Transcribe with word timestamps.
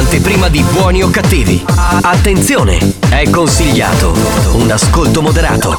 L'anteprima 0.00 0.48
di 0.48 0.62
buoni 0.62 1.02
o 1.02 1.10
cattivi. 1.10 1.62
Attenzione, 2.00 2.78
è 3.10 3.28
consigliato 3.28 4.14
un 4.52 4.70
ascolto 4.70 5.20
moderato. 5.20 5.78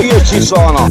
Io, 0.00 0.24
ci 0.24 0.40
sono. 0.40 0.90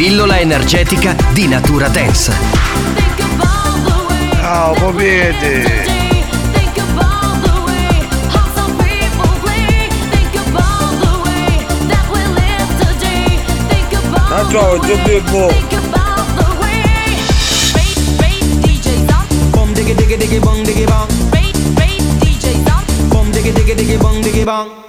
Pillola 0.00 0.40
energetica 0.40 1.14
di 1.34 1.46
natura 1.46 1.88
dance. 1.88 2.32
Ciao, 4.40 4.72
popete. 4.72 5.84
Ma 14.30 14.48
ciao, 14.48 14.78
giù 14.78 14.98
bimbo. 15.02 15.52
Ma 24.44 24.79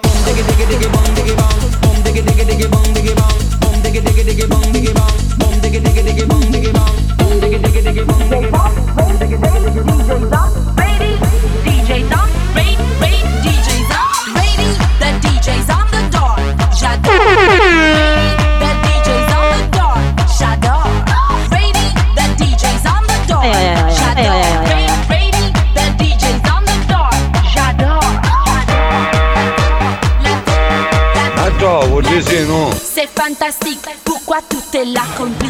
C'est 33.02 33.20
fantastique, 33.20 33.80
pourquoi 34.06 34.38
tout 34.48 34.78
est 34.78 34.86
là 34.86 35.02
complique? 35.18 35.50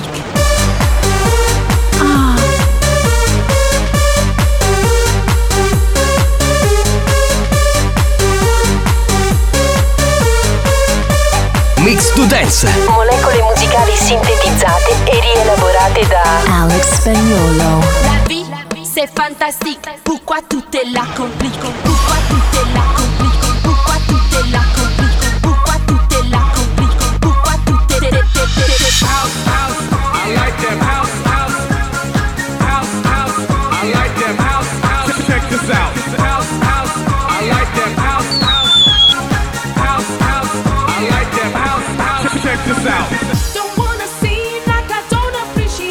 Mix 11.80 12.14
to 12.14 12.26
Dance, 12.28 12.66
Molecole 12.90 13.44
musicali 13.50 13.98
sintetizzate 13.98 14.96
e 15.08 15.20
rielaborate 15.20 16.08
da 16.08 16.24
Alex 16.64 16.88
Spagnolo. 17.02 17.82
La 18.06 18.30
vie, 18.30 18.46
c'est 18.82 19.10
fantastique, 19.14 19.90
pourquoi 20.06 20.38
tout 20.48 20.64
est 20.74 20.90
là 20.94 21.02
complique 21.18 21.91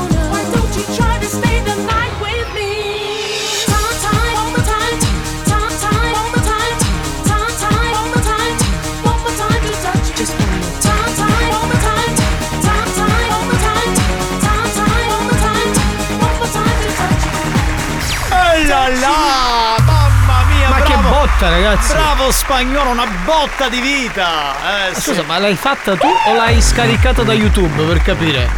Botta, 21.35 21.49
ragazzi. 21.49 21.93
Bravo 21.93 22.31
spagnolo, 22.31 22.89
una 22.91 23.07
botta 23.25 23.67
di 23.69 23.79
vita. 23.79 24.89
Eh, 24.89 24.93
Scusa, 24.99 25.21
sì. 25.21 25.27
ma 25.27 25.37
l'hai 25.37 25.55
fatta 25.55 25.95
tu 25.95 26.07
o 26.07 26.33
l'hai 26.33 26.61
scaricata 26.61 27.23
da 27.23 27.33
YouTube 27.33 27.83
per 27.83 28.01
capire? 28.01 28.49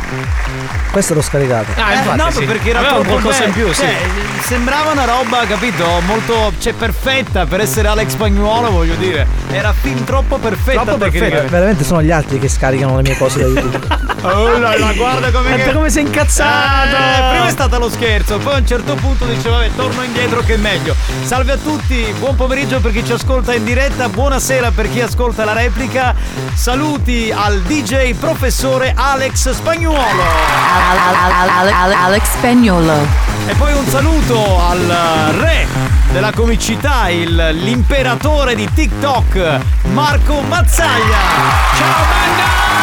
Questo 0.92 1.14
l'ho 1.14 1.22
scaricato. 1.22 1.72
Ah, 1.76 1.94
Eh, 1.94 1.96
infatti, 1.98 2.18
no, 2.18 2.32
sì. 2.32 2.46
perché 2.46 2.70
era 2.70 2.82
troppo 2.84 3.10
qualcosa 3.10 3.44
in 3.46 3.52
più, 3.54 3.68
sì. 3.74 3.82
Cioè, 3.82 3.96
sembrava 4.42 4.92
una 4.92 5.06
roba, 5.06 5.46
capito? 5.48 5.86
Molto. 6.06 6.54
cioè, 6.60 6.74
perfetta 6.74 7.46
per 7.46 7.62
essere 7.62 7.88
Alex 7.88 8.10
Spagnuolo, 8.12 8.70
voglio 8.72 8.96
dire. 8.96 9.26
Era 9.52 9.74
fin 9.74 10.04
troppo 10.04 10.38
perfetta 10.38 10.84
Troppo 10.84 10.98
perfetto. 10.98 11.12
tecnicamente. 11.20 11.52
Veramente 11.52 11.84
sono 11.84 12.02
gli 12.02 12.12
altri 12.12 12.40
che 12.40 12.48
scaricano 12.48 12.96
le 12.98 13.02
mie 13.02 13.18
cose 13.18 13.40
da 13.40 13.48
YouTube. 13.48 13.88
Oh 14.22 14.58
là 14.58 14.76
là, 14.78 14.94
guarda 14.94 15.32
come. 15.32 15.50
Guarda 15.56 15.74
come 15.74 15.90
sei 15.90 16.04
incazzato. 16.04 16.96
Eh, 16.96 17.30
prima 17.30 17.48
è 17.48 17.52
stato 17.52 17.78
lo 17.78 17.90
scherzo, 17.90 18.38
poi 18.40 18.56
a 18.56 18.58
un 18.58 18.66
certo 18.68 18.96
punto 18.96 19.26
dice 19.26 19.48
vabbè 19.50 19.70
torno 19.76 20.02
indietro 20.04 20.42
che 20.42 20.56
è 20.56 20.58
meglio. 20.58 20.96
Salve 21.24 21.52
a 21.54 21.58
tutti, 21.58 22.14
buon 22.18 22.36
pomeriggio 22.36 22.80
per 22.80 22.92
chi 22.94 23.06
ci 23.06 23.12
ascolta 23.12 23.54
in 23.54 23.64
diretta, 23.64 24.10
buonasera 24.10 24.72
per 24.72 24.90
chi 24.90 25.02
ascolta 25.02 25.46
la 25.46 25.54
replica. 25.54 26.16
Saluti 26.56 27.32
al 27.36 27.62
DJ 27.62 28.16
professore 28.16 28.94
Alex 28.96 29.52
Spagnuolo. 29.52 30.24
Alex 32.04 32.24
Spagnolo. 32.32 33.08
E 33.48 33.54
poi 33.54 33.74
un 33.74 33.86
saluto 33.88 34.60
al 34.68 35.34
re 35.38 35.68
della 36.12 36.32
comicità, 36.32 37.08
il- 37.10 37.50
l'imperatore 37.62 38.56
di 38.56 38.68
TikTok, 38.74 39.60
Marco 39.94 40.42
Mazzaglia. 40.42 41.18
Ciao 41.78 42.04
banda! 42.10 42.77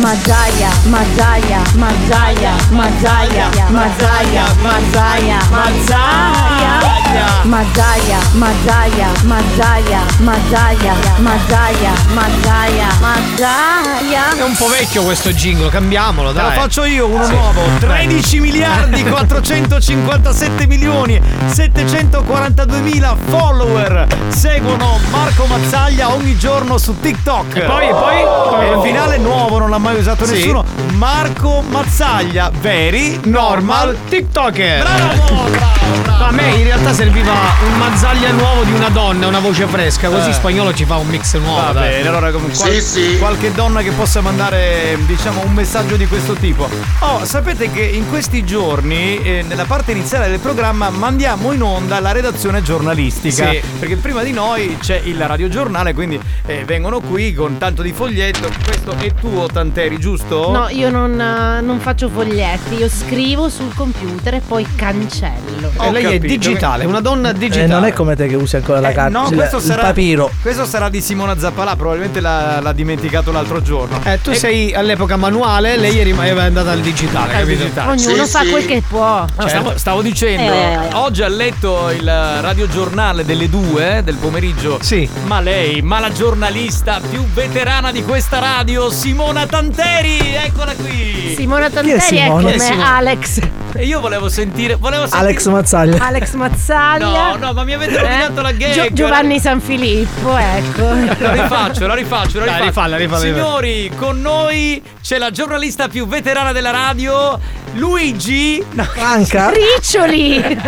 Mazzaia, 0.00 0.70
Mazzaia, 0.84 1.62
Mazzaia, 1.74 2.52
Mazzaia, 2.70 3.48
Mazzaia, 3.70 4.44
Mazzaia, 4.62 5.38
Mazzaia 5.50 6.94
Mazzaia, 7.44 8.18
Mazzaia, 8.32 9.08
Mazzaia, 9.22 10.02
Mazzaia, 10.18 10.94
Mazzaia, 11.18 11.92
Mazzaia, 12.12 12.86
Mazzaia 13.00 14.36
È 14.36 14.42
un 14.42 14.56
po' 14.56 14.68
vecchio 14.68 15.02
questo 15.02 15.30
jingle, 15.30 15.68
cambiamolo 15.68 16.32
dai 16.32 16.48
Te 16.48 16.54
lo 16.54 16.60
faccio 16.62 16.84
io, 16.84 17.06
uno 17.06 17.26
nuovo 17.26 17.62
13 17.78 18.40
miliardi 18.40 19.04
457 19.04 20.66
milioni 20.66 21.20
742 21.46 22.80
mila 22.80 23.14
follower 23.28 24.06
Seguono 24.28 24.98
Marco 25.10 25.44
Mazzaglia 25.44 26.12
ogni 26.12 26.36
giorno 26.38 26.78
su 26.78 26.98
TikTok 26.98 27.56
E 27.56 27.60
poi, 27.60 27.88
e 27.88 27.92
poi? 27.92 28.64
E 28.64 28.72
il 28.72 28.80
finale 28.82 29.18
nuovo 29.18 29.58
non 29.64 29.70
l'ha 29.70 29.78
mai 29.78 29.98
usato 29.98 30.26
Sì. 30.26 30.32
nessuno 30.34 30.62
Marco 30.92 31.62
Mazzaglia 31.62 32.50
very 32.60 33.18
normal 33.24 33.96
TikToker. 34.08 34.82
bravo 34.82 35.44
bravo 35.50 36.02
bravo 36.02 36.24
A 36.24 36.30
me 36.32 36.48
in 36.54 36.64
realtà 36.64 36.92
serviva 36.92 37.32
un 37.32 37.78
mazzaglia 37.78 38.30
nuovo 38.32 38.62
di 38.64 38.72
una 38.72 38.88
donna, 38.88 39.26
una 39.26 39.38
voce 39.40 39.66
fresca, 39.66 40.08
così 40.08 40.30
Eh. 40.30 40.32
spagnolo 40.32 40.72
ci 40.74 40.84
fa 40.84 40.96
un 40.96 41.06
mix 41.08 41.36
nuovo. 41.36 41.60
Va 41.60 41.72
dai. 41.72 41.88
bene, 41.90 42.08
allora 42.08 42.30
come 42.30 42.48
qual- 42.54 42.70
Sì, 42.70 42.80
sì. 42.80 43.18
qualche 43.18 43.52
donna 43.52 43.82
che 43.82 43.90
possa 43.90 44.20
mandare 44.20 44.98
diciamo 45.06 45.42
un 45.44 45.52
messaggio 45.52 45.96
di 45.96 46.06
questo 46.06 46.32
tipo. 46.34 46.68
Oh, 47.00 47.24
sapete 47.24 47.70
che 47.70 47.82
in 47.82 48.08
questi 48.08 48.44
giorni, 48.44 49.20
eh, 49.22 49.44
nella 49.46 49.64
parte 49.64 49.92
iniziale 49.92 50.28
del 50.28 50.38
programma, 50.40 50.90
mandiamo 50.90 51.52
in 51.52 51.62
onda 51.62 52.00
la 52.00 52.12
redazione 52.12 52.62
giornalistica. 52.62 53.50
Sì. 53.50 53.60
Perché 53.78 53.96
prima 53.96 54.22
di 54.22 54.32
noi 54.32 54.76
c'è 54.80 55.00
il 55.04 55.20
radiogiornale, 55.26 55.92
quindi 55.94 56.18
eh, 56.46 56.64
vengono 56.64 57.00
qui 57.00 57.34
con 57.34 57.58
tanto 57.58 57.82
di 57.82 57.92
foglietto. 57.92 58.48
Questo 58.64 58.94
è 58.98 59.12
tuo, 59.14 59.46
Tanteri, 59.54 60.00
giusto? 60.00 60.50
No, 60.50 60.68
io 60.68 60.90
non, 60.90 61.12
eh, 61.20 61.60
non 61.60 61.78
faccio 61.78 62.08
foglietti, 62.08 62.74
io 62.74 62.88
scrivo 62.88 63.48
sul 63.48 63.72
computer 63.72 64.34
e 64.34 64.40
poi 64.40 64.66
cancello. 64.74 65.70
Ho 65.76 65.84
E 65.84 65.90
lei 65.92 66.02
è 66.02 66.12
capito. 66.14 66.26
digitale, 66.26 66.84
una 66.86 67.00
donna 67.00 67.30
E 67.30 67.34
digitale. 67.34 67.64
Eh, 67.64 67.68
non 67.68 67.84
è 67.84 67.92
come 67.92 68.16
te 68.16 68.26
che 68.26 68.34
usi 68.34 68.56
ancora 68.56 68.80
la 68.80 68.90
Eh, 68.90 68.94
carta. 68.94 69.16
no, 69.20 69.30
questo 69.30 69.58
il 69.58 69.62
sarà, 69.62 69.82
papiro. 69.82 70.28
questo 70.42 70.64
sarà 70.64 70.88
di 70.88 71.00
Simona 71.00 71.38
Zappalà, 71.38 71.76
probabilmente 71.76 72.18
l'ha, 72.20 72.58
l'ha 72.60 72.72
dimenticato 72.72 73.30
l'altro 73.30 73.62
giorno. 73.62 74.00
Eh, 74.02 74.20
tu 74.20 74.30
E- 74.30 74.34
sei 74.34 74.74
all'epoca 74.74 75.16
manuale, 75.16 75.76
lei 75.76 75.98
è 76.00 76.02
rim- 76.02 76.20
è 76.20 76.30
andata 76.30 76.72
al 76.72 76.80
digitale, 76.80 77.32
Al 77.34 77.38
capito? 77.42 77.62
digitale. 77.62 77.90
Ognuno 77.92 78.26
fa 78.26 78.40
quel 78.50 78.66
che 78.66 78.82
può. 78.88 79.24
No, 79.38 79.46
stavo, 79.48 79.72
stavo 79.78 80.02
dicendo, 80.02 80.52
Eh. 80.52 80.78
oggi 80.94 81.22
ha 81.22 81.28
letto 81.28 81.90
il 81.90 82.04
radiogiornale 82.04 83.24
delle 83.24 83.48
due 83.48 84.02
del 84.04 84.16
pomeriggio. 84.16 84.78
Sì. 84.82 85.08
Ma 85.26 85.40
lei, 85.40 85.80
ma 85.82 86.00
la 86.00 86.10
giornalista 86.12 87.00
più 87.08 87.24
veterana 87.32 87.92
di 87.92 88.02
questa 88.02 88.38
radio, 88.40 88.90
Simona 88.90 89.43
Tanteri, 89.46 90.18
eccola 90.34 90.72
qui. 90.74 91.34
Simona 91.36 91.70
Tanteri 91.70 91.96
è 91.98 92.00
Simona? 92.00 92.28
come 92.40 92.50
Chi 92.52 92.56
è 92.56 92.60
Simona? 92.60 92.94
Alex. 92.96 93.40
E 93.76 93.84
io 93.86 93.98
volevo 94.00 94.28
sentire, 94.28 94.76
volevo 94.76 95.02
sentire 95.06 95.20
Alex 95.30 95.46
Mazzaglia. 95.48 96.04
Alex 96.04 96.32
Mazzaglia. 96.34 97.06
No, 97.32 97.36
no, 97.36 97.52
ma 97.52 97.64
mi 97.64 97.72
avete 97.72 97.98
rovinato 97.98 98.40
la 98.40 98.52
gag. 98.52 98.72
Gio- 98.72 98.92
Giovanni 98.92 99.40
San 99.40 99.60
Filippo, 99.60 100.36
ecco. 100.36 100.82
La 101.18 101.32
rifaccio, 101.32 101.86
la 101.86 101.94
rifaccio, 101.94 102.38
la 102.38 102.44
Dai, 102.44 102.54
rifaccio. 102.54 102.64
rifalla, 102.66 102.96
rifalla, 102.96 103.20
Signori, 103.20 103.90
con 103.96 104.20
noi 104.20 104.80
c'è 105.02 105.18
la 105.18 105.30
giornalista 105.32 105.88
più 105.88 106.06
veterana 106.06 106.52
della 106.52 106.70
radio, 106.70 107.38
Luigi 107.74 108.64
no, 108.70 108.84
Franca. 108.84 109.50
Riccioli. 109.50 110.40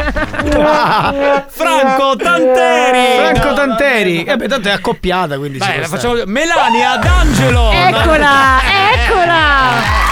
Franco 1.48 2.16
Tanteri. 2.16 3.16
Franco 3.16 3.48
No, 3.48 3.54
Tanteri. 3.54 4.18
no, 4.18 4.24
no. 4.26 4.32
Eh 4.32 4.36
beh, 4.36 4.48
tanto 4.48 4.68
è 4.68 4.72
accoppiata, 4.72 5.38
quindi 5.38 5.60
ci 5.60 5.66
Beh, 5.68 5.80
la 5.80 5.86
facciamo 5.86 6.14
Melania 6.26 6.96
D'Angelo. 6.96 7.70
eccola, 7.72 8.60
eccola. 8.92 10.05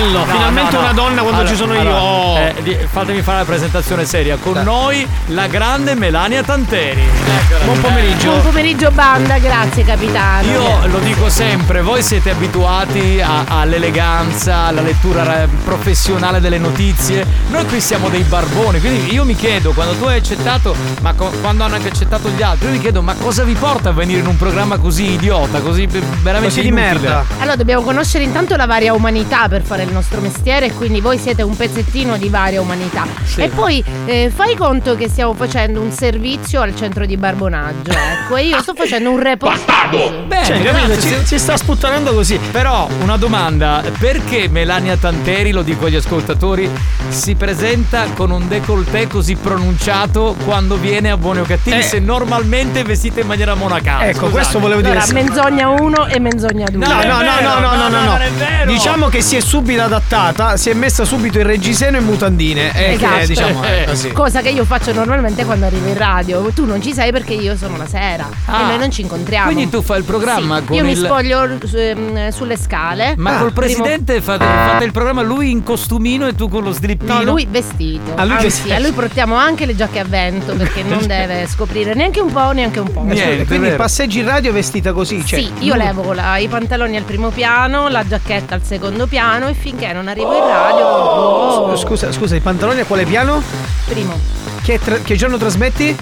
Bello, 0.00 0.24
finalmente 0.24 0.76
una 0.78 0.92
donna 0.94 1.20
quando 1.20 1.46
ci 1.46 1.54
sono 1.54 1.74
io. 1.74 1.90
Oh. 1.94 2.38
eh, 2.38 2.88
fatemi 2.90 3.20
fare 3.20 3.40
la 3.40 3.44
presentazione 3.44 4.06
seria. 4.06 4.38
Con 4.40 4.58
noi 4.62 5.06
la 5.26 5.46
grande 5.46 5.94
Melania 5.94 6.42
Tanteri. 6.42 7.02
Eccola. 7.02 7.64
Buon 7.64 7.80
pomeriggio. 7.80 8.30
Buon 8.30 8.40
pomeriggio 8.42 8.90
banda, 8.92 9.36
grazie 9.38 9.84
capitano. 9.84 10.48
Io 10.50 10.86
lo 10.86 10.98
dico 11.00 11.28
sempre, 11.28 11.82
voi 11.82 12.02
siete 12.02 12.30
abituati 12.30 13.20
a- 13.20 13.44
all'eleganza, 13.46 14.64
alla 14.68 14.80
lettura 14.80 15.22
ra- 15.22 15.48
professionale 15.64 16.40
delle 16.40 16.56
notizie. 16.56 17.26
Noi 17.50 17.66
qui 17.66 17.78
siamo 17.82 18.08
dei 18.08 18.22
barboni, 18.22 18.80
quindi 18.80 19.12
io 19.12 19.24
mi 19.26 19.36
chiedo, 19.36 19.72
quando 19.72 19.92
tu 19.96 20.04
hai 20.04 20.16
accettato, 20.16 20.74
ma 21.02 21.12
co- 21.12 21.30
quando 21.42 21.64
hanno 21.64 21.74
anche 21.74 21.88
accettato 21.88 22.30
gli 22.30 22.40
altri, 22.42 22.68
io 22.68 22.72
mi 22.72 22.80
chiedo, 22.80 23.02
ma 23.02 23.12
cosa 23.20 23.44
vi 23.44 23.52
porta 23.54 23.90
a 23.90 23.92
venire 23.92 24.20
in 24.20 24.26
un 24.26 24.38
programma 24.38 24.78
così 24.78 25.10
idiota, 25.12 25.60
così 25.60 25.86
be- 25.86 26.00
veramente 26.22 26.54
Così 26.56 26.62
di 26.62 26.72
merda. 26.72 27.22
Allora 27.40 27.56
dobbiamo 27.56 27.82
conoscere 27.82 28.24
intanto 28.24 28.56
la 28.56 28.64
varia 28.66 28.94
umanità 28.94 29.46
per 29.48 29.60
fare 29.62 29.88
il 29.90 29.96
nostro 29.96 30.20
mestiere 30.20 30.66
e 30.66 30.72
quindi 30.72 31.00
voi 31.00 31.18
siete 31.18 31.42
un 31.42 31.56
pezzettino 31.56 32.16
di 32.16 32.28
varia 32.28 32.60
umanità. 32.60 33.04
Sì. 33.24 33.42
E 33.42 33.48
poi 33.48 33.84
eh, 34.06 34.30
fai 34.34 34.54
conto 34.56 34.96
che 34.96 35.08
stiamo 35.08 35.34
facendo 35.34 35.80
un 35.80 35.90
servizio 35.90 36.60
al 36.60 36.74
centro 36.74 37.04
di 37.06 37.16
barbonaggio, 37.16 37.90
ecco, 37.90 38.36
e 38.36 38.46
io 38.46 38.62
sto 38.62 38.74
facendo 38.74 39.10
un 39.10 39.20
reportage. 39.20 40.24
Bene, 40.26 40.44
Cioè, 40.44 40.62
capito? 40.62 41.00
Ci, 41.00 41.14
ci 41.26 41.38
sta 41.38 41.56
sputtanando 41.56 42.14
così. 42.14 42.38
Però 42.50 42.88
una 43.02 43.16
domanda, 43.16 43.82
perché 43.98 44.48
Melania 44.48 44.96
Tanteri, 44.96 45.50
lo 45.50 45.62
dico 45.62 45.86
agli 45.86 45.96
ascoltatori, 45.96 46.70
si 47.08 47.34
presenta 47.34 48.04
con 48.14 48.30
un 48.30 48.46
décolleté 48.48 49.08
così 49.08 49.34
pronunciato 49.36 50.36
quando 50.44 50.76
viene 50.76 51.10
a 51.10 51.16
Buoni 51.16 51.40
o 51.40 51.44
Cattivi 51.44 51.78
Eh. 51.78 51.82
se 51.82 51.98
normalmente 51.98 52.82
vestita 52.84 53.20
in 53.20 53.26
maniera 53.26 53.54
monacale? 53.54 54.04
Ecco, 54.10 54.18
Scusate. 54.18 54.32
questo 54.32 54.58
volevo 54.60 54.80
dire. 54.80 54.98
Allora, 54.98 55.12
menzogna 55.12 55.68
1 55.68 56.06
e 56.06 56.20
menzogna 56.20 56.66
2. 56.70 56.86
No, 56.86 56.92
Non 56.92 57.00
è 57.02 57.06
no, 57.06 57.12
no, 57.14 57.18
vero, 57.20 57.40
no, 57.40 57.60
no, 57.60 57.76
no, 57.76 57.88
no, 57.88 58.04
non 58.04 58.22
è 58.22 58.30
vero. 58.30 58.70
Diciamo 58.70 59.08
che 59.08 59.20
si 59.22 59.36
è 59.36 59.40
subito 59.80 59.94
adattata, 59.94 60.56
si 60.56 60.70
è 60.70 60.74
messa 60.74 61.04
subito 61.04 61.38
in 61.38 61.46
reggiseno 61.46 61.96
e 61.96 62.00
mutandine. 62.00 62.72
E 62.74 62.92
Esatto. 62.94 63.18
che, 63.18 63.26
diciamo, 63.26 63.62
è 63.62 63.84
così. 63.88 64.12
Cosa 64.12 64.40
che 64.40 64.50
io 64.50 64.64
faccio 64.64 64.92
normalmente 64.92 65.44
quando 65.44 65.66
arrivo 65.66 65.88
in 65.88 65.96
radio. 65.96 66.50
Tu 66.54 66.64
non 66.64 66.82
ci 66.82 66.92
sei 66.92 67.12
perché 67.12 67.34
io 67.34 67.56
sono 67.56 67.76
la 67.76 67.86
sera 67.86 68.28
Ah. 68.46 68.60
e 68.60 68.64
noi 68.66 68.78
non 68.78 68.90
ci 68.90 69.02
incontriamo. 69.02 69.50
Quindi 69.52 69.70
tu 69.70 69.82
fai 69.82 69.98
il 69.98 70.04
programma 70.04 70.58
Sì, 70.58 70.64
con 70.64 70.76
Io 70.76 70.84
mi 70.84 70.92
il- 70.92 70.96
spoglio 70.98 71.42
ehm, 71.44 72.28
sulle 72.30 72.56
scale. 72.56 73.14
Ma 73.16 73.36
Ah, 73.36 73.38
col 73.40 73.52
primo- 73.52 73.82
presidente 73.82 74.20
fate, 74.20 74.44
fate 74.44 74.84
il 74.84 74.92
programma 74.92 75.22
lui 75.22 75.50
in 75.50 75.62
costumino 75.62 76.26
e 76.26 76.34
tu 76.34 76.48
con 76.48 76.62
lo 76.62 76.72
slippino? 76.72 77.14
No, 77.14 77.22
lui 77.22 77.46
vestito. 77.48 78.12
A 78.16 78.24
lui 78.24 78.32
Anzi, 78.34 78.44
vestito. 78.46 78.74
a 78.74 78.78
lui 78.78 78.92
portiamo 78.92 79.34
anche 79.36 79.66
le 79.66 79.76
giacche 79.76 79.98
a 80.00 80.04
vento 80.04 80.54
perché 80.54 80.82
non 80.82 81.04
deve 81.06 81.46
scoprire 81.46 81.94
neanche 81.94 82.20
un 82.20 82.32
po', 82.32 82.52
neanche 82.52 82.80
un 82.80 82.90
po'. 82.92 83.02
Niente. 83.02 83.44
Quindi 83.46 83.66
vero. 83.66 83.76
passeggi 83.76 84.18
in 84.20 84.26
radio 84.26 84.52
vestita 84.52 84.92
così. 84.92 85.24
Cioè, 85.24 85.40
sì, 85.40 85.52
io 85.60 85.74
levo 85.74 86.12
la- 86.12 86.36
i 86.38 86.48
pantaloni 86.48 86.96
al 86.96 87.04
primo 87.04 87.30
piano, 87.30 87.88
la 87.88 88.04
giacchetta 88.06 88.54
al 88.54 88.62
secondo 88.64 89.06
piano 89.06 89.48
e 89.48 89.54
finché 89.60 89.92
non 89.92 90.08
arrivo 90.08 90.34
in 90.34 90.46
radio. 90.46 90.86
oh, 90.86 91.76
Scusa, 91.76 92.10
scusa, 92.10 92.34
i 92.34 92.40
pantaloni 92.40 92.80
a 92.80 92.84
quale 92.84 93.04
piano? 93.04 93.42
primo. 93.86 94.18
Che, 94.62 94.78
tra- 94.78 94.98
che 94.98 95.14
giorno 95.16 95.36
trasmetti? 95.36 95.96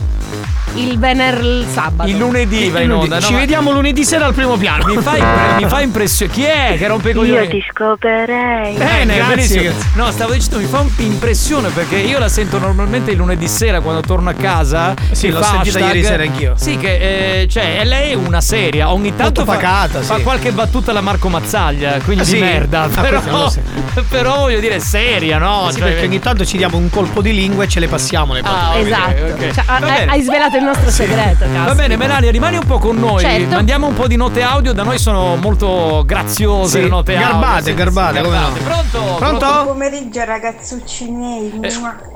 Il 0.75 0.99
venerdì 0.99 1.67
sabato. 1.71 2.09
Il 2.09 2.17
lunedì 2.17 2.69
va 2.71 2.81
in 2.81 2.93
onda. 2.93 3.17
no, 3.17 3.21
Ci 3.21 3.33
ma- 3.33 3.39
vediamo 3.39 3.73
lunedì 3.73 4.05
sera 4.05 4.27
al 4.27 4.35
primo 4.35 4.57
piano. 4.57 4.85
Mi 4.87 4.97
fa, 5.01 5.17
impre- 5.17 5.55
mi 5.59 5.67
fa 5.69 5.81
impressione. 5.81 6.33
Chi 6.33 6.43
è 6.45 6.75
che 6.79 6.87
rompe 6.87 7.11
i 7.11 7.15
coglioni? 7.15 7.45
Io 7.45 7.49
ti 7.51 7.65
scoperei. 7.71 8.75
Bene, 8.77 9.15
Grazie, 9.17 9.35
benissimo. 9.35 9.63
grazie. 9.63 9.89
No, 9.95 10.11
stavo 10.11 10.33
dicendo, 10.33 10.59
mi 10.59 10.67
fa 10.67 10.81
un- 10.81 10.91
impressione 10.99 11.69
perché 11.71 11.97
io 11.97 12.19
la 12.19 12.29
sento 12.29 12.59
normalmente 12.59 13.11
il 13.11 13.17
lunedì 13.17 13.49
sera 13.49 13.81
quando 13.81 14.03
torno 14.03 14.31
a 14.31 14.35
casa. 14.35 14.95
Sì, 15.11 15.31
l'ho 15.31 15.43
sentita 15.43 15.79
ieri 15.81 16.05
sera 16.05 16.23
anch'io. 16.23 16.55
Sì, 16.57 16.77
che 16.77 17.41
eh, 17.43 17.49
cioè, 17.49 17.79
e 17.81 17.85
lei 17.85 18.13
è 18.13 18.15
una 18.15 18.41
seria. 18.41 18.93
Ogni 18.93 19.15
tanto 19.17 19.45
fa, 19.45 19.53
pacata, 19.55 20.01
fa 20.03 20.17
sì. 20.17 20.23
qualche 20.23 20.53
battuta 20.53 20.91
alla 20.93 21.01
Marco 21.01 21.29
Mazzaglia, 21.29 21.99
quindi 22.05 22.23
Ah, 22.23 22.27
di 22.27 22.31
sì? 22.31 22.39
merda. 22.39 22.83
Ah, 22.95 23.01
Però, 23.01 23.23
però 24.09 24.37
voglio 24.41 24.61
dire, 24.61 24.79
seria, 24.81 25.39
no? 25.39 25.69
Sì, 25.71 25.79
Cioè- 25.79 25.89
perché 25.89 26.07
ogni 26.07 26.19
tanto 26.21 26.45
ci 26.45 26.57
diamo 26.57 26.77
un 26.77 26.89
colpo 26.91 27.21
di 27.23 27.33
lingua 27.35 27.65
e 27.65 27.69
ce 27.69 27.81
le 27.81 27.89
passiamo 27.89 28.33
le 28.33 28.41
Ah, 28.45 28.71
ok, 28.75 28.77
Esatto. 28.77 29.25
ok. 29.33 29.51
Cioè, 29.55 30.07
hai 30.09 30.23
svelato 30.23 30.58
il 30.59 30.65
nostro 30.65 30.91
segreto, 30.91 31.45
cazzo. 31.53 31.65
Va 31.65 31.75
bene, 31.75 31.97
Melania, 31.97 32.31
rimani 32.31 32.57
un 32.57 32.67
po' 32.67 32.79
con 32.79 32.97
noi. 32.97 33.21
Certo. 33.21 33.55
Mandiamo 33.55 33.87
un 33.87 33.95
po' 33.95 34.07
di 34.07 34.17
note 34.17 34.43
audio. 34.43 34.73
Da 34.73 34.83
noi 34.83 34.99
sono 34.99 35.37
molto 35.37 36.03
graziose 36.07 36.79
Sì, 36.79 36.83
le 36.83 36.89
note 36.89 37.15
audio. 37.17 37.29
garbate, 37.29 37.63
Sì, 37.65 37.75
garbate, 37.75 38.21
come 38.23 38.39
no. 38.39 38.49
Pronto? 38.65 39.15
Pronto? 39.19 39.47
Buon 39.47 39.67
pomeriggio 39.67 40.25
ragazzucci 40.25 41.09
miei. 41.11 41.61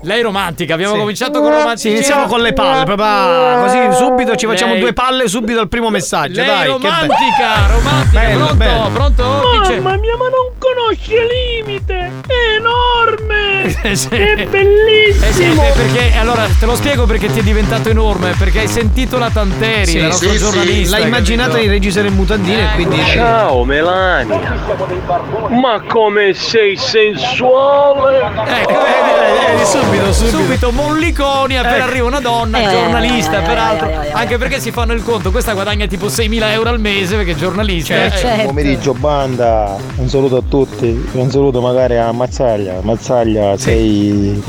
Lei 0.02 0.20
è 0.20 0.22
romantica, 0.22 0.74
abbiamo 0.74 0.94
Sì. 0.94 1.00
cominciato 1.00 1.40
con 1.40 1.50
romantica. 1.50 1.76
Sì, 1.76 1.90
iniziamo 1.90 2.26
con 2.26 2.40
le 2.40 2.52
palle, 2.52 2.84
papà. 2.84 3.60
Così 3.62 3.78
subito 4.04 4.34
ci 4.36 4.46
facciamo 4.46 4.72
Lei- 4.72 4.80
due 4.80 4.92
palle 4.92 5.28
subito 5.28 5.60
al 5.60 5.68
primo 5.68 5.90
messaggio. 5.90 6.40
Lei 6.40 6.46
dai, 6.46 6.56
è 6.70 6.72
che 6.72 6.78
be- 6.78 6.88
romantica, 6.88 7.66
romantica. 7.72 8.20
Bello, 8.20 8.38
pronto? 8.46 8.54
bello. 8.56 8.88
Pronto? 8.92 9.40
Chi 9.62 9.68
c'è? 9.68 9.80
Mamma 9.80 9.96
mia, 9.96 10.16
ma 10.16 10.24
non 10.24 10.50
conosce 10.58 11.14
limite! 11.62 12.10
È 12.26 12.32
enorme! 12.58 13.74
Eh, 13.82 13.94
sì. 13.96 14.08
È 14.08 14.46
bellissimo! 14.46 15.26
Eh 15.26 15.32
sì, 15.32 15.42
eh, 15.44 15.72
perché 15.74 16.16
allora 16.18 16.46
te 16.58 16.66
lo 16.66 16.74
spiego 16.74 17.06
perché 17.06 17.30
ti 17.32 17.40
è 17.40 17.42
diventato 17.42 17.88
enorme, 17.88 18.31
perché 18.38 18.60
hai 18.60 18.68
sentito 18.68 19.18
la 19.18 19.30
Tanteri, 19.30 19.86
Sì, 19.86 19.98
la 20.00 20.06
nostra 20.08 20.28
sì, 20.30 20.36
sì. 20.38 20.44
giornalista. 20.44 20.96
L'ha 20.96 21.02
hai 21.02 21.08
immaginata 21.08 21.58
in 21.58 21.68
reggiseno 21.70 22.08
in 22.08 22.14
mutandine 22.14 22.62
e 22.62 22.74
quindi. 22.74 22.96
Ciao 23.06 23.64
Melania, 23.64 24.38
ma 25.50 25.80
come 25.86 26.32
sei 26.34 26.76
sensuale! 26.76 28.18
Ecco, 28.18 28.72
vedi, 28.72 29.54
vedi, 29.56 29.64
subito, 29.64 30.12
subito. 30.12 30.72
molliconi 30.72 31.56
appena 31.58 31.84
arriva 31.84 32.06
una 32.06 32.20
donna, 32.20 32.58
Eh, 32.60 32.70
giornalista, 32.70 33.40
eh, 33.42 33.46
peraltro. 33.46 33.88
eh, 33.88 33.92
eh, 33.92 34.06
eh, 34.08 34.12
Anche 34.12 34.38
perché 34.38 34.60
si 34.60 34.70
fanno 34.70 34.92
il 34.92 35.02
conto, 35.02 35.30
questa 35.30 35.52
guadagna 35.52 35.86
tipo 35.86 36.06
6.000 36.06 36.50
euro 36.52 36.70
al 36.70 36.80
mese 36.80 37.16
perché 37.16 37.32
è 37.32 37.34
giornalista. 37.34 37.94
Certo. 37.94 38.26
eh. 38.26 38.34
Buon 38.34 38.46
pomeriggio 38.46 38.92
banda, 38.94 39.76
un 39.96 40.08
saluto 40.08 40.36
a 40.36 40.42
tutti, 40.48 41.08
un 41.12 41.30
saluto 41.30 41.60
magari 41.60 41.96
a 41.96 42.10
Mazzaglia. 42.12 42.80
Mazzaglia 42.82 43.56
sei, 43.58 44.42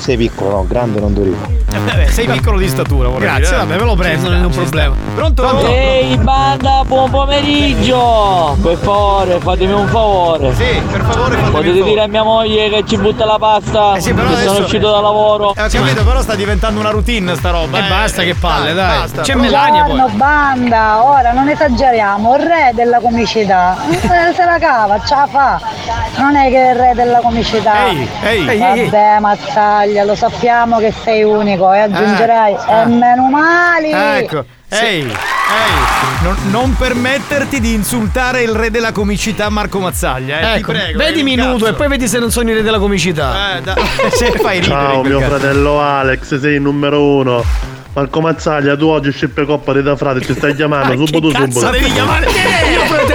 sei 0.00 0.16
piccolo, 0.16 0.50
no, 0.50 0.66
grande 0.66 0.98
non 1.00 1.12
durivo. 1.14 1.36
Vabbè, 1.70 2.06
sei 2.08 2.26
piccolo 2.26 2.58
di 2.58 2.68
statura, 2.68 3.08
vorrei 3.08 3.28
Grazie, 3.28 3.44
dire. 3.44 3.56
vabbè, 3.58 3.78
me 3.78 3.84
lo 3.84 3.94
prendo, 3.94 4.28
non 4.30 4.42
è 4.42 4.44
un 4.44 4.50
problema. 4.50 4.94
Pronto? 5.14 5.66
Ehi 5.68 6.16
banda, 6.16 6.82
buon 6.86 7.10
pomeriggio! 7.10 8.56
Per 8.60 8.76
favore, 8.76 9.38
fatemi 9.40 9.72
un 9.72 9.86
favore. 9.88 10.54
Sì, 10.54 10.80
per 10.90 11.02
favore 11.02 11.36
Potete 11.50 11.82
dire 11.82 12.02
a 12.02 12.06
mia 12.08 12.22
moglie 12.22 12.68
che 12.70 12.84
ci 12.86 12.96
butta 12.96 13.24
la 13.24 13.36
pasta? 13.38 13.94
Eh 13.94 14.00
sì, 14.00 14.12
però 14.12 14.28
che 14.28 14.34
sono 14.36 14.48
adesso- 14.50 14.62
uscito 14.64 14.90
da 14.90 15.00
lavoro. 15.00 15.54
Eh, 15.54 15.62
ho 15.62 15.68
capito, 15.68 16.04
però 16.04 16.20
sta 16.22 16.34
diventando 16.34 16.80
una 16.80 16.90
routine 16.90 17.34
sta 17.36 17.50
roba. 17.50 17.78
E 17.78 17.88
basta 17.88 18.22
che 18.22 18.34
palle, 18.34 18.72
dai. 18.72 18.98
basta. 19.00 19.22
C'è 19.22 19.32
Pronto? 19.32 19.50
Melania 19.50 19.82
poi. 19.84 19.92
Buongiorno 19.96 20.16
banda, 20.16 21.04
ora 21.04 21.32
non 21.32 21.48
esageriamo, 21.48 22.36
il 22.36 22.42
re 22.42 22.70
della 22.74 22.98
comicità. 23.00 23.76
Eh, 23.90 23.98
Se 24.34 24.44
la 24.44 24.58
cava, 24.58 25.00
ce 25.04 25.14
la 25.14 25.26
fa. 25.30 25.60
Non 26.18 26.34
è 26.36 26.48
che 26.50 26.68
è 26.68 26.70
il 26.72 26.76
re 26.78 26.92
della 26.94 27.18
comicità. 27.20 27.86
Ehi, 27.88 28.08
ehi, 28.22 28.48
ehi, 28.48 28.58
Vabbè, 28.58 29.14
ehi. 29.14 29.20
Mazzaglia, 29.20 29.89
lo 30.04 30.14
sappiamo 30.14 30.78
che 30.78 30.92
sei 31.04 31.22
unico 31.22 31.72
e 31.72 31.78
aggiungerai 31.80 32.54
Ah, 32.66 32.82
e 32.82 32.86
meno 32.86 33.28
mali. 33.28 33.92
Ah, 33.92 34.16
ecco. 34.18 34.44
Ehi, 34.72 35.00
ehi, 35.00 35.12
non, 36.22 36.36
non 36.50 36.76
permetterti 36.76 37.58
di 37.60 37.72
insultare 37.74 38.42
il 38.42 38.50
re 38.50 38.70
della 38.70 38.92
comicità 38.92 39.48
Marco 39.48 39.80
Mazzaglia, 39.80 40.38
eh, 40.38 40.52
ti 40.54 40.58
Ecco, 40.60 40.72
prego. 40.72 40.98
vedimi 40.98 41.32
eh, 41.34 41.36
cazzo. 41.36 41.66
e 41.66 41.72
poi 41.72 41.88
vedi 41.88 42.06
se 42.06 42.18
non 42.20 42.30
sono 42.30 42.50
i 42.50 42.54
re 42.54 42.62
della 42.62 42.78
comicità. 42.78 43.56
Eh, 43.56 43.60
da- 43.62 43.74
se 44.14 44.30
fai 44.32 44.60
ridere. 44.60 44.80
Ciao 44.80 45.02
mio 45.02 45.18
cazzo. 45.18 45.30
fratello 45.30 45.80
Alex, 45.80 46.38
sei 46.38 46.54
il 46.54 46.60
numero 46.62 47.02
uno. 47.04 47.42
Marco 47.92 48.20
Mazzaglia, 48.20 48.76
tu 48.76 48.86
oggi 48.86 49.10
scippe 49.10 49.44
coppa 49.44 49.72
di 49.72 49.82
da 49.82 49.96
frate, 49.96 50.20
ti 50.20 50.32
stai 50.32 50.54
chiamando, 50.56 51.04
subito 51.06 51.30
Cazzo 51.30 51.58
subito. 51.58 51.70
devi 51.72 51.90
chiamare 51.92 52.26
mio 52.26 52.69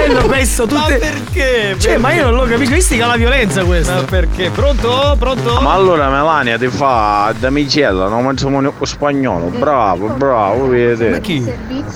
fratello 0.06 0.28
questo 0.28 0.66
tutte... 0.68 0.76
Ma 0.76 0.86
perché? 0.86 1.76
Cioè, 1.78 1.98
ma 1.98 2.14
io 2.14 2.26
non 2.26 2.36
lo 2.36 2.44
capisco, 2.44 2.76
istica 2.76 3.08
la 3.08 3.16
violenza 3.16 3.64
questo. 3.64 3.94
Ma 3.94 4.04
perché? 4.04 4.50
Pronto? 4.52 5.16
Pronto? 5.18 5.60
Ma 5.62 5.74
allora 5.74 6.10
Melania 6.10 6.58
ti 6.58 6.68
fa 6.68 7.34
da 7.38 7.50
micella, 7.50 8.08
non 8.08 8.24
mangiamo 8.24 8.60
neanche 8.60 8.86
spagnolo, 8.86 9.48
bravo, 9.48 10.08
bravo, 10.10 10.68
vedi. 10.68 11.10
Ma 11.10 11.18
chi? 11.18 11.44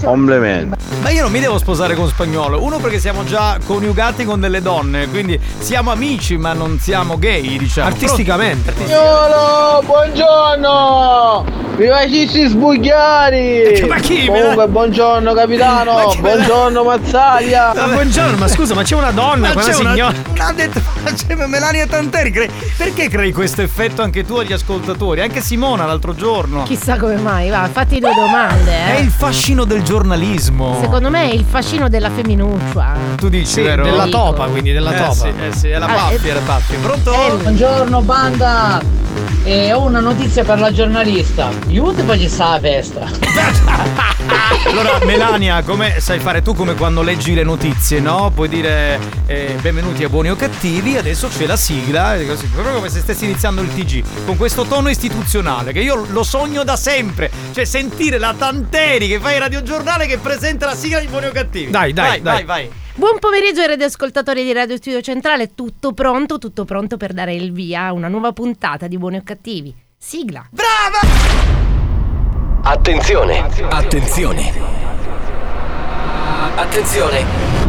Complimenti. 0.04 0.78
Ma 1.02 1.10
io 1.12 1.22
non 1.24 1.32
mi 1.32 1.40
devo 1.40 1.58
sposare 1.58 1.94
con 1.96 2.08
spagnolo. 2.08 2.62
Uno 2.64 2.78
perché 2.78 3.00
siamo 3.00 3.24
già 3.24 3.58
coniugati 3.66 4.26
con 4.26 4.40
delle 4.40 4.62
donne, 4.62 5.08
quindi 5.08 5.40
siamo 5.60 5.92
amici, 5.92 6.38
ma 6.38 6.54
non 6.54 6.80
siamo 6.80 7.18
gay, 7.18 7.58
diciamo. 7.58 7.88
Artisticamente. 7.88 8.72
Spagnolo, 8.72 9.84
buongiorno! 9.86 11.46
Vi 11.76 11.88
facessi 11.88 12.48
sbugliari! 12.48 13.86
Ma 13.88 13.96
chi? 13.98 14.26
Comunque, 14.26 14.68
buongiorno 14.68 15.34
capitano! 15.34 16.14
Buongiorno 16.20 16.84
Mazzaglia! 16.84 17.74
Ma 17.74 17.88
buongiorno, 18.04 18.38
ma 18.38 18.48
scusa, 18.48 18.74
ma 18.76 18.84
c'è 18.84 18.96
una 18.96 19.12
donna, 19.12 19.48
Ma 19.48 19.54
quella 19.54 19.70
c'è 19.74 19.76
una- 19.80 19.92
signora. 19.92 20.14
Ha 20.40 20.54
detto 20.54 20.82
c'è 21.14 21.36
Melania 21.36 21.86
Tanteri. 21.86 22.32
cre- 22.32 22.50
Perché 22.78 23.10
crei 23.10 23.34
questo 23.34 23.62
effetto 23.62 24.02
anche 24.02 24.26
tu 24.26 24.36
agli 24.36 24.54
ascoltatori? 24.54 25.20
Anche 25.22 25.42
Simona 25.42 25.86
l'altro 25.86 26.16
giorno. 26.16 26.64
Chissà 26.64 26.96
come 26.96 27.18
mai, 27.18 27.50
va, 27.50 27.68
fatti 27.72 28.00
due 28.00 28.14
domande, 28.14 28.72
È 28.72 28.96
eh. 28.96 29.02
il 29.02 29.10
fascino 29.12 29.66
del 29.66 29.84
giornalismo. 29.84 30.78
Secondo 30.80 31.10
me 31.10 31.30
è 31.30 31.34
il 31.34 31.44
fascino 31.48 31.90
della 31.90 32.10
femminuccia. 32.10 32.96
tu 33.18 33.28
dici, 33.28 33.46
Sì, 33.46 33.62
vero? 33.64 33.84
della 33.84 34.08
topa, 34.08 34.46
quindi 34.46 34.72
della 34.72 34.94
Eh 34.94 34.98
topa. 34.98 35.14
sì, 35.14 35.28
eh 35.28 35.54
sì, 35.54 35.68
è 35.68 35.78
la 35.78 35.88
Ah, 35.88 36.12
eh. 36.14 36.22
è 36.22 36.34
la 36.34 36.40
Baffi. 36.40 36.76
Pronto? 36.78 37.38
Buongiorno 37.42 38.02
banda! 38.02 38.82
E 39.44 39.74
ho 39.74 39.82
una 39.84 40.00
notizia 40.00 40.44
per 40.46 40.60
la 40.60 40.72
giornalista. 40.72 41.50
Aiuto 41.68 42.04
poi 42.04 42.20
ci 42.20 42.30
sta 42.30 42.52
la 42.52 42.60
festa. 42.60 43.08
Allora, 44.70 45.00
Melania, 45.06 45.64
come 45.64 46.00
sai 46.00 46.20
fare 46.20 46.42
tu 46.44 46.54
come 46.54 46.76
quando 46.76 47.02
leggi 47.02 47.34
le 47.34 47.44
notizie, 47.44 47.89
no? 47.98 48.32
Puoi 48.34 48.48
dire 48.48 49.00
eh, 49.26 49.56
benvenuti 49.62 50.04
a 50.04 50.10
buoni 50.10 50.30
o 50.30 50.36
cattivi, 50.36 50.96
adesso 50.98 51.28
c'è 51.28 51.48
la 51.48 51.56
sigla, 51.56 52.16
e 52.16 52.28
così, 52.28 52.46
proprio 52.46 52.76
come 52.76 52.90
se 52.90 53.00
stessi 53.00 53.26
iniziando 53.26 53.62
il 53.62 53.74
TG, 53.74 54.26
con 54.26 54.38
questo 54.38 54.66
tono 54.66 54.90
istituzionale, 54.90 55.72
che 55.72 55.80
io 55.80 56.06
lo 56.10 56.22
sogno 56.22 56.64
da 56.64 56.76
sempre. 56.76 57.32
Cioè, 57.52 57.66
sentire 57.66 58.20
la 58.20 58.36
Tanteri 58.38 59.08
che 59.08 59.20
fa 59.20 59.34
il 59.34 59.40
radiogiornale 59.40 60.06
che 60.06 60.20
presenta 60.20 60.68
la 60.68 60.76
sigla 60.76 61.00
di 61.00 61.08
buoni 61.08 61.26
o 61.26 61.32
cattivi. 61.32 61.72
Dai, 61.72 61.92
dai, 61.92 62.08
vai, 62.08 62.22
dai. 62.22 62.44
vai, 62.44 62.46
vai. 62.46 62.72
Buon 62.94 63.18
pomeriggio 63.18 63.62
ai 63.62 63.68
radioascoltatori 63.68 64.44
di 64.44 64.54
Radio 64.54 64.76
Studio 64.76 65.02
Centrale, 65.02 65.56
tutto 65.56 65.94
pronto, 65.94 66.38
tutto 66.38 66.66
pronto 66.66 66.98
per 66.98 67.14
dare 67.14 67.34
il 67.34 67.52
via 67.52 67.86
a 67.86 67.94
una 67.94 68.08
nuova 68.08 68.34
puntata 68.34 68.88
di 68.88 68.98
Buoni 68.98 69.18
o 69.18 69.22
Cattivi. 69.24 69.74
Sigla. 69.98 70.48
Attenzione, 72.62 73.40
attenzione. 73.70 74.54
Attenzione. 76.56 77.69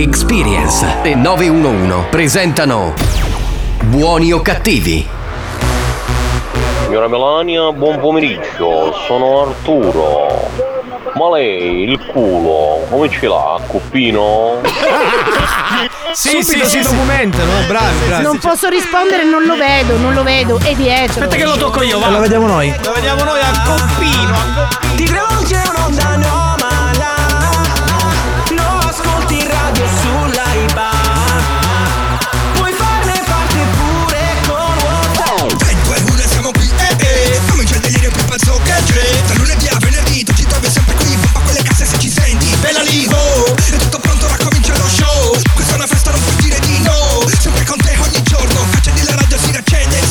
Experience 0.00 1.00
e 1.02 1.16
911 1.16 2.06
presentano 2.08 2.94
Buoni 3.82 4.32
o 4.32 4.40
cattivi? 4.40 5.04
Signora 6.84 7.08
Melania, 7.08 7.72
buon 7.72 7.98
pomeriggio, 7.98 8.94
sono 9.08 9.42
Arturo. 9.42 10.50
Ma 11.14 11.30
lei 11.30 11.82
il 11.82 11.98
culo 12.12 12.86
come 12.88 13.08
ce 13.08 13.26
l'ha? 13.26 13.60
Cuppino? 13.66 14.60
Sì, 16.12 16.42
sì, 16.42 16.64
si 16.64 16.80
documentano, 16.80 17.58
eh, 17.58 17.66
bravi, 17.66 18.06
bravi. 18.06 18.22
Non 18.22 18.38
posso 18.38 18.68
rispondere, 18.68 19.24
non 19.24 19.44
lo 19.44 19.56
vedo, 19.56 19.96
non 19.96 20.14
lo 20.14 20.22
vedo, 20.22 20.60
è 20.60 20.74
dietro. 20.74 21.24
Aspetta 21.24 21.36
che 21.36 21.44
lo 21.44 21.56
tocco 21.56 21.82
io, 21.82 21.98
va. 21.98 22.08
lo 22.08 22.20
vediamo 22.20 22.46
noi. 22.46 22.72
Lo 22.84 22.92
vediamo 22.92 23.24
noi 23.24 23.40
a 23.40 23.62
coppino, 23.64 24.34
a 24.34 24.68
coppino. 24.68 24.94
Ti 24.94 25.06
rivolge 25.06 25.62
un'onda 25.74 26.06
anomala 26.06 26.47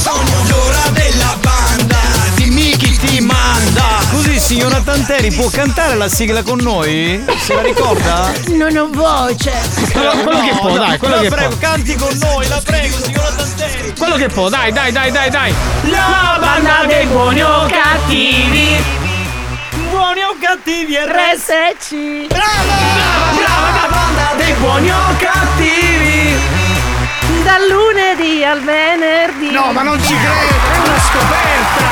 sogno 0.08 0.38
L'ora 0.48 0.90
della 0.92 1.36
banda 1.42 1.98
Dimmi 2.36 2.76
chi 2.78 2.98
ti 2.98 3.20
manda 3.20 4.00
Scusi, 4.10 4.40
signora 4.40 4.80
Tanteri, 4.80 5.32
può 5.32 5.50
cantare 5.50 5.96
la 5.96 6.08
sigla 6.08 6.42
con 6.42 6.60
noi? 6.62 7.24
Se 7.38 7.54
la 7.54 7.62
ricorda? 7.62 8.32
Non 8.48 8.76
ho 8.78 8.90
voce. 8.90 9.52
Quello, 9.92 10.12
quello 10.24 10.40
che 10.40 10.56
può, 10.60 10.78
dai, 10.78 10.98
quello 10.98 11.16
la 11.16 11.22
che 11.22 11.30
prego, 11.30 11.50
può. 11.50 11.58
canti 11.60 11.96
con 11.96 12.18
noi, 12.20 12.48
la 12.48 12.62
prego, 12.64 12.96
signora 13.04 13.30
Tanteri. 13.32 13.94
Quello 13.98 14.16
che 14.16 14.28
può, 14.30 14.48
dai, 14.48 14.72
dai, 14.72 14.92
dai, 14.94 15.12
dai, 15.12 15.30
dai. 15.30 15.54
La 15.90 16.38
banda 16.40 16.86
dei 16.88 17.06
buoni 17.08 17.44
o 17.44 17.66
cattivi 17.68 18.96
buoni 19.90 20.22
o 20.24 20.36
cattivi 20.40 20.96
RSC. 20.96 22.28
Brava, 22.28 22.76
brava, 23.36 23.70
la 23.82 23.88
banda 23.90 24.34
dei 24.38 24.54
buoni 24.54 24.90
o 24.90 25.16
cattivi. 25.18 26.36
Dal 27.44 27.68
lunedì 28.18 28.44
al 28.44 28.62
venerdì. 28.62 29.52
No, 29.52 29.72
ma 29.72 29.84
non 29.84 30.02
ci 30.02 30.16
credo, 30.16 30.56
è 30.74 30.78
una 30.88 31.00
scoperta! 31.00 31.86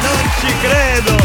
Non 0.00 0.30
ci 0.40 0.58
credo. 0.58 1.23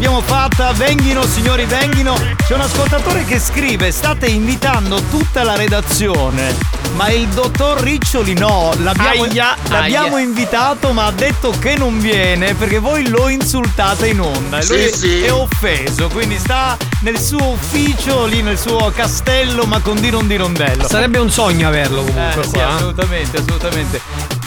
L'abbiamo 0.00 0.22
fatta, 0.22 0.72
venghino 0.72 1.26
signori, 1.26 1.66
venghino. 1.66 2.14
C'è 2.46 2.54
un 2.54 2.62
ascoltatore 2.62 3.22
che 3.26 3.38
scrive, 3.38 3.90
state 3.90 4.28
invitando 4.28 5.02
tutta 5.10 5.42
la 5.42 5.56
redazione, 5.56 6.56
ma 6.94 7.10
il 7.10 7.26
dottor 7.28 7.80
Riccioli 7.82 8.32
no, 8.32 8.72
l'abbiamo, 8.78 9.24
Aia, 9.24 9.54
l'abbiamo 9.68 10.16
aia. 10.16 10.24
invitato 10.24 10.92
ma 10.92 11.04
ha 11.04 11.10
detto 11.12 11.50
che 11.58 11.76
non 11.76 11.98
viene 12.00 12.54
perché 12.54 12.78
voi 12.78 13.08
lo 13.08 13.28
insultate 13.28 14.08
in 14.08 14.20
onda 14.20 14.58
e 14.60 14.66
lui 14.66 14.88
Sì, 14.90 14.96
sì. 14.98 15.22
è 15.22 15.32
offeso, 15.32 16.08
quindi 16.08 16.38
sta 16.38 16.78
nel 17.02 17.18
suo 17.20 17.48
ufficio, 17.50 18.24
lì 18.24 18.40
nel 18.42 18.58
suo 18.58 18.90
castello 18.94 19.64
ma 19.64 19.80
con 19.80 20.00
di 20.00 20.08
non 20.10 20.26
di 20.26 20.36
rondello. 20.36 20.88
Sarebbe 20.88 21.18
un 21.18 21.30
sogno 21.30 21.68
averlo 21.68 22.02
comunque 22.04 22.40
Eh, 22.40 22.44
sì, 22.44 22.50
qua. 22.52 22.62
eh. 22.62 22.72
assolutamente, 22.72 23.36
assolutamente. 23.36 24.00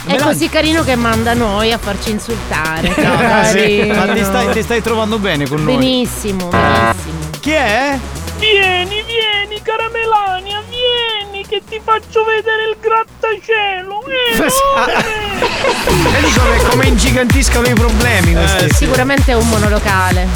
È 0.06 0.18
così 0.18 0.50
carino 0.50 0.84
che 0.84 0.96
manda 0.96 1.34
noi 1.34 1.72
a 1.72 1.78
farci 1.78 2.12
insultare. 2.12 2.92
No, 3.04 3.44
sì. 3.46 3.92
Ma 3.94 4.08
ti 4.14 4.24
stai, 4.24 4.52
ti 4.52 4.62
stai 4.62 4.82
trovando 4.82 5.18
bene 5.20 5.48
con 5.48 5.64
noi? 5.64 5.76
Benissimo, 5.76 6.48
benissimo. 6.48 7.30
Chi 7.40 7.52
è? 7.52 7.98
Vieni, 8.38 9.04
vieni, 9.04 9.62
cara 9.62 9.90
Melania, 9.90 10.62
vieni 10.70 11.46
che 11.46 11.62
ti 11.68 11.80
faccio 11.84 12.24
vedere 12.24 12.70
il 12.70 12.78
grattacielo. 12.80 14.04
Eh, 14.08 15.13
Vedi 15.38 16.32
come, 16.38 16.58
come 16.70 16.86
ingigantiscono 16.88 17.68
i 17.68 17.74
problemi 17.74 18.34
questi. 18.34 18.74
Sicuramente 18.74 19.32
è 19.32 19.36
un 19.36 19.48
monolocale. 19.50 20.28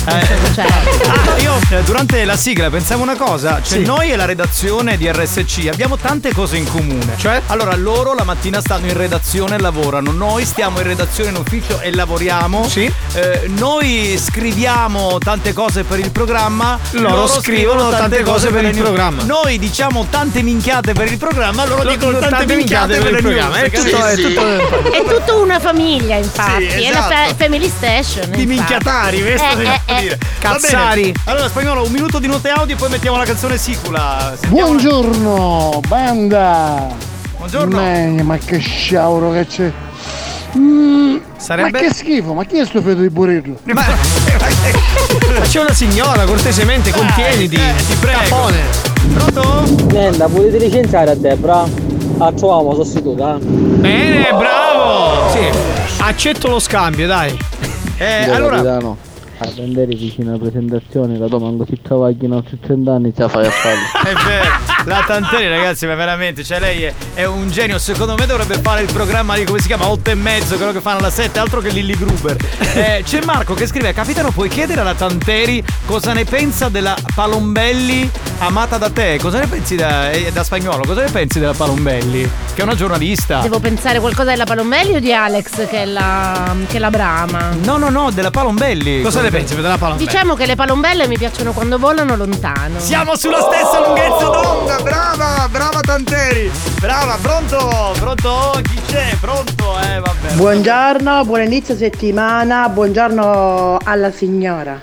Cioè, 0.54 0.66
Ah, 1.08 1.40
io 1.40 1.60
eh, 1.70 1.82
durante 1.84 2.24
la 2.26 2.36
sigla 2.36 2.70
pensavo 2.70 3.04
una 3.04 3.16
cosa, 3.16 3.62
cioè 3.64 3.80
Sì. 3.80 3.86
noi 3.86 4.12
e 4.12 4.16
la 4.16 4.26
redazione 4.26 4.98
di 4.98 5.10
RSC 5.12 5.68
abbiamo 5.72 5.98
tante 5.98 6.34
cose 6.34 6.58
in 6.58 6.68
comune. 6.70 7.14
Cioè? 7.18 7.42
Allora 7.48 7.76
loro 7.76 8.14
la 8.14 8.24
mattina 8.24 8.60
stanno 8.60 8.88
in 8.88 8.96
redazione 8.98 9.56
e 9.56 9.60
lavorano, 9.60 10.12
noi 10.12 10.46
stiamo 10.46 10.80
in 10.80 10.88
redazione 10.88 11.30
in 11.30 11.36
ufficio 11.38 11.80
e 11.80 11.94
lavoriamo. 11.94 12.68
Sì. 12.68 12.92
Eh, 13.14 13.48
noi 13.56 14.20
scriviamo 14.22 15.18
tante 15.20 15.54
cose 15.54 15.84
per 15.84 16.00
il 16.00 16.12
programma, 16.12 16.78
Loro 16.92 17.28
scrivono 17.28 17.90
tante 17.90 18.22
cose 18.24 18.50
per 18.50 18.66
il 18.66 18.76
programma. 18.78 19.24
Noi 19.24 19.58
diciamo 19.60 20.08
tante 20.10 20.42
minchiate 20.42 20.94
per 20.94 21.12
il 21.12 21.18
programma, 21.18 21.66
loro 21.66 21.84
Loro 21.84 21.96
dicono 21.96 22.20
tante 22.20 22.36
tante 22.38 22.56
minchiate 22.56 22.98
per 23.00 23.12
il 23.14 23.22
programma. 23.22 23.58
È 23.60 23.70
tutto- 23.72 24.06
è 24.06 24.16
tutto- 24.16 24.97
è 24.98 25.04
tutta 25.20 25.34
una 25.36 25.60
famiglia, 25.60 26.16
infatti. 26.16 26.70
Sì, 26.70 26.84
È 26.84 26.92
la 26.92 27.00
esatto. 27.00 27.14
fa- 27.30 27.34
Family 27.38 27.68
Station. 27.70 28.30
Di 28.32 28.46
minchiatari, 28.46 29.22
questo 29.22 29.60
Eh, 29.60 29.82
eh, 29.86 30.06
eh. 30.08 30.18
Cazzari. 30.40 31.14
Allora, 31.26 31.48
spagnolo, 31.48 31.84
un 31.86 31.92
minuto 31.92 32.20
di 32.20 32.28
note 32.28 32.50
audio 32.50 32.76
e 32.76 32.78
poi 32.78 32.90
mettiamo 32.90 33.18
la 33.18 33.26
canzone 33.26 33.58
sicula. 33.58 34.34
Sentiamo- 34.40 34.68
Buongiorno, 34.68 35.82
banda! 35.88 36.88
Buongiorno. 37.38 37.80
Meh, 37.80 38.24
ma 38.24 38.38
che 38.38 38.58
sciauro 38.60 39.32
che 39.32 39.46
c'è! 39.46 39.72
Mm, 40.58 41.18
Sarebbe- 41.38 41.72
Ma 41.72 41.78
che 41.80 41.94
schifo, 41.94 42.34
ma 42.34 42.44
chi 42.46 42.58
è 42.58 42.66
sto 42.66 42.82
feto 42.82 43.02
di 43.02 43.10
burrillo? 43.10 43.58
Ma, 43.66 43.74
ma 43.74 45.40
c'è 45.42 45.60
una 45.60 45.74
signora, 45.74 46.24
cortesemente, 46.24 46.92
contieniti. 46.92 47.56
Eh, 47.56 47.74
ti 47.88 47.96
prego. 48.00 48.20
Capone. 48.20 48.58
Pronto? 49.14 49.64
Niente, 49.92 50.26
volete 50.28 50.58
licenziare 50.58 51.12
a 51.12 51.16
Debra? 51.16 51.64
A 52.20 52.32
troviamo 52.34 52.74
sostituta. 52.74 53.38
Bene, 53.40 54.30
bravo! 54.36 54.67
Accetto 56.08 56.48
lo 56.48 56.60
scambio, 56.60 57.06
dai. 57.06 57.38
Eh, 57.98 58.22
Dove, 58.24 58.38
allora, 58.38 58.56
capitano? 58.56 58.98
A 59.40 59.48
prendere 59.54 59.88
vicino 59.88 60.30
alla 60.30 60.40
presentazione, 60.40 61.18
la 61.18 61.28
domanda 61.28 61.66
così 61.66 61.82
cavalli 61.82 62.24
in 62.24 62.32
altri 62.32 62.58
30 62.62 62.94
anni 62.94 63.12
ti 63.12 63.26
fai 63.28 63.46
a 63.46 63.50
farlo. 63.50 63.82
è 64.10 64.14
vero. 64.26 64.77
La 64.88 65.04
Tanteri, 65.06 65.50
ragazzi, 65.50 65.86
ma 65.86 65.96
veramente, 65.96 66.46
cioè 66.46 66.62
lei 66.62 66.84
è, 66.84 66.94
è 67.14 67.26
un 67.26 67.50
genio. 67.50 67.78
Secondo 67.78 68.16
me 68.16 68.26
dovrebbe 68.26 68.58
fare 68.62 68.84
il 68.84 68.92
programma 68.92 69.36
di 69.36 69.44
come 69.44 69.60
si 69.60 69.68
chiama? 69.68 69.90
8 69.90 70.12
e 70.12 70.16
mezzo, 70.16 70.56
quello 70.56 70.72
che 70.72 70.80
fanno 70.80 71.00
alla 71.00 71.10
7, 71.10 71.38
altro 71.40 71.60
che 71.60 71.70
Lilly 71.70 71.96
Gruber. 71.98 72.36
Eh, 72.78 73.02
c'è 73.04 73.24
Marco 73.24 73.56
che 73.56 73.66
scrive: 73.66 73.92
Capitano, 73.92 74.30
puoi 74.30 74.50
chiedere 74.50 74.82
alla 74.82 74.94
Tanteri 74.94 75.64
cosa 75.86 76.14
ne 76.14 76.26
pensa 76.26 76.70
della 76.70 76.96
Palombelli 77.16 78.08
amata 78.40 78.78
da 78.78 78.92
te? 78.92 79.18
Cosa 79.20 79.40
ne 79.40 79.48
pensi 79.48 79.76
da, 79.76 80.12
eh, 80.12 80.32
da 80.32 80.44
spagnolo? 80.44 80.84
Cosa 80.86 81.02
ne 81.04 81.10
pensi 81.10 81.40
della 81.40 81.54
Palombelli? 81.54 82.30
Che 82.54 82.62
è 82.62 82.64
una 82.64 82.76
giornalista. 82.76 83.40
Devo 83.40 83.60
pensare 83.60 84.00
qualcosa 84.00 84.30
della 84.30 84.46
Palombelli 84.46 84.96
o 84.96 85.00
di 85.00 85.12
Alex 85.12 85.68
che 85.68 85.82
è 85.82 85.86
la, 85.86 86.56
che 86.68 86.78
è 86.78 86.80
la 86.80 86.90
Brama? 86.92 87.50
No, 87.64 87.78
no, 87.78 87.90
no, 87.90 88.12
della 88.12 88.30
Palombelli. 88.30 89.02
Cosa 89.02 89.22
ne 89.22 89.32
pensi 89.32 89.56
della 89.56 89.78
palombella? 89.78 90.10
Diciamo 90.12 90.36
che 90.36 90.46
le 90.46 90.56
palombelle 90.56 91.08
mi 91.08 91.18
piacciono 91.18 91.52
quando 91.52 91.80
volano 91.80 92.16
lontano. 92.16 92.80
Siamo 92.80 93.16
sulla 93.16 93.42
stessa 93.42 93.86
lunghezza 93.86 94.26
d'onda, 94.30 94.77
brava, 94.84 95.48
brava 95.50 95.82
Tanteri. 95.82 96.52
Brava, 96.80 97.18
pronto? 97.22 97.94
Pronto? 98.00 98.60
Chi 98.64 98.82
c'è? 98.88 99.16
Pronto? 99.20 99.78
Eh, 99.80 100.00
vabbè. 100.00 100.34
Buongiorno, 100.36 101.26
buon 101.26 101.44
inizio 101.44 101.76
settimana, 101.76 102.70
buongiorno 102.70 103.78
alla 103.84 104.12
signora. 104.12 104.80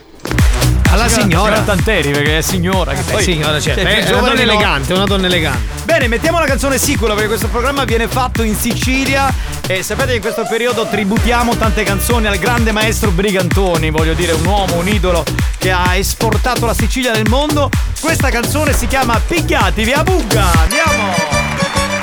Alla 0.95 1.09
signora. 1.09 1.61
Tanteri, 1.63 2.13
perché 2.13 2.39
è 2.39 2.41
signora. 2.41 2.93
Che 2.93 3.03
poi 3.03 3.21
signora, 3.21 3.61
certo. 3.61 3.81
cioè, 3.81 4.05
È 4.05 4.13
una 4.13 4.29
donna 4.29 4.41
elegante, 4.41 4.93
una 4.93 5.05
donna 5.05 5.27
elegante. 5.27 5.83
Bene, 5.83 6.07
mettiamo 6.07 6.39
la 6.39 6.47
canzone 6.47 6.79
sicula 6.79 7.15
perché 7.15 7.27
questo 7.29 7.49
programma 7.49 7.83
viene 7.83 8.07
fatto 8.07 8.43
in 8.43 8.55
Sicilia 8.55 9.33
e 9.67 9.83
sapete 9.83 10.11
che 10.11 10.15
in 10.15 10.21
questo 10.21 10.47
periodo 10.49 10.87
tributiamo 10.87 11.57
tante 11.57 11.83
canzoni 11.83 12.29
al 12.29 12.39
grande 12.39 12.71
maestro 12.71 13.11
Brigantoni, 13.11 13.91
voglio 13.91 14.15
dire 14.15 14.33
un 14.33 14.45
uomo, 14.47 14.77
un 14.77 14.87
idolo 14.87 15.25
che 15.59 15.73
ha 15.73 15.97
esportato 15.97 16.65
la 16.65 16.75
Sicilia 16.75 17.11
nel 17.11 17.29
mondo. 17.29 17.71
Questa 18.01 18.31
canzone 18.31 18.73
si 18.73 18.87
chiama 18.87 19.21
Picchiatevi 19.27 19.93
a 19.93 20.03
Bugga, 20.05 20.53
andiamo! 20.61 21.13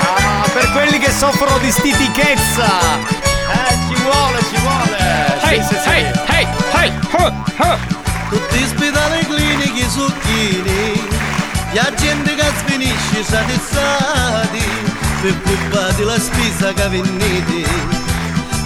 Ah, 0.00 0.48
per 0.52 0.70
quelli 0.72 0.98
che 0.98 1.10
soffrono 1.10 1.56
di 1.58 1.70
stitichezza! 1.70 2.98
Eh, 3.08 3.74
ci 3.88 4.02
vuole, 4.02 4.38
ci 4.50 4.60
vuole! 4.60 5.38
Sì, 5.46 5.62
sì, 5.66 5.80
sì. 5.82 6.22
Tutti 7.72 8.01
ospedali 8.60 9.24
clinici 9.26 9.88
succhini 9.88 11.08
La 11.72 11.92
gente 11.94 12.34
che 12.34 12.52
sfinisce 12.58 13.22
satisfatti 13.22 14.64
Per 15.20 15.42
colpa 15.42 15.92
della 15.92 16.18
spesa 16.18 16.72
che 16.72 16.88
venite 16.88 18.02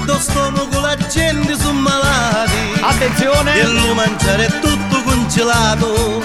Do 0.07 0.21
stomaco 0.21 0.79
la 0.79 0.97
gente 1.09 1.57
sono 1.57 1.81
malati. 1.81 2.81
Attenzione! 2.81 3.59
E 3.59 3.67
lo 3.67 3.93
mangiare 3.93 4.47
è 4.47 4.61
tutto 4.61 5.03
congelato. 5.03 6.23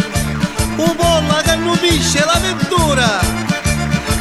Un 0.76 0.95
pollo 0.95 1.41
che 1.43 1.56
non 1.56 1.76
pisce 1.80 2.24
la 2.24 2.39
verdura. 2.39 3.19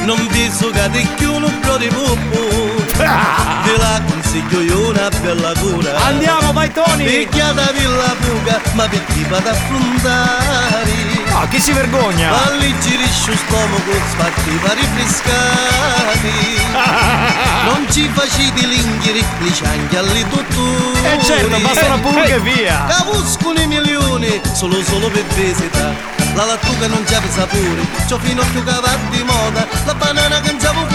Non 0.05 0.27
vi 0.29 0.51
sucate 0.51 1.07
più 1.17 1.35
un 1.35 1.61
po' 1.61 1.77
di 1.77 1.89
puppo 1.89 2.70
Ve 3.65 3.77
la 3.77 4.01
consiglio 4.07 4.61
io 4.61 4.89
una 4.89 5.09
bella 5.21 5.53
cura. 5.59 5.97
Andiamo, 6.07 6.53
vai 6.53 6.73
Tony. 6.73 7.05
Picchiatavi 7.05 7.83
la 7.85 8.15
fuga 8.21 8.61
Ma 8.73 8.87
perché 8.89 9.25
vado 9.29 9.49
a 9.49 9.53
affrontare? 9.53 11.11
Ah, 11.33 11.47
chi 11.49 11.61
si 11.61 11.73
vergogna? 11.73 12.31
Alleggerisci 12.47 13.31
lo 13.31 13.37
stomaco 13.37 13.93
Spartiva 14.11 14.73
rifrescati 14.75 16.33
Non 17.71 17.87
ci 17.91 18.11
facete 18.13 18.67
l'inghiri 18.67 19.25
Li 19.41 19.55
cianchialli 19.55 20.29
tutto 20.29 20.93
Eh 21.03 21.23
certo, 21.23 21.59
basta 21.61 21.87
una 21.87 21.99
pulga 21.99 22.35
e 22.35 22.41
via. 22.41 22.85
Cavuscono 22.89 23.61
i 23.61 23.67
milioni 23.67 24.41
Solo 24.53 24.83
solo 24.83 25.09
per 25.09 25.25
visita 25.35 26.19
la 26.35 26.45
lattuga 26.45 26.87
non 26.87 27.03
c'è 27.05 27.21
sapore, 27.29 27.83
c'ho 28.09 28.17
finocchio 28.21 28.63
che 28.63 28.71
va 28.81 28.97
di 29.11 29.23
moda, 29.25 29.67
la 29.85 29.95
banana 29.95 30.41
che 30.41 30.53
non 30.53 30.75
cucù 30.75 30.90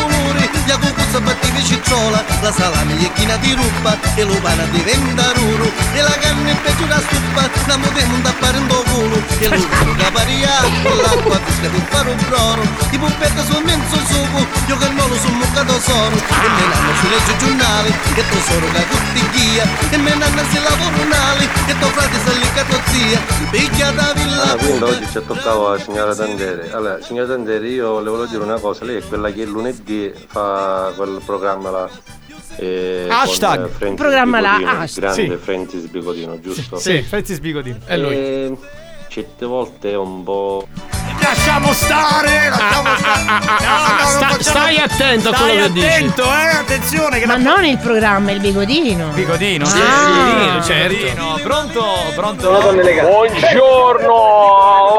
se 1.15 1.21
battivi 1.21 1.63
cicciola, 1.63 2.23
la 2.41 2.51
salame 2.51 2.93
gli 2.95 3.10
china 3.13 3.38
di 3.38 3.54
ruppa, 3.54 3.97
e 4.15 4.23
lo 4.23 4.36
diventa 4.71 5.32
ruru, 5.32 5.71
e 5.93 6.01
la 6.01 6.17
carne 6.19 6.51
è 6.51 6.56
peggio 6.58 6.86
da 6.86 6.99
stuppa, 6.99 7.49
la 7.67 7.78
muovemo 7.78 8.17
da 8.21 8.34
fare 8.38 8.58
un 8.58 8.67
culo, 8.67 9.17
e 9.39 9.47
lo 9.47 9.56
ruru 9.56 9.95
da 9.95 10.12
pariato, 10.12 10.93
l'acqua 11.01 11.39
fresca 11.39 11.69
per 11.69 11.86
fare 11.89 12.10
un 12.10 12.21
broro, 12.28 12.62
i 12.91 12.97
puppette 12.97 13.41
sul 13.45 13.63
mezzo 13.63 13.95
sugo, 14.10 14.45
io 14.67 14.78
che 14.78 14.89
non 14.89 15.08
lo 15.08 15.15
sono 15.15 15.38
muccato 15.38 15.80
solo, 15.80 16.15
e 16.15 16.47
me 16.56 16.63
nanno 16.67 16.91
su 16.99 17.08
legge 17.08 17.38
giornali, 17.38 17.89
e 18.15 18.23
tu 18.30 18.38
solo 18.47 18.67
che 18.71 18.84
tutti 18.89 19.30
ghia, 19.32 19.65
e 19.91 19.97
me 19.97 20.15
nanno 20.15 20.43
si 20.51 20.60
lavora 20.62 21.01
unali, 21.01 21.47
e 21.67 21.80
tuo 21.80 21.88
frate 21.95 22.17
si 22.25 22.39
lì 22.39 22.45
zia, 22.91 23.19
picchia 23.51 23.91
da 23.91 24.12
villa 24.13 24.43
Ah, 24.51 24.56
quindi 24.58 24.84
oggi 24.84 25.08
ci 25.12 25.21
toccava 25.25 25.71
la 25.71 25.80
signora 25.80 26.15
Tandere. 26.15 26.71
Allora, 26.71 27.01
signora 27.01 27.28
Tandere, 27.28 27.67
io 27.67 27.99
le 27.99 28.10
volevo 28.10 28.25
dire 28.28 28.43
una 28.43 28.60
cosa, 28.60 28.86
lei 28.86 28.97
è 28.97 29.08
quella 29.08 29.32
che 29.32 29.45
lunedì 29.45 30.13
fa 30.28 30.91
quel 31.06 31.22
programma 31.24 31.70
là. 31.70 31.89
eh, 32.58 33.08
Hashtag. 33.10 33.65
eh, 33.65 33.70
Francis 33.70 33.96
Programma 34.00 34.39
là, 34.39 34.58
Bigodino, 34.58 34.72
il 34.74 34.80
hashtag. 34.82 35.13
Grande 35.13 35.38
Sì. 35.38 35.44
Francis 35.44 35.86
Bigodino, 35.88 36.39
giusto? 36.39 36.78
Sì, 36.78 37.02
Francis 37.02 37.39
Bigodino, 37.39 37.78
è 37.86 37.98
lui. 37.98 38.13
E 38.13 38.58
certe 39.10 39.46
volte 39.46 39.91
è 39.91 39.96
un 39.98 40.24
po'. 40.24 40.68
Lasciamo 41.28 41.74
stare, 41.74 42.50
lasciamo 42.50 42.96
stare. 42.98 43.24
No, 43.26 43.40
no, 43.40 43.88
non 43.98 44.08
Sta- 44.08 44.28
facciamo- 44.28 44.42
stai 44.42 44.78
attento 44.78 45.30
a 45.30 45.34
Stai 45.36 45.48
quello 45.50 45.64
che 45.66 45.72
dici. 45.74 45.86
attento, 45.88 46.24
eh, 46.24 46.48
attenzione 46.56 47.20
che 47.20 47.26
Ma 47.26 47.38
la- 47.38 47.44
non 47.44 47.66
il 47.66 47.78
programma, 47.80 48.32
il 48.32 48.40
bigodino. 48.40 49.08
Bigodino, 49.08 49.66
sì, 49.66 49.80
Bigodino, 49.80 50.64
certo. 50.64 50.94
Bigodino. 50.96 51.40
Pronto, 51.44 52.12
pronto. 52.16 52.50
Buongiorno 52.72 54.14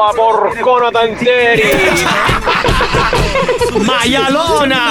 alla 0.01 0.11
porcona 0.13 0.89
Tanteri! 0.91 2.05
Maialona! 3.85 4.85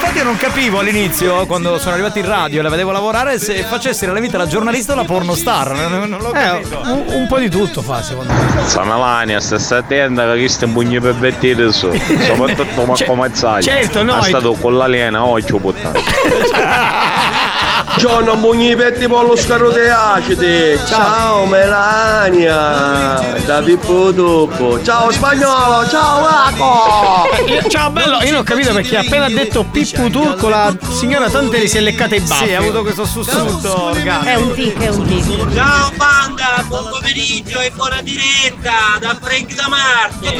Infatti 0.00 0.18
io 0.18 0.24
non 0.24 0.36
capivo 0.36 0.78
all'inizio, 0.78 1.44
quando 1.46 1.76
sono 1.78 1.94
arrivato 1.94 2.18
in 2.20 2.24
radio 2.26 2.60
e 2.60 2.62
la 2.62 2.68
vedevo 2.68 2.92
lavorare, 2.92 3.38
se 3.40 3.64
facesse 3.64 4.06
nella 4.06 4.20
vita 4.20 4.38
la 4.38 4.46
giornalista 4.46 4.92
o 4.92 4.96
la 4.96 5.02
pornostar. 5.04 5.72
Non, 5.72 6.08
non 6.08 6.20
l'ho 6.20 6.32
Eh, 6.32 6.40
capito. 6.40 6.80
un, 6.84 7.04
un 7.08 7.26
po' 7.26 7.38
di 7.38 7.50
tutto 7.50 7.82
fa, 7.82 8.00
secondo 8.00 8.32
me. 8.32 8.62
Sanalania, 8.64 9.40
stessa 9.40 9.78
attenta 9.78 10.32
che 10.34 10.44
è 10.44 10.64
un 10.64 10.72
pugno 10.72 11.00
per 11.00 11.14
bettire 11.14 11.72
su. 11.72 11.90
Soprattutto 11.92 12.84
ma 12.84 12.94
Ce- 12.96 13.06
come 13.06 13.30
sai. 13.34 13.60
certo, 13.62 14.04
no, 14.04 14.18
È 14.20 14.22
stato 14.22 14.52
con 14.52 14.76
l'aliena, 14.76 15.24
occhio 15.24 15.58
puttana. 15.58 15.98
Giorno 17.96 18.36
bugni 18.36 18.76
petti 18.76 19.08
pollo 19.08 19.34
scarro 19.36 19.70
di 19.72 19.80
acidi. 19.88 20.78
Ciao 20.86 21.46
Melania. 21.46 23.36
Da 23.44 23.60
Pippo 23.62 24.12
Tuppo. 24.14 24.80
Ciao 24.84 25.10
spagnolo. 25.10 25.88
Ciao 25.88 26.20
Marco. 26.20 27.28
Io- 27.46 27.68
Ciao 27.68 27.90
bello, 27.90 28.20
io 28.22 28.30
non 28.30 28.40
ho 28.40 28.44
capito 28.44 28.72
perché 28.72 28.98
appena 28.98 29.28
detto 29.28 29.64
Pippu 29.64 30.10
Turco 30.10 30.48
la 30.48 30.72
signora 30.92 31.28
Tanteri 31.28 31.66
si 31.66 31.78
è 31.78 31.80
leccata 31.80 32.14
i 32.14 32.20
baffi. 32.20 32.46
Sì, 32.46 32.54
ha 32.54 32.58
avuto 32.58 32.82
questo 32.82 33.04
sussulto 33.04 33.84
organico. 33.86 34.26
È 34.26 34.34
un 34.34 34.54
tic, 34.54 34.78
è 34.80 34.88
un 34.88 35.06
tic. 35.06 35.54
Ciao 35.54 35.90
banda, 35.96 36.64
buon 36.68 36.88
pomeriggio 36.90 37.58
e 37.60 37.70
buona 37.74 38.00
diretta 38.02 38.70
da 39.00 39.16
Frank 39.20 39.54
da 39.54 39.68
Marte. 39.68 40.36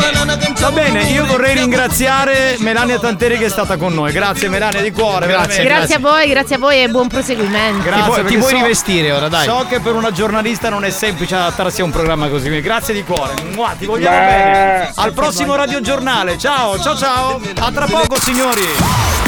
Va 0.61 0.71
bene, 0.71 1.03
io 1.11 1.25
vorrei 1.27 1.55
ringraziare 1.55 2.57
Melania 2.59 2.99
Tanteri 3.01 3.37
che 3.39 3.47
è 3.47 3.51
stata 3.51 3.77
con 3.77 3.95
noi. 3.95 4.13
Grazie 4.13 4.49
Melania 4.49 4.81
di 4.81 4.93
cuore, 4.93 5.27
veramente. 5.27 5.63
Grazie 5.65 5.97
a 5.97 5.99
voi, 5.99 6.29
grazie 6.29 6.55
a 6.57 6.59
voi 6.59 6.83
e 6.83 6.89
buon 6.89 7.09
proseguimento. 7.09 7.38
Grazie, 7.47 8.25
Ti 8.25 8.37
puoi- 8.37 8.51
so- 8.51 8.57
rivestire 8.57 9.13
ora, 9.13 9.29
dai. 9.29 9.45
So 9.47 9.67
che 9.69 9.81
per 9.81 9.95
una 9.95 10.11
giornalista 10.11 10.69
non 10.69 10.85
è 10.85 10.91
semplice 10.91 11.35
adattarsi 11.35 11.81
a 11.81 11.85
un 11.85 11.91
programma 11.91 12.29
così. 12.29 12.61
Grazie 12.61 12.95
di 12.95 13.05
cuore. 13.05 13.35
Mua, 13.55 13.75
ti 13.79 13.87
vogliamo 13.87 14.17
Beh. 14.19 14.25
bene. 14.27 14.93
Al 14.95 15.13
prossimo 15.13 15.55
Radio 15.55 15.81
Giornale. 15.81 16.37
Ciao, 16.39 16.79
ciao, 16.81 16.97
ciao. 16.97 17.41
A 17.61 17.71
tra 17.73 17.87
poco, 17.87 18.19
signori. 18.21 19.28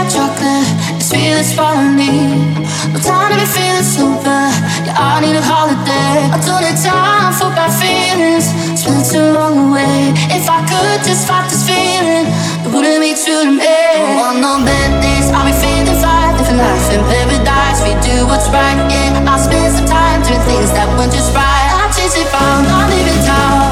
as 1.13 1.53
falling 1.53 1.95
me. 1.95 2.09
No 2.93 2.99
time 2.99 3.31
to 3.31 3.37
be 3.39 3.47
feeling 3.47 3.83
super, 3.83 4.43
yeah, 4.87 4.95
I 4.95 5.19
need 5.19 5.35
a 5.35 5.43
holiday. 5.43 6.31
I 6.31 6.37
don't 6.43 6.63
need 6.63 6.79
time 6.79 7.33
for 7.35 7.51
bad 7.51 7.71
feelings, 7.75 8.47
spend 8.79 9.03
too 9.03 9.35
long 9.35 9.71
away. 9.71 10.15
If 10.31 10.47
I 10.47 10.63
could 10.63 11.03
just 11.03 11.27
fight 11.27 11.49
this 11.51 11.67
feeling, 11.67 12.27
it 12.63 12.69
wouldn't 12.71 13.01
be 13.03 13.13
true 13.13 13.43
to 13.43 13.51
me. 13.51 13.77
On 14.23 14.39
no 14.39 14.63
bad 14.63 15.03
days, 15.03 15.27
I'll 15.31 15.45
be 15.45 15.53
feeling 15.53 15.99
fine, 15.99 16.37
living 16.39 16.57
life 16.57 16.87
in 16.95 17.01
paradise. 17.05 17.79
We 17.83 17.93
do 18.01 18.25
what's 18.27 18.47
right, 18.49 18.79
yeah. 18.87 19.27
I'll 19.27 19.39
spend 19.39 19.71
some 19.75 19.87
time 19.87 20.23
doing 20.23 20.43
things 20.47 20.71
that 20.75 20.87
weren't 20.97 21.11
just 21.11 21.35
right. 21.35 21.69
I 21.75 21.91
it 22.01 22.27
round, 22.33 22.67
I'm 22.67 22.89
leaving 22.89 23.21
town, 23.23 23.71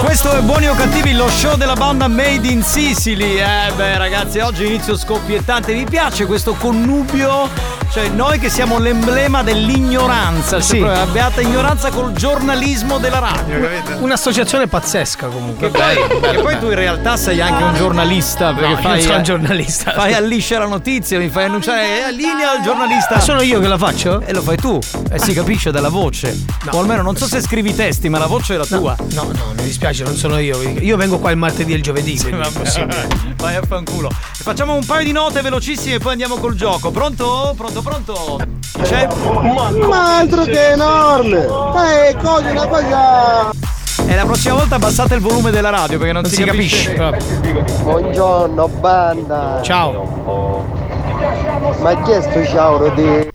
Questo 0.00 0.32
è 0.32 0.40
Buoni 0.40 0.68
o 0.68 0.74
Cattivi, 0.74 1.12
lo 1.12 1.28
show 1.28 1.56
della 1.56 1.74
banda 1.74 2.08
Made 2.08 2.48
in 2.48 2.62
Sicily. 2.62 3.38
Eh 3.38 3.72
beh 3.74 3.98
ragazzi, 3.98 4.40
oggi 4.40 4.66
inizio 4.66 4.96
scoppiettante. 4.96 5.72
Mi 5.72 5.84
piace 5.84 6.26
questo 6.26 6.54
connubio 6.54 7.48
Cioè, 7.92 8.08
noi 8.08 8.38
che 8.38 8.48
siamo 8.48 8.78
l'emblema 8.78 9.42
dell'ignoranza, 9.42 10.52
cioè 10.62 10.62
Sì. 10.62 10.78
la 10.78 11.04
beata 11.04 11.42
ignoranza 11.42 11.90
col 11.90 12.12
giornalismo 12.14 12.96
della 12.96 13.18
radio, 13.18 13.60
capito? 13.60 14.02
Un'associazione 14.02 14.66
pazzesca 14.66 15.26
comunque. 15.26 15.70
Che 15.70 15.78
poi, 15.78 16.30
che 16.32 16.38
poi 16.40 16.58
tu 16.58 16.66
in 16.68 16.74
realtà 16.74 17.18
sei 17.18 17.42
anche 17.42 17.62
un 17.62 17.74
giornalista 17.74 18.54
perché 18.54 18.62
No, 18.62 18.70
io 18.70 18.76
fai, 18.78 18.92
non 18.92 19.00
sono 19.02 19.14
un 19.14 19.20
eh, 19.20 19.24
giornalista. 19.24 19.92
Fai 19.92 20.14
alliscia 20.14 20.58
la 20.58 20.66
notizia, 20.68 21.18
mi 21.18 21.28
fai 21.28 21.44
annunciare 21.44 22.08
eh, 22.08 22.12
linea 22.12 22.52
al 22.52 22.62
giornalista. 22.62 23.16
Ah, 23.16 23.20
sono 23.20 23.42
io 23.42 23.60
che 23.60 23.68
la 23.68 23.76
faccio? 23.76 24.22
E 24.22 24.32
lo 24.32 24.40
fai 24.40 24.56
tu. 24.56 24.78
E 25.10 25.18
si 25.18 25.34
capisce 25.34 25.70
dalla 25.70 25.90
voce. 25.90 26.34
O 26.70 26.80
almeno 26.80 27.02
non 27.02 27.14
so 27.16 27.26
se 27.26 27.42
scrivi 27.42 27.70
i 27.70 27.74
testi, 27.74 28.08
ma 28.08 28.16
la 28.18 28.26
voce 28.26 28.54
è 28.54 28.56
la 28.56 28.64
tua. 28.64 28.96
No, 29.12 29.24
no, 29.24 29.52
mi 29.54 29.64
dispiace, 29.64 30.02
non 30.04 30.14
sono 30.16 30.38
io. 30.38 30.58
Io 30.80 30.96
vengo 30.96 31.18
qua 31.18 31.30
il 31.30 31.36
martedì 31.36 31.74
e 31.74 31.76
il 31.76 31.82
giovedì. 31.82 32.18
quindi 32.18 32.40
è 32.40 32.46
impossibile. 32.46 33.31
Vai 33.42 33.56
a 33.56 33.62
fanculo. 33.62 34.08
Facciamo 34.08 34.74
un 34.74 34.84
paio 34.86 35.04
di 35.04 35.10
note 35.10 35.40
velocissime 35.40 35.96
e 35.96 35.98
poi 35.98 36.12
andiamo 36.12 36.36
col 36.36 36.54
gioco. 36.54 36.92
Pronto? 36.92 37.52
Pronto, 37.56 37.82
pronto? 37.82 38.38
Chi 38.60 38.82
c'è? 38.82 39.08
Ma 39.88 40.18
altro 40.18 40.44
che 40.44 40.70
enorme! 40.70 41.48
Ma 41.48 42.06
è 42.06 42.16
cosa 42.22 42.50
una 42.50 42.66
cosa! 42.68 43.50
E 44.06 44.14
la 44.14 44.24
prossima 44.26 44.54
volta 44.54 44.76
abbassate 44.76 45.16
il 45.16 45.20
volume 45.20 45.50
della 45.50 45.70
radio 45.70 45.98
perché 45.98 46.12
non, 46.12 46.24
si, 46.24 46.44
capisce. 46.44 46.94
Buongiorno 47.82 48.68
banda! 48.68 49.58
Ciao! 49.64 50.64
Ma 51.80 51.90
ha 51.90 52.02
chiesto 52.02 52.44
ciao 52.46 52.88
di. 52.90 53.28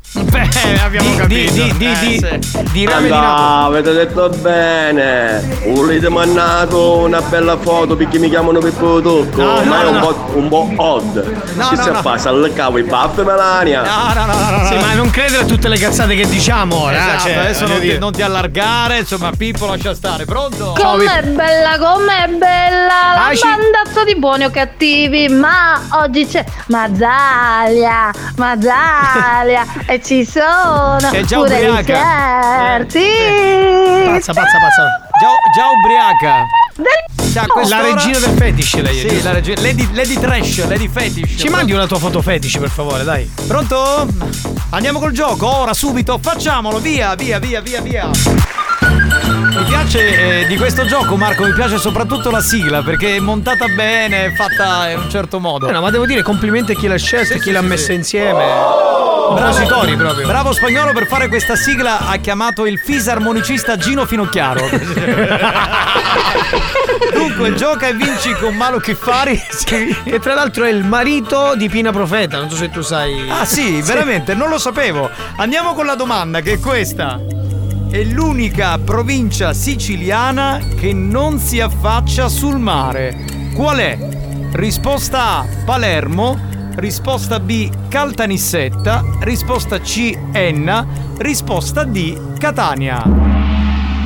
Beh, 0.45 0.79
abbiamo 0.81 1.15
capito. 1.15 1.51
di- 1.51 1.73
di- 1.77 1.85
Eh, 1.85 1.97
di- 1.99 2.39
sì. 2.41 2.63
Direi 2.71 2.95
Anda, 3.11 3.63
avete 3.65 3.91
detto 3.93 4.29
bene. 4.41 5.41
Volete 5.67 6.09
mandato 6.09 6.97
una 6.97 7.21
bella 7.21 7.57
foto 7.57 7.95
perché 7.95 8.19
mi 8.19 8.29
chiamano 8.29 8.59
Pippo 8.59 9.01
Tocco? 9.01 9.41
No, 9.41 9.55
no, 9.55 9.63
ma 9.63 9.81
è 9.81 9.85
un 9.87 9.95
no. 9.95 9.99
po', 9.99 10.37
un 10.37 10.47
po' 10.47 10.69
odd. 10.77 11.15
No, 11.15 11.63
Ci 11.69 11.75
no, 11.75 11.81
si 11.83 11.89
no. 11.91 12.01
passa 12.01 12.29
al 12.29 12.51
cavo 12.55 12.77
i 12.77 12.83
baffi 12.83 13.21
Melania. 13.21 13.81
No, 13.83 14.13
no, 14.13 14.25
no, 14.25 14.33
no, 14.51 14.57
no. 14.57 14.65
Sì, 14.67 14.75
ma 14.75 14.93
non 14.93 15.09
credere 15.09 15.43
a 15.43 15.45
tutte 15.45 15.67
le 15.67 15.77
cazzate 15.77 16.15
che 16.15 16.27
diciamo 16.27 16.75
ora. 16.83 16.97
Esatto, 16.97 17.23
cioè, 17.23 17.33
adesso 17.37 17.67
non 17.67 17.79
ti, 17.79 17.97
non 17.97 18.11
ti 18.11 18.21
allargare, 18.21 18.99
insomma, 18.99 19.31
Pippo 19.35 19.65
lascia 19.65 19.93
stare. 19.95 20.25
Pronto? 20.25 20.73
Com'è 20.77 21.23
bella, 21.23 21.77
com'è 21.79 22.27
bella 22.29 22.85
la 23.15 23.25
Ah, 23.27 23.35
sì. 23.35 23.41
bandazza 23.41 24.03
di 24.03 24.15
buoni 24.15 24.43
o 24.45 24.49
cattivi, 24.51 25.27
ma 25.29 25.81
oggi 25.91 26.25
c'è 26.27 26.43
Mazzalia, 26.67 28.11
Mazzalia 28.37 29.65
e 29.85 30.01
ci 30.03 30.25
sono 30.29 31.11
è 31.11 31.21
già 31.23 31.37
pure 31.37 31.59
i 31.59 31.67
ubriaca. 31.67 32.77
certi. 32.77 33.03
Pazza, 34.05 34.33
pazza, 34.33 34.57
pazza. 34.59 35.07
Già, 35.19 35.29
già 35.55 35.65
ubriaca. 35.71 36.45
Del- 36.75 37.05
Sa, 37.27 37.45
La 37.67 37.81
regina 37.81 38.17
del 38.19 38.35
fetish 38.37 38.75
lei 38.81 38.99
è, 39.05 39.09
Sì, 39.09 39.21
la 39.21 39.31
regina. 39.33 39.61
Lady, 39.61 39.87
Lady 39.93 40.17
Trash, 40.19 40.65
Lady 40.67 40.87
Fetish. 40.87 41.39
Ci 41.39 41.49
mandi 41.49 41.71
una 41.73 41.85
tua 41.85 41.99
foto 41.99 42.21
fetish 42.21 42.57
per 42.57 42.69
favore, 42.69 43.03
dai. 43.03 43.29
Pronto? 43.47 44.07
Andiamo 44.71 44.97
col 44.99 45.11
gioco, 45.11 45.47
ora, 45.47 45.73
subito, 45.73 46.17
facciamolo, 46.21 46.79
via, 46.79 47.13
via, 47.15 47.37
via, 47.39 47.61
via, 47.61 47.81
via. 47.81 48.09
Mi 49.25 49.63
piace 49.63 50.41
eh, 50.41 50.45
di 50.47 50.55
questo 50.57 50.85
gioco, 50.85 51.15
Marco, 51.15 51.43
mi 51.43 51.53
piace 51.53 51.77
soprattutto 51.77 52.29
la 52.29 52.41
sigla 52.41 52.83
perché 52.83 53.15
è 53.15 53.19
montata 53.19 53.67
bene, 53.67 54.25
è 54.25 54.33
fatta 54.33 54.89
in 54.89 54.99
un 54.99 55.09
certo 55.09 55.39
modo. 55.39 55.67
Eh 55.67 55.71
no, 55.71 55.81
ma 55.81 55.89
devo 55.89 56.05
dire 56.05 56.21
complimenti 56.21 56.73
a 56.73 56.75
chi 56.75 56.87
l'ha 56.87 56.97
scelta 56.97 57.33
e 57.33 57.37
chi 57.37 57.45
sì, 57.45 57.51
l'ha 57.51 57.61
sì, 57.61 57.65
messa 57.65 57.85
sì. 57.85 57.93
insieme. 57.93 58.45
Bravo, 58.45 59.27
Compositori 59.27 59.95
proprio. 59.95 60.27
Bravo 60.27 60.53
spagnolo 60.53 60.93
per 60.93 61.07
fare 61.07 61.27
questa 61.27 61.55
sigla 61.55 62.07
ha 62.07 62.15
chiamato 62.17 62.65
il 62.65 62.77
fisarmonicista 62.79 63.75
Gino 63.77 64.05
Finocchiaro. 64.05 64.69
Dunque, 67.13 67.53
gioca 67.55 67.87
e 67.87 67.93
vinci 67.93 68.33
con 68.33 68.55
Malo 68.55 68.79
Chiffari. 68.79 69.41
E 70.03 70.19
tra 70.19 70.33
l'altro 70.33 70.65
è 70.65 70.69
il 70.69 70.83
marito 70.83 71.55
di 71.55 71.67
Pina 71.67 71.91
Profeta, 71.91 72.37
non 72.37 72.49
so 72.49 72.55
se 72.55 72.69
tu 72.69 72.81
sai. 72.81 73.29
Ah 73.29 73.45
sì, 73.45 73.81
veramente, 73.81 74.33
non 74.33 74.49
lo 74.49 74.57
sapevo. 74.57 75.09
Andiamo 75.37 75.73
con 75.73 75.85
la 75.85 75.95
domanda 75.95 76.41
che 76.41 76.53
è 76.53 76.59
questa. 76.59 77.19
È 77.89 78.03
l'unica 78.03 78.77
provincia 78.77 79.53
siciliana 79.53 80.59
che 80.75 80.91
non 80.91 81.39
si 81.39 81.61
affaccia 81.61 82.27
sul 82.27 82.59
mare. 82.59 83.25
Qual 83.55 83.77
è? 83.77 83.97
Risposta 84.51 85.37
A 85.37 85.45
Palermo, 85.65 86.37
risposta 86.75 87.39
B 87.39 87.69
Caltanissetta, 87.87 89.03
risposta 89.21 89.79
C 89.79 90.17
Enna, 90.33 90.85
risposta 91.17 91.85
D 91.85 92.37
Catania. 92.37 93.26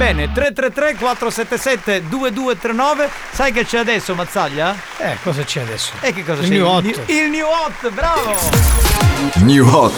Bene, 0.02 0.32
333 0.32 0.96
477 0.96 2.08
2239. 2.08 3.08
Sai 3.32 3.52
che 3.52 3.66
c'è 3.66 3.78
adesso, 3.78 4.16
Mazzaglia? 4.16 4.76
Eh, 4.98 5.18
cosa 5.22 5.44
c'è 5.44 5.62
adesso? 5.62 5.92
E 6.02 6.12
che 6.12 6.26
cosa 6.26 6.42
Il 6.42 6.48
c'è? 6.50 6.56
new 6.56 6.66
hot. 6.66 6.84
Il, 6.86 7.04
il 7.06 7.30
new 7.30 7.46
hot, 7.46 7.90
bravo! 7.92 8.36
New 9.44 9.68
Hot. 9.68 9.94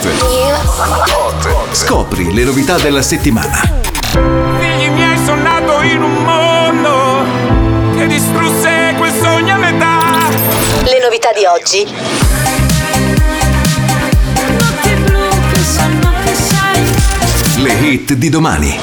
Scopri 1.72 2.34
le 2.34 2.44
novità 2.44 2.78
della 2.80 3.02
settimana. 3.02 3.62
Figli 4.60 4.89
miei 4.89 5.18
sono 5.24 5.42
nato 5.42 5.82
in 5.84 6.04
un 6.04 6.16
mondo 6.22 7.96
che 7.96 8.06
distrusse 8.06 8.96
quel 8.98 9.13
sogno 9.22 9.54
a 9.54 9.58
metà. 9.58 10.00
Le 10.84 11.00
novità 11.02 11.32
di 11.32 11.46
oggi. 11.46 12.62
Le 17.63 17.71
hit 17.80 18.12
di 18.15 18.28
domani. 18.28 18.78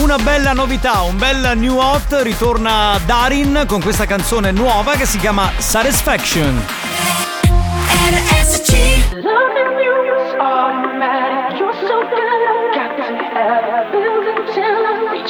Una 0.00 0.16
bella 0.16 0.54
novità, 0.54 1.02
un 1.02 1.18
bel 1.18 1.52
new 1.56 1.76
hot, 1.76 2.20
ritorna 2.22 2.98
Darin 3.04 3.64
con 3.66 3.82
questa 3.82 4.06
canzone 4.06 4.50
nuova 4.50 4.94
che 4.94 5.04
si 5.04 5.18
chiama 5.18 5.52
Satisfaction. 5.58 6.64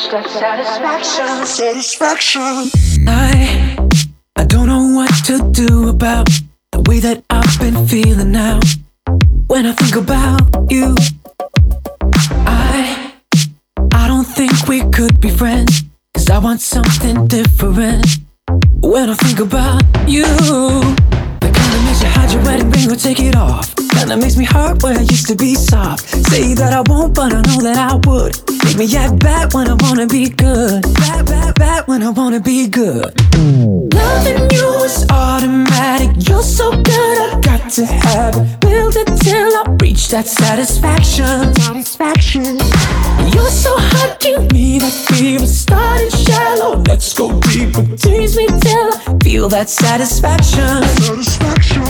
Satisfaction. 0.06 1.44
Satisfaction. 1.44 2.70
I 3.08 3.81
I 4.42 4.44
don't 4.44 4.66
know 4.66 4.88
what 4.88 5.14
to 5.26 5.38
do 5.52 5.88
about 5.88 6.28
the 6.72 6.80
way 6.88 6.98
that 6.98 7.22
I've 7.30 7.60
been 7.60 7.86
feeling 7.86 8.32
now. 8.32 8.58
When 9.46 9.66
I 9.66 9.72
think 9.72 9.94
about 9.94 10.42
you, 10.68 10.96
I 12.44 13.12
I 13.92 14.08
don't 14.08 14.24
think 14.24 14.66
we 14.66 14.82
could 14.90 15.20
be 15.20 15.30
friends. 15.30 15.84
Cause 16.14 16.28
I 16.28 16.38
want 16.38 16.60
something 16.60 17.28
different. 17.28 18.04
When 18.82 19.10
I 19.10 19.14
think 19.14 19.38
about 19.38 19.84
you, 20.08 20.26
that 20.26 21.82
makes 21.86 22.02
you 22.02 22.08
hide 22.08 22.32
your 22.32 22.42
wedding 22.42 22.70
ring 22.72 22.90
or 22.90 22.96
take 22.96 23.20
it 23.20 23.36
off. 23.36 23.76
Kinda 23.76 24.16
makes 24.16 24.36
me 24.36 24.44
hurt 24.44 24.82
where 24.82 24.98
I 24.98 25.02
used 25.02 25.28
to 25.28 25.36
be 25.36 25.54
soft. 25.54 26.08
Say 26.30 26.54
that 26.54 26.72
I 26.72 26.82
won't, 26.90 27.14
but 27.14 27.32
I 27.32 27.42
know 27.42 27.60
that 27.62 27.78
I 27.78 27.94
would. 28.08 28.51
Make 28.64 28.78
me 28.78 28.96
act 28.96 29.18
bad 29.18 29.54
when 29.54 29.68
I 29.68 29.74
wanna 29.80 30.06
be 30.06 30.28
good. 30.28 30.82
Bad, 30.94 31.26
bad, 31.26 31.54
bad 31.56 31.86
when 31.86 32.02
I 32.02 32.10
wanna 32.10 32.40
be 32.40 32.68
good. 32.68 33.12
Loving 33.94 34.50
you 34.50 34.68
is 34.84 35.06
automatic. 35.10 36.10
You're 36.28 36.42
so 36.42 36.70
good, 36.70 37.34
I 37.34 37.40
got 37.40 37.70
to 37.72 37.84
have 37.86 38.36
it. 38.36 38.60
Build 38.60 38.94
it 38.96 39.08
till 39.20 39.52
I 39.60 39.76
reach 39.80 40.08
that 40.10 40.26
satisfaction. 40.26 41.54
Satisfaction. 41.54 42.58
You're 43.34 43.50
so 43.50 43.74
hot, 43.76 44.18
give 44.20 44.50
me 44.52 44.78
that 44.78 44.92
fever. 44.92 45.46
Starting 45.46 46.10
shallow, 46.10 46.82
let's 46.86 47.12
go 47.14 47.40
deeper. 47.40 47.84
Tease 47.96 48.36
me 48.36 48.46
till 48.46 48.92
I 48.94 49.18
feel 49.22 49.48
that 49.48 49.68
satisfaction. 49.68 50.82
Satisfaction. 51.02 51.82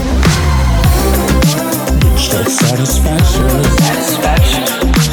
Reach 2.03 2.31
that 2.31 2.49
satisfaction. 2.51 3.65
Satisfaction. 3.79 5.12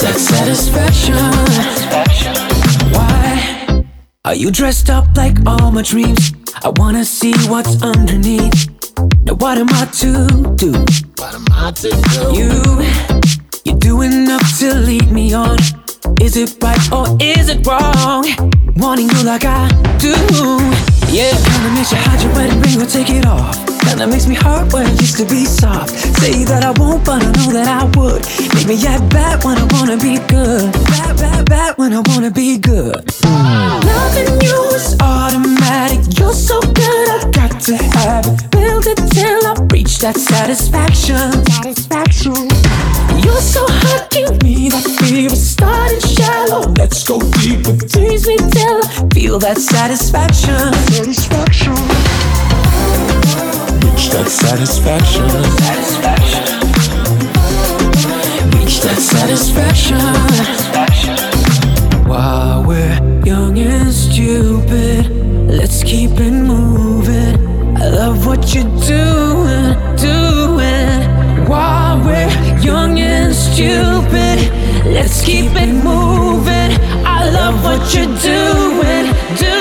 That 0.00 0.16
satisfaction. 0.18 1.14
Why? 2.94 3.84
Are 4.24 4.34
you 4.34 4.50
dressed 4.50 4.88
up 4.88 5.04
like 5.14 5.36
all 5.46 5.70
my 5.70 5.82
dreams? 5.82 6.32
I 6.64 6.70
wanna 6.76 7.04
see 7.04 7.34
what's 7.48 7.82
underneath. 7.82 8.68
Now 9.24 9.34
what 9.34 9.58
am 9.58 9.68
I 9.68 9.84
to 10.00 10.54
do? 10.56 10.72
What 11.18 11.34
am 11.34 11.44
I 11.52 11.72
to 11.72 11.90
do? 11.90 12.22
You, 12.32 12.50
you 13.64 13.78
do 13.78 14.00
enough 14.00 14.58
to 14.60 14.74
lead 14.74 15.12
me 15.12 15.34
on. 15.34 15.58
Is 16.20 16.36
it 16.36 16.56
right 16.62 16.92
or 16.92 17.16
is 17.20 17.48
it 17.48 17.66
wrong? 17.66 18.24
Wanting 18.76 19.08
you 19.10 19.22
like 19.24 19.44
I 19.44 19.68
do. 19.98 20.14
Yeah, 21.08 21.30
kinda 21.30 21.70
makes 21.74 21.90
you 21.92 21.98
hide 21.98 22.22
your 22.22 22.32
wedding 22.34 22.60
ring 22.60 22.82
or 22.82 22.86
take 22.86 23.10
it 23.10 23.26
off. 23.26 23.58
Kinda 23.80 24.06
makes 24.06 24.26
me 24.26 24.34
hurt 24.34 24.72
where 24.72 24.86
it 24.86 25.00
used 25.00 25.16
to 25.18 25.24
be 25.24 25.44
soft. 25.44 25.90
Say 26.20 26.44
that 26.44 26.64
I 26.64 26.70
won't, 26.80 27.04
but 27.04 27.22
I 27.22 27.30
know 27.32 27.52
that 27.52 27.68
I 27.68 27.84
would. 27.98 28.24
Make 28.54 28.68
me 28.68 28.86
act 28.86 29.08
bad 29.10 29.44
when 29.44 29.58
I 29.58 29.64
wanna 29.74 29.96
be 29.96 30.18
good. 30.28 30.72
Bad, 30.72 31.16
bad, 31.18 31.48
bad 31.48 31.78
when 31.78 31.92
I 31.92 32.00
wanna 32.06 32.30
be 32.30 32.58
good. 32.58 33.02
Loving 33.24 34.40
you 34.40 34.58
is 34.74 34.96
automatic. 35.00 36.18
You're 36.18 36.32
so 36.32 36.60
good, 36.60 37.08
I 37.10 37.30
got 37.32 37.60
to 37.62 37.76
have 37.76 38.26
it. 38.26 38.50
Build 38.50 38.86
it 38.86 39.00
till 39.10 39.46
I 39.46 39.54
that 40.02 40.16
satisfaction. 40.16 41.32
Satisfaction. 41.44 42.48
You're 43.22 43.40
so 43.40 43.66
hot, 43.68 44.08
give 44.10 44.42
me 44.42 44.70
that 44.70 44.84
fever. 44.98 45.36
Starting 45.36 46.00
shallow, 46.00 46.72
let's 46.78 47.04
go 47.06 47.18
deeper. 47.42 47.76
Tease 47.86 48.26
me 48.26 48.36
till 48.36 48.80
I 48.84 49.08
feel 49.12 49.38
that 49.40 49.58
satisfaction. 49.58 50.72
Satisfaction. 50.88 51.74
Reach 53.84 54.08
that 54.10 54.28
satisfaction. 54.30 55.28
Satisfaction. 55.68 56.44
Reach 58.56 58.80
that 58.80 59.00
satisfaction. 59.00 60.00
While 62.08 62.64
we're 62.64 63.22
young 63.24 63.58
and 63.58 63.92
stupid, 63.92 65.10
let's 65.46 65.82
keep 65.82 66.12
it 66.12 66.30
moving. 66.30 67.49
I 67.82 67.88
love 67.88 68.26
what 68.26 68.54
you're 68.54 68.64
doing, 68.64 69.74
doing. 69.96 71.48
While 71.48 72.04
we're 72.04 72.28
young 72.60 72.98
and 72.98 73.34
stupid, 73.34 74.38
let's 74.84 75.24
keep 75.24 75.52
it 75.56 75.72
moving. 75.72 76.72
I 77.06 77.30
love 77.30 77.64
what 77.64 77.94
you're 77.94 78.04
doing, 78.04 79.06
doing. 79.38 79.60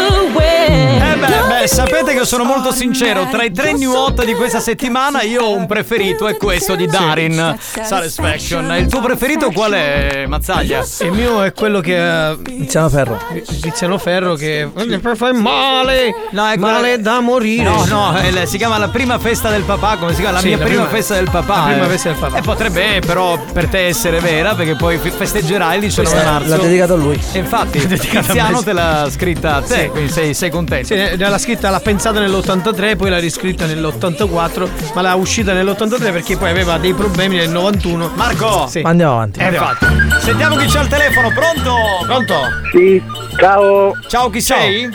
Sapete 2.09 2.19
che 2.19 2.25
sono 2.25 2.43
molto 2.43 2.71
sincero. 2.71 3.27
Tra 3.29 3.43
i 3.43 3.51
tre 3.51 3.73
new 3.73 3.93
hot 3.93 4.23
di 4.25 4.33
questa 4.33 4.59
settimana, 4.59 5.21
io 5.21 5.43
ho 5.43 5.55
un 5.55 5.65
preferito, 5.65 6.27
è 6.27 6.35
questo 6.37 6.75
di 6.75 6.85
Darin 6.87 7.55
Satisfaction. 7.59 8.71
Il 8.77 8.87
tuo 8.87 9.01
preferito 9.01 9.51
qual 9.51 9.71
è, 9.73 10.25
Mazzaglia? 10.27 10.83
Il 11.01 11.11
mio 11.11 11.41
è 11.43 11.53
quello 11.53 11.79
che. 11.79 12.37
Tiziano 12.43 12.89
Ferro. 12.89 13.17
Tiziano 13.61 13.97
Ferro 13.97 14.33
che. 14.35 14.67
Fa 15.15 15.33
male! 15.33 16.13
No, 16.31 16.47
è 16.49 16.57
male 16.57 16.99
da 17.01 17.19
morire. 17.19 17.63
No, 17.63 17.85
no, 17.85 18.15
è 18.15 18.31
la- 18.31 18.45
si 18.45 18.57
chiama 18.57 18.77
la 18.77 18.89
prima 18.89 19.17
festa 19.19 19.49
del 19.49 19.63
papà, 19.63 19.97
come 19.97 20.11
si 20.13 20.17
chiama? 20.21 20.33
La 20.35 20.39
Sì, 20.39 20.47
mia 20.47 20.57
la 20.57 20.63
prima, 20.65 20.83
prima- 20.83 20.95
festa 20.97 21.13
del 21.15 21.29
papà. 21.29 21.55
la 21.57 21.63
prima 21.71 21.85
eh. 21.85 21.89
festa 21.89 22.09
del 22.09 22.17
papà. 22.19 22.37
E 22.37 22.41
potrebbe 22.41 23.01
però 23.05 23.37
per 23.53 23.67
te 23.67 23.87
essere 23.87 24.19
vera, 24.19 24.53
perché 24.55 24.75
poi 24.75 24.97
festeggerai 24.97 25.75
il 25.75 25.81
19 25.81 26.09
Questa 26.13 26.31
marzo. 26.31 26.49
l'ha 26.55 26.61
dedicato 26.61 26.93
a 26.93 26.97
lui. 26.97 27.19
E 27.33 27.39
infatti, 27.39 27.85
Tiziano 27.87 28.61
te 28.63 28.73
l'ha 28.73 29.07
scritta 29.09 29.55
a 29.55 29.61
te, 29.61 29.75
Sì. 29.83 29.87
quindi 29.89 30.11
sei, 30.11 30.33
sei 30.33 30.49
contento. 30.49 30.87
Sì, 30.87 31.17
l'ha 31.17 31.37
scritta, 31.37 31.69
l'ha 31.69 31.79
pensata 32.01 32.21
nell'83, 32.21 32.95
poi 32.95 33.09
l'ha 33.09 33.19
riscritta 33.19 33.65
nell'84, 33.65 34.93
ma 34.93 35.01
l'ha 35.01 35.15
uscita 35.15 35.51
nell'83 35.51 36.13
perché 36.13 36.37
poi 36.37 36.49
aveva 36.49 36.77
dei 36.77 36.93
problemi 36.93 37.35
nel 37.35 37.49
91. 37.49 38.11
Marco! 38.15 38.67
Sì. 38.67 38.81
Andiamo 38.85 39.15
avanti. 39.15 39.41
Eh, 39.41 39.47
infatti. 39.47 39.85
Sentiamo 40.21 40.55
chi 40.55 40.65
c'ha 40.67 40.79
il 40.79 40.87
telefono, 40.87 41.29
pronto? 41.31 41.75
Pronto? 42.05 42.35
Sì, 42.71 43.03
ciao. 43.37 43.91
Ciao, 44.07 44.29
chi 44.29 44.39
sei? 44.39 44.89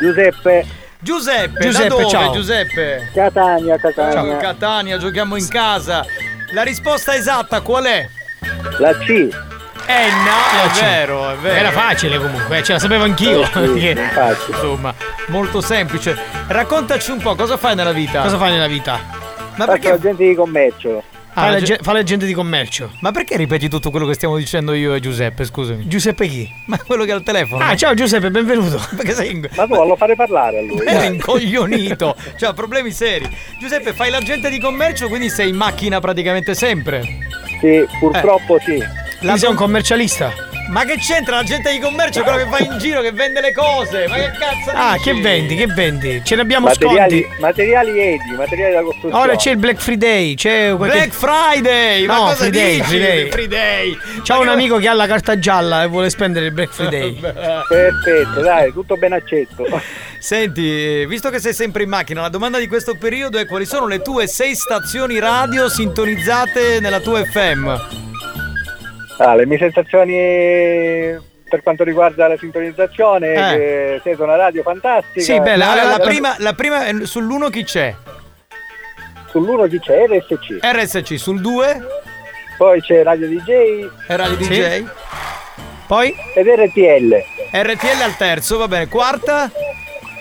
Giuseppe. 0.00 0.66
Giuseppe, 0.98 1.60
Giuseppe, 1.60 1.88
da 1.88 1.94
dove 1.94 2.08
ciao. 2.08 2.32
Giuseppe? 2.32 3.10
Catania, 3.14 3.78
Catania. 3.78 4.12
Ciao 4.12 4.36
Catania, 4.38 4.98
giochiamo 4.98 5.36
in 5.36 5.46
casa. 5.46 6.04
La 6.52 6.62
risposta 6.62 7.14
esatta 7.14 7.60
qual 7.60 7.84
è? 7.84 8.08
La 8.78 8.92
C. 8.98 9.49
Eh 9.90 10.08
no, 10.24 10.62
Eh, 10.62 10.66
è 10.68 10.82
vero, 10.84 11.30
è 11.30 11.36
vero. 11.36 11.54
Era 11.56 11.70
facile 11.72 12.18
comunque, 12.18 12.58
eh, 12.58 12.62
ce 12.62 12.72
la 12.74 12.78
sapevo 12.78 13.02
anch'io. 13.04 13.42
Eh, 13.42 14.36
sì. 14.44 14.50
Insomma, 14.50 14.94
molto 15.28 15.60
semplice. 15.60 16.16
Raccontaci 16.46 17.10
un 17.10 17.18
po' 17.18 17.34
cosa 17.34 17.56
fai 17.56 17.74
nella 17.74 17.92
vita. 17.92 18.22
Cosa 18.22 18.38
fai 18.38 18.52
nella 18.52 18.68
vita? 18.68 18.92
Ma 19.56 19.64
Faccio 19.66 19.70
perché, 19.72 19.90
agente 19.90 20.24
di 20.28 20.34
commercio. 20.34 21.02
Fa, 21.32 21.42
Ah, 21.42 21.50
la 21.50 21.58
ge- 21.58 21.64
ge- 21.64 21.78
fa 21.82 21.92
l'agente 21.92 22.24
di 22.26 22.32
commercio. 22.34 22.90
ma 23.00 23.10
perché 23.12 23.36
ripeti 23.36 23.68
tutto 23.68 23.90
quello 23.90 24.06
che 24.06 24.14
stiamo 24.14 24.36
dicendo 24.36 24.72
io 24.74 24.94
e 24.94 25.00
Giuseppe, 25.00 25.44
scusami? 25.44 25.86
Giuseppe 25.86 26.26
chi? 26.26 26.48
Ma 26.66 26.76
quello 26.78 27.04
che 27.04 27.12
ha 27.12 27.16
il 27.16 27.22
telefono. 27.22 27.64
Ah, 27.64 27.76
ciao 27.76 27.94
Giuseppe, 27.94 28.30
benvenuto. 28.30 28.80
Perché 28.96 29.12
sei 29.12 29.30
in... 29.32 29.48
Ma 29.54 29.66
tu 29.66 29.74
lo 29.74 29.94
fare 29.96 30.14
parlare 30.16 30.58
a 30.58 30.62
lui. 30.62 30.78
È 30.84 30.92
dai. 30.92 31.06
incoglionito, 31.06 32.16
cioè 32.36 32.48
ha 32.48 32.52
problemi 32.52 32.90
seri. 32.92 33.28
Giuseppe, 33.60 33.92
fai 33.92 34.10
l'agente 34.10 34.50
di 34.50 34.58
commercio, 34.60 35.08
quindi 35.08 35.28
sei 35.30 35.48
in 35.50 35.56
macchina 35.56 36.00
praticamente 36.00 36.54
sempre. 36.54 37.02
Sì, 37.60 37.86
purtroppo 38.00 38.58
sì. 38.64 38.82
La 39.22 39.32
Tu 39.32 39.38
sei 39.40 39.50
un 39.50 39.56
commercialista. 39.56 40.32
Ma 40.70 40.84
che 40.84 40.96
c'entra 40.98 41.36
l'agente 41.36 41.72
di 41.72 41.80
commercio? 41.80 42.22
Quello 42.22 42.38
che 42.38 42.44
va 42.44 42.58
in 42.60 42.78
giro, 42.78 43.00
che 43.00 43.10
vende 43.10 43.40
le 43.40 43.52
cose. 43.52 44.06
Ma 44.06 44.14
che 44.14 44.30
cazzo 44.38 44.70
Ah, 44.72 44.92
dici? 44.96 45.10
che 45.12 45.20
vendi? 45.20 45.56
Che 45.56 45.66
vendi? 45.66 46.22
Ce 46.24 46.36
ne 46.36 46.42
abbiamo 46.42 46.66
Materiali, 46.68 47.22
sconti. 47.22 47.40
materiali 47.40 47.98
edi, 47.98 48.30
materiali 48.36 48.74
da 48.74 48.80
costruzione. 48.82 49.24
Ora 49.24 49.34
c'è 49.36 49.50
il 49.50 49.56
Black 49.56 49.80
Friday, 49.80 50.34
c'è 50.34 50.72
qualche- 50.76 50.96
Black 50.96 51.12
Friday! 51.12 52.06
Ma 52.06 52.14
No, 52.14 52.20
cosa 52.22 52.34
Friday, 52.36 52.74
dici? 52.76 52.82
Friday. 52.88 53.30
Friday. 53.30 53.98
C'ho 54.22 54.40
un 54.40 54.48
amico 54.48 54.76
che 54.76 54.86
ha 54.88 54.92
la 54.94 55.06
carta 55.08 55.38
gialla 55.40 55.82
e 55.82 55.86
vuole 55.88 56.08
spendere 56.08 56.46
il 56.46 56.52
Black 56.52 56.72
Friday. 56.72 57.14
Perfetto, 57.18 58.40
dai, 58.40 58.72
tutto 58.72 58.96
ben 58.96 59.12
accetto. 59.12 59.66
Senti, 60.20 61.04
visto 61.06 61.30
che 61.30 61.40
sei 61.40 61.52
sempre 61.52 61.82
in 61.82 61.88
macchina, 61.88 62.20
la 62.20 62.28
domanda 62.28 62.58
di 62.58 62.68
questo 62.68 62.94
periodo 62.94 63.38
è 63.38 63.46
quali 63.46 63.66
sono 63.66 63.88
le 63.88 64.00
tue 64.02 64.28
sei 64.28 64.54
stazioni 64.54 65.18
radio 65.18 65.68
sintonizzate 65.68 66.78
nella 66.78 67.00
tua 67.00 67.24
FM? 67.24 67.74
Ah, 69.22 69.34
le 69.34 69.44
mie 69.46 69.58
sensazioni 69.58 71.28
per 71.48 71.62
quanto 71.62 71.84
riguarda 71.84 72.26
la 72.28 72.38
sintonizzazione, 72.38 73.32
Eh. 73.32 73.56
che 73.56 74.00
siete 74.02 74.22
una 74.22 74.36
radio 74.36 74.62
fantastica. 74.62 75.20
Sì, 75.20 75.38
bella, 75.40 75.70
Allora, 75.72 75.88
la, 75.90 75.96
la- 75.98 76.04
prima, 76.04 76.34
la 76.38 76.52
prima 76.54 76.86
è 76.86 76.94
sull'uno 77.04 77.48
chi 77.50 77.64
c'è? 77.64 77.94
Sull'uno 79.30 79.66
chi 79.66 79.78
c'è? 79.78 80.06
RSC. 80.06 80.58
RSC, 80.60 81.18
sul 81.18 81.40
2 81.40 81.80
Poi 82.56 82.80
c'è 82.80 83.02
Radio 83.02 83.26
DJ 83.28 83.88
è 84.06 84.16
Radio 84.16 84.42
Sì. 84.42 84.48
DJ. 84.48 84.84
Poi? 85.86 86.14
ed 86.34 86.46
RTL. 86.46 87.22
RTL 87.52 88.02
al 88.02 88.16
terzo, 88.16 88.58
va 88.58 88.68
bene. 88.68 88.88
Quarta? 88.88 89.50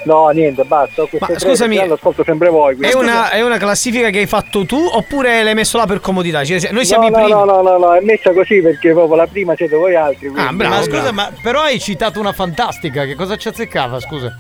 No, 0.04 0.30
niente, 0.30 0.64
basta. 0.64 1.04
Ma 1.20 1.26
tre, 1.28 1.40
scusami, 1.40 1.74
perché 1.76 1.90
lo 1.90 1.96
ascolto 1.96 2.24
sempre 2.24 2.50
voi. 2.50 2.78
È 2.80 2.94
una, 2.94 3.30
è 3.30 3.42
una 3.42 3.58
classifica 3.58 4.10
che 4.10 4.20
hai 4.20 4.26
fatto 4.28 4.66
tu 4.66 4.78
oppure 4.78 5.44
l'hai 5.44 5.54
messo 5.54 5.78
là 5.78 5.86
per 5.86 6.00
comodità? 6.00 6.44
Cioè, 6.44 6.72
noi 6.72 6.86
siamo 6.86 7.04
no, 7.04 7.08
i 7.10 7.12
no, 7.12 7.18
primi. 7.18 7.32
no, 7.32 7.44
no, 7.46 7.62
no, 7.62 7.78
no, 7.78 7.94
è 7.94 8.02
messa 8.02 8.32
così 8.32 8.62
perché 8.62 8.92
proprio 8.94 9.16
la 9.16 9.28
prima 9.28 9.56
siete 9.56 9.76
voi 9.76 9.96
altri. 9.96 10.30
quindi- 10.30 10.40
Ah, 10.40 10.52
bravo, 10.54 10.76
ma 10.76 10.82
scusa, 10.82 11.00
bravo. 11.02 11.16
ma 11.16 11.32
però 11.42 11.62
hai 11.62 11.80
citato 11.80 12.20
una 12.20 12.34
fantastica, 12.34 13.06
che 13.06 13.16
cosa 13.16 13.36
ci 13.36 13.48
azzeccava, 13.50 14.00
scusa? 14.00 14.36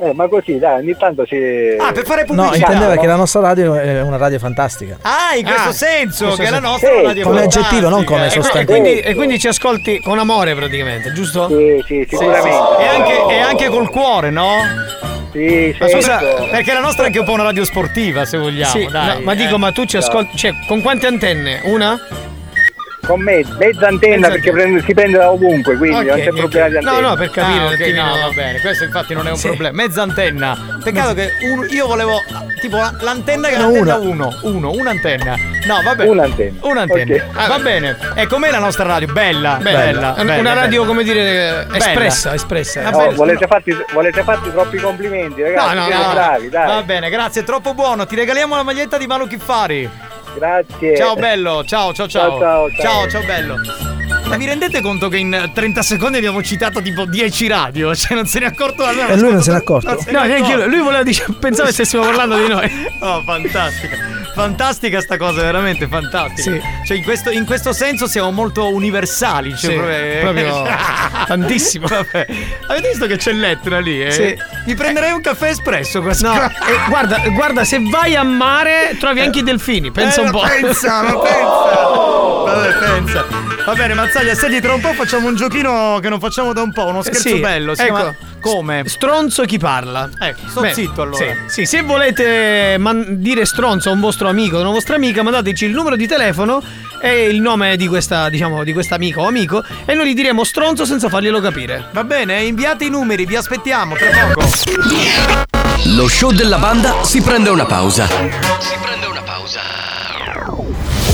Eh, 0.00 0.12
ma 0.12 0.26
così, 0.26 0.58
dai, 0.58 0.80
ogni 0.80 0.96
tanto 0.96 1.24
si. 1.24 1.36
Ah, 1.78 1.92
per 1.92 2.04
fare 2.04 2.24
No, 2.26 2.34
pubblicità. 2.42 2.72
intendeva 2.72 2.96
che 3.00 3.06
la 3.06 3.14
nostra 3.14 3.40
radio 3.40 3.74
è 3.74 4.02
una 4.02 4.16
radio 4.16 4.38
fantastica. 4.40 4.98
Ah, 5.02 5.36
in 5.36 5.44
questo 5.44 5.68
Ah, 5.68 5.72
senso, 5.72 6.24
questo 6.26 6.42
che 6.42 6.50
la 6.50 6.56
senso. 6.56 6.70
nostra 6.70 6.88
è 6.88 6.92
Sì, 6.92 6.98
una 6.98 7.08
radio 7.08 7.24
come 7.24 7.40
aggettivo, 7.42 7.88
non 7.88 8.04
come 8.04 8.18
fantastica. 8.18 8.40
E, 8.40 8.42
sostantivo. 8.42 8.78
quindi, 8.80 9.00
e 9.00 9.14
quindi 9.14 9.38
ci 9.38 9.46
ascolti 9.48 10.00
con 10.00 10.18
amore 10.18 10.54
praticamente, 10.56 11.12
giusto? 11.12 11.46
Sì, 11.48 11.82
sì, 11.86 12.06
sicuramente. 12.08 12.48
E 12.82 12.86
anche, 12.86 13.34
e 13.34 13.38
anche 13.40 13.68
col 13.68 13.88
cuore, 13.88 14.30
no? 14.30 14.50
Sì, 15.30 15.74
Ma 15.78 15.88
scusa, 15.88 16.18
certo. 16.20 16.48
Perché 16.50 16.72
la 16.72 16.80
nostra 16.80 17.04
è 17.04 17.06
anche 17.06 17.18
un 17.20 17.24
po' 17.24 17.32
una 17.32 17.42
radio 17.44 17.64
sportiva, 17.64 18.24
se 18.24 18.36
vogliamo. 18.38 18.70
Sì, 18.72 18.88
dai, 18.90 19.18
no, 19.18 19.24
ma 19.24 19.32
eh. 19.32 19.36
dico, 19.36 19.58
ma 19.58 19.70
tu 19.72 19.84
ci 19.84 19.96
ascolti. 19.96 20.36
Cioè, 20.36 20.52
con 20.66 20.80
quante 20.80 21.06
antenne? 21.06 21.60
Una? 21.64 21.98
Con 23.06 23.20
me, 23.20 23.44
mezza 23.58 23.86
antenna 23.88 24.28
perché 24.28 24.50
prende- 24.50 24.82
si 24.82 24.94
prende 24.94 25.18
da 25.18 25.30
ovunque, 25.30 25.76
quindi 25.76 25.96
Ok, 25.98 26.04
non 26.06 26.16
c'è 26.20 26.28
ok. 26.28 26.38
problema 26.38 26.68
di 26.68 26.76
antenna. 26.76 27.00
No, 27.00 27.08
no, 27.08 27.14
per 27.16 27.30
capire 27.30 27.58
Ah, 27.58 27.62
un 27.66 27.72
ok, 27.72 27.80
attimino. 27.80 28.04
no, 28.04 28.12
va 28.18 28.28
bene, 28.34 28.60
questo 28.60 28.84
infatti 28.84 29.14
non 29.14 29.26
è 29.26 29.30
un 29.30 29.36
Sì. 29.36 29.46
problema. 29.48 29.82
Mezza 29.82 30.02
antenna. 30.02 30.78
Peccato 30.82 31.14
che 31.14 31.30
un- 31.42 31.66
io 31.70 31.86
volevo 31.86 32.22
tipo 32.60 32.76
la- 32.76 32.94
l'antenna 33.00 33.48
che 33.48 33.56
No, 33.56 33.62
l'antenna 33.70 33.96
una. 33.96 34.08
1, 34.08 34.38
1, 34.42 34.70
un'antenna. 34.72 35.36
No, 35.66 35.80
vabbè. 35.82 36.06
Un'antenna. 36.06 36.58
Un'antenna. 36.62 37.14
Ok. 37.14 37.22
Ah, 37.34 37.46
va 37.48 37.58
bene. 37.58 37.96
E 38.14 38.26
com'è 38.26 38.50
la 38.50 38.58
nostra 38.58 38.84
radio? 38.84 39.12
Bella, 39.12 39.58
bella, 39.60 39.78
Bella. 39.78 40.12
bella, 40.12 40.38
una 40.40 40.52
radio, 40.54 40.80
bella. 40.82 40.86
come 40.86 41.02
dire, 41.04 41.64
Bella. 41.68 41.76
espressa, 41.76 42.34
espressa. 42.34 42.90
No, 42.90 43.12
volete, 43.14 43.46
farti, 43.46 43.76
volete 43.92 44.22
farti 44.22 44.50
troppi 44.50 44.78
complimenti, 44.78 45.42
ragazzi? 45.42 45.74
No, 45.74 45.80
no, 45.88 45.88
no. 45.88 46.12
bravi, 46.12 46.48
dai. 46.48 46.66
Va 46.66 46.82
bene, 46.82 47.10
grazie, 47.10 47.42
è 47.42 47.44
troppo 47.44 47.74
buono. 47.74 48.06
Ti 48.06 48.14
regaliamo 48.16 48.56
la 48.56 48.62
maglietta 48.62 48.98
di 48.98 49.06
Manu 49.06 49.26
Chiffari. 49.26 49.88
Grazie. 50.34 50.96
Ciao 50.96 51.14
bello, 51.14 51.64
ciao 51.64 51.92
ciao 51.92 52.08
ciao. 52.08 52.38
Ciao, 52.38 52.70
ciao, 52.70 52.82
ciao. 52.82 53.08
ciao, 53.08 53.22
bello. 53.24 54.13
Ma 54.26 54.36
vi 54.36 54.46
rendete 54.46 54.80
conto 54.80 55.08
che 55.08 55.18
in 55.18 55.50
30 55.52 55.82
secondi 55.82 56.16
abbiamo 56.16 56.42
citato 56.42 56.80
tipo 56.82 57.04
10 57.04 57.46
radio? 57.46 57.94
Cioè 57.94 58.14
non 58.16 58.26
se 58.26 58.38
ne 58.40 58.46
è 58.46 58.48
accorto 58.48 58.82
almeno. 58.84 59.08
E 59.08 59.16
lui 59.18 59.32
non 59.32 59.42
se 59.42 59.50
n'è 59.50 59.56
accorto. 59.58 59.88
Non 59.88 59.98
se 60.00 60.10
No, 60.10 60.22
neanche 60.24 60.48
io. 60.50 60.54
accorto. 60.56 60.70
Lui 60.70 60.80
voleva 60.82 61.02
dire, 61.02 61.24
pensava 61.38 61.68
che 61.68 61.74
stessimo 61.74 62.02
parlando 62.02 62.36
di 62.36 62.48
noi. 62.48 62.88
Oh, 63.00 63.22
fantastica. 63.22 63.96
Fantastica 64.34 65.00
sta 65.00 65.16
cosa, 65.16 65.42
veramente 65.42 65.86
fantastica. 65.86 66.50
Sì. 66.50 66.60
Cioè, 66.86 66.96
in 66.96 67.02
questo, 67.04 67.30
in 67.30 67.44
questo 67.44 67.72
senso 67.72 68.06
siamo 68.08 68.30
molto 68.32 68.72
universali. 68.74 69.50
Cioè, 69.56 69.70
Sì, 69.70 69.76
proprio, 69.76 70.20
proprio 70.20 70.66
tantissimo. 71.26 71.86
Vabbè. 71.86 72.26
Avete 72.68 72.88
visto 72.88 73.06
che 73.06 73.16
c'è 73.16 73.32
l'Etna 73.32 73.78
lì? 73.78 74.02
Eh? 74.02 74.10
Sì. 74.10 74.34
Mi 74.66 74.74
prenderei 74.74 75.12
un 75.12 75.20
caffè 75.20 75.50
espresso 75.50 76.00
qua. 76.00 76.12
No, 76.20 76.34
eh, 76.42 76.50
guarda, 76.88 77.18
guarda, 77.28 77.64
se 77.64 77.78
vai 77.88 78.16
a 78.16 78.22
mare 78.24 78.96
trovi 78.98 79.20
anche 79.20 79.40
i 79.40 79.42
delfini. 79.44 79.92
Pensa 79.92 80.22
Eh, 80.22 80.24
un 80.24 80.30
po'. 80.32 80.40
Pensa, 80.40 81.02
ma 81.02 81.12
pensa. 81.20 82.03
Vabbè, 82.54 82.78
pensa. 82.78 83.24
Va 83.64 83.74
bene, 83.74 83.94
Mazzaglia, 83.94 84.34
senti, 84.34 84.60
tra 84.60 84.74
un 84.74 84.80
po' 84.80 84.92
facciamo 84.92 85.26
un 85.28 85.36
giochino 85.36 85.98
che 86.00 86.08
non 86.08 86.20
facciamo 86.20 86.52
da 86.52 86.62
un 86.62 86.72
po', 86.72 86.86
uno 86.86 87.02
scherzo 87.02 87.28
Sì, 87.28 87.40
bello. 87.40 87.74
Si 87.74 87.82
ecco. 87.82 87.94
chiama 87.94 88.16
Come? 88.40 88.82
Stronzo 88.86 89.44
chi 89.44 89.56
parla. 89.58 90.10
Ecco, 90.20 90.40
sto 90.48 90.60
Beh, 90.60 90.74
zitto 90.74 91.00
allora. 91.00 91.16
Sì, 91.16 91.32
sì, 91.46 91.64
se 91.64 91.80
volete 91.80 92.76
man- 92.78 93.06
dire 93.20 93.46
stronzo 93.46 93.88
a 93.88 93.92
un 93.92 94.00
vostro 94.00 94.28
amico 94.28 94.58
o 94.58 94.60
una 94.60 94.68
vostra 94.68 94.96
amica, 94.96 95.22
mandateci 95.22 95.64
il 95.64 95.72
numero 95.72 95.96
di 95.96 96.06
telefono 96.06 96.62
e 97.00 97.28
il 97.28 97.40
nome 97.40 97.76
di 97.78 97.88
questa, 97.88 98.28
diciamo, 98.28 98.62
di 98.62 98.74
questa 98.74 98.96
amica 98.96 99.20
o 99.20 99.26
amico 99.26 99.64
e 99.86 99.94
noi 99.94 100.08
gli 100.10 100.14
diremo 100.14 100.44
stronzo 100.44 100.84
senza 100.84 101.08
farglielo 101.08 101.40
capire. 101.40 101.86
Va 101.92 102.04
bene, 102.04 102.42
inviate 102.42 102.84
i 102.84 102.90
numeri, 102.90 103.24
vi 103.24 103.36
aspettiamo 103.36 103.94
tra 103.94 104.08
poco. 104.28 104.46
Lo 105.96 106.06
show 106.06 106.30
della 106.30 106.58
banda 106.58 107.02
si 107.02 107.22
prende 107.22 107.48
una 107.48 107.64
pausa. 107.64 108.06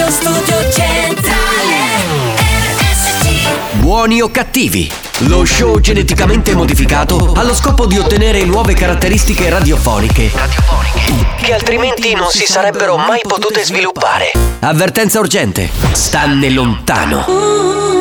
Radio 0.00 0.14
Studio 0.14 0.70
Centrale 0.70 1.76
RSC 2.38 3.80
Buoni 3.80 4.22
o 4.22 4.30
cattivi? 4.30 4.90
Lo 5.26 5.44
show 5.44 5.78
geneticamente 5.78 6.54
modificato 6.54 7.32
ha 7.34 7.42
lo 7.42 7.54
scopo 7.54 7.84
di 7.84 7.98
ottenere 7.98 8.42
nuove 8.44 8.72
caratteristiche 8.72 9.50
radiofoniche 9.50 10.32
che 11.42 11.52
altrimenti 11.52 12.14
non 12.14 12.30
si 12.30 12.46
sarebbero 12.46 12.96
mai 12.96 13.20
potute 13.20 13.62
sviluppare. 13.62 14.32
Avvertenza 14.60 15.18
urgente. 15.18 15.68
Stanne 15.92 16.48
lontano. 16.48 17.99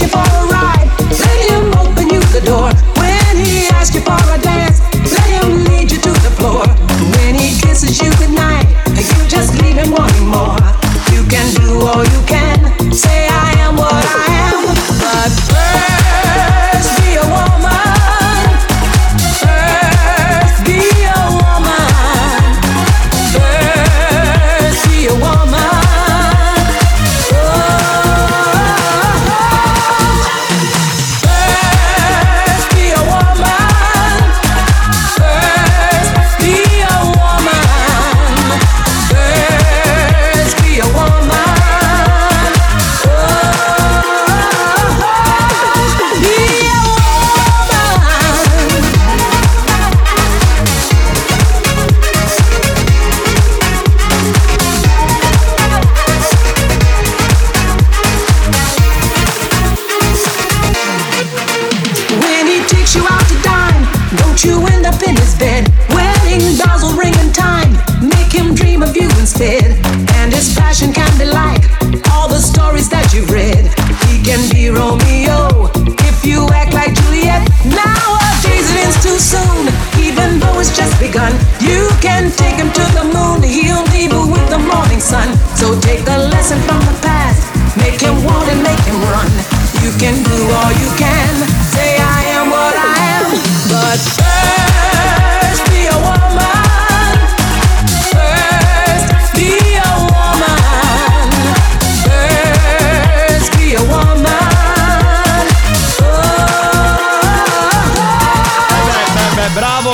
your 0.00 0.08
voice. 0.08 0.29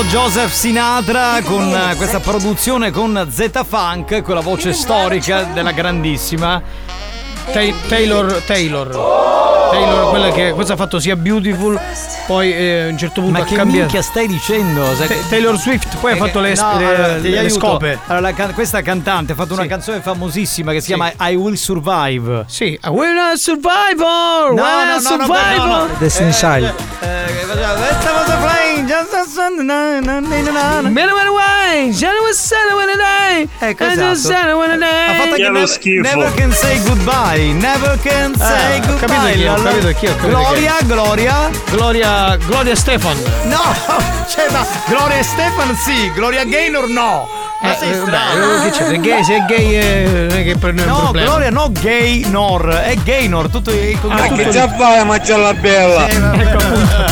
Joseph 0.08 0.52
Sinatra 0.52 1.40
con 1.42 1.94
questa 1.96 2.20
produzione 2.20 2.90
con 2.90 3.26
Z 3.28 3.64
Funk, 3.66 4.22
con 4.22 4.34
la 4.34 4.40
voce 4.40 4.72
storica 4.72 5.42
della 5.52 5.72
grandissima 5.72 6.62
Taylor 7.52 8.42
Taylor. 8.46 8.88
Taylor 9.70 10.08
quella 10.10 10.30
che 10.30 10.52
questo 10.52 10.74
ha 10.74 10.76
fatto 10.76 11.00
sia 11.00 11.16
Beautiful 11.16 11.80
poi 12.26 12.52
eh, 12.52 12.82
a 12.82 12.88
un 12.88 12.98
certo 12.98 13.20
punto 13.20 13.38
Ma 13.38 13.44
ha 13.44 13.48
che 13.48 13.54
cambiato 13.54 13.80
minchia 13.82 14.02
stai 14.02 14.26
dicendo? 14.26 14.94
Sai- 14.96 15.08
Ta- 15.08 15.14
Taylor 15.28 15.56
Swift 15.58 15.96
poi 15.98 16.12
ha 16.12 16.14
Eh, 16.14 16.18
fatto 16.18 16.40
le, 16.40 16.54
no, 16.54 16.78
le- 16.78 16.84
allora, 16.86 17.16
le 17.18 17.38
aiuto. 17.38 17.54
scope 17.54 17.98
Allora, 18.06 18.20
la 18.20 18.32
can- 18.34 18.52
questa 18.54 18.82
cantante 18.82 19.32
ha 19.32 19.34
fatto 19.34 19.52
una 19.54 19.66
canzone 19.66 20.00
famosissima 20.00 20.72
che 20.72 20.80
si 20.80 20.86
chiama 20.88 21.12
I 21.20 21.34
Will 21.34 21.54
Survive. 21.54 22.44
Sì, 22.48 22.78
I 22.82 22.88
Will 22.88 23.14
Not 23.14 23.36
Survivor! 23.36 24.52
No, 24.52 24.62
no, 24.62 24.84
no, 24.84 24.92
no, 24.94 25.00
Survivor! 25.00 25.56
no, 25.56 25.76
no. 25.86 25.88
Destiny 25.98 26.30
Child. 26.32 26.74
Let's 27.00 28.04
have 28.04 28.32
a 28.32 28.36
plane, 28.38 28.86
just 28.86 29.12
a 29.14 29.24
sun- 29.24 29.64
na- 29.64 30.00
na- 30.00 30.20
na- 30.20 30.40
na- 30.42 30.50
na- 30.50 30.80
na. 30.82 30.88
Man 30.90 31.08
went 31.12 31.28
away, 31.28 31.90
Johnny 31.92 32.18
was 32.26 32.36
sad 32.38 32.72
when 32.74 32.88
I 32.88 32.96
die. 32.96 33.48
Ecco, 33.68 33.84
esatto. 33.84 34.32
Ha 34.32 35.14
fatto 35.14 35.34
anche 35.34 35.50
never, 35.50 36.02
never 36.02 36.34
can 36.34 36.52
say 36.52 36.78
goodbye. 36.82 37.52
Never 37.52 37.98
can 38.02 38.34
say 38.36 38.76
Eh, 38.76 38.80
ho 38.80 38.86
goodbye. 38.86 39.06
capito 39.06 39.50
ho 39.52 39.62
capito 39.62 39.92
chi 39.98 40.06
è, 40.06 40.10
ho 40.10 40.16
capito 40.16 40.28
Gloria, 40.38 40.74
Gloria. 40.86 41.50
Gloria 41.70 42.15
Gloria 42.46 42.74
Stefan. 42.74 43.16
No, 43.44 43.60
cioè, 44.28 44.46
ma 44.50 44.64
Gloria 44.86 45.22
Stefan 45.22 45.74
sì, 45.76 46.10
Gloria 46.14 46.44
Gaynor 46.44 46.88
no. 46.88 47.28
Ma 47.62 47.74
sei 47.74 47.90
Eh, 47.90 47.94
strano. 47.94 48.46
vabbè, 48.46 48.62
che 48.64 48.70
c'è? 48.70 48.84
Se 48.86 48.94
è 48.94 49.00
gay, 49.00 49.24
se 49.24 49.36
è 49.36 49.44
gay 49.46 49.74
eh, 49.74 50.26
non 50.28 50.38
è 50.38 50.44
che 50.44 50.56
per 50.56 50.74
noi 50.74 50.86
No, 50.86 50.98
problema. 51.04 51.26
Gloria 51.28 51.50
no 51.50 51.70
Gaynor, 51.72 52.68
è 52.68 52.94
Gaynor, 53.02 53.48
tutto 53.48 53.70
il 53.70 53.98
Ah, 54.08 54.22
tutto 54.22 54.34
che 54.34 54.48
già 54.50 54.68
fai 54.68 54.98
a 54.98 55.04
mangiare 55.04 55.42
la 55.42 55.54
bella? 55.54 56.06
Eh, 56.06 56.18
vabbè, 56.18 56.40
ecco 56.42 56.56
appunto. 56.58 57.04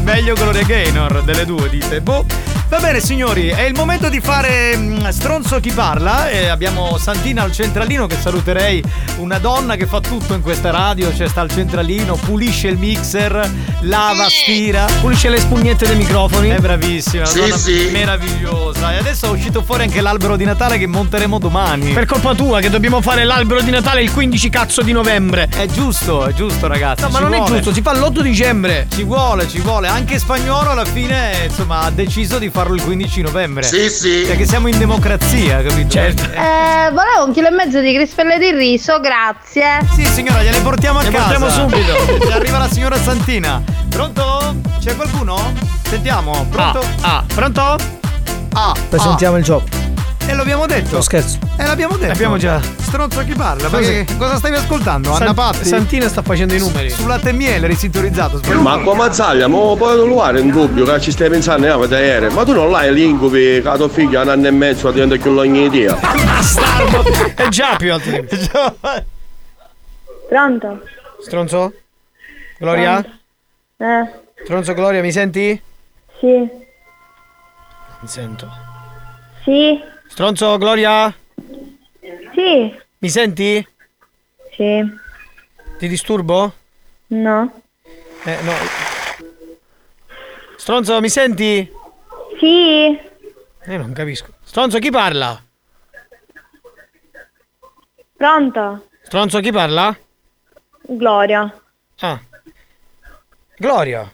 Meglio 0.02 0.34
Gloria 0.34 0.62
Gaynor 0.62 1.22
delle 1.22 1.44
due, 1.46 1.68
dite. 1.68 2.00
Boh. 2.00 2.24
Va 2.70 2.78
bene 2.78 3.00
signori, 3.00 3.48
è 3.48 3.62
il 3.62 3.74
momento 3.74 4.08
di 4.08 4.20
fare 4.20 4.76
mm, 4.76 5.08
stronzo 5.08 5.58
chi 5.58 5.72
parla. 5.72 6.30
E 6.30 6.46
abbiamo 6.46 6.98
Santina 6.98 7.42
al 7.42 7.50
centralino 7.50 8.06
che 8.06 8.14
saluterei, 8.16 8.80
una 9.16 9.38
donna 9.38 9.74
che 9.74 9.86
fa 9.86 9.98
tutto 9.98 10.34
in 10.34 10.40
questa 10.40 10.70
radio, 10.70 11.12
cioè 11.12 11.26
sta 11.26 11.40
al 11.40 11.50
centralino, 11.50 12.14
pulisce 12.14 12.68
il 12.68 12.78
mixer, 12.78 13.50
lava, 13.80 14.28
stira. 14.28 14.86
Pulisce 15.00 15.28
le 15.30 15.40
spugnette 15.40 15.84
dei 15.84 15.96
microfoni. 15.96 16.50
È 16.50 16.58
bravissima, 16.60 17.22
una 17.22 17.30
Sì, 17.30 17.40
donna 17.40 17.56
sì. 17.56 17.88
meravigliosa. 17.90 18.92
E 18.94 18.98
adesso 18.98 19.26
è 19.26 19.30
uscito 19.30 19.62
fuori 19.64 19.82
anche 19.82 20.00
l'albero 20.00 20.36
di 20.36 20.44
Natale 20.44 20.78
che 20.78 20.86
monteremo 20.86 21.40
domani. 21.40 21.92
Per 21.92 22.06
colpa 22.06 22.34
tua 22.36 22.60
che 22.60 22.70
dobbiamo 22.70 23.00
fare 23.00 23.24
l'albero 23.24 23.62
di 23.62 23.70
Natale 23.72 24.00
il 24.00 24.12
15 24.12 24.48
cazzo 24.48 24.82
di 24.82 24.92
novembre. 24.92 25.48
È 25.50 25.66
giusto, 25.66 26.24
è 26.24 26.32
giusto 26.32 26.68
ragazzi. 26.68 27.02
No, 27.02 27.08
ma 27.08 27.16
ci 27.16 27.22
non 27.24 27.32
è 27.34 27.36
vuole. 27.38 27.54
giusto, 27.56 27.72
si 27.74 27.82
fa 27.82 27.92
l'8 27.94 28.20
dicembre. 28.20 28.86
Ci 28.94 29.02
vuole, 29.02 29.48
ci 29.48 29.58
vuole. 29.58 29.88
Anche 29.88 30.20
spagnolo 30.20 30.70
alla 30.70 30.84
fine, 30.84 31.46
insomma, 31.48 31.80
ha 31.80 31.90
deciso 31.90 32.38
di 32.38 32.48
fare 32.48 32.58
farlo 32.60 32.74
il 32.74 32.82
15 32.82 33.22
novembre. 33.22 33.62
Sì, 33.62 33.88
sì. 33.88 34.24
Perché 34.26 34.44
siamo 34.44 34.68
in 34.68 34.76
democrazia, 34.76 35.62
capito? 35.62 35.88
Certo. 35.88 36.24
Eh, 36.24 36.90
volevo 36.92 37.24
un 37.24 37.32
chilo 37.32 37.48
e 37.48 37.52
mezzo 37.52 37.80
di 37.80 37.94
crispelle 37.94 38.38
di 38.38 38.50
riso, 38.50 39.00
grazie. 39.00 39.78
Sì, 39.94 40.04
signora, 40.04 40.42
gliele 40.42 40.60
portiamo 40.60 40.98
a 40.98 41.02
Le 41.02 41.10
casa. 41.10 41.38
portiamo 41.38 41.48
subito. 41.48 42.20
Ci 42.26 42.32
arriva 42.32 42.58
la 42.58 42.68
signora 42.68 42.96
Santina. 42.98 43.62
Pronto? 43.88 44.56
C'è 44.78 44.94
qualcuno? 44.94 45.54
Sentiamo. 45.88 46.46
Pronto? 46.50 46.84
Ah, 47.00 47.24
pronto? 47.34 47.76
Ah. 48.52 48.74
Presentiamo 48.90 49.38
il 49.38 49.42
gioco. 49.42 49.89
E 50.30 50.34
lo 50.34 50.42
abbiamo 50.42 50.66
detto. 50.66 50.94
Lo 50.96 51.00
scherzo. 51.02 51.38
E 51.56 51.66
l'abbiamo 51.66 51.96
detto. 51.96 52.12
L'abbiamo 52.12 52.36
già. 52.36 52.60
Stronzo 52.60 53.24
chi 53.24 53.34
parla? 53.34 53.68
Che- 53.68 54.06
cosa 54.16 54.36
stavi 54.36 54.54
ascoltando? 54.54 55.08
Anna 55.12 55.26
San- 55.26 55.34
Patti? 55.34 55.64
Santina 55.64 56.08
sta 56.08 56.22
facendo 56.22 56.54
i 56.54 56.58
numeri. 56.58 56.88
Su 56.90 57.06
latte 57.06 57.30
e 57.30 57.32
miele, 57.32 57.64
eri 57.66 57.74
sintonizzato. 57.74 58.38
sbagliato. 58.38 58.60
Ma 58.62 58.78
come 58.78 58.96
Mazzaglia, 58.98 59.48
ma 59.48 59.56
puoi 59.76 59.96
trovare 59.96 60.40
un 60.40 60.50
dubbio 60.50 60.84
che 60.84 61.00
ci 61.00 61.10
stai 61.10 61.28
pensando 61.30 61.66
io 61.66 61.84
da 61.86 61.98
ieri. 61.98 62.32
Ma 62.32 62.44
tu 62.44 62.52
non 62.52 62.70
l'hai 62.70 62.92
l'incubi 62.94 63.38
che 63.40 63.60
la 63.62 63.76
tua 63.76 63.88
figlia 63.88 64.22
un 64.22 64.28
anno 64.28 64.46
e 64.46 64.50
mezzo 64.52 64.90
diventa 64.92 65.16
più 65.16 65.36
ogni 65.36 65.64
idea. 65.64 65.94
Bastardo! 65.94 67.02
È 67.34 67.48
già 67.48 67.74
più 67.76 67.92
alto 67.92 68.08
di 68.10 68.20
me. 68.20 69.06
Pronto? 70.28 70.80
Stronzo? 71.22 71.72
Gloria? 72.58 73.04
Eh, 73.78 74.10
Stronzo 74.44 74.74
Gloria, 74.74 75.00
mi 75.02 75.10
senti? 75.10 75.60
sì, 76.20 76.26
Mi 76.28 78.08
sento. 78.08 78.48
sì, 79.44 79.80
Stronzo 80.10 80.56
Gloria? 80.58 81.14
sì, 82.34 82.78
Mi 82.98 83.08
senti? 83.08 83.66
sì, 84.52 84.82
Ti 85.78 85.88
disturbo? 85.88 86.52
no, 87.08 87.62
Eh, 88.24 88.38
no. 88.42 88.52
Stronzo, 90.56 91.00
mi 91.00 91.08
senti? 91.08 91.70
sì, 92.38 92.98
Eh, 93.64 93.76
non 93.76 93.92
capisco. 93.92 94.32
Stronzo, 94.42 94.78
chi 94.78 94.90
parla? 94.90 95.42
pronto? 98.16 98.86
Stronzo, 99.02 99.40
chi 99.40 99.50
parla? 99.52 99.96
Gloria. 100.82 101.62
Ah. 102.00 102.20
Gloria. 103.56 104.12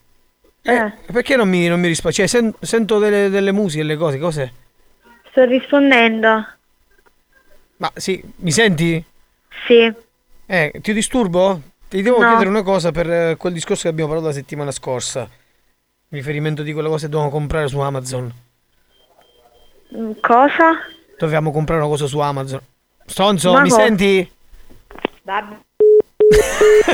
Eh, 0.62 0.92
Perché 1.12 1.36
non 1.36 1.48
mi, 1.48 1.66
non 1.68 1.80
mi 1.80 1.86
rispondi? 1.88 2.16
Cioè, 2.16 2.26
sen- 2.26 2.54
sento 2.60 2.98
delle, 2.98 3.28
delle 3.28 3.52
musiche 3.52 3.82
e 3.82 3.84
le 3.86 3.96
cose, 3.96 4.18
cos'è? 4.18 4.50
Sto 5.36 5.44
rispondendo. 5.44 6.46
Ma 7.76 7.92
sì, 7.94 8.22
mi 8.36 8.50
senti? 8.50 9.04
Sì, 9.66 9.92
Eh, 10.48 10.72
ti 10.80 10.92
disturbo? 10.94 11.60
Ti 11.88 12.00
devo 12.02 12.20
No. 12.20 12.28
chiedere 12.28 12.48
una 12.48 12.62
cosa 12.62 12.90
per 12.92 13.10
eh, 13.10 13.36
quel 13.36 13.52
discorso 13.52 13.82
che 13.82 13.88
abbiamo 13.88 14.08
parlato 14.10 14.30
la 14.32 14.36
settimana 14.38 14.70
scorsa. 14.70 15.20
In 15.20 15.28
riferimento 16.18 16.62
di 16.62 16.72
quelle 16.72 16.88
cose 16.88 17.06
che 17.06 17.10
dovevamo 17.10 17.34
comprare 17.36 17.66
su 17.68 17.78
Amazon. 17.80 18.32
Mm, 19.96 20.12
cosa? 20.20 20.70
Dovevamo 21.18 21.50
comprare 21.50 21.80
una 21.80 21.90
cosa 21.90 22.06
su 22.06 22.18
Amazon. 22.20 22.60
Stronzo, 23.04 23.52
Ma 23.52 23.60
mi 23.62 23.68
cosa? 23.68 23.82
senti? 23.82 24.30
Vabbè. 25.22 25.56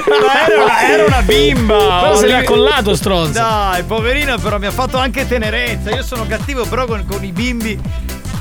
Ma 0.09 0.47
era, 0.47 0.62
una, 0.64 0.80
era 0.88 1.05
una 1.05 1.22
bimba! 1.22 2.01
Però 2.03 2.14
se 2.16 2.24
Oli- 2.24 2.32
l'ha 2.32 2.45
collato, 2.45 2.95
stronzo. 2.95 3.32
Dai, 3.32 3.82
poverina, 3.84 4.38
però 4.38 4.59
mi 4.59 4.66
ha 4.66 4.70
fatto 4.70 4.97
anche 4.97 5.26
tenerezza. 5.28 5.90
Io 5.95 6.03
sono 6.03 6.26
cattivo, 6.26 6.66
però 6.66 6.86
con, 6.86 7.05
con 7.07 7.22
i 7.22 7.32
bimbi. 7.32 7.78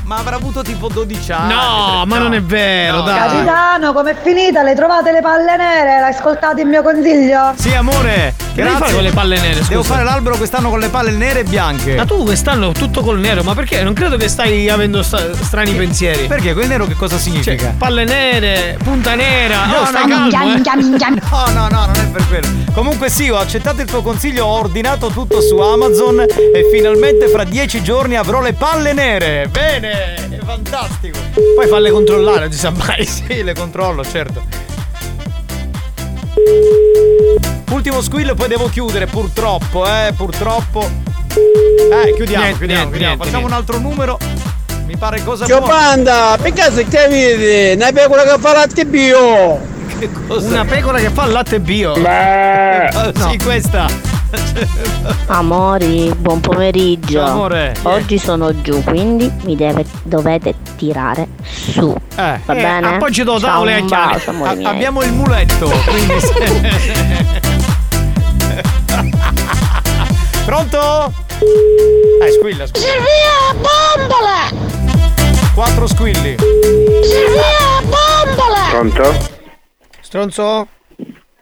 Ma 0.04 0.16
avrà 0.16 0.34
avuto 0.36 0.62
tipo 0.62 0.88
12 0.88 1.32
anni. 1.32 1.54
No, 1.54 2.04
ma 2.06 2.18
non 2.18 2.34
è 2.34 2.42
vero, 2.42 2.96
No. 2.98 3.02
dai. 3.02 3.18
Capitano, 3.18 3.92
com'è 3.92 4.16
finita? 4.20 4.62
Le 4.62 4.74
trovate 4.74 5.12
le 5.12 5.20
palle 5.20 5.56
nere? 5.56 6.00
L'hai 6.00 6.10
ascoltato 6.12 6.60
il 6.60 6.66
mio 6.66 6.82
consiglio? 6.82 7.52
Sì, 7.56 7.72
amore. 7.72 8.34
Che 8.52 8.62
devi 8.62 8.74
fare 8.76 8.92
con 8.92 9.02
le 9.02 9.12
palle 9.12 9.38
nere? 9.40 9.60
Devo 9.66 9.80
scusa? 9.82 9.94
fare 9.94 10.04
l'albero 10.04 10.36
quest'anno 10.36 10.68
con 10.70 10.80
le 10.80 10.88
palle 10.88 11.12
nere 11.12 11.40
e 11.40 11.44
bianche. 11.44 11.94
Ma 11.94 12.04
tu 12.04 12.24
quest'anno 12.24 12.72
tutto 12.72 13.00
col 13.02 13.18
nero, 13.20 13.42
ma 13.44 13.54
perché? 13.54 13.82
Non 13.82 13.94
credo 13.94 14.16
che 14.16 14.28
stai 14.28 14.68
avendo 14.68 15.02
sta- 15.02 15.32
strani 15.34 15.72
pensieri. 15.72 16.26
Perché 16.26 16.52
quel 16.52 16.66
nero 16.68 16.84
che 16.86 16.94
cosa 16.94 17.16
significa? 17.16 17.66
Cioè, 17.66 17.74
palle 17.78 18.04
nere, 18.04 18.76
punta 18.82 19.14
nera. 19.14 19.64
No, 19.66 19.76
oh, 19.78 19.84
stai 19.86 20.06
no, 20.06 20.28
calmo, 20.28 20.54
eh. 20.54 21.22
No, 21.22 21.44
no, 21.54 21.68
no, 21.70 21.86
non 21.86 21.94
è 21.94 22.06
per 22.10 22.26
quello. 22.28 22.48
Comunque 22.74 23.08
sì, 23.08 23.30
ho 23.30 23.38
accettato 23.38 23.80
il 23.80 23.86
tuo 23.86 24.02
consiglio, 24.02 24.46
ho 24.46 24.58
ordinato 24.58 25.08
tutto 25.08 25.40
su 25.40 25.56
Amazon 25.58 26.20
e 26.20 26.68
finalmente 26.72 27.28
fra 27.28 27.44
dieci 27.44 27.82
giorni 27.82 28.16
avrò 28.16 28.40
le 28.40 28.52
palle 28.52 28.92
nere. 28.92 29.48
Bene, 29.50 29.91
è 29.92 30.38
fantastico. 30.44 31.18
Poi 31.56 31.66
falle 31.68 31.90
controllare, 31.90 32.40
non 32.40 32.52
si 32.52 32.58
sa 32.58 32.70
mai. 32.70 33.04
Sì, 33.06 33.42
le 33.42 33.54
controllo, 33.54 34.04
certo. 34.04 34.42
Ultimo 37.70 38.00
squill 38.02 38.28
e 38.30 38.34
poi 38.34 38.48
devo 38.48 38.68
chiudere, 38.68 39.06
purtroppo, 39.06 39.86
eh, 39.86 40.12
purtroppo. 40.16 40.80
Eh, 41.28 42.12
chiudiamo, 42.14 42.44
Niente, 42.44 42.58
chiudiamo, 42.58 42.90
niente, 42.90 42.90
chiudiamo. 42.90 42.96
niente, 42.98 43.24
Facciamo 43.24 43.30
niente. 43.38 43.44
un 43.46 43.52
altro 43.52 43.78
numero. 43.78 44.18
Mi 44.86 44.96
pare 44.96 45.22
cosa 45.24 45.46
Che 45.46 45.52
buona. 45.56 45.66
banda, 45.74 46.36
perché 46.40 46.70
se 46.72 46.84
che 46.86 47.06
vedi? 47.08 47.80
Una 47.80 47.92
pecora 47.92 48.22
che 48.24 48.36
fa 48.38 48.52
latte 48.52 48.84
bio. 48.84 49.58
Una 50.28 50.64
pecora 50.64 50.98
che 50.98 51.10
fa 51.10 51.26
latte 51.26 51.60
bio. 51.60 51.94
Ah, 52.04 53.10
Sì, 53.30 53.38
questa. 53.42 53.86
Amori, 55.28 56.12
buon 56.16 56.40
pomeriggio. 56.40 57.18
Ciao, 57.20 57.30
amore. 57.32 57.74
Oggi 57.82 58.18
sono 58.18 58.60
giù, 58.60 58.82
quindi 58.82 59.30
mi 59.44 59.56
deve- 59.56 59.84
dovete 60.02 60.54
tirare 60.76 61.28
su. 61.42 61.94
Va 62.14 62.34
Eh, 62.36 62.40
bene? 62.46 62.94
appoggi 62.94 63.22
do 63.24 63.38
Ciao, 63.38 63.50
tavole 63.64 63.84
A- 63.90 64.70
abbiamo 64.70 65.02
il 65.02 65.12
muletto, 65.12 65.68
quindi 65.86 66.14
Pronto? 70.44 71.12
Eh, 71.40 72.30
squilla, 72.32 72.66
squilla. 72.66 72.86
Silvia, 72.86 73.54
bombola! 73.54 74.50
Quattro 75.54 75.86
squilli. 75.86 76.36
Silvia, 76.38 77.80
bombola! 77.82 78.68
Pronto? 78.70 79.14
Stronzo? 80.00 80.66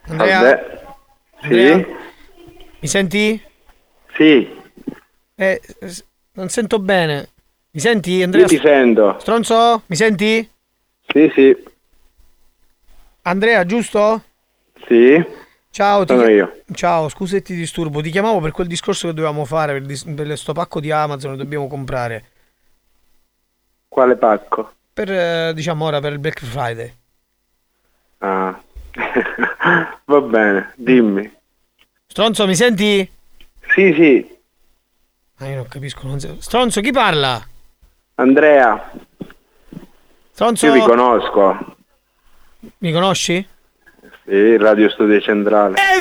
Andrea? 0.09 0.41
Vabbè. 0.41 0.81
Andrea? 1.43 1.85
Mi 2.81 2.89
senti? 2.89 3.43
Sì, 4.17 4.59
Eh, 5.35 5.61
non 6.33 6.49
sento 6.49 6.79
bene. 6.79 7.29
Mi 7.73 7.81
senti, 7.81 8.23
Andrea? 8.23 8.43
io 8.43 8.49
ti 8.49 8.59
sento. 8.59 9.19
Stronzo? 9.19 9.83
Mi 9.87 9.97
senti? 9.97 10.51
Sì, 11.07 11.31
sì, 11.35 11.57
Andrea, 13.23 13.65
giusto? 13.65 14.23
sì. 14.87 15.23
Ciao, 15.71 16.05
ti 16.05 16.15
Sono 16.15 16.29
io. 16.29 16.63
Ciao, 16.73 17.09
scusa 17.09 17.37
se 17.37 17.43
ti 17.43 17.55
disturbo. 17.55 18.01
Ti 18.01 18.11
chiamavo 18.11 18.41
per 18.41 18.51
quel 18.51 18.67
discorso 18.67 19.07
che 19.09 19.15
dovevamo 19.15 19.45
fare 19.45 19.73
per, 19.75 19.83
dis- 19.83 20.05
per 20.05 20.37
sto 20.37 20.53
pacco 20.53 20.81
di 20.81 20.91
Amazon 20.91 21.33
che 21.33 21.37
dobbiamo 21.37 21.69
comprare. 21.69 22.25
Quale 23.89 24.17
pacco? 24.17 24.73
Per, 24.93 25.11
eh, 25.11 25.53
diciamo 25.55 25.85
ora, 25.85 26.01
per 26.01 26.13
il 26.13 26.19
Black 26.19 26.45
Friday. 26.45 26.93
Ah. 28.19 28.61
Va 30.05 30.21
bene, 30.21 30.73
dimmi. 30.77 31.31
Stronzo, 32.11 32.45
mi 32.45 32.57
senti? 32.57 33.09
Sì, 33.73 33.95
sì. 33.97 34.39
Ah, 35.39 35.47
io 35.47 35.55
non 35.55 35.69
capisco. 35.69 36.09
Non 36.09 36.19
so- 36.19 36.39
Stronzo, 36.41 36.81
chi 36.81 36.91
parla? 36.91 37.41
Andrea, 38.17 38.91
Stronzo? 40.33 40.67
io 40.67 40.73
vi 40.73 40.81
conosco. 40.81 41.77
Mi 42.79 42.91
conosci? 42.93 43.47
Sì, 44.27 44.57
Radio 44.57 44.91
Studio 44.91 45.21
Centrale. 45.21 45.77
È 45.77 45.99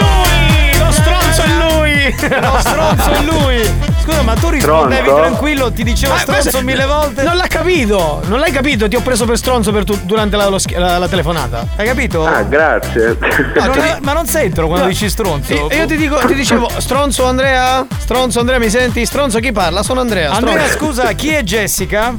lui! 0.00 0.78
Lo 0.84 0.90
stronzo 0.90 1.42
è 1.42 1.78
lui! 1.78 2.10
Lo 2.40 2.58
stronzo 2.58 3.10
è 3.12 3.22
lui! 3.22 3.91
Scusa, 4.02 4.22
ma 4.22 4.34
tu 4.34 4.48
rispondevi 4.48 5.02
Stronzo? 5.02 5.20
tranquillo, 5.22 5.72
ti 5.72 5.84
dicevo 5.84 6.12
Ma 6.14 6.18
stronzo 6.18 6.42
questo- 6.42 6.62
mille 6.62 6.84
volte. 6.86 7.22
Non 7.22 7.36
l'ha 7.36 7.46
capito! 7.46 8.20
Non 8.26 8.40
l'hai 8.40 8.50
capito? 8.50 8.88
Ti 8.88 8.96
ho 8.96 9.00
preso 9.00 9.24
per 9.24 9.36
stronzo 9.36 9.70
per 9.72 9.84
tu- 9.84 9.98
durante 10.02 10.36
la, 10.36 10.48
la- 10.48 10.98
la 10.98 11.08
telefonata. 11.08 11.66
Hai 11.76 11.86
capito? 11.86 12.24
Ah, 12.26 12.42
grazie. 12.42 13.16
Ma 13.56 13.66
non, 13.66 13.78
è- 13.78 13.98
ma 14.00 14.12
non 14.12 14.26
sentono 14.26 14.66
quando 14.66 14.86
No. 14.86 14.90
dici 14.90 15.08
stronzo. 15.08 15.52
Io, 15.52 15.68
io 15.70 15.86
ti, 15.86 15.96
dico, 15.96 16.16
ti 16.26 16.34
dicevo, 16.34 16.68
stronzo 16.78 17.24
Andrea? 17.26 17.86
Stronzo 17.96 18.40
Andrea, 18.40 18.58
mi 18.58 18.68
senti? 18.70 19.06
Stronzo 19.06 19.38
chi 19.38 19.52
parla? 19.52 19.82
Sono 19.82 20.00
Andrea. 20.00 20.32
Andrea, 20.32 20.66
stronzo. 20.66 20.78
scusa, 21.00 21.12
chi 21.12 21.28
è 21.28 21.42
Jessica? 21.42 22.14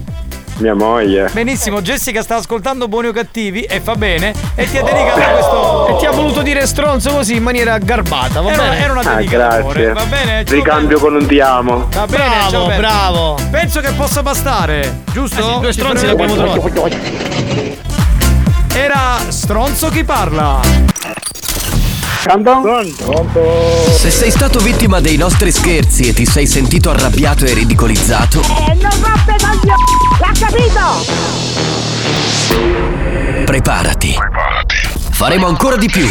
Mia 0.58 0.76
moglie. 0.76 1.30
Benissimo, 1.34 1.82
Jessica 1.82 2.22
sta 2.22 2.36
ascoltando 2.36 2.88
Buoni 2.88 3.08
o 3.08 3.12
Cattivi 3.12 3.62
e 3.64 3.80
fa 3.82 3.96
bene 3.96 4.34
e 4.56 4.70
ti 4.70 4.78
ha 4.78 4.84
dedicato 4.84 5.20
questo. 5.20 5.88
E 5.88 5.98
ti 6.00 6.06
ha 6.06 6.12
voluto 6.12 6.42
dire 6.42 6.66
stronzo 6.68 7.12
così 7.12 7.36
in 7.36 7.44
maniera 7.44 7.78
garbata, 7.80 8.40
va 8.40 8.52
Era, 8.52 8.64
bene? 8.64 8.78
era 8.84 8.92
una 8.94 9.02
Ah, 9.02 9.16
dedica 9.16 9.38
d'amore, 9.38 9.82
grazie. 9.84 9.94
va 9.94 10.06
bene? 10.06 10.44
Ricambio 10.44 11.00
con 11.00 11.16
un 11.16 11.26
ti 11.26 11.40
amo. 11.40 11.88
Va 11.92 12.06
bene, 12.06 12.24
Bravo, 12.50 12.66
bravo. 12.76 13.38
Penso 13.50 13.82
che 13.82 13.92
possa 13.94 14.22
bastare, 14.22 15.02
giusto? 15.12 15.40
Eh 15.40 15.44
sì, 15.54 15.60
due 15.60 15.74
stronzi 15.74 16.06
l'abbiamo 16.06 16.36
trovato. 16.36 16.90
Era 18.76 19.18
stronzo 19.30 19.90
chi 19.90 20.04
parla. 20.04 20.60
Se 23.98 24.10
sei 24.10 24.32
stato 24.32 24.60
vittima 24.60 25.02
dei 25.02 25.18
nostri 25.18 25.52
scherzi 25.52 26.04
e 26.08 26.14
ti 26.14 26.26
sei 26.26 26.48
sentito 26.48 26.90
arrabbiato 26.90 27.44
e 27.44 27.54
ridicolizzato, 27.54 28.40
E 28.40 28.74
non 28.76 28.92
roppe 29.02 29.36
coglioni! 29.42 29.84
L'ha 30.20 30.32
capito? 30.40 30.82
preparati. 33.44 34.16
Faremo 35.12 35.48
ancora 35.48 35.76
di 35.76 35.88
più. 35.88 36.08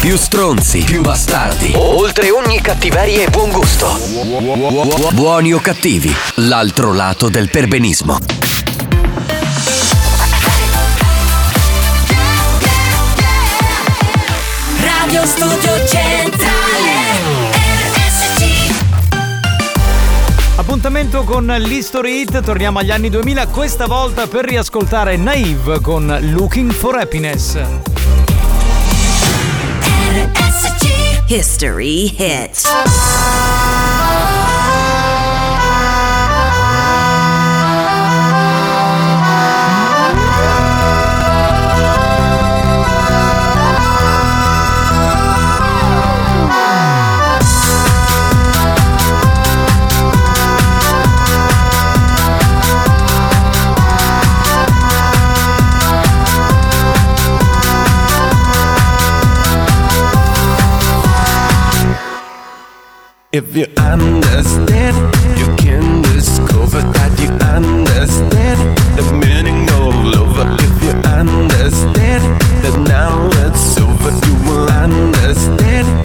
più 0.00 0.18
stronzi, 0.18 0.80
più 0.80 1.00
bastardi, 1.00 1.72
oltre 1.74 2.30
ogni 2.30 2.60
cattiveria 2.60 3.22
e 3.24 3.30
buon 3.30 3.50
gusto. 3.50 3.98
Buoni 5.12 5.54
o 5.54 5.60
cattivi, 5.60 6.14
l'altro 6.36 6.92
lato 6.92 7.30
del 7.30 7.48
perbenismo. 7.48 8.18
Studio 15.34 15.86
Centrale 15.86 17.50
RSC 17.50 18.70
Appuntamento 20.54 21.24
con 21.24 21.46
l'History 21.46 22.20
Hit, 22.20 22.40
torniamo 22.40 22.78
agli 22.78 22.92
anni 22.92 23.10
2000, 23.10 23.48
questa 23.48 23.86
volta 23.86 24.28
per 24.28 24.44
riascoltare 24.44 25.16
Naive 25.16 25.80
con 25.80 26.16
Looking 26.20 26.70
for 26.70 26.96
Happiness. 26.96 27.58
History 31.26 32.14
Hit 32.16 32.62
If 63.34 63.56
you 63.56 63.66
understand, 63.78 64.96
you 65.36 65.46
can 65.56 66.02
discover 66.02 66.82
that 66.82 67.18
you 67.18 67.30
understand 67.42 68.78
the 68.96 69.02
meaning 69.12 69.68
of 69.70 69.92
love. 70.06 70.38
If 70.60 70.74
you 70.84 70.94
understand 71.10 72.22
that 72.62 72.78
now 72.86 73.26
it's 73.44 73.76
over, 73.76 74.12
you 74.24 74.34
will 74.46 74.70
understand 74.70 76.03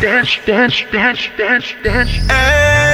Dance, 0.00 0.38
dance, 0.46 0.82
dance, 0.90 1.28
dance, 1.36 1.74
dance, 1.82 2.26
dance. 2.26 2.89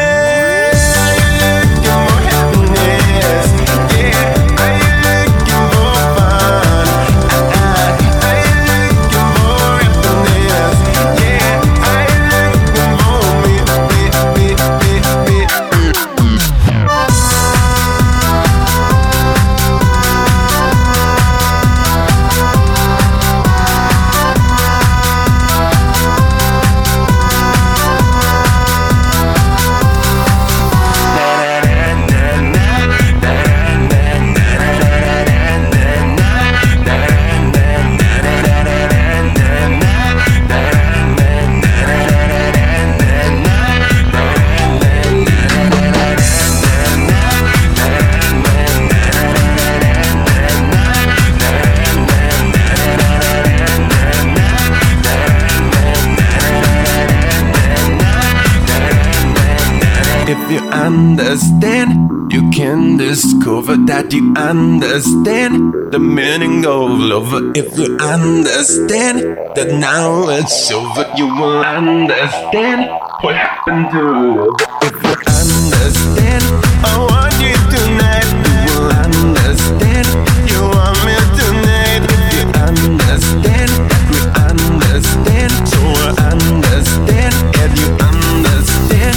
Discover 63.76 63.86
that 63.86 64.12
you 64.12 64.34
understand 64.36 65.92
the 65.92 65.98
meaning 65.98 66.66
of 66.66 66.90
love. 66.90 67.56
If 67.56 67.76
you 67.78 67.96
understand 67.98 69.20
that 69.54 69.78
now 69.78 70.28
it's 70.28 70.70
over, 70.70 71.06
you 71.16 71.26
will 71.26 71.64
understand 71.64 72.90
what 73.20 73.34
happened 73.34 73.90
to 73.92 74.02
love. 74.02 74.54
If 74.82 74.92
you 74.92 75.14
understand, 75.26 76.44
I 76.84 76.98
want 76.98 77.34
you 77.40 77.56
tonight. 77.74 78.28
You 78.66 78.80
will 78.80 78.92
understand. 78.92 80.06
You 80.50 80.60
want 80.62 80.98
me 81.04 81.16
tonight. 81.40 82.02
If 82.08 82.32
you 82.34 82.46
understand, 82.68 83.70
we 84.10 84.20
understand. 84.50 85.52
So 85.68 85.80
I 85.96 86.32
understand, 86.32 87.34
and 87.60 87.72
you 87.78 87.88
understand. 88.10 89.16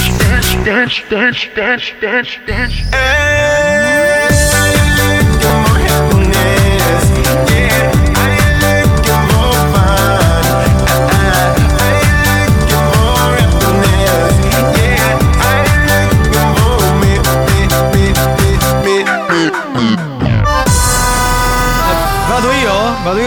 Dance, 0.64 1.00
dance, 1.10 1.40
dance, 1.54 1.90
dance, 2.00 2.30
dance, 2.46 2.76
dance. 2.86 3.69
Vado 3.69 3.69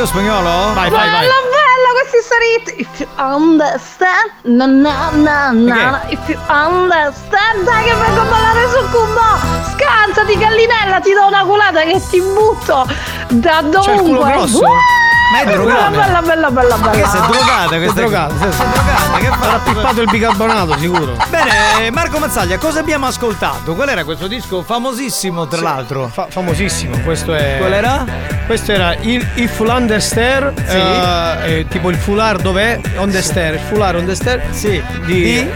io? 0.04 0.06
Spagnolo? 0.06 0.74
Vai, 0.74 0.90
vai, 0.90 1.10
vai. 1.10 1.22
Bella, 1.22 1.40
bella 1.50 1.90
questi 2.00 2.20
story 2.22 2.82
If 2.82 3.00
you 3.00 3.08
understand, 3.18 4.32
na 4.44 4.66
na 4.66 5.12
na 5.12 5.52
na 5.52 6.02
If 6.10 6.28
you 6.28 6.40
understand, 6.48 7.64
dai 7.64 7.84
che 7.86 7.94
vengo 7.96 8.22
a 8.22 8.26
ballare 8.26 8.70
sul 8.70 8.90
cubo 8.90 9.40
Scansati 9.72 10.38
gallinella, 10.38 11.00
ti 11.00 11.14
do 11.14 11.28
una 11.28 11.44
culata 11.44 11.82
che 11.82 12.02
ti 12.10 12.22
butto 12.22 12.88
da 13.30 13.62
dovunque 13.62 13.82
C'è 13.82 13.94
il 13.94 14.02
culo 14.02 14.24
grosso? 14.24 14.66
Uh! 14.66 15.03
Ma 15.34 15.42
è 15.42 15.46
drogata. 15.52 15.90
Bella, 15.90 16.22
bella, 16.22 16.52
bella, 16.52 16.78
bella 16.78 16.92
Che 16.92 17.02
drogata 17.02 17.76
È 17.76 17.78
questa 17.80 18.00
drogata, 18.02 18.34
sì, 18.36 18.52
sì. 18.52 18.64
drogata, 18.64 19.18
che 19.18 19.26
fa? 19.38 19.54
Ha 19.54 19.60
pippato 19.60 20.02
il 20.02 20.10
bicarbonato, 20.10 20.78
sicuro. 20.78 21.16
Bene, 21.30 21.90
Marco 21.92 22.20
Mazzaglia, 22.20 22.58
cosa 22.58 22.80
abbiamo 22.80 23.08
ascoltato? 23.08 23.74
Qual 23.74 23.90
era 23.90 24.04
questo 24.04 24.28
disco 24.28 24.62
famosissimo, 24.62 25.48
tra 25.48 25.62
l'altro? 25.62 26.08
fa- 26.08 26.28
famosissimo, 26.30 27.00
questo 27.00 27.34
è. 27.34 27.56
Qual 27.58 27.74
era? 27.74 28.06
Questo 28.46 28.72
era 28.74 28.96
il, 29.02 29.26
il 29.36 29.50
foulard 29.50 29.86
de 29.88 30.00
stair, 30.00 30.54
Sì. 30.68 30.76
eh, 30.76 31.60
eh, 31.60 31.68
tipo 31.68 31.90
il 31.90 31.98
foulard 31.98 32.42
dov'è? 32.42 32.80
On 32.98 33.10
the 33.10 33.22
stair, 33.22 33.56
il 33.56 33.60
foulard 33.60 33.98
on 33.98 34.06
the 34.06 34.16
stair. 34.16 34.42
Sì. 34.52 34.82
Di, 35.06 35.14
di 35.22 35.52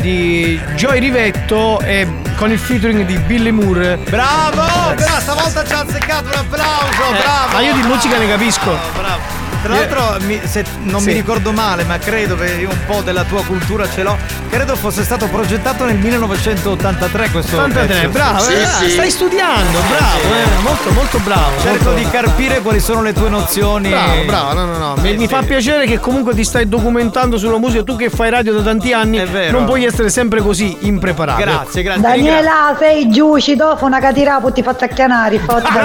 Joy 0.00 1.00
Rivetto 1.00 1.80
e 1.80 2.06
con 2.36 2.50
il 2.50 2.58
featuring 2.58 3.04
di 3.04 3.16
Billy 3.18 3.50
Moore. 3.50 3.98
Bravo! 4.08 4.94
Però 4.94 5.18
stavolta 5.20 5.64
ci 5.64 5.72
ha 5.72 5.80
azzeccato 5.80 6.26
un 6.28 6.38
applauso, 6.38 7.14
Eh, 7.14 7.18
bravo! 7.18 7.52
ma 7.52 7.60
io 7.60 7.74
di 7.74 7.82
musica 7.82 8.16
ne 8.18 8.28
capisco. 8.28 8.76
Bravo. 8.96 9.47
Tra 9.62 9.74
l'altro, 9.74 10.16
mi- 10.20 10.40
se 10.44 10.64
non 10.84 11.02
mi 11.02 11.10
Sì. 11.10 11.16
ricordo 11.18 11.52
male, 11.52 11.82
ma 11.84 11.98
credo 11.98 12.36
che 12.36 12.46
io 12.60 12.68
un 12.70 12.78
po' 12.86 13.00
della 13.02 13.24
tua 13.24 13.42
cultura 13.44 13.88
ce 13.88 14.02
l'ho, 14.02 14.16
credo 14.50 14.76
fosse 14.76 15.02
stato 15.02 15.26
progettato 15.26 15.84
nel 15.84 15.96
1983 15.96 17.30
questo 17.30 17.56
83, 17.56 17.94
pezzo. 17.94 18.08
bravo, 18.10 18.38
Sì, 18.40 18.52
eh, 18.52 18.66
sì. 18.66 18.90
stai 18.90 19.10
studiando, 19.10 19.78
bravo, 19.88 20.34
eh, 20.34 20.62
molto 20.62 20.90
molto 20.92 21.18
bravo. 21.18 21.60
Cerco 21.60 21.84
molto- 21.90 21.94
di 21.98 22.08
carpire 22.08 22.60
quali 22.60 22.80
sono 22.80 23.02
le 23.02 23.12
tue 23.12 23.28
nozioni. 23.28 23.88
Bravo, 23.90 24.24
bravo, 24.24 24.52
no, 24.54 24.64
no, 24.64 24.76
no. 24.78 24.94
Mi, 25.00 25.16
mi 25.16 25.26
fa 25.26 25.42
piacere 25.42 25.86
che 25.86 25.98
comunque 25.98 26.34
ti 26.34 26.44
stai 26.44 26.68
documentando 26.68 27.36
sulla 27.36 27.58
musica. 27.58 27.82
Tu 27.82 27.96
che 27.96 28.10
fai 28.10 28.30
radio 28.30 28.52
da 28.54 28.62
tanti 28.62 28.92
anni, 28.92 29.22
non 29.50 29.64
puoi 29.64 29.84
essere 29.84 30.08
sempre 30.08 30.40
così 30.40 30.76
impreparato. 30.80 31.40
Grazie, 31.40 31.82
grazie. 31.82 32.02
Daniela, 32.02 32.76
sei 32.78 33.10
giù, 33.10 33.38
ci 33.38 33.56
una 33.84 33.98
catira, 34.00 34.40
ti 34.52 34.62
fatto 34.62 34.84
acchianare, 34.84 35.38
fotti 35.40 35.70
da 35.72 35.82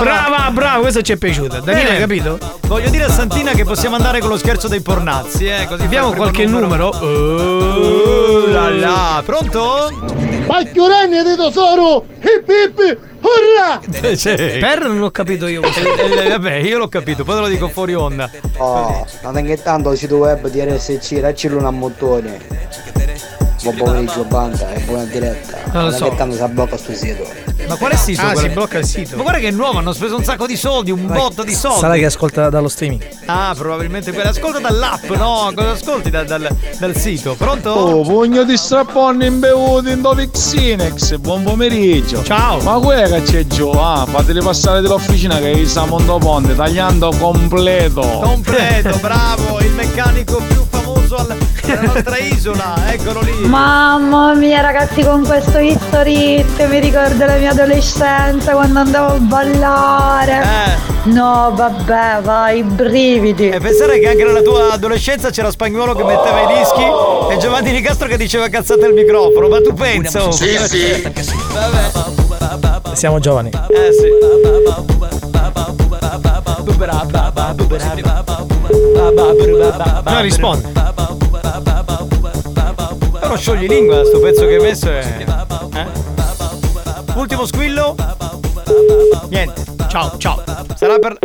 Brava, 0.00 0.50
brava, 0.50 0.80
questa 0.80 1.00
ci 1.02 1.12
è 1.12 1.16
piaciuta. 1.48 1.60
Daniela, 1.60 1.90
hai 1.90 1.98
capito? 1.98 2.38
Voglio 2.66 2.90
dire 2.90 3.04
a 3.04 3.10
Santina 3.10 3.52
che 3.52 3.64
possiamo 3.64 3.96
andare 3.96 4.20
con 4.20 4.30
lo 4.30 4.36
scherzo 4.36 4.68
dei 4.68 4.80
pornazzi, 4.80 5.46
eh, 5.46 5.66
così 5.68 5.82
Abbiamo 5.84 6.12
qualche 6.12 6.44
primo 6.44 6.58
numero? 6.60 6.88
Uh, 6.88 8.50
là 8.50 8.68
là. 8.70 9.22
Pronto? 9.24 9.90
Pacchiorenni 10.46 11.22
di 11.22 11.36
tesoro, 11.36 12.04
hip 12.20 12.44
Pippi, 12.44 12.98
urra! 13.20 14.14
Cioè, 14.14 14.58
Per 14.58 14.86
non 14.86 15.02
ho 15.02 15.10
capito 15.10 15.46
io. 15.46 15.62
eh, 15.62 16.24
eh, 16.24 16.28
vabbè, 16.28 16.54
io 16.56 16.78
l'ho 16.78 16.88
capito, 16.88 17.24
poi 17.24 17.36
te 17.36 17.40
lo 17.40 17.48
dico 17.48 17.68
fuori 17.68 17.94
onda. 17.94 18.30
Oh, 18.58 19.06
ma 19.22 19.40
che 19.40 19.62
tanto 19.62 19.92
il 19.92 19.98
sito 19.98 20.16
web 20.16 20.46
di 20.48 20.62
RSC, 20.62 21.14
daccelo 21.20 21.66
un 21.66 21.78
montone. 21.78 22.72
Buon 23.62 23.76
pomeriggio 23.76 24.24
banda 24.24 24.74
e 24.74 24.80
buona 24.80 25.04
diretta. 25.04 25.56
Non 25.72 25.84
lo 25.84 25.90
Ma 25.90 25.96
so. 25.96 26.10
che 26.10 26.16
tanto 26.16 26.36
si 26.36 26.44
blocca 26.48 26.76
sto 26.76 26.92
sito. 26.92 27.26
Ma 27.68 27.76
quale 27.76 27.96
sito? 27.96 28.20
Ah, 28.20 28.32
Quale- 28.32 28.48
si 28.48 28.48
blocca 28.54 28.78
il 28.78 28.84
sito. 28.86 29.16
Ma 29.16 29.22
guarda 29.22 29.40
che 29.40 29.48
è 29.48 29.50
nuovo, 29.50 29.78
hanno 29.78 29.92
speso 29.92 30.16
un 30.16 30.24
sacco 30.24 30.46
di 30.46 30.56
soldi, 30.56 30.90
un 30.90 31.06
botto 31.06 31.42
di 31.42 31.54
soldi. 31.54 31.80
Sarà 31.80 31.94
che 31.94 32.04
ascolta 32.06 32.50
dallo 32.50 32.68
streaming. 32.68 33.06
Ah, 33.26 33.54
probabilmente 33.56 34.12
quella. 34.12 34.30
Ascolta 34.30 34.58
dall'app, 34.58 35.08
no? 35.10 35.50
Cosa 35.54 35.70
ascolti 35.70 36.10
da- 36.10 36.24
dal, 36.24 36.48
dal 36.78 36.96
sito? 36.96 37.34
Pronto? 37.36 37.70
Oh, 37.70 38.02
pugno 38.02 38.44
di 38.44 38.56
strapponi 38.56 39.26
imbevuti 39.26 39.90
in 39.90 40.00
dove 40.02 40.30
Xinex, 40.30 41.16
buon 41.16 41.42
pomeriggio. 41.42 42.22
Ciao. 42.22 42.60
Ma 42.60 42.78
quella 42.78 43.16
che 43.20 43.22
c'è 43.22 43.46
giù? 43.46 43.68
Ah, 43.70 44.06
fateli 44.08 44.40
passare 44.42 44.80
dall'officina 44.80 45.38
che 45.38 45.52
è 45.52 45.62
a 45.78 45.84
Mondoponte, 45.86 46.54
tagliando 46.54 47.12
completo. 47.18 48.00
Completo, 48.00 48.98
bravo, 49.00 49.60
il 49.60 49.72
meccanico 49.72 50.36
più 50.48 50.64
famoso 50.68 51.03
al- 51.16 51.36
della 51.64 51.80
nostra 51.82 52.16
isola, 52.18 52.74
eccolo 52.92 53.20
lì. 53.22 53.32
Mamma 53.46 54.34
mia 54.34 54.60
ragazzi 54.60 55.02
con 55.02 55.24
questo 55.24 55.58
history 55.58 56.38
hit 56.40 56.66
mi 56.68 56.80
ricordo 56.80 57.24
la 57.24 57.36
mia 57.36 57.50
adolescenza 57.50 58.52
quando 58.52 58.78
andavo 58.80 59.14
a 59.14 59.18
ballare. 59.18 60.42
No 61.04 61.52
vabbè 61.54 62.20
vai, 62.22 62.62
brividi. 62.62 63.48
E 63.50 63.60
pensare 63.60 63.98
che 63.98 64.08
anche 64.08 64.24
nella 64.24 64.40
tua 64.42 64.72
adolescenza 64.72 65.30
c'era 65.30 65.50
Spagnuolo 65.50 65.94
che 65.94 66.02
metteva 66.04 66.50
i 66.50 66.58
dischi 66.58 66.82
e 67.32 67.36
Giovanni 67.38 67.72
Nicastro 67.72 68.08
che 68.08 68.16
diceva 68.16 68.48
cazzate 68.48 68.84
al 68.86 68.92
microfono, 68.92 69.48
ma 69.48 69.60
tu 69.60 69.72
pensa? 69.74 70.24
oh. 70.24 70.30
Sì, 70.30 70.56
sì. 70.66 71.02
Vabbè. 71.52 72.92
Siamo 72.94 73.18
giovani. 73.18 73.50
Eh 73.50 73.92
sì. 73.92 74.12
No, 80.04 80.20
rispondi. 80.20 80.72
Però 83.20 83.36
sciogli 83.36 83.66
lingua 83.66 84.04
sto 84.04 84.20
pezzo 84.20 84.46
che 84.46 84.54
hai 84.56 84.60
messo 84.60 84.88
è. 84.90 85.24
Eh? 85.74 85.86
Ultimo 87.14 87.46
squillo. 87.46 87.94
Niente. 89.28 89.62
Ciao, 89.88 90.16
ciao. 90.18 90.42
Sarà 90.74 90.98
per. 90.98 91.16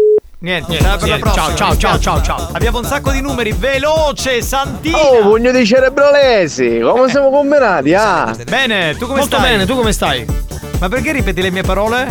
Niente, 0.41 0.69
Niente, 0.69 0.85
sarà 0.85 0.97
per 0.97 1.09
la 1.09 1.15
niente. 1.15 1.31
prossima. 1.31 1.55
Ciao, 1.55 1.75
ciao, 1.77 1.77
ciao, 1.77 1.99
ciao, 1.99 2.21
ciao. 2.21 2.49
Abbiamo 2.53 2.77
un 2.79 2.85
sacco 2.85 3.11
di 3.11 3.19
numeri, 3.21 3.51
veloce, 3.51 4.41
Santina. 4.41 4.97
Oh, 4.97 5.19
pugno 5.21 5.51
di 5.51 5.65
cerebrolesi, 5.65 6.79
come 6.79 7.09
siamo 7.09 7.29
combinati, 7.29 7.93
ah? 7.93 8.33
Bene, 8.47 8.93
tu 8.95 9.05
come 9.05 9.19
Molto 9.19 9.35
stai? 9.37 9.49
bene, 9.49 9.65
tu 9.65 9.75
come 9.75 9.91
stai? 9.91 10.25
Ma 10.79 10.87
perché 10.87 11.11
ripeti 11.11 11.41
le 11.41 11.51
mie 11.51 11.63
parole? 11.63 12.07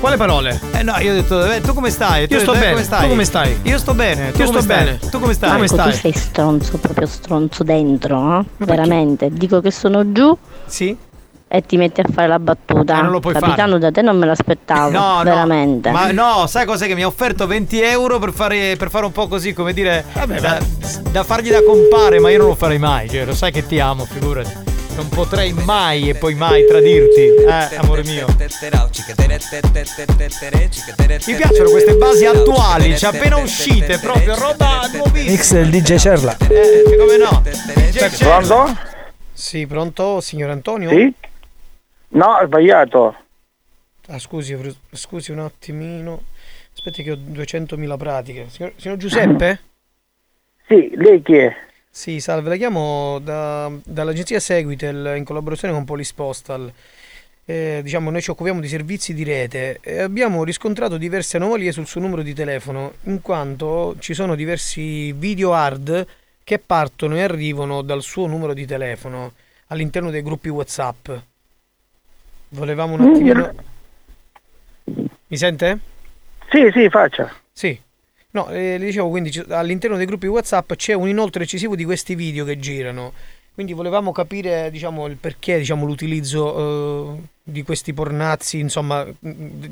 Quale 0.00 0.16
parole? 0.16 0.60
Eh 0.74 0.82
no, 0.84 0.96
io 0.98 1.10
ho 1.10 1.14
detto, 1.14 1.44
eh, 1.50 1.60
tu 1.60 1.74
come 1.74 1.90
stai? 1.90 2.28
Tu 2.28 2.34
Io 2.34 2.40
sto 2.40 2.54
eh, 2.54 2.58
bene. 2.58 2.70
come 2.72 2.84
stai? 2.84 3.02
Tu 3.02 3.08
come 3.08 3.24
stai? 3.24 3.58
Io 3.62 3.78
sto 3.78 3.94
bene. 3.94 4.30
Tu 4.30 4.38
Io 4.42 4.46
come 4.46 4.60
sto 4.60 4.60
stai? 4.72 4.84
bene. 4.84 4.98
Tu 5.10 5.18
come 5.20 5.32
stai? 5.34 5.50
Marco, 5.50 5.66
stai? 5.66 5.90
tu 5.92 5.96
sei 5.98 6.12
stronzo, 6.12 6.78
proprio 6.78 7.06
stronzo 7.08 7.64
dentro, 7.64 8.38
eh? 8.38 8.44
Veramente. 8.64 9.28
Dico 9.32 9.60
che 9.60 9.72
sono 9.72 10.12
giù 10.12 10.36
Sì? 10.66 10.96
e 11.50 11.62
ti 11.66 11.76
metti 11.78 12.00
a 12.00 12.04
fare 12.12 12.28
la 12.28 12.38
battuta. 12.38 12.98
Eh, 12.98 13.02
non 13.02 13.10
lo 13.10 13.18
puoi 13.20 13.32
Capitano, 13.34 13.68
fare. 13.70 13.78
da 13.80 13.90
te 13.90 14.02
non 14.02 14.16
me 14.18 14.26
l'aspettavo. 14.26 14.90
No, 14.90 15.20
veramente. 15.24 15.90
no. 15.90 15.96
Ma 15.96 16.12
no, 16.12 16.46
sai 16.46 16.64
cos'è 16.64 16.86
che 16.86 16.94
mi 16.94 17.02
ha 17.02 17.06
offerto 17.06 17.46
20 17.48 17.80
euro 17.80 18.18
per 18.20 18.32
fare, 18.32 18.76
per 18.76 18.90
fare 18.90 19.04
un 19.04 19.12
po' 19.12 19.26
così, 19.26 19.52
come 19.52 19.72
dire, 19.72 20.04
da, 20.40 20.58
da 21.10 21.24
fargli 21.24 21.50
da 21.50 21.62
compare, 21.64 22.20
ma 22.20 22.30
io 22.30 22.38
non 22.38 22.46
lo 22.48 22.54
farei 22.54 22.78
mai. 22.78 23.08
Cioè, 23.08 23.24
lo 23.24 23.34
sai 23.34 23.50
che 23.50 23.66
ti 23.66 23.80
amo, 23.80 24.04
figurati. 24.04 24.76
Non 24.98 25.08
potrei 25.10 25.52
mai 25.52 26.08
e 26.08 26.16
poi 26.16 26.34
mai 26.34 26.66
tradirti, 26.66 27.20
eh, 27.20 27.76
amore 27.76 28.02
mio. 28.02 28.26
Mi 31.24 31.34
piacciono 31.36 31.70
queste 31.70 31.94
basi 31.94 32.26
attuali, 32.26 32.98
cioè 32.98 33.14
appena 33.14 33.36
uscite, 33.36 34.00
proprio 34.00 34.36
roba 34.36 34.90
nuovissima. 34.92 35.30
Mix 35.30 35.52
del 35.52 35.70
DJ 35.70 35.96
Cerla. 35.98 36.36
Eh, 36.38 36.96
come 36.98 37.16
no? 37.16 37.42
DJ 37.44 38.08
Cerla. 38.10 38.38
Pronto? 38.38 38.76
Sì, 39.32 39.68
pronto, 39.68 40.20
signor 40.20 40.50
Antonio? 40.50 40.90
Sì? 40.90 41.14
No, 42.08 42.26
ho 42.32 42.46
sbagliato. 42.46 43.14
Ah, 44.08 44.18
scusi, 44.18 44.58
scusi 44.90 45.30
un 45.30 45.38
attimino. 45.38 46.24
Aspetti 46.74 47.04
che 47.04 47.12
ho 47.12 47.16
200.000 47.16 47.96
pratiche. 47.96 48.46
Signor, 48.48 48.72
signor 48.74 48.96
Giuseppe? 48.96 49.60
Sì, 50.66 50.90
lei 50.96 51.22
chi 51.22 51.36
è? 51.36 51.54
Sì, 51.98 52.20
salve, 52.20 52.50
la 52.50 52.54
chiamo 52.54 53.18
da- 53.18 53.72
dall'agenzia 53.84 54.38
Seguitel 54.38 55.14
in 55.16 55.24
collaborazione 55.24 55.74
con 55.74 55.84
Police 55.84 56.12
Postal. 56.14 56.72
Eh, 57.44 57.80
diciamo, 57.82 58.10
noi 58.10 58.22
ci 58.22 58.30
occupiamo 58.30 58.60
di 58.60 58.68
servizi 58.68 59.14
di 59.14 59.24
rete 59.24 59.80
e 59.82 60.02
abbiamo 60.02 60.44
riscontrato 60.44 60.96
diverse 60.96 61.38
anomalie 61.38 61.72
sul 61.72 61.88
suo 61.88 62.00
numero 62.00 62.22
di 62.22 62.34
telefono, 62.34 62.92
in 63.06 63.20
quanto 63.20 63.96
ci 63.98 64.14
sono 64.14 64.36
diversi 64.36 65.10
video 65.10 65.54
hard 65.54 66.06
che 66.44 66.60
partono 66.60 67.16
e 67.16 67.22
arrivano 67.22 67.82
dal 67.82 68.02
suo 68.02 68.28
numero 68.28 68.54
di 68.54 68.64
telefono 68.64 69.32
all'interno 69.66 70.10
dei 70.10 70.22
gruppi 70.22 70.50
WhatsApp. 70.50 71.10
Volevamo 72.50 72.94
un 72.94 73.00
attimino. 73.00 73.54
Mi 75.26 75.36
sente? 75.36 75.78
Sì, 76.48 76.70
sì, 76.72 76.88
faccia. 76.90 77.28
Sì. 77.50 77.86
No, 78.30 78.50
eh, 78.50 78.76
le 78.76 78.84
dicevo 78.84 79.08
quindi 79.08 79.32
all'interno 79.48 79.96
dei 79.96 80.04
gruppi 80.04 80.26
WhatsApp 80.26 80.74
c'è 80.74 80.92
un 80.92 81.08
inoltre 81.08 81.44
eccessivo 81.44 81.74
di 81.74 81.84
questi 81.84 82.14
video 82.14 82.44
che 82.44 82.58
girano. 82.58 83.12
Quindi 83.54 83.74
volevamo 83.74 84.12
capire, 84.12 84.70
diciamo, 84.70 85.06
il 85.06 85.16
perché, 85.16 85.58
diciamo, 85.58 85.84
l'utilizzo 85.84 87.16
eh, 87.16 87.22
di 87.42 87.64
questi 87.64 87.92
pornazzi, 87.92 88.60
insomma, 88.60 89.04
mm, 89.04 89.64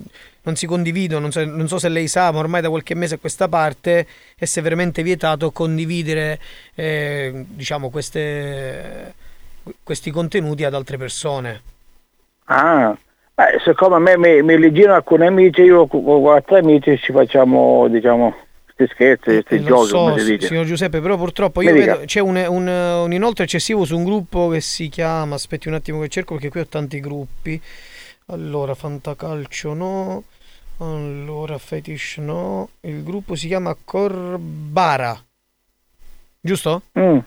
non 0.43 0.57
si 0.57 0.67
condividono, 0.67 1.21
non 1.21 1.31
so, 1.31 1.45
non 1.45 1.69
so 1.69 1.79
se 1.79 1.89
lei 1.89 2.09
sa, 2.09 2.33
ma 2.33 2.41
ormai 2.41 2.63
da 2.63 2.69
qualche 2.69 2.97
mese 2.97 3.15
a 3.15 3.19
questa 3.19 3.47
parte 3.47 4.07
è 4.37 4.45
severamente 4.45 5.05
vietato 5.05 5.53
condividere, 5.53 6.41
eh, 6.75 7.45
diciamo, 7.47 7.91
queste, 7.91 9.15
questi 9.85 10.11
contenuti 10.11 10.65
ad 10.65 10.75
altre 10.75 10.97
persone. 10.97 11.61
Ah, 12.47 12.97
beh, 13.35 13.61
siccome 13.65 13.99
me 14.01 14.19
mi, 14.19 14.43
mi 14.43 14.85
alcuni 14.87 15.27
amici, 15.27 15.61
io 15.61 15.87
con 15.87 16.27
altri 16.27 16.57
amici 16.57 16.99
ci 16.99 17.13
facciamo, 17.13 17.87
diciamo, 17.87 18.35
questi 18.77 18.95
scherzi, 18.95 19.43
questi 19.43 19.55
Eh, 19.55 19.61
Lo 19.61 19.87
giochi, 19.87 19.89
so, 19.89 20.47
signor 20.47 20.67
Giuseppe, 20.67 21.01
però 21.01 21.17
purtroppo 21.17 21.61
Mi 21.61 21.67
io 21.67 21.73
dica. 21.73 21.95
vedo 21.95 22.05
c'è 22.05 22.21
un, 22.21 22.37
un, 22.37 22.69
un 22.69 23.13
inoltre 23.13 23.45
eccessivo 23.45 23.85
su 23.85 23.97
un 23.97 24.05
gruppo 24.05 24.49
che 24.49 24.61
si 24.61 24.89
chiama, 24.89 25.35
aspetti 25.35 25.69
un 25.69 25.75
attimo 25.75 26.01
che 26.01 26.09
cerco 26.09 26.35
perché 26.35 26.51
qui 26.51 26.61
ho 26.61 26.67
tanti 26.67 27.01
gruppi. 27.01 27.61
Allora, 28.27 28.75
Fantacalcio 28.75 29.73
no, 29.73 30.25
allora 30.79 31.57
Fetish 31.59 32.19
no, 32.19 32.69
il 32.81 33.03
gruppo 33.03 33.35
si 33.35 33.47
chiama 33.47 33.75
Corbara, 33.83 35.25
giusto? 36.41 36.83
Mm. 36.99 37.19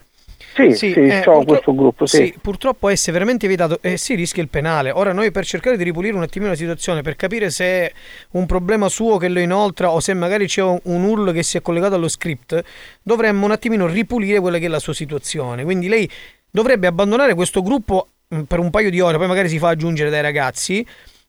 Sì, 0.54 0.72
sì, 0.72 0.92
eh, 0.92 1.20
so 1.22 1.32
purtro- 1.32 1.44
questo 1.44 1.74
gruppo, 1.74 2.06
sì. 2.06 2.34
purtroppo 2.40 2.88
è 2.88 2.94
severamente 2.96 3.46
vietato 3.46 3.78
e 3.80 3.96
si 3.96 4.14
rischia 4.14 4.42
il 4.42 4.48
penale. 4.48 4.90
Ora 4.90 5.12
noi 5.12 5.30
per 5.30 5.44
cercare 5.44 5.76
di 5.76 5.84
ripulire 5.84 6.16
un 6.16 6.22
attimino 6.22 6.50
la 6.50 6.56
situazione, 6.56 7.02
per 7.02 7.16
capire 7.16 7.50
se 7.50 7.64
è 7.64 7.92
un 8.32 8.46
problema 8.46 8.88
suo 8.88 9.16
che 9.16 9.28
lo 9.28 9.38
inoltra 9.38 9.90
o 9.90 10.00
se 10.00 10.14
magari 10.14 10.46
c'è 10.46 10.62
un, 10.62 10.78
un 10.84 11.04
URL 11.04 11.32
che 11.32 11.42
si 11.42 11.56
è 11.56 11.62
collegato 11.62 11.94
allo 11.94 12.08
script, 12.08 12.62
dovremmo 13.02 13.44
un 13.44 13.52
attimino 13.52 13.86
ripulire 13.86 14.40
quella 14.40 14.58
che 14.58 14.66
è 14.66 14.68
la 14.68 14.80
sua 14.80 14.94
situazione. 14.94 15.62
Quindi 15.64 15.88
lei 15.88 16.10
dovrebbe 16.50 16.86
abbandonare 16.86 17.34
questo 17.34 17.62
gruppo 17.62 18.08
mh, 18.28 18.42
per 18.42 18.58
un 18.58 18.70
paio 18.70 18.90
di 18.90 19.00
ore, 19.00 19.18
poi 19.18 19.28
magari 19.28 19.48
si 19.48 19.58
fa 19.58 19.68
aggiungere 19.68 20.10
dai 20.10 20.22
ragazzi. 20.22 20.84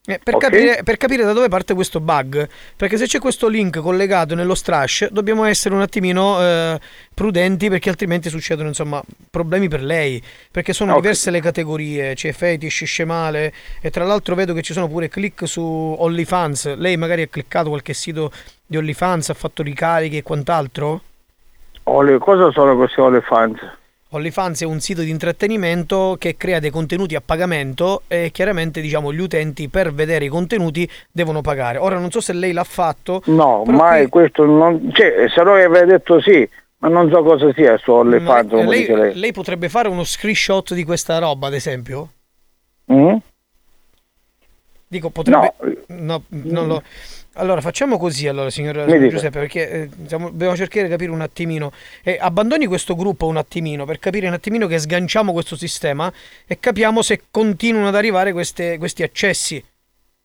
Eh, 0.07 0.19
per, 0.23 0.33
Ok. 0.33 0.41
capire, 0.41 0.81
per 0.83 0.97
capire 0.97 1.23
da 1.23 1.31
dove 1.31 1.47
parte 1.47 1.75
questo 1.75 1.99
bug, 1.99 2.49
perché 2.75 2.97
se 2.97 3.05
c'è 3.05 3.19
questo 3.19 3.47
link 3.47 3.79
collegato 3.81 4.33
nello 4.33 4.55
strash, 4.55 5.07
dobbiamo 5.11 5.43
essere 5.45 5.75
un 5.75 5.81
attimino 5.81 6.41
eh, 6.41 6.79
prudenti 7.13 7.69
perché 7.69 7.89
altrimenti 7.89 8.27
succedono 8.29 8.69
insomma 8.69 8.99
problemi 9.29 9.67
per 9.67 9.83
lei, 9.83 10.21
perché 10.49 10.73
sono 10.73 10.93
Ok. 10.93 11.01
diverse 11.01 11.29
le 11.29 11.39
categorie, 11.39 12.15
c'è 12.15 12.31
fetish, 12.31 12.83
scemale 12.85 13.53
e 13.79 13.91
tra 13.91 14.03
l'altro 14.03 14.33
vedo 14.33 14.53
che 14.53 14.63
ci 14.63 14.73
sono 14.73 14.87
pure 14.87 15.07
click 15.07 15.47
su 15.47 15.61
OnlyFans, 15.61 16.75
lei 16.77 16.97
magari 16.97 17.21
ha 17.21 17.27
cliccato 17.27 17.69
qualche 17.69 17.93
sito 17.93 18.31
di 18.65 18.77
OnlyFans, 18.77 19.29
ha 19.29 19.35
fatto 19.35 19.61
ricariche 19.61 20.17
e 20.17 20.23
quant'altro? 20.23 21.01
Ole- 21.83 22.17
cosa 22.17 22.51
sono 22.51 22.75
questi 22.75 22.99
OnlyFans? 22.99 23.59
OnlyFans 24.13 24.61
è 24.61 24.65
un 24.65 24.81
sito 24.81 25.01
di 25.01 25.09
intrattenimento 25.09 26.17
che 26.19 26.35
crea 26.35 26.59
dei 26.59 26.69
contenuti 26.69 27.15
a 27.15 27.21
pagamento 27.21 28.01
e 28.07 28.29
chiaramente 28.33 28.81
diciamo 28.81 29.13
gli 29.13 29.19
utenti 29.21 29.69
per 29.69 29.93
vedere 29.93 30.25
i 30.25 30.27
contenuti 30.27 30.89
devono 31.09 31.39
pagare. 31.39 31.77
Ora 31.77 31.97
non 31.97 32.11
so 32.11 32.19
se 32.19 32.33
lei 32.33 32.51
l'ha 32.51 32.65
fatto. 32.65 33.21
No, 33.27 33.63
mai 33.65 34.01
qui- 34.01 34.09
questo 34.09 34.43
non... 34.43 34.91
Cioè, 34.91 35.29
se 35.33 35.41
no 35.43 35.53
avrei 35.53 35.85
detto 35.85 36.19
sì, 36.19 36.47
ma 36.79 36.89
non 36.89 37.09
so 37.09 37.23
cosa 37.23 37.53
sia 37.53 37.77
su 37.77 37.91
OnlyFans, 37.91 38.51
Ma 38.51 38.65
lei, 38.65 38.85
lei. 38.87 39.15
lei 39.15 39.31
potrebbe 39.31 39.69
fare 39.69 39.87
uno 39.87 40.03
screenshot 40.03 40.73
di 40.73 40.83
questa 40.83 41.17
roba, 41.17 41.47
ad 41.47 41.53
esempio? 41.53 42.09
Mm? 42.91 43.15
Dico, 44.89 45.09
potrebbe. 45.09 45.53
No, 45.87 46.23
non 46.27 46.67
lo. 46.67 46.83
Allora, 47.35 47.61
facciamo 47.61 47.97
così, 47.97 48.27
allora, 48.27 48.49
signor. 48.49 48.85
Giuseppe, 49.07 49.39
perché 49.39 49.69
eh, 49.69 49.89
diciamo, 49.95 50.29
dobbiamo 50.29 50.55
cercare 50.55 50.83
di 50.83 50.89
capire 50.89 51.11
un 51.11 51.21
attimino. 51.21 51.71
eh, 52.03 52.17
abbandoni 52.19 52.65
questo 52.65 52.93
gruppo 52.95 53.25
un 53.27 53.37
attimino 53.37 53.85
per 53.85 53.99
capire 53.99 54.27
un 54.27 54.33
attimino 54.33 54.67
che 54.67 54.77
sganciamo 54.77 55.31
questo 55.31 55.55
sistema 55.55 56.11
e 56.45 56.59
capiamo 56.59 57.01
se 57.01 57.21
continuano 57.31 57.87
ad 57.87 57.95
arrivare 57.95 58.33
queste- 58.33 58.77
questi 58.77 59.03
accessi. 59.03 59.63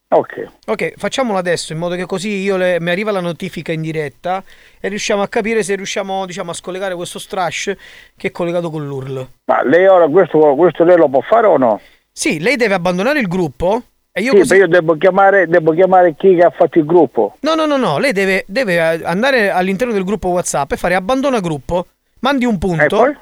Ok. 0.08 0.46
Ok, 0.66 0.94
facciamolo 0.96 1.36
adesso 1.38 1.72
in 1.72 1.78
modo 1.78 1.94
che 1.96 2.06
così 2.06 2.28
io 2.40 2.56
le- 2.56 2.80
mi 2.80 2.90
arriva 2.90 3.10
la 3.10 3.20
notifica 3.20 3.72
in 3.72 3.80
diretta 3.82 4.42
e 4.80 4.88
riusciamo 4.88 5.22
a 5.22 5.28
capire 5.28 5.62
se 5.62 5.74
riusciamo 5.76 6.26
diciamo, 6.26 6.50
a 6.50 6.54
scollegare 6.54 6.94
questo 6.94 7.18
strash 7.18 7.72
che 8.16 8.28
è 8.28 8.30
collegato 8.30 8.70
con 8.70 8.84
l'URL. 8.86 9.28
Ma 9.46 9.62
lei 9.64 9.86
ora 9.86 10.08
questo, 10.08 10.38
questo 10.56 10.84
lei 10.84 10.96
lo 10.96 11.08
può 11.08 11.20
fare 11.22 11.46
o 11.46 11.56
no? 11.56 11.80
Sì, 12.12 12.40
lei 12.40 12.56
deve 12.56 12.74
abbandonare 12.74 13.18
il 13.20 13.26
gruppo 13.28 13.82
e 14.18 14.22
io 14.22 14.30
sì, 14.30 14.38
così... 14.38 14.52
ma 14.54 14.58
io 14.60 14.66
devo 14.66 14.96
chiamare, 14.96 15.46
devo 15.46 15.72
chiamare 15.72 16.14
chi 16.16 16.36
che 16.36 16.42
ha 16.42 16.48
fatto 16.48 16.78
il 16.78 16.86
gruppo. 16.86 17.36
No, 17.40 17.54
no, 17.54 17.66
no, 17.66 17.76
no, 17.76 17.98
lei 17.98 18.12
deve, 18.12 18.44
deve 18.48 19.04
andare 19.04 19.50
all'interno 19.50 19.92
del 19.92 20.04
gruppo 20.04 20.28
WhatsApp 20.28 20.72
e 20.72 20.78
fare 20.78 20.94
abbandona 20.94 21.38
gruppo, 21.38 21.84
mandi 22.20 22.46
un 22.46 22.56
punto. 22.56 22.96
Mandi 22.96 23.18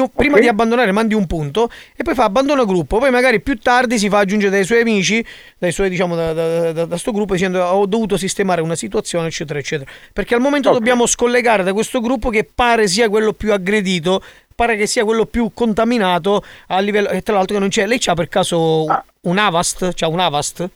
un- 0.00 0.10
Prima 0.14 0.38
di 0.38 0.46
abbandonare 0.48 0.92
mandi 0.92 1.14
un 1.14 1.26
punto 1.26 1.70
e 1.96 2.02
poi 2.02 2.14
fa 2.14 2.24
abbandono 2.24 2.64
gruppo, 2.66 2.98
poi 2.98 3.10
magari 3.10 3.40
più 3.40 3.58
tardi 3.58 3.98
si 3.98 4.08
fa 4.08 4.18
aggiungere 4.18 4.50
dai 4.50 4.64
suoi 4.64 4.80
amici, 4.82 5.24
dai 5.58 5.72
suoi 5.72 5.88
diciamo 5.88 6.14
da, 6.14 6.32
da, 6.32 6.72
da- 6.72 6.84
da 6.84 6.96
sto 6.98 7.12
gruppo 7.12 7.32
dicendo 7.32 7.62
ho 7.64 7.86
dovuto 7.86 8.16
sistemare 8.16 8.60
una 8.60 8.74
situazione 8.74 9.28
eccetera 9.28 9.58
eccetera. 9.58 9.90
Perché 10.12 10.34
al 10.34 10.40
momento 10.40 10.68
dobbiamo 10.78 11.06
scollegare 11.06 11.62
da 11.62 11.72
questo 11.72 12.00
gruppo 12.00 12.28
che 12.30 12.44
pare 12.52 12.86
sia 12.88 13.08
quello 13.08 13.32
più 13.32 13.52
aggredito, 13.52 14.22
pare 14.54 14.76
che 14.76 14.86
sia 14.86 15.04
quello 15.04 15.24
più 15.24 15.50
contaminato 15.54 16.44
a 16.66 16.78
livello 16.80 17.08
e 17.08 17.22
tra 17.22 17.34
l'altro 17.36 17.54
che 17.54 17.60
non 17.60 17.70
c'è, 17.70 17.86
lei 17.86 17.98
c'ha 17.98 18.12
per 18.14 18.28
caso 18.28 18.84
un 19.22 19.38
Avast? 19.38 19.94
C'ha 19.94 20.08
un 20.08 20.20
Avast? 20.20 20.68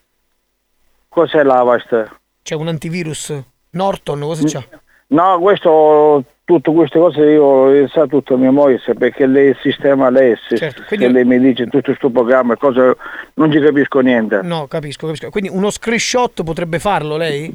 Cos'è 1.08 1.42
l'Avast? 1.42 2.10
C'è 2.42 2.54
un 2.54 2.68
antivirus? 2.68 3.32
Norton, 3.70 4.20
cosa 4.20 4.42
c'ha? 4.46 4.64
No, 5.08 5.38
questo, 5.40 6.24
tutte 6.44 6.72
queste 6.72 6.98
cose 6.98 7.20
io 7.20 7.70
le 7.70 7.88
sa 7.88 8.06
tutto 8.06 8.36
mia 8.36 8.50
moglie 8.50 8.78
perché 8.98 9.26
lei 9.26 9.54
sistema 9.62 10.10
lei, 10.10 10.34
Certo, 10.54 10.82
quindi- 10.86 11.10
lei 11.10 11.24
mi 11.24 11.38
dice 11.38 11.64
tutto 11.64 11.80
questo 11.82 12.10
programma, 12.10 12.56
cose, 12.56 12.96
non 13.34 13.50
ci 13.50 13.60
capisco 13.60 14.00
niente. 14.00 14.40
No, 14.42 14.66
capisco, 14.66 15.06
capisco. 15.06 15.30
Quindi 15.30 15.48
uno 15.50 15.70
screenshot 15.70 16.42
potrebbe 16.44 16.78
farlo 16.78 17.16
lei? 17.16 17.50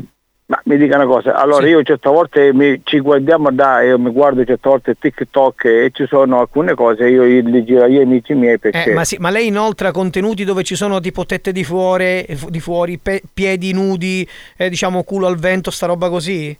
Ma 0.49 0.59
mi 0.63 0.77
dica 0.77 0.95
una 0.95 1.05
cosa, 1.05 1.35
allora 1.35 1.67
io 1.67 1.83
certe 1.83 2.09
volte 2.09 2.51
mi- 2.53 2.81
ci 2.83 2.97
guardiamo 2.99 3.51
da, 3.51 3.81
io 3.83 3.99
mi 3.99 4.09
guardo 4.09 4.43
certe 4.43 4.67
volte 4.67 4.95
TikTok 4.97 5.65
e 5.65 5.91
ci 5.93 6.07
sono 6.07 6.39
alcune 6.39 6.73
cose, 6.73 7.07
io 7.07 7.21
li 7.21 7.63
giro 7.63 7.83
agli 7.83 7.99
amici 7.99 8.33
miei 8.33 8.57
perché... 8.57 8.85
Eh, 8.89 8.93
ma, 8.95 9.03
sì, 9.03 9.17
ma 9.19 9.29
lei 9.29 9.45
inoltra 9.45 9.91
contenuti 9.91 10.45
dove 10.45 10.63
ci 10.63 10.73
sono 10.73 10.99
tipo 10.99 11.23
tette 11.27 11.51
di 11.51 11.63
fuori, 11.63 12.23
eh, 12.23 12.37
di 12.47 12.59
fuori 12.59 12.97
pe- 12.97 13.21
piedi 13.31 13.71
nudi, 13.73 14.27
eh, 14.57 14.69
diciamo 14.69 15.03
culo 15.03 15.27
al 15.27 15.37
vento, 15.37 15.69
sta 15.69 15.85
roba 15.85 16.09
così? 16.09 16.57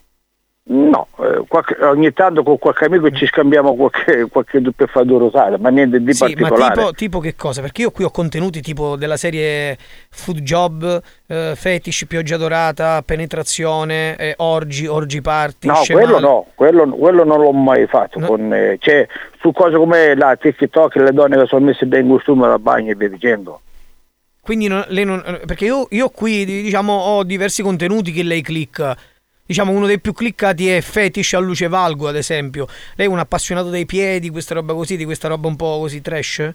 No, 0.62 1.08
eh, 1.18 1.42
qualche- 1.48 1.82
ogni 1.84 2.12
tanto 2.12 2.42
con 2.44 2.58
qualche 2.58 2.84
amico 2.84 3.10
ci 3.10 3.26
scambiamo 3.26 3.74
qualche, 3.74 4.28
qualche 4.30 4.60
due 4.60 5.18
rosate, 5.18 5.58
ma 5.58 5.68
niente 5.70 6.00
di 6.00 6.12
Sì, 6.12 6.22
ma 6.22 6.48
particolare. 6.48 6.74
tipo, 6.74 6.92
tipo 6.92 7.18
che 7.18 7.34
cosa? 7.34 7.60
Perché 7.60 7.82
io 7.82 7.90
qui 7.90 8.04
ho 8.04 8.10
contenuti 8.10 8.60
tipo 8.60 8.94
della 8.94 9.16
serie 9.16 9.76
Food 10.10 10.40
Job, 10.40 11.02
eh, 11.26 11.54
Fetish, 11.56 12.04
Pioggia 12.06 12.36
Dorata, 12.36 13.02
Penetrazione, 13.02 14.16
eh, 14.16 14.34
Orgi, 14.36 14.86
Orgi 14.86 15.20
Party, 15.22 15.66
No, 15.66 15.74
Scemale. 15.76 16.04
quello 16.06 16.20
no, 16.20 16.46
quello, 16.54 16.86
quello 16.90 17.24
non 17.24 17.40
l'ho 17.40 17.52
mai 17.52 17.86
fatto. 17.88 18.20
Con, 18.20 18.52
eh, 18.52 18.76
cioè, 18.78 19.08
su 19.40 19.50
cose 19.52 19.76
come 19.76 20.14
la 20.14 20.36
TikTok, 20.36 20.94
le 20.96 21.12
donne 21.12 21.36
che 21.38 21.46
sono 21.46 21.64
messe 21.64 21.86
bene 21.86 22.04
in 22.06 22.10
costume 22.10 22.46
da 22.46 22.58
bagno 22.60 22.92
e 22.92 22.94
via 22.94 23.08
dicendo. 23.08 23.60
Quindi 24.42 24.68
non- 24.68 24.84
non, 24.88 25.40
perché 25.46 25.64
io, 25.64 25.86
io 25.90 26.10
qui 26.10 26.44
diciamo 26.44 26.92
ho 26.92 27.24
diversi 27.24 27.62
contenuti 27.62 28.12
che 28.12 28.22
lei 28.22 28.42
clicca. 28.42 28.96
Diciamo 29.50 29.72
uno 29.72 29.86
dei 29.86 29.98
più 29.98 30.12
cliccati 30.12 30.68
è 30.68 30.80
Fetish 30.80 31.32
a 31.32 31.40
luce 31.40 31.66
valgo, 31.66 32.06
ad 32.06 32.14
esempio. 32.14 32.68
Lei 32.94 33.08
è 33.08 33.10
un 33.10 33.18
appassionato 33.18 33.68
dei 33.68 33.84
piedi, 33.84 34.30
questa 34.30 34.54
roba 34.54 34.74
così, 34.74 34.96
di 34.96 35.04
questa 35.04 35.26
roba 35.26 35.48
un 35.48 35.56
po' 35.56 35.80
così 35.80 36.00
trash? 36.00 36.52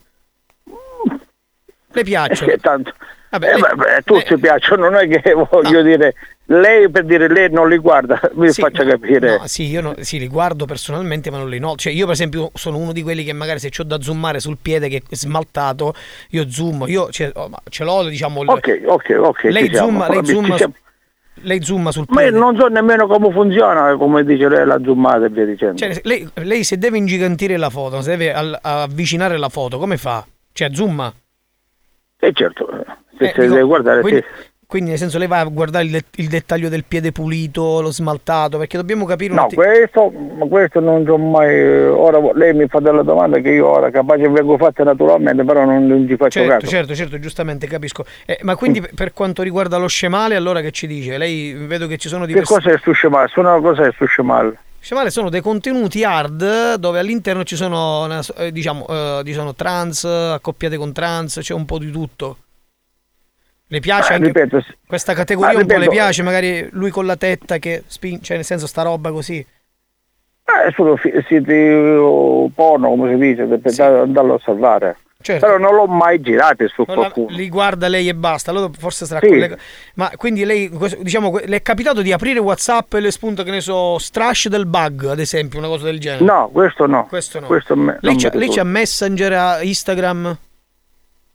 Le 1.91 2.03
piacciono? 2.05 2.53
Eh, 2.53 2.57
tanto, 2.57 2.93
Vabbè, 3.31 3.47
eh, 3.49 3.59
lei- 3.59 3.75
beh, 3.75 4.01
tutti 4.05 4.37
piacciono, 4.37 4.87
non 4.89 4.95
è 4.95 5.09
che 5.09 5.33
voglio 5.51 5.81
dire, 5.81 6.13
lei 6.45 6.89
per 6.89 7.03
dire 7.03 7.27
lei 7.27 7.51
non 7.51 7.67
li 7.67 7.77
guarda, 7.79 8.17
mi 8.35 8.49
Sì, 8.49 8.61
faccia 8.61 8.85
capire. 8.85 9.39
no, 9.39 9.45
sì, 9.47 9.63
io 9.65 9.81
no- 9.81 9.95
sì, 9.99 10.17
li 10.17 10.29
guardo 10.29 10.63
personalmente, 10.63 11.29
ma 11.29 11.37
non 11.39 11.49
li 11.49 11.59
noto. 11.59 11.75
Cioè, 11.75 11.91
io, 11.91 12.05
per 12.05 12.13
esempio, 12.13 12.49
sono 12.53 12.77
uno 12.77 12.93
di 12.93 13.03
quelli 13.03 13.25
che 13.25 13.33
magari 13.33 13.59
se 13.59 13.71
ho 13.77 13.83
da 13.83 13.99
zoomare 13.99 14.39
sul 14.39 14.57
piede 14.61 14.87
che 14.87 15.01
è 15.09 15.15
smaltato, 15.15 15.93
io 16.29 16.49
zoom. 16.49 16.85
Io 16.87 17.11
cioè, 17.11 17.29
ce 17.69 17.83
l'ho, 17.83 18.03
diciamo. 18.07 18.39
Ok, 18.45 18.83
ok, 18.85 19.15
ok. 19.19 19.43
lei 19.43 19.65
ci 19.65 19.73
siamo. 19.73 19.89
zooma, 19.89 20.07
lei 20.07 20.21
Vabbè, 20.21 20.27
ci 20.47 20.55
siamo. 20.55 20.73
Lei 21.41 21.61
zooma 21.63 21.91
sul 21.91 22.05
Ma 22.09 22.21
io 22.23 22.29
piede. 22.29 22.43
non 22.43 22.57
so 22.57 22.67
nemmeno 22.67 23.07
come 23.07 23.31
funziona, 23.31 23.95
come 23.97 24.23
dice 24.23 24.47
lei, 24.49 24.65
la 24.65 24.79
zoomata 24.83 25.25
e 25.25 25.29
via 25.29 25.45
dicendo. 25.45 25.75
Cioè, 25.77 25.99
lei, 26.03 26.27
lei 26.35 26.63
se 26.63 26.77
deve 26.77 26.97
ingigantire 26.97 27.57
la 27.57 27.69
foto, 27.69 28.01
se 28.01 28.15
deve 28.15 28.33
avvicinare 28.61 29.37
la 29.37 29.49
foto, 29.49 29.77
come 29.77 29.97
fa? 29.97 30.25
Cioè, 30.51 30.69
zooma. 30.73 31.13
E 32.19 32.31
certo, 32.33 32.67
se 33.17 33.25
Eh, 33.25 33.27
si 33.33 33.41
dico, 33.41 33.53
deve 33.53 33.63
guardare, 33.63 34.01
quindi, 34.01 34.21
sì. 34.21 34.43
Quindi, 34.67 34.89
nel 34.89 34.99
senso, 34.99 35.17
lei 35.17 35.27
va 35.27 35.39
a 35.39 35.43
guardare 35.45 35.85
il, 35.85 35.91
det- 35.91 36.05
il 36.15 36.27
dettaglio 36.27 36.69
del 36.69 36.83
piede 36.87 37.11
pulito, 37.11 37.81
lo 37.81 37.91
smaltato, 37.91 38.57
perché 38.57 38.77
dobbiamo 38.77 39.05
capire 39.05 39.31
un 39.31 39.37
No, 39.37 39.45
attimo. 39.45 39.61
questo, 39.63 40.11
ma 40.11 40.45
questo 40.47 40.79
non 40.79 41.03
so 41.05 41.17
mai. 41.17 41.87
Ora 41.87 42.19
lei 42.33 42.53
mi 42.53 42.67
fa 42.67 42.79
delle 42.79 43.03
domande 43.03 43.41
che 43.41 43.51
io 43.51 43.67
ora 43.67 43.89
capace 43.91 44.27
vengo 44.29 44.57
fatte 44.57 44.83
naturalmente, 44.83 45.43
però 45.43 45.65
non, 45.65 45.85
non 45.85 46.07
ci 46.07 46.15
faccio 46.15 46.39
Certo, 46.39 46.53
caso. 46.53 46.67
certo, 46.67 46.95
certo, 46.95 47.19
giustamente 47.19 47.67
capisco. 47.67 48.05
Eh, 48.25 48.39
ma 48.41 48.55
quindi 48.55 48.81
per- 48.81 48.93
per 48.93 49.13
quanto 49.13 49.43
riguarda 49.43 49.77
lo 49.77 49.87
scemale, 49.87 50.35
allora 50.35 50.61
che 50.61 50.71
ci 50.71 50.87
dice? 50.87 51.17
Lei 51.17 51.53
vedo 51.53 51.87
che 51.87 51.97
ci 51.97 52.07
sono 52.07 52.21
Che 52.21 52.27
diversi. 52.27 52.53
cosa 52.53 52.71
è 52.71 52.77
sto 52.77 52.91
scemale? 52.91 53.27
Sono 53.29 53.61
cosa 53.61 53.87
è 53.87 53.91
sto 53.93 54.05
scemale? 54.05 54.57
Scemale 54.79 55.09
sono 55.09 55.29
dei 55.29 55.41
contenuti 55.41 56.03
hard 56.03 56.75
dove 56.75 56.99
all'interno 56.99 57.43
ci 57.43 57.55
sono, 57.55 58.07
eh, 58.37 58.51
diciamo, 58.51 58.85
eh, 58.87 59.21
ci 59.25 59.33
sono 59.33 59.55
trans, 59.55 60.03
accoppiate 60.05 60.77
con 60.77 60.91
trans, 60.93 61.39
c'è 61.41 61.53
un 61.55 61.65
po' 61.65 61.79
di 61.79 61.89
tutto. 61.89 62.37
Le 63.75 63.81
piace 63.81 64.09
Ma, 64.11 64.15
anche 64.15 64.27
ripeto, 64.27 64.63
questa 64.87 65.13
categoria 65.13 65.53
ma 65.53 65.59
un 65.59 65.65
po' 65.65 65.73
le 65.73 65.79
ripeto- 65.79 65.91
piace, 65.91 66.23
magari 66.23 66.67
lui 66.71 66.89
con 66.91 67.05
la 67.05 67.17
tetta 67.17 67.57
che 67.57 67.83
spinge, 67.87 68.23
cioè 68.23 68.35
nel 68.37 68.45
senso 68.45 68.67
sta 68.67 68.83
roba 68.83 69.11
così. 69.11 69.45
Eh, 70.47 70.71
sono 70.75 70.95
fi- 70.95 71.11
siti 71.27 71.51
uh, 71.51 72.49
porno, 72.55 72.89
come 72.89 73.11
si 73.13 73.19
dice, 73.19 73.43
per 73.45 73.73
da- 73.73 74.01
andarlo 74.01 74.35
a 74.35 74.39
salvare. 74.43 74.97
Certo. 75.19 75.43
Però 75.45 75.57
non 75.57 75.73
l'ho 75.73 75.87
mai 75.87 76.21
girato 76.21 76.67
su 76.67 76.83
Non 76.87 76.95
la- 76.97 77.09
qualcuno. 77.11 77.35
li 77.35 77.49
guarda 77.49 77.87
lei 77.87 78.07
e 78.07 78.13
basta, 78.13 78.51
allora 78.51 78.69
forse 78.77 79.05
sarà 79.05 79.19
Sì. 79.21 79.27
collega- 79.27 79.57
Ma 79.95 80.09
quindi 80.15 80.45
lei, 80.45 80.71
diciamo, 80.99 81.37
le 81.43 81.57
è 81.57 81.61
capitato 81.63 82.01
di 82.01 82.11
aprire 82.13 82.39
WhatsApp 82.39 82.93
e 82.93 82.99
le 83.01 83.11
spunta, 83.11 83.43
che 83.43 83.49
ne 83.51 83.59
so, 83.59 83.97
strash 83.97 84.47
del 84.47 84.67
bug, 84.67 85.05
ad 85.07 85.19
esempio, 85.19 85.57
una 85.59 85.67
cosa 85.67 85.85
del 85.85 85.99
genere? 85.99 86.23
No, 86.23 86.49
questo 86.53 86.85
no. 86.85 87.07
Questo 87.09 87.39
no. 87.41 87.47
Questo 87.47 87.75
me- 87.75 87.97
Lei 88.01 88.15
c'ha, 88.15 88.29
lei 88.33 88.49
c'ha. 88.49 88.63
Messenger, 88.63 89.33
a 89.33 89.61
Instagram? 89.63 90.37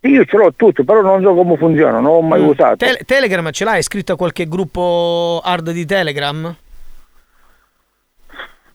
Io 0.03 0.25
ce 0.25 0.37
l'ho 0.39 0.53
tutto, 0.57 0.83
però 0.83 1.03
non 1.03 1.21
so 1.23 1.35
come 1.35 1.57
funziona, 1.59 2.01
non 2.01 2.15
l'ho 2.15 2.21
mai 2.23 2.41
Mm. 2.41 2.47
usato. 2.49 2.77
Te- 2.77 3.01
Telegram 3.05 3.51
ce 3.51 3.65
l'hai? 3.65 3.81
Iscritto 3.81 4.13
a 4.15 4.17
qualche 4.17 4.49
gruppo 4.49 5.41
hard 5.45 5.71
di 5.73 5.85
Telegram? 5.85 6.57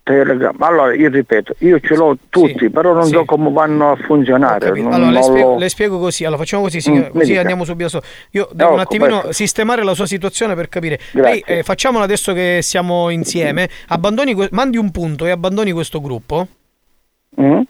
Telegram. 0.03 0.55
Allora, 0.61 0.93
io 0.93 1.09
ripeto, 1.09 1.55
io 1.59 1.79
ce 1.79 1.95
l'ho 1.95 2.15
tutti, 2.29 2.69
però 2.69 2.93
non 2.93 3.05
so 3.07 3.25
come 3.25 3.51
vanno 3.51 3.89
a 3.93 3.95
funzionare. 3.95 4.69
Non- 4.79 4.93
Allora, 4.93 5.09
le 5.09 5.13
non 5.15 5.23
spiego, 5.23 5.49
l'ho- 5.53 5.57
le 5.57 5.69
spiego 5.69 5.97
così. 5.97 6.25
Allora, 6.25 6.41
facciamo 6.41 6.61
così, 6.61 6.79
sì, 6.79 6.91
Mm, 6.91 7.03
così 7.09 7.25
dica. 7.29 7.39
andiamo 7.39 7.63
subito. 7.63 7.89
su- 7.89 7.99
Io 8.31 8.47
devo 8.51 8.73
un 8.73 8.79
Ecco, 8.81 8.87
attimino 8.87 9.19
ecco. 9.23 9.31
sistemare 9.31 9.83
la 9.83 9.95
sua 9.95 10.05
situazione 10.05 10.53
per 10.53 10.69
capire. 10.69 10.99
Lei, 11.13 11.39
eh, 11.43 11.63
facciamolo 11.63 12.03
adesso 12.03 12.33
che 12.33 12.59
siamo 12.61 13.09
insieme. 13.09 13.67
Abbandoni, 13.87 14.35
mandi 14.51 14.77
un 14.77 14.91
punto 14.91 15.25
e 15.25 15.31
abbandoni 15.31 15.71
questo 15.71 15.99
gruppo. 15.99 16.47
Mm? 17.41 17.61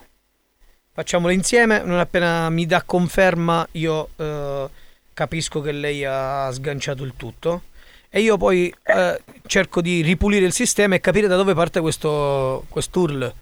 Facciamolo 0.95 1.33
insieme. 1.33 1.81
Non 1.83 1.99
appena 1.99 2.49
mi 2.49 2.65
dà 2.65 2.81
conferma, 2.81 3.67
io 3.71 4.11
eh, 4.15 4.69
capisco 5.13 5.59
che 5.59 5.73
lei 5.73 6.05
ha 6.05 6.49
sganciato 6.53 7.03
il 7.03 7.15
tutto. 7.17 7.63
E 8.09 8.21
io 8.21 8.37
poi 8.37 8.73
eh, 8.81 9.21
cerco 9.45 9.81
di 9.81 10.01
ripulire 10.01 10.45
il 10.45 10.53
sistema 10.53 10.95
e 10.95 11.01
capire 11.01 11.27
da 11.27 11.35
dove 11.35 11.53
parte 11.53 11.81
questo 11.81 12.63
quest'URL. 12.69 13.33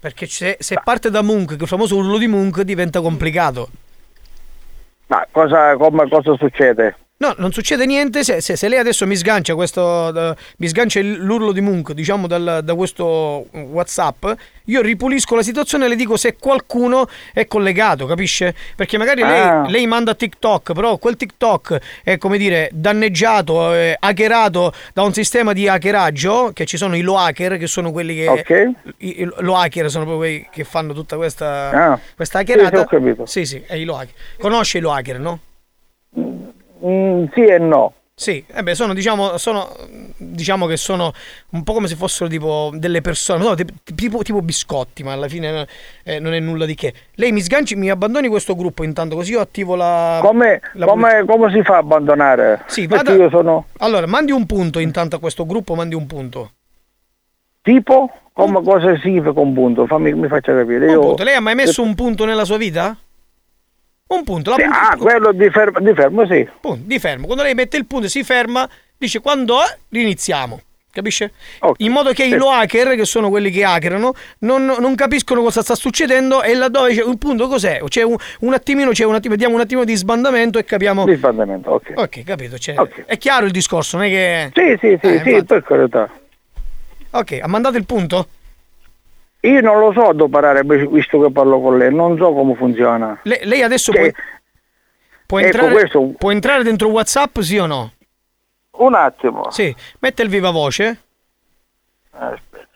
Perché 0.00 0.26
se, 0.26 0.56
se 0.58 0.80
parte 0.82 1.08
da 1.08 1.22
che 1.22 1.54
il 1.54 1.68
famoso 1.68 1.96
urlo 1.96 2.18
di 2.18 2.26
Munch, 2.26 2.62
diventa 2.62 3.00
complicato. 3.00 3.68
Ma 5.06 5.24
cosa, 5.30 5.76
come- 5.76 6.08
cosa 6.08 6.34
succede? 6.36 6.96
No, 7.22 7.34
non 7.36 7.52
succede 7.52 7.84
niente 7.84 8.24
se, 8.24 8.40
se- 8.40 8.56
se 8.56 8.66
lei 8.66 8.78
adesso 8.78 9.06
mi 9.06 9.14
sgancia 9.14 9.54
questo. 9.54 10.10
da- 10.10 10.34
mi 10.56 10.66
sgancia 10.68 11.00
l'urlo 11.02 11.52
di 11.52 11.60
Munch, 11.60 11.92
diciamo, 11.92 12.26
dal- 12.26 12.60
da 12.64 12.74
questo 12.74 13.46
WhatsApp. 13.52 14.24
Io 14.64 14.80
ripulisco 14.80 15.34
la 15.34 15.42
situazione 15.42 15.84
e 15.84 15.88
le 15.88 15.96
dico 15.96 16.16
se 16.16 16.36
qualcuno 16.38 17.06
è 17.34 17.46
collegato, 17.46 18.06
capisce? 18.06 18.54
Perché 18.74 18.96
magari 18.96 19.20
lei, 19.20 19.38
Ah. 19.38 19.68
lei 19.68 19.86
manda 19.86 20.14
TikTok, 20.14 20.72
però 20.72 20.96
quel 20.96 21.16
TikTok 21.16 21.78
è 22.04 22.16
come 22.16 22.38
dire 22.38 22.70
danneggiato, 22.72 23.74
è 23.74 23.94
hackerato 23.98 24.72
da 24.94 25.02
un 25.02 25.12
sistema 25.12 25.52
di 25.52 25.68
hackeraggio. 25.68 26.52
Che 26.54 26.64
ci 26.64 26.78
sono 26.78 26.96
i 26.96 27.02
low 27.02 27.16
hacker, 27.16 27.58
che 27.58 27.66
sono 27.66 27.92
quelli 27.92 28.14
che. 28.14 28.28
Ok. 28.28 28.70
I, 28.98 29.20
i 29.20 29.28
low 29.40 29.56
hacker 29.56 29.90
sono 29.90 30.04
proprio 30.04 30.26
quelli 30.26 30.48
che 30.50 30.64
fanno 30.64 30.94
tutta 30.94 31.16
questa, 31.16 31.70
Ah. 31.92 32.00
questa 32.16 32.38
Sì, 32.38 32.46
sì, 32.46 32.52
hackerata. 32.52 32.80
ho 32.80 32.84
capito. 32.86 33.26
Sì, 33.26 33.44
sì, 33.44 33.62
è 33.66 33.74
i 33.74 33.84
low 33.84 33.96
hacker. 33.96 34.14
Conosce 34.38 34.78
i 34.78 34.80
low 34.80 34.92
hacker, 34.92 35.18
no? 35.18 35.38
Mm, 36.18 36.38
sì 37.32 37.44
e 37.44 37.58
no. 37.58 37.94
Sì, 38.20 38.44
eh 38.52 38.62
beh, 38.62 38.74
sono, 38.74 38.92
diciamo, 38.92 39.38
sono, 39.38 39.74
diciamo 40.18 40.66
che 40.66 40.76
sono 40.76 41.10
un 41.52 41.62
po' 41.62 41.72
come 41.72 41.88
se 41.88 41.94
fossero 41.94 42.28
tipo 42.28 42.70
delle 42.74 43.00
persone, 43.00 43.42
no, 43.42 43.54
tipo, 43.54 44.22
tipo- 44.22 44.42
biscotti, 44.42 45.02
ma 45.02 45.12
alla 45.14 45.26
fine 45.26 45.66
eh, 46.04 46.18
non 46.18 46.34
è 46.34 46.38
nulla 46.38 46.66
di 46.66 46.74
che. 46.74 46.92
Lei 47.14 47.32
mi 47.32 47.40
sganci, 47.40 47.76
mi 47.76 47.88
abbandoni 47.88 48.28
questo 48.28 48.54
gruppo 48.54 48.84
intanto, 48.84 49.16
così 49.16 49.32
io 49.32 49.40
attivo 49.40 49.74
la... 49.74 50.20
Come, 50.22 50.60
la 50.74 50.84
come, 50.84 51.24
come 51.26 51.50
si 51.50 51.62
fa 51.62 51.76
a 51.76 51.78
abbandonare? 51.78 52.62
Sì, 52.66 52.86
vada- 52.86 53.14
io 53.14 53.30
sono 53.30 53.68
Allora, 53.78 54.06
mandi 54.06 54.32
un 54.32 54.44
punto 54.44 54.80
intanto 54.80 55.16
a 55.16 55.18
questo 55.18 55.46
gruppo, 55.46 55.74
mandi 55.74 55.94
un 55.94 56.06
punto. 56.06 56.50
tipo? 57.62 58.10
Come 58.34 58.62
cosa 58.62 58.98
significa 59.00 59.40
un 59.40 59.54
punto? 59.54 59.86
Fammi, 59.86 60.12
mi 60.12 60.28
faccia 60.28 60.54
capire. 60.54 60.84
Un 60.86 60.92
Io... 60.92 61.00
punto. 61.00 61.24
Lei 61.24 61.34
ha 61.36 61.40
mai 61.40 61.54
messo 61.54 61.82
un 61.82 61.94
punto 61.94 62.26
nella 62.26 62.44
sua 62.44 62.58
vita? 62.58 62.96
Un 64.10 64.24
punto. 64.24 64.50
La 64.50 64.56
Sì, 64.56 64.62
punto- 64.62 64.78
ah, 64.78 64.96
quello 64.96 65.32
di 65.32 65.50
fermo, 65.50 65.78
di 65.80 65.94
fermo, 65.94 66.26
sì. 66.26 66.48
punto, 66.60 66.82
di 66.84 66.98
fermo. 66.98 67.26
Quando 67.26 67.44
lei 67.44 67.54
mette 67.54 67.76
il 67.76 67.86
punto 67.86 68.06
e 68.06 68.08
si 68.08 68.24
ferma, 68.24 68.68
dice 68.96 69.20
quando 69.20 69.60
è, 69.62 69.78
riniziamo. 69.90 70.60
Capisce? 70.92 71.30
In 71.76 71.92
modo 71.92 72.10
che 72.12 72.24
i 72.24 72.30
low 72.30 72.48
hacker, 72.50 72.96
che 72.96 73.04
sono 73.04 73.28
quelli 73.28 73.52
che 73.52 73.62
hackerano, 73.62 74.12
non, 74.40 74.64
non 74.64 74.96
capiscono 74.96 75.40
cosa 75.40 75.62
sta 75.62 75.76
succedendo 75.76 76.42
e 76.42 76.54
laddove 76.54 76.92
c'è 76.92 77.04
un 77.04 77.16
punto 77.16 77.46
cos'è? 77.46 77.80
C'è 77.86 78.02
un, 78.02 78.16
un 78.40 78.52
attimino, 78.54 78.90
c'è 78.90 79.04
un 79.04 79.14
attimo, 79.14 79.34
vediamo 79.34 79.54
un 79.54 79.60
attimo 79.60 79.84
di 79.84 79.94
sbandamento 79.94 80.58
e 80.58 80.64
capiamo. 80.64 81.04
Di 81.04 81.14
sbandamento, 81.14 81.70
ok. 81.70 81.92
Ok, 81.94 82.24
capito. 82.24 82.58
cioè, 82.58 82.74
È 83.06 83.16
chiaro 83.18 83.46
il 83.46 83.52
discorso, 83.52 83.96
non 83.98 84.06
è 84.06 84.08
che. 84.08 84.50
Sì, 84.52 84.76
sì, 84.80 84.98
sì, 85.00 85.14
Eh, 85.14 85.22
sì, 85.38 85.44
per 85.44 85.62
carità. 85.62 86.10
Ok, 87.10 87.38
ha 87.40 87.46
mandato 87.46 87.76
il 87.76 87.86
punto? 87.86 88.26
Io 89.42 89.60
non 89.62 89.78
lo 89.78 89.92
so 89.92 90.08
adoperare, 90.08 90.62
visto 90.64 91.20
che 91.20 91.30
parlo 91.30 91.60
con 91.60 91.78
lei, 91.78 91.94
non 91.94 92.16
so 92.18 92.32
come 92.32 92.54
funziona. 92.54 93.18
Le- 93.22 93.40
lei 93.44 93.62
adesso 93.62 93.90
Che- 93.90 94.12
può, 94.12 94.20
può, 95.26 95.38
ecco, 95.38 95.46
entrare, 95.48 95.72
questo- 95.72 96.12
può 96.18 96.30
entrare 96.30 96.62
dentro 96.62 96.88
WhatsApp, 96.88 97.38
sì 97.40 97.56
o 97.58 97.66
no? 97.66 97.92
Un 98.72 98.94
attimo. 98.94 99.50
Sì, 99.50 99.74
mette 100.00 100.22
il 100.22 100.28
viva 100.28 100.50
voce. 100.50 101.00
Aspetta. 102.10 102.68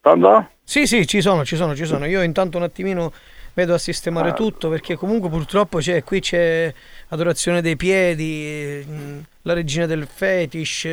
Pronto? 0.00 0.50
Sì, 0.62 0.86
sì, 0.86 1.06
ci 1.06 1.20
sono, 1.22 1.44
ci 1.44 1.56
sono, 1.56 1.74
ci 1.74 1.84
sono. 1.86 2.04
Io 2.06 2.22
intanto 2.22 2.56
un 2.58 2.62
attimino 2.64 3.12
vedo 3.54 3.72
a 3.72 3.76
Ah. 3.76 3.78
sistemare 3.78 4.34
tutto 4.34 4.68
perché 4.68 4.94
comunque 4.96 5.28
purtroppo 5.30 5.78
c'è, 5.78 6.04
qui 6.04 6.20
c'è 6.20 6.72
adorazione 7.08 7.62
dei 7.62 7.76
piedi, 7.76 8.84
mh, 8.86 9.18
la 9.42 9.54
regina 9.54 9.86
del 9.86 10.06
fetish, 10.06 10.86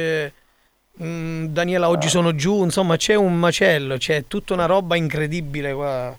mh, 0.95 1.45
Daniela 1.45 1.89
oggi 1.89 2.09
sono 2.09 2.35
giù, 2.35 2.63
insomma 2.63 2.95
c'è 2.97 3.15
un 3.15 3.35
macello, 3.35 3.97
c'è 3.97 4.25
tutta 4.27 4.53
una 4.53 4.65
roba 4.65 4.95
incredibile 4.95 5.73
qua. 5.73 6.17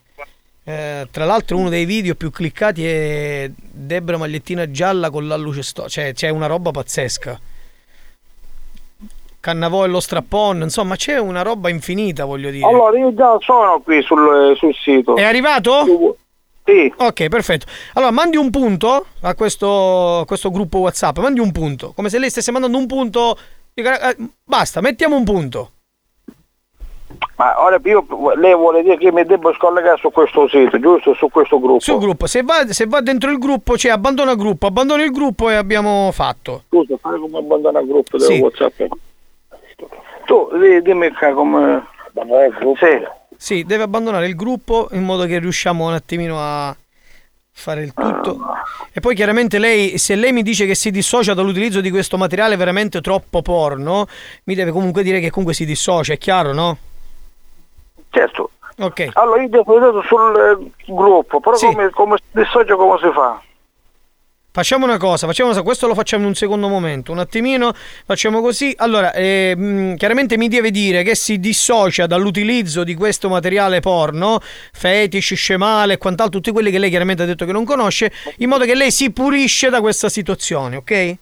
Eh, 0.68 1.06
tra 1.12 1.24
l'altro 1.24 1.58
uno 1.58 1.68
dei 1.68 1.84
video 1.84 2.16
più 2.16 2.30
cliccati 2.30 2.84
è 2.84 3.48
Debra 3.56 4.16
magliettina 4.16 4.68
gialla 4.68 5.10
con 5.10 5.28
la 5.28 5.36
luce 5.36 5.62
sto, 5.62 5.88
cioè 5.88 6.12
c'è 6.12 6.28
una 6.28 6.46
roba 6.46 6.72
pazzesca. 6.72 7.40
Cannavò 9.38 9.84
e 9.84 9.88
lo 9.88 10.00
strappon, 10.00 10.62
insomma 10.62 10.96
c'è 10.96 11.18
una 11.18 11.42
roba 11.42 11.68
infinita 11.68 12.24
voglio 12.24 12.50
dire. 12.50 12.66
Allora, 12.66 12.98
io 12.98 13.14
già 13.14 13.36
sono 13.40 13.80
qui 13.80 14.02
sul, 14.02 14.56
sul 14.56 14.74
sito. 14.74 15.14
È 15.14 15.22
arrivato? 15.22 16.16
Sì. 16.64 16.92
Ok, 16.96 17.28
perfetto. 17.28 17.66
Allora, 17.92 18.10
mandi 18.10 18.36
un 18.36 18.50
punto 18.50 19.06
a 19.20 19.34
questo, 19.36 20.18
a 20.18 20.24
questo 20.24 20.50
gruppo 20.50 20.78
WhatsApp, 20.78 21.18
mandi 21.18 21.38
un 21.38 21.52
punto, 21.52 21.92
come 21.92 22.08
se 22.08 22.18
lei 22.18 22.28
stesse 22.28 22.50
mandando 22.50 22.76
un 22.76 22.86
punto. 22.86 23.38
Dica, 23.76 24.10
eh, 24.10 24.16
Basta, 24.42 24.80
mettiamo 24.80 25.16
un 25.16 25.24
punto. 25.24 25.70
Ma 27.36 27.62
ora 27.62 27.78
io, 27.84 28.06
lei 28.36 28.54
vuole 28.54 28.82
dire 28.82 28.96
che 28.96 29.12
mi 29.12 29.22
devo 29.24 29.52
scollegare 29.52 29.98
su 29.98 30.10
questo 30.10 30.48
sito, 30.48 30.78
giusto? 30.80 31.14
Su 31.14 31.28
questo 31.28 31.60
gruppo. 31.60 31.80
Sul 31.80 31.98
gruppo, 31.98 32.26
se 32.26 32.42
va, 32.42 32.66
se 32.72 32.86
va 32.86 33.00
dentro 33.00 33.30
il 33.30 33.38
gruppo, 33.38 33.76
cioè 33.76 33.92
abbandona 33.92 34.30
il 34.32 34.38
gruppo, 34.38 34.66
abbandona 34.66 35.02
il 35.04 35.10
gruppo 35.10 35.50
e 35.50 35.54
abbiamo 35.54 36.10
fatto. 36.12 36.64
Scusa, 36.68 36.96
fai 36.96 37.20
come 37.20 37.38
abbandona 37.38 37.80
il 37.80 37.86
gruppo 37.86 38.16
del 38.16 38.26
Sì. 38.26 38.38
WhatsApp. 38.40 38.80
Tu 40.24 40.48
di- 40.58 40.82
dimmi 40.82 41.10
come. 41.34 41.86
Sì. 42.78 43.06
Sì, 43.36 43.64
deve 43.64 43.82
abbandonare 43.82 44.26
il 44.26 44.34
gruppo 44.34 44.88
in 44.92 45.04
modo 45.04 45.26
che 45.26 45.38
riusciamo 45.38 45.86
un 45.86 45.92
attimino 45.92 46.36
a 46.40 46.74
fare 47.58 47.82
il 47.82 47.94
tutto. 47.94 48.38
E 48.92 49.00
poi 49.00 49.14
chiaramente 49.14 49.58
lei, 49.58 49.96
se 49.96 50.14
lei 50.14 50.32
mi 50.32 50.42
dice 50.42 50.66
che 50.66 50.74
si 50.74 50.90
dissocia 50.90 51.32
dall'utilizzo 51.32 51.80
di 51.80 51.90
questo 51.90 52.18
materiale 52.18 52.54
veramente 52.54 53.00
troppo 53.00 53.40
porno, 53.40 54.06
mi 54.44 54.54
deve 54.54 54.70
comunque 54.70 55.02
dire 55.02 55.20
che 55.20 55.30
comunque 55.30 55.54
si 55.54 55.64
dissocia, 55.64 56.12
è 56.12 56.18
chiaro, 56.18 56.52
no? 56.52 56.76
Certo. 58.10 58.50
Ok. 58.78 59.08
Allora 59.14 59.40
io 59.40 59.48
devo 59.48 59.72
vedere 59.72 60.06
sul 60.06 60.70
eh, 60.86 60.92
gruppo, 60.92 61.40
però 61.40 61.56
come, 61.56 61.90
come 61.90 62.16
si 62.18 62.38
dissocia 62.38 62.76
come 62.76 62.98
si 62.98 63.10
fa? 63.12 63.40
Facciamo 64.56 64.86
una 64.86 64.96
cosa, 64.96 65.26
facciamo 65.26 65.50
una 65.50 65.58
cosa, 65.58 65.68
questo 65.68 65.86
lo 65.86 65.92
facciamo 65.94 66.22
in 66.22 66.28
un 66.30 66.34
secondo 66.34 66.66
momento, 66.66 67.12
un 67.12 67.18
attimino, 67.18 67.74
facciamo 68.06 68.40
così. 68.40 68.72
Allora, 68.78 69.12
eh, 69.12 69.94
chiaramente 69.98 70.38
mi 70.38 70.48
deve 70.48 70.70
dire 70.70 71.02
che 71.02 71.14
si 71.14 71.38
dissocia 71.38 72.06
dall'utilizzo 72.06 72.82
di 72.82 72.94
questo 72.94 73.28
materiale 73.28 73.80
porno, 73.80 74.40
fetish, 74.72 75.34
scemale 75.34 75.92
e 75.92 75.98
quant'altro, 75.98 76.40
tutti 76.40 76.52
quelli 76.52 76.70
che 76.70 76.78
lei 76.78 76.88
chiaramente 76.88 77.24
ha 77.24 77.26
detto 77.26 77.44
che 77.44 77.52
non 77.52 77.66
conosce, 77.66 78.10
in 78.38 78.48
modo 78.48 78.64
che 78.64 78.74
lei 78.74 78.90
si 78.90 79.10
pulisce 79.10 79.68
da 79.68 79.82
questa 79.82 80.08
situazione, 80.08 80.76
ok? 80.76 81.16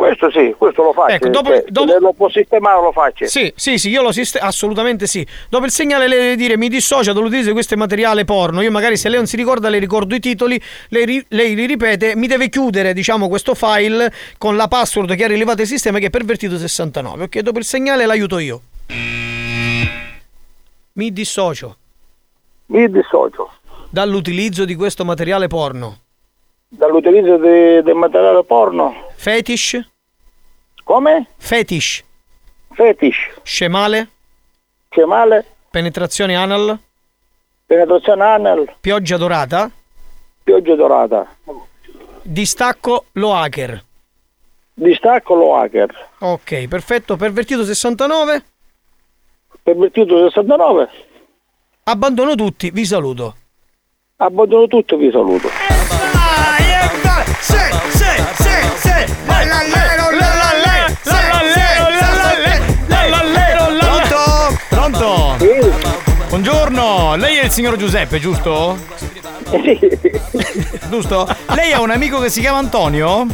Questo 0.00 0.30
sì, 0.30 0.54
questo 0.56 0.82
lo 0.82 0.94
faccio. 0.94 1.12
Ecco, 1.12 1.28
dopo- 1.28 1.50
cioè, 1.50 1.64
dopo- 1.68 1.98
lo 1.98 2.12
può 2.14 2.30
sistemare 2.30 2.80
lo 2.80 2.90
faccio. 2.90 3.26
Sì, 3.26 3.52
sì, 3.54 3.76
sì, 3.76 3.90
io 3.90 4.00
lo 4.00 4.12
sistemo, 4.12 4.46
assolutamente 4.46 5.06
sì. 5.06 5.26
Dopo 5.50 5.66
il 5.66 5.70
segnale 5.70 6.08
lei 6.08 6.18
deve 6.18 6.36
dire 6.36 6.56
mi 6.56 6.70
dissocia 6.70 7.12
dall'utilizzo 7.12 7.48
di 7.48 7.52
questo 7.52 7.76
materiale 7.76 8.24
porno, 8.24 8.62
io 8.62 8.70
magari 8.70 8.96
se 8.96 9.10
lei 9.10 9.18
non 9.18 9.26
si 9.26 9.36
ricorda 9.36 9.68
le 9.68 9.78
ricordo 9.78 10.14
i 10.14 10.18
titoli, 10.18 10.58
lei, 10.88 11.22
lei 11.28 11.54
li 11.54 11.66
ripete, 11.66 12.16
mi 12.16 12.28
deve 12.28 12.48
chiudere 12.48 12.94
diciamo 12.94 13.28
questo 13.28 13.54
file 13.54 14.10
con 14.38 14.56
la 14.56 14.68
password 14.68 15.14
che 15.14 15.24
ha 15.24 15.28
rilevato 15.28 15.60
il 15.60 15.66
sistema 15.68 15.98
che 15.98 16.06
è 16.06 16.10
pervertito 16.10 16.56
69, 16.56 17.24
ok? 17.24 17.38
Dopo 17.40 17.58
il 17.58 17.66
segnale 17.66 18.06
l'aiuto 18.06 18.38
io. 18.38 18.62
Mi 20.94 21.12
dissocio. 21.12 21.76
Mi 22.68 22.90
dissocio. 22.90 23.50
Dall'utilizzo 23.90 24.64
di 24.64 24.74
questo 24.76 25.04
materiale 25.04 25.46
porno. 25.46 25.98
Dall'utilizzo 26.72 27.36
del 27.36 27.94
materiale 27.94 28.44
porno. 28.44 29.08
Fetish. 29.16 29.90
Come? 30.84 31.26
Fetish. 31.36 32.04
Fetish. 32.72 33.40
Scemale. 33.42 34.08
Scemale. 34.88 35.44
Penetrazione 35.68 36.36
anal. 36.36 36.78
Penetrazione 37.66 38.24
anal. 38.24 38.72
Pioggia 38.80 39.16
dorata. 39.16 39.68
Pioggia 40.44 40.74
dorata. 40.76 41.36
Distacco 42.22 43.06
lo 43.12 43.34
hacker. 43.34 43.84
Distacco 44.72 45.34
lo 45.34 45.56
hacker. 45.56 46.08
Ok, 46.20 46.68
perfetto. 46.68 47.16
Pervertito 47.16 47.64
69. 47.64 48.44
Pervertito 49.60 50.16
69. 50.28 50.88
Abbandono 51.82 52.36
tutti, 52.36 52.70
vi 52.70 52.84
saluto. 52.84 53.34
Abbandono 54.18 54.68
tutto, 54.68 54.96
vi 54.96 55.10
saluto. 55.10 55.69
Pronto? 63.78 64.56
Pronto? 64.68 65.36
Buongiorno, 66.28 67.16
lei 67.16 67.38
è 67.38 67.44
il 67.44 67.50
signor 67.50 67.76
Giuseppe, 67.76 68.18
giusto? 68.20 68.78
giusto? 70.88 71.28
Lei 71.54 71.72
ha 71.72 71.80
un 71.80 71.90
amico 71.90 72.20
che 72.20 72.30
si 72.30 72.40
chiama 72.40 72.58
Antonio? 72.58 73.26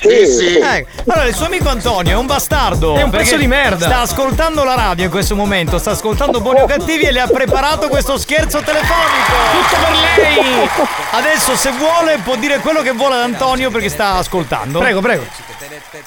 Sì, 0.00 0.26
sì. 0.26 0.56
Ecco. 0.56 0.88
Allora, 1.08 1.28
il 1.28 1.34
suo 1.34 1.46
amico 1.46 1.68
Antonio 1.68 2.12
è 2.12 2.16
un 2.16 2.26
bastardo. 2.26 2.96
È 2.96 3.02
un 3.02 3.10
pezzo 3.10 3.36
di 3.36 3.46
merda. 3.46 3.86
Sta 3.86 4.00
ascoltando 4.00 4.64
la 4.64 4.74
radio 4.74 5.04
in 5.04 5.10
questo 5.10 5.36
momento, 5.36 5.78
sta 5.78 5.90
ascoltando 5.90 6.40
Buoni 6.40 6.60
o 6.60 6.66
Cattivi 6.66 7.04
e 7.04 7.12
le 7.12 7.20
ha 7.20 7.26
preparato 7.26 7.88
questo 7.88 8.18
scherzo 8.18 8.60
telefonico. 8.60 9.32
Tutto 9.52 9.76
per 9.80 9.90
lei. 9.90 10.68
Adesso, 11.12 11.56
se 11.56 11.70
vuole, 11.72 12.18
può 12.24 12.36
dire 12.36 12.58
quello 12.60 12.82
che 12.82 12.92
vuole 12.92 13.16
ad 13.16 13.22
Antonio 13.22 13.70
perché 13.70 13.88
sta 13.88 14.14
ascoltando. 14.14 14.78
Prego, 14.78 15.00
prego. 15.00 15.24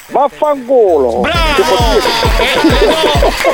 Vaffanculo. 0.07 1.21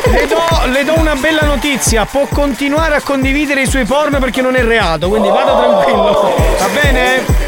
Le 0.06 0.28
do, 0.28 0.42
le 0.72 0.84
do 0.84 0.98
una 0.98 1.16
bella 1.16 1.42
notizia, 1.42 2.06
può 2.06 2.26
continuare 2.32 2.96
a 2.96 3.02
condividere 3.02 3.62
i 3.62 3.68
suoi 3.68 3.86
porno 3.86 4.20
perché 4.20 4.42
non 4.42 4.56
è 4.56 4.64
reato, 4.64 5.10
quindi 5.10 5.30
vada 5.30 5.56
tranquillo. 5.56 6.34
Va 6.58 6.68
bene? 6.82 7.48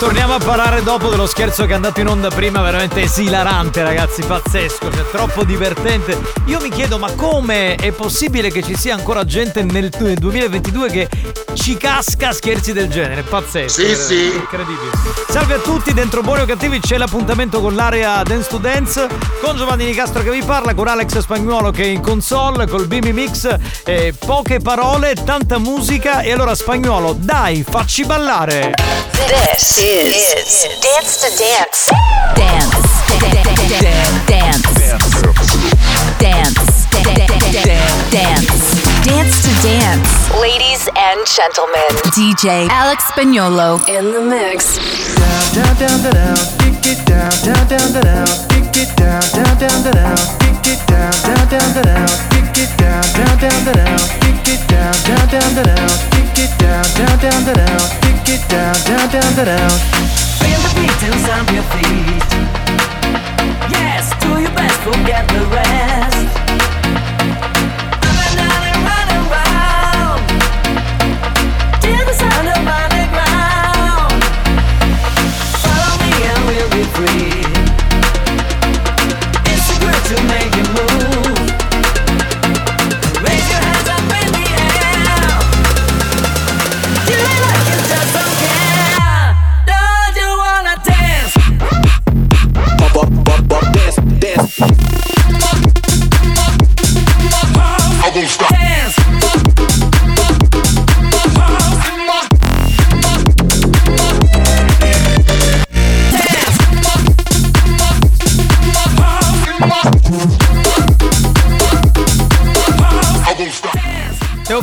Torniamo 0.00 0.32
a 0.32 0.38
parlare 0.38 0.82
dopo 0.82 1.10
dello 1.10 1.26
scherzo 1.26 1.66
che 1.66 1.72
è 1.72 1.74
andato 1.74 2.00
in 2.00 2.06
onda 2.06 2.30
prima, 2.30 2.62
veramente 2.62 3.02
esilarante 3.02 3.82
ragazzi, 3.82 4.22
pazzesco, 4.22 4.90
cioè 4.90 5.04
troppo 5.10 5.44
divertente. 5.44 6.18
Io 6.46 6.58
mi 6.62 6.70
chiedo 6.70 6.96
ma 6.98 7.12
come 7.12 7.74
è 7.74 7.92
possibile 7.92 8.50
che 8.50 8.62
ci 8.62 8.76
sia 8.76 8.94
ancora 8.94 9.26
gente 9.26 9.62
nel 9.62 9.90
nel 9.98 10.16
2022 10.16 10.90
che 10.90 11.08
ci 11.52 11.76
casca 11.76 12.28
a 12.28 12.32
scherzi 12.32 12.72
del 12.72 12.88
genere? 12.88 13.22
Pazzesco. 13.22 13.82
Sì, 13.82 13.94
sì. 13.94 14.34
Incredibile. 14.34 14.90
Salve 15.28 15.54
a 15.54 15.58
tutti, 15.58 15.92
dentro 15.92 16.22
Buoni 16.22 16.42
o 16.42 16.46
Cattivi 16.46 16.80
c'è 16.80 16.96
l'appuntamento 16.96 17.60
con 17.60 17.74
l'area 17.74 18.22
Dance 18.22 18.48
to 18.48 18.56
Dance, 18.56 19.06
con 19.42 19.54
Giovanni 19.56 19.84
Nicastro 19.84 20.22
che 20.22 20.30
vi 20.30 20.42
parla, 20.42 20.72
con 20.72 20.88
Alex 20.88 21.18
Spagnuolo 21.18 21.70
che 21.70 21.82
è 21.82 21.88
in 21.88 22.00
console, 22.00 22.66
col 22.66 22.86
Bimi 22.86 23.12
Mix, 23.12 23.54
eh, 23.84 24.14
poche 24.18 24.60
parole, 24.60 25.12
tanta 25.12 25.58
musica 25.58 26.20
e 26.20 26.32
allora 26.32 26.54
Spagnuolo, 26.54 27.14
dai, 27.18 27.62
facci 27.68 28.06
ballare! 28.06 28.72
This 29.26 29.76
is, 29.90 30.68
Dance 30.80 31.18
to 31.18 31.28
Dance. 31.34 31.90
Dance. 32.38 32.78
Dance. 33.10 34.06
Dance. 34.30 34.70
Dance. 38.10 38.62
Dance 39.02 39.34
to 39.42 39.50
Dance. 39.66 40.30
Ladies 40.38 40.86
and 40.94 41.26
gentlemen, 41.26 41.90
DJ 42.14 42.68
Alex 42.70 43.02
Spagnolo 43.10 43.82
in 43.88 44.12
the 44.12 44.22
mix. 44.22 44.78
down, 45.18 45.74
down, 45.74 45.74
down, 45.74 46.14
down, 46.14 46.36
kick 46.62 46.86
it 46.86 47.04
down, 47.04 47.30
down, 47.42 47.66
down, 47.66 47.90
down, 47.90 48.04
down, 48.06 48.26
kick 48.46 48.76
it 48.78 48.94
down, 48.94 49.20
down, 49.34 49.58
down, 49.58 49.82
down, 49.82 49.94
down, 49.94 50.16
kick 50.38 50.70
it 50.70 50.86
down, 50.86 51.10
down, 51.26 51.48
down, 51.50 51.74
down, 51.74 51.82
down, 51.82 52.06
kick 52.30 52.62
it 52.62 52.70
down, 52.78 53.02
down, 53.10 53.34
down, 53.42 53.58
down, 53.66 53.74
down, 53.74 53.98
kick 54.22 54.54
it 54.54 54.62
down, 54.70 54.94
down, 55.02 55.26
down, 55.26 55.50
down, 55.50 55.66
down, 55.66 55.90
kick 56.14 56.38
it 56.38 56.52
down, 56.62 56.84
down, 56.94 57.18
down, 57.18 57.54
down, 57.56 57.99
it 58.32 58.48
down, 58.48 58.74
down, 58.84 59.08
down, 59.10 59.34
down, 59.34 59.46
down. 59.46 59.70
Feel 60.38 60.60
the 60.62 60.70
beat 60.76 61.02
and 61.02 61.14
stamp 61.20 61.50
your 61.50 61.64
feet. 61.74 62.30
Yes, 63.70 64.12
do 64.20 64.40
your 64.40 64.52
best, 64.52 64.78
forget 64.80 65.26
the 65.28 65.44
rest. 65.46 66.29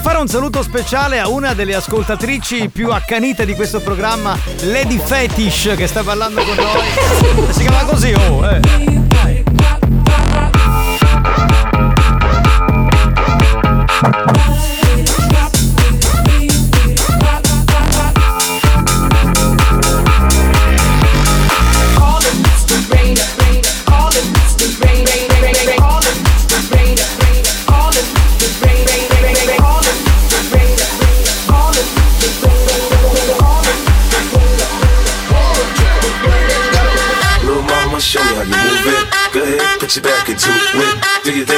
Fare 0.08 0.20
un 0.20 0.28
saluto 0.30 0.64
speciale 0.64 1.20
a 1.20 1.28
una 1.28 1.54
delle 1.54 1.76
ascoltatrici 1.76 2.70
più 2.70 2.92
accanite 2.92 3.46
di 3.46 3.56
questo 3.56 3.82
programma, 3.82 4.40
Lady 4.62 4.98
Fetish, 4.98 5.74
che 5.76 5.86
sta 5.86 6.02
parlando 6.02 6.44
con 6.44 6.56
noi. 6.56 7.52
Si 7.52 7.60
chiama 7.60 7.84
così, 7.84 8.14
oh, 8.14 8.48
eh. 8.48 9.07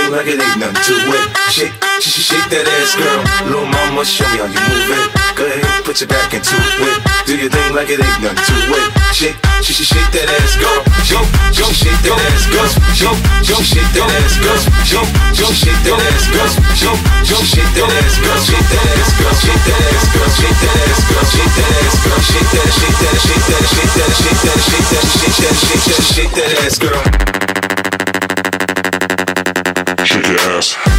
Thing 0.09 0.17
like 0.17 0.25
it 0.25 0.41
ain't 0.41 0.57
nothing 0.57 0.81
to 0.89 0.95
it. 1.21 1.29
Shake, 1.53 1.69
sh- 2.01 2.09
sh- 2.09 2.33
shake 2.33 2.49
that 2.49 2.65
ass, 2.65 2.97
girl. 2.97 3.21
Little 3.45 3.69
mama, 3.69 4.01
show 4.01 4.25
me 4.33 4.41
how 4.41 4.49
you 4.49 4.57
move 4.57 4.89
it. 4.89 5.05
Go 5.37 5.45
ahead, 5.45 5.85
put 5.85 6.01
your 6.01 6.09
back 6.09 6.33
into 6.33 6.49
it. 6.57 6.97
Do 7.29 7.37
your 7.37 7.53
thing 7.53 7.77
like 7.77 7.93
it 7.93 8.01
ain't 8.01 8.17
nothing 8.17 8.41
to 8.41 8.57
it. 8.73 8.89
Shake, 9.13 9.37
sh- 9.61 9.69
sh- 9.69 9.85
shake 9.85 10.09
that 10.17 10.25
ass, 10.33 10.57
go, 10.57 10.81
go, 11.13 11.21
go, 11.53 11.65
shake 11.69 11.93
that 12.09 12.17
ass, 12.25 12.41
go, 12.49 12.65
go, 12.97 13.11
go, 13.53 13.57
shake 13.61 13.85
that 13.93 14.09
ass, 14.09 14.33
go, 14.41 14.53
go, 14.89 15.01
go, 15.37 15.45
shake 15.53 15.77
that 15.85 16.01
ass, 16.01 16.25
go, 16.33 16.41
go, 16.73 16.91
go, 17.29 17.37
shake 17.45 17.69
that 17.77 17.85
ass, 18.01 18.17
go, 18.17 18.33
shake 18.49 18.65
that 18.65 18.81
ass, 18.97 19.13
go, 19.13 19.29
shake 19.45 19.61
that 19.61 19.77
ass, 19.93 20.09
go, 20.09 20.25
shake 20.33 20.57
that 20.57 20.73
ass, 20.89 21.05
go, 21.05 21.21
shake 21.29 21.53
that 21.53 21.69
ass, 21.85 21.97
go, 22.01 22.17
shake 22.17 22.49
that, 22.49 22.65
shake 22.73 22.97
that, 22.97 23.13
shake 23.13 23.45
that, 23.45 23.61
shake 23.77 23.93
that, 23.93 24.09
shake 24.17 24.41
that, 24.41 24.57
shake 24.57 24.89
that, 24.89 25.05
shake 25.05 25.37
that, 25.37 25.53
shake 25.53 25.85
that, 25.85 26.01
shake 26.01 26.33
that 26.33 26.49
ass, 26.65 26.81
girl. 26.81 27.38
Yes. 30.29 30.98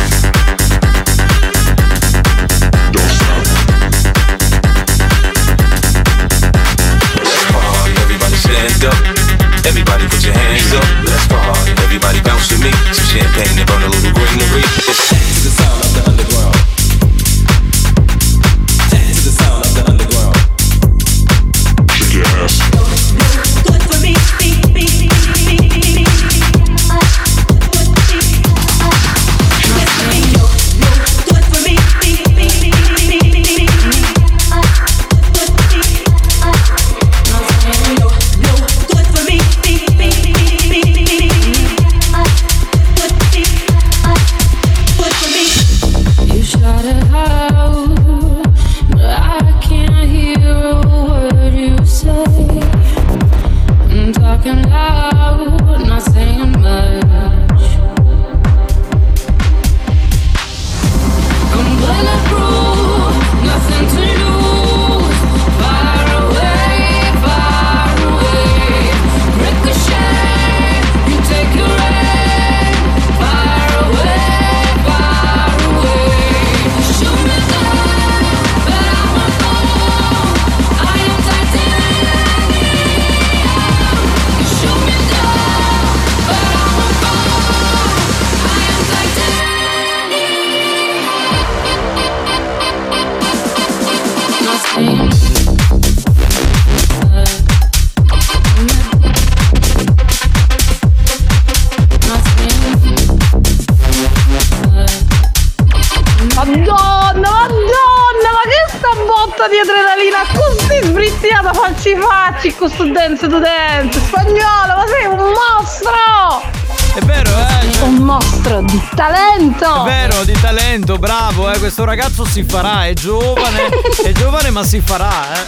ragazzo 121.90 122.24
si 122.24 122.44
farà, 122.44 122.86
è 122.86 122.92
giovane, 122.92 123.68
è 124.04 124.12
giovane 124.12 124.50
ma 124.50 124.62
si 124.62 124.80
farà, 124.80 125.34
eh. 125.34 125.46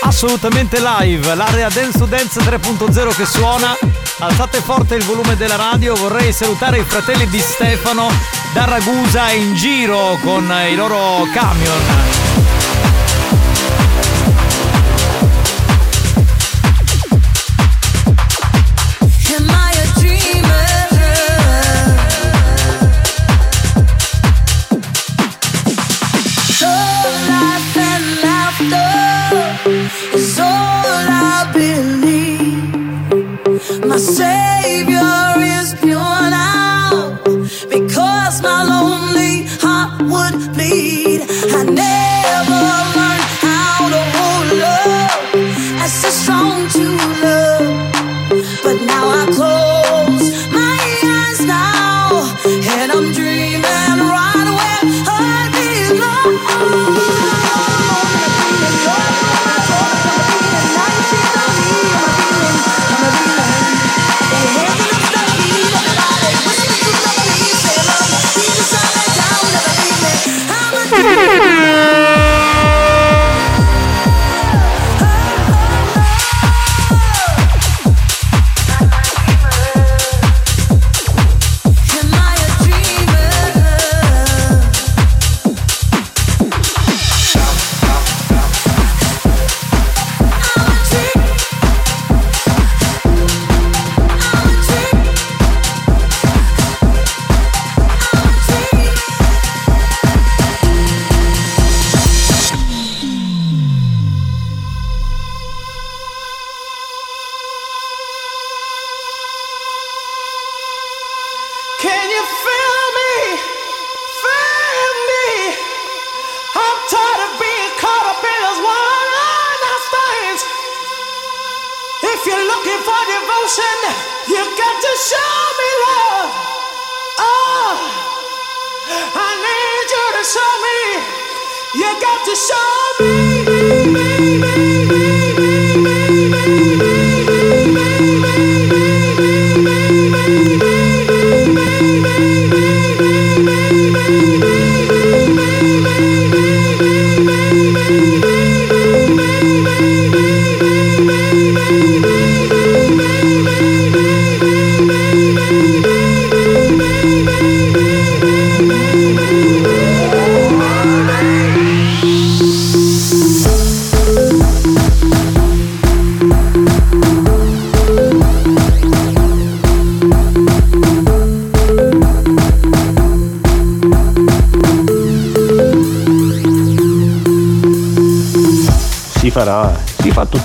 Assolutamente 0.00 0.80
live, 0.80 1.34
l'area 1.34 1.68
Dance 1.68 1.98
to 1.98 2.06
Dance 2.06 2.40
3.0 2.40 3.14
che 3.14 3.26
suona. 3.26 3.76
Alzate 4.20 4.62
forte 4.62 4.94
il 4.94 5.04
volume 5.04 5.36
della 5.36 5.56
radio, 5.56 5.94
vorrei 5.96 6.32
salutare 6.32 6.78
i 6.78 6.84
fratelli 6.84 7.28
di 7.28 7.40
Stefano 7.40 8.10
da 8.54 8.64
Ragusa 8.64 9.30
in 9.32 9.54
giro 9.54 10.18
con 10.22 10.50
i 10.66 10.74
loro 10.74 11.28
camion. 11.34 12.15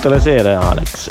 tutte 0.02 0.14
le 0.16 0.20
sere, 0.20 0.54
Alex. 0.54 1.06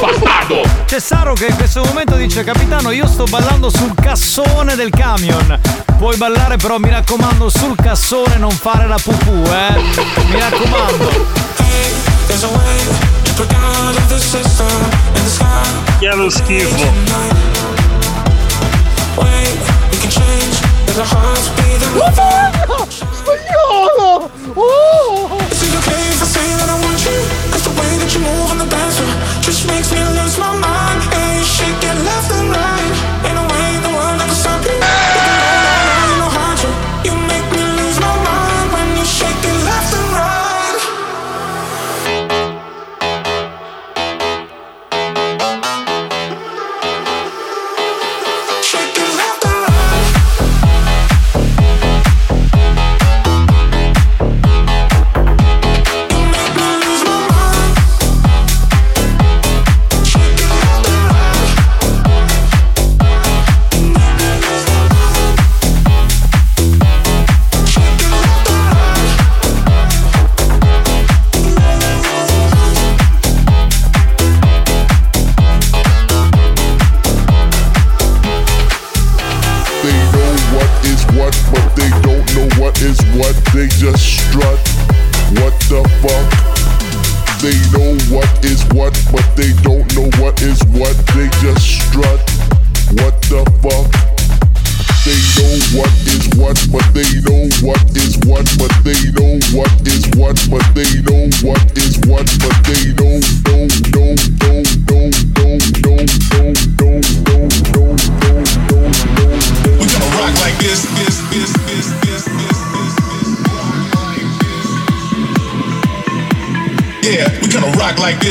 Bastardo! 0.00 0.62
C'è 0.84 1.00
Saro 1.00 1.34
che 1.34 1.46
in 1.46 1.56
questo 1.56 1.82
momento 1.82 2.14
dice: 2.14 2.44
Capitano, 2.44 2.92
io 2.92 3.08
sto 3.08 3.24
ballando 3.24 3.68
sul 3.70 3.92
cassone 4.00 4.76
del 4.76 4.90
camion. 4.90 5.58
Puoi 5.98 6.16
ballare, 6.16 6.56
però 6.56 6.78
mi 6.78 6.90
raccomando, 6.90 7.48
sul 7.48 7.74
cassone 7.74 8.36
non 8.36 8.52
fare 8.52 8.86
la 8.86 8.98
pupù, 9.02 9.32
eh. 9.32 9.82
Mi 10.30 10.38
raccomando. 10.38 11.08
Che 15.98 16.14
lo 16.14 16.30
schifo. 16.30 16.92
Spagnolo! 22.88 24.30
Oh! 24.54 25.03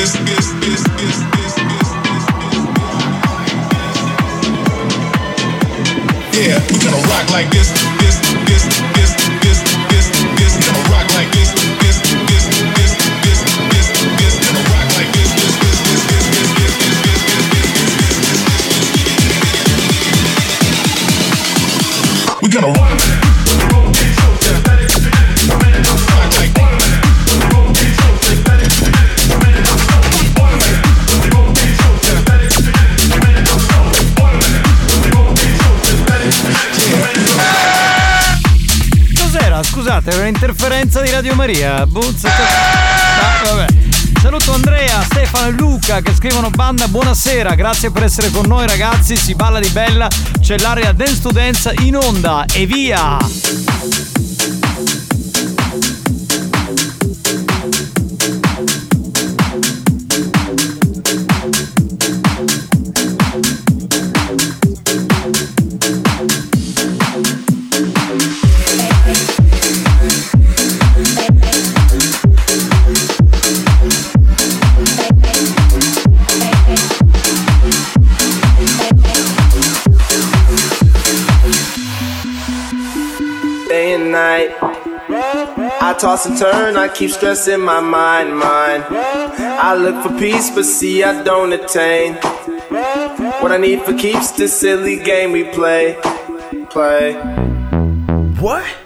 This, 0.04 0.33
Scusate, 40.04 40.10
era 40.10 40.22
un'interferenza 40.22 41.02
di 41.02 41.10
Radio 41.10 41.34
Maria. 41.34 41.86
Buzza. 41.86 42.28
Ah, 42.30 43.44
vabbè. 43.46 43.68
Saluto 44.22 44.54
Andrea, 44.54 45.02
Stefano 45.04 45.48
e 45.48 45.52
Luca 45.52 46.02
che 46.02 46.14
scrivono 46.14 46.50
banda 46.50 46.88
buonasera, 46.88 47.56
grazie 47.56 47.92
per 47.92 48.04
essere 48.04 48.30
con 48.30 48.46
noi 48.46 48.66
ragazzi, 48.66 49.18
si 49.18 49.36
balla 49.36 49.60
di 49.60 49.68
bella, 49.70 50.08
c'è 50.40 50.58
l'area 50.60 50.94
Dance 50.94 51.22
to 51.22 51.32
Dance 51.32 51.74
in 51.80 51.98
onda 51.98 52.46
e 52.54 52.66
via! 52.66 54.13
Toss 86.14 86.28
and 86.28 86.38
turn, 86.38 86.78
I 86.78 86.90
keep 86.90 87.10
stressing 87.10 87.60
my 87.60 87.80
mind, 87.80 88.38
mind. 88.38 88.84
I 88.88 89.76
look 89.76 90.04
for 90.06 90.16
peace, 90.20 90.52
but 90.52 90.64
see, 90.64 91.04
I 91.04 91.24
don't 91.24 91.52
attain. 91.52 92.14
What 93.42 93.52
I 93.52 93.58
need 93.58 93.82
for 93.82 93.98
keeps 93.98 94.30
the 94.32 94.48
silly 94.48 94.98
game 94.98 95.32
we 95.32 95.44
play. 95.46 95.98
Play. 96.70 97.14
What? 98.40 98.83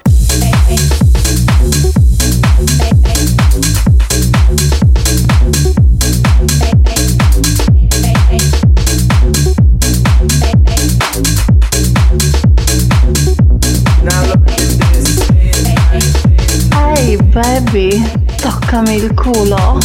Baby, 17.77 18.01
toccami 18.37 18.95
il 18.95 19.13
culo. 19.13 19.77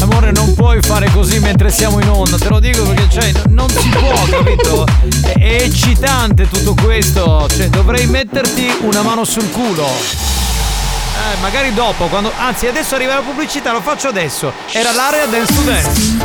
Amore, 0.00 0.32
non 0.32 0.54
puoi 0.54 0.80
fare 0.80 1.10
così 1.10 1.38
mentre 1.38 1.70
siamo 1.70 2.00
in 2.00 2.08
onda, 2.08 2.38
te 2.38 2.48
lo 2.48 2.58
dico 2.60 2.82
perché 2.82 3.08
cioè, 3.10 3.32
non 3.48 3.68
si 3.68 3.88
può, 3.88 4.24
capito? 4.30 4.86
È, 5.20 5.32
è 5.38 5.62
eccitante 5.62 6.48
tutto 6.48 6.74
questo, 6.82 7.46
cioè 7.54 7.68
dovrei 7.68 8.06
metterti 8.06 8.66
una 8.80 9.02
mano 9.02 9.24
sul 9.24 9.50
culo. 9.50 9.86
Eh, 9.86 11.40
magari 11.40 11.74
dopo, 11.74 12.06
quando. 12.06 12.32
Anzi, 12.38 12.66
adesso 12.68 12.94
arriva 12.94 13.14
la 13.14 13.22
pubblicità, 13.22 13.72
lo 13.72 13.82
faccio 13.82 14.08
adesso. 14.08 14.52
Era 14.72 14.92
l'area 14.92 15.26
Dance 15.26 15.54
to 15.54 15.60
Dance. 15.62 16.24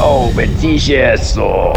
Oh, 0.00 0.28
benissimo. 0.28 1.72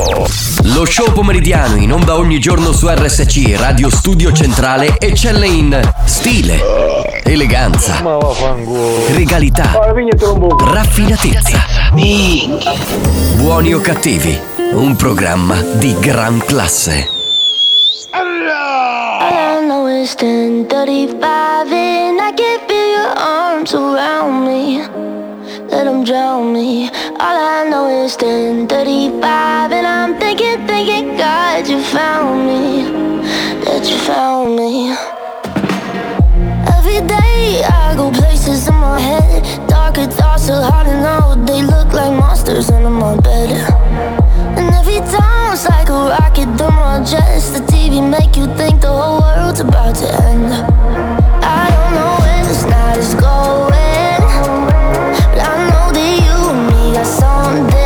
Lo 0.64 0.86
show 0.86 1.12
pomeridiano 1.12 1.76
in 1.78 1.92
onda 1.92 2.18
ogni 2.18 2.38
giorno 2.40 2.72
su 2.72 2.88
RSC 2.88 3.56
Radio 3.58 3.90
Studio 3.90 4.32
Centrale 4.32 5.00
eccelle 5.00 5.48
in 5.48 5.94
stile, 6.06 7.24
eleganza, 7.24 8.00
regalità, 9.10 9.72
raffinatezza. 10.72 11.66
Buoni 13.38 13.74
o 13.74 13.82
Cattivi, 13.82 14.40
un 14.74 14.96
programma 14.96 15.60
di 15.60 15.96
gran 16.00 16.44
classe. 16.46 17.10
All 18.12 18.48
Let 25.72 25.86
them 25.86 26.04
drown 26.04 26.52
me. 26.52 26.90
All 26.90 27.38
I 27.58 27.66
know 27.70 27.88
is 28.04 28.18
1035 28.18 29.72
and 29.72 29.88
I'm 29.88 30.20
thinking, 30.20 30.68
thinking, 30.68 31.16
God, 31.16 31.66
you 31.68 31.82
found 31.82 32.46
me. 32.46 32.84
That 33.64 33.90
you 33.90 33.98
found 34.00 34.58
me. 34.58 34.92
Every 36.76 37.00
day 37.08 37.64
I 37.64 37.94
go 37.96 38.12
places 38.12 38.68
in 38.68 38.76
my 38.76 39.00
head. 39.00 39.70
Darker 39.70 40.08
thoughts 40.08 40.50
are 40.50 40.62
hard 40.70 40.88
to 40.88 40.96
know. 41.02 41.46
They 41.46 41.64
look 41.64 41.94
like 41.94 42.12
monsters 42.20 42.70
under 42.70 42.90
my 42.90 43.16
bed. 43.22 43.52
And 44.58 44.76
every 44.76 45.00
time 45.10 45.54
it's 45.54 45.70
like 45.70 45.88
a 45.88 45.94
rocket 45.94 46.50
through 46.58 46.76
my 46.76 47.02
chest. 47.06 47.54
The 47.54 47.62
TV 47.72 48.04
make 48.04 48.36
you 48.36 48.46
think 48.58 48.82
the 48.82 48.88
whole 48.88 49.22
world's 49.22 49.62
about 49.62 49.96
to 49.96 50.08
end. 50.26 50.52
I 51.44 51.64
don't 51.72 51.94
know 51.96 52.14
where 52.20 52.44
this 52.46 52.64
night 52.66 52.98
is 52.98 53.16
going, 53.16 53.72
someday 57.52 57.81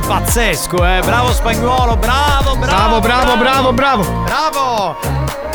veramente 0.00 0.06
pazzesco, 0.06 0.84
eh. 0.86 1.00
Bravo 1.04 1.32
spagnolo, 1.32 1.96
bravo, 1.96 2.56
bravo. 2.56 3.00
Bravo, 3.00 3.00
bravo, 3.00 3.36
bravo, 3.36 3.72
bravo. 3.72 4.22
Bravo! 4.24 4.96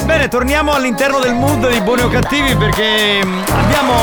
Bene, 0.03 0.27
torniamo 0.27 0.73
all'interno 0.73 1.19
del 1.19 1.33
mood 1.33 1.69
di 1.69 1.81
Buoni 1.81 2.01
o 2.03 2.09
Cattivi 2.09 2.55
perché 2.55 3.23
mm, 3.25 3.41
abbiamo 3.47 3.93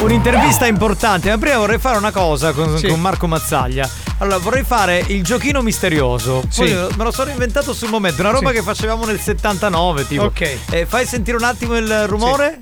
un'intervista 0.00 0.66
importante. 0.66 1.30
Ma 1.30 1.38
prima 1.38 1.56
vorrei 1.58 1.78
fare 1.78 1.96
una 1.96 2.10
cosa 2.10 2.52
con, 2.52 2.76
Sì. 2.78 2.88
con 2.88 3.00
Marco 3.00 3.26
Mazzaglia. 3.26 3.88
Allora, 4.18 4.38
vorrei 4.38 4.62
fare 4.64 5.02
il 5.08 5.22
giochino 5.22 5.62
misterioso. 5.62 6.42
Poi 6.54 6.68
Sì. 6.68 6.74
me 6.74 7.04
lo 7.04 7.10
sono 7.10 7.30
inventato 7.30 7.72
sul 7.72 7.88
momento, 7.88 8.20
una 8.22 8.30
roba 8.30 8.50
Sì. 8.50 8.56
che 8.56 8.62
facevamo 8.62 9.04
nel 9.06 9.20
79, 9.20 10.06
tipo. 10.06 10.24
Ok. 10.24 10.58
Eh, 10.70 10.86
fai 10.86 11.06
sentire 11.06 11.36
un 11.36 11.44
attimo 11.44 11.76
il 11.76 12.06
rumore? 12.06 12.60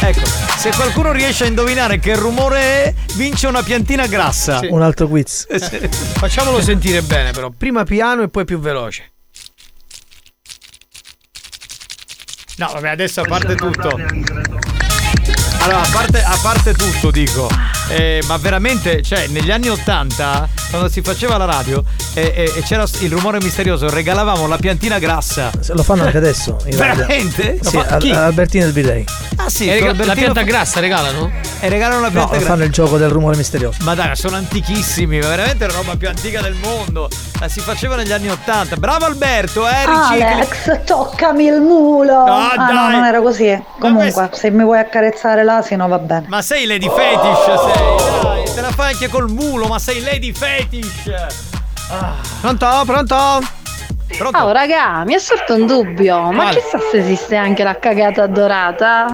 Ecco, 0.00 0.20
se 0.58 0.70
qualcuno 0.74 1.12
riesce 1.12 1.44
a 1.44 1.46
indovinare 1.46 1.98
che 1.98 2.14
rumore 2.14 2.58
è, 2.60 2.93
vince 3.14 3.46
una 3.46 3.62
piantina 3.62 4.06
grassa. 4.06 4.60
Un 4.68 4.82
altro 4.82 5.08
quiz. 5.08 5.46
Eh, 5.48 5.58
sì. 5.58 5.78
Facciamolo 5.88 6.60
sentire 6.60 7.02
bene, 7.02 7.30
però. 7.32 7.50
Prima 7.50 7.84
piano 7.84 8.22
e 8.22 8.28
poi 8.28 8.44
più 8.44 8.58
veloce. 8.58 9.12
No, 12.56 12.70
vabbè, 12.72 12.88
adesso 12.88 13.20
a 13.20 13.24
parte 13.24 13.54
tutto. 13.56 13.88
Allora, 15.58 15.80
a 15.80 15.88
parte, 15.90 16.22
a 16.22 16.38
parte 16.42 16.74
tutto, 16.74 17.10
dico. 17.10 17.48
eh, 17.88 18.22
ma 18.26 18.36
veramente, 18.36 19.02
cioè, 19.02 19.26
negli 19.28 19.50
anni 19.50 19.68
Ottanta, 19.68 20.48
quando 20.74 20.88
si 20.88 21.02
faceva 21.02 21.36
la 21.36 21.44
radio 21.44 21.84
eh, 22.14 22.32
eh, 22.34 22.52
e 22.56 22.62
c'era 22.62 22.84
il 23.00 23.10
rumore 23.12 23.38
misterioso, 23.40 23.88
regalavamo 23.88 24.48
la 24.48 24.56
piantina 24.56 24.98
grassa. 24.98 25.50
Lo 25.68 25.82
fanno 25.84 26.02
anche 26.02 26.16
adesso. 26.16 26.56
Veramente? 26.66 27.58
Sì, 27.62 27.78
fa- 27.78 27.86
Al-? 27.96 28.10
Albertino 28.12 28.64
del 28.64 28.72
Birei. 28.72 29.04
Ah 29.36 29.48
sì, 29.48 29.68
E 29.68 29.74
rega- 29.80 30.04
la 30.04 30.14
pianta 30.14 30.40
fa- 30.40 30.46
grassa 30.46 30.80
regalano? 30.80 31.30
E 31.60 31.68
regalano 31.68 32.00
la 32.00 32.06
No, 32.08 32.12
pianta 32.12 32.32
grassa. 32.32 32.46
fanno 32.46 32.64
il 32.64 32.70
gioco 32.70 32.96
del 32.98 33.08
rumore 33.08 33.36
misterioso. 33.36 33.78
Ma 33.82 33.94
dai, 33.94 34.16
sono 34.16 34.36
antichissimi, 34.36 35.18
ma 35.20 35.28
veramente 35.28 35.64
è 35.64 35.68
la 35.68 35.74
roba 35.74 35.96
più 35.96 36.08
antica 36.08 36.40
del 36.40 36.54
mondo. 36.54 37.08
La 37.40 37.48
si 37.48 37.60
faceva 37.60 37.94
negli 37.96 38.12
anni 38.12 38.28
Ottanta. 38.28 38.76
Bravo 38.76 39.04
Alberto, 39.06 39.66
eh, 39.68 39.86
ricicli. 39.86 40.22
Alex, 40.22 40.80
toccami 40.84 41.44
il 41.46 41.60
mulo. 41.60 42.24
Ah, 42.24 42.50
ah 42.50 42.66
no, 42.66 42.72
dai. 42.72 42.92
non 42.92 43.04
era 43.04 43.20
così. 43.20 43.62
Comunque, 43.78 44.30
se 44.32 44.50
mi 44.50 44.62
vuoi 44.62 44.78
accarezzare 44.78 45.42
l'asino 45.44 45.86
va 45.88 45.98
bene. 45.98 46.26
Ma 46.28 46.42
sei 46.42 46.66
Lady 46.66 46.88
Fetish, 46.88 47.72
sei, 47.72 47.93
te 48.54 48.60
la 48.60 48.70
fai 48.70 48.92
anche 48.92 49.08
col 49.08 49.28
mulo, 49.28 49.66
ma 49.66 49.78
sei 49.80 50.00
Lady 50.00 50.32
Fetish. 50.32 51.10
Ah. 51.90 52.14
Pronto? 52.40 52.82
Pronto? 52.86 53.16
Pronto? 54.16 54.38
Oh 54.38 54.52
raga, 54.52 55.02
mi 55.04 55.14
è 55.14 55.18
sorto 55.18 55.54
un 55.54 55.66
dubbio, 55.66 56.30
ma 56.30 56.44
Quale? 56.44 56.60
chissà 56.60 56.78
se 56.90 56.98
esiste 56.98 57.34
anche 57.34 57.64
la 57.64 57.76
cagata 57.78 58.26
dorata? 58.28 59.10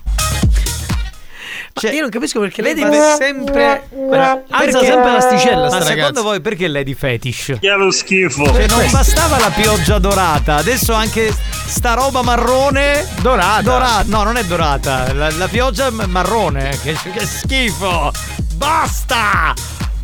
Ma 1.89 1.93
io 1.95 2.01
non 2.03 2.11
capisco 2.11 2.41
perché 2.41 2.63
lei 2.63 2.77
Cioè, 2.77 2.89
deve 2.91 3.15
sempre. 3.19 3.87
Perché- 3.91 4.45
Alza 4.51 4.79
sempre 4.81 5.13
l'asticella, 5.13 5.63
Ma 5.63 5.69
sta 5.69 5.81
secondo 5.81 6.01
ragazza. 6.03 6.23
voi 6.23 6.41
perché 6.41 6.69
Lady 6.69 6.95
Fetish? 6.95 7.57
Che 7.61 7.69
è 7.71 7.75
lo 7.77 7.91
schifo. 7.91 8.45
Cioè, 8.47 8.67
non 8.69 8.91
bastava 8.91 9.39
la 9.39 9.51
pioggia 9.51 9.99
dorata, 9.99 10.57
adesso 10.57 10.93
anche 10.93 11.35
sta 11.67 11.95
roba 11.95 12.23
marrone. 12.23 13.07
Dorata. 13.21 13.63
Dorata. 13.63 14.05
No, 14.07 14.23
non 14.23 14.37
è 14.37 14.45
dorata. 14.45 15.13
La, 15.13 15.31
la 15.31 15.49
pioggia 15.49 15.91
marrone. 15.91 16.79
Che, 16.83 16.97
che 17.13 17.27
schifo. 17.27 18.11
Basta. 18.55 19.55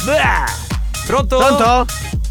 Bleh. 0.04 0.44
Pronto? 1.06 1.36
Pronto? 1.38 1.86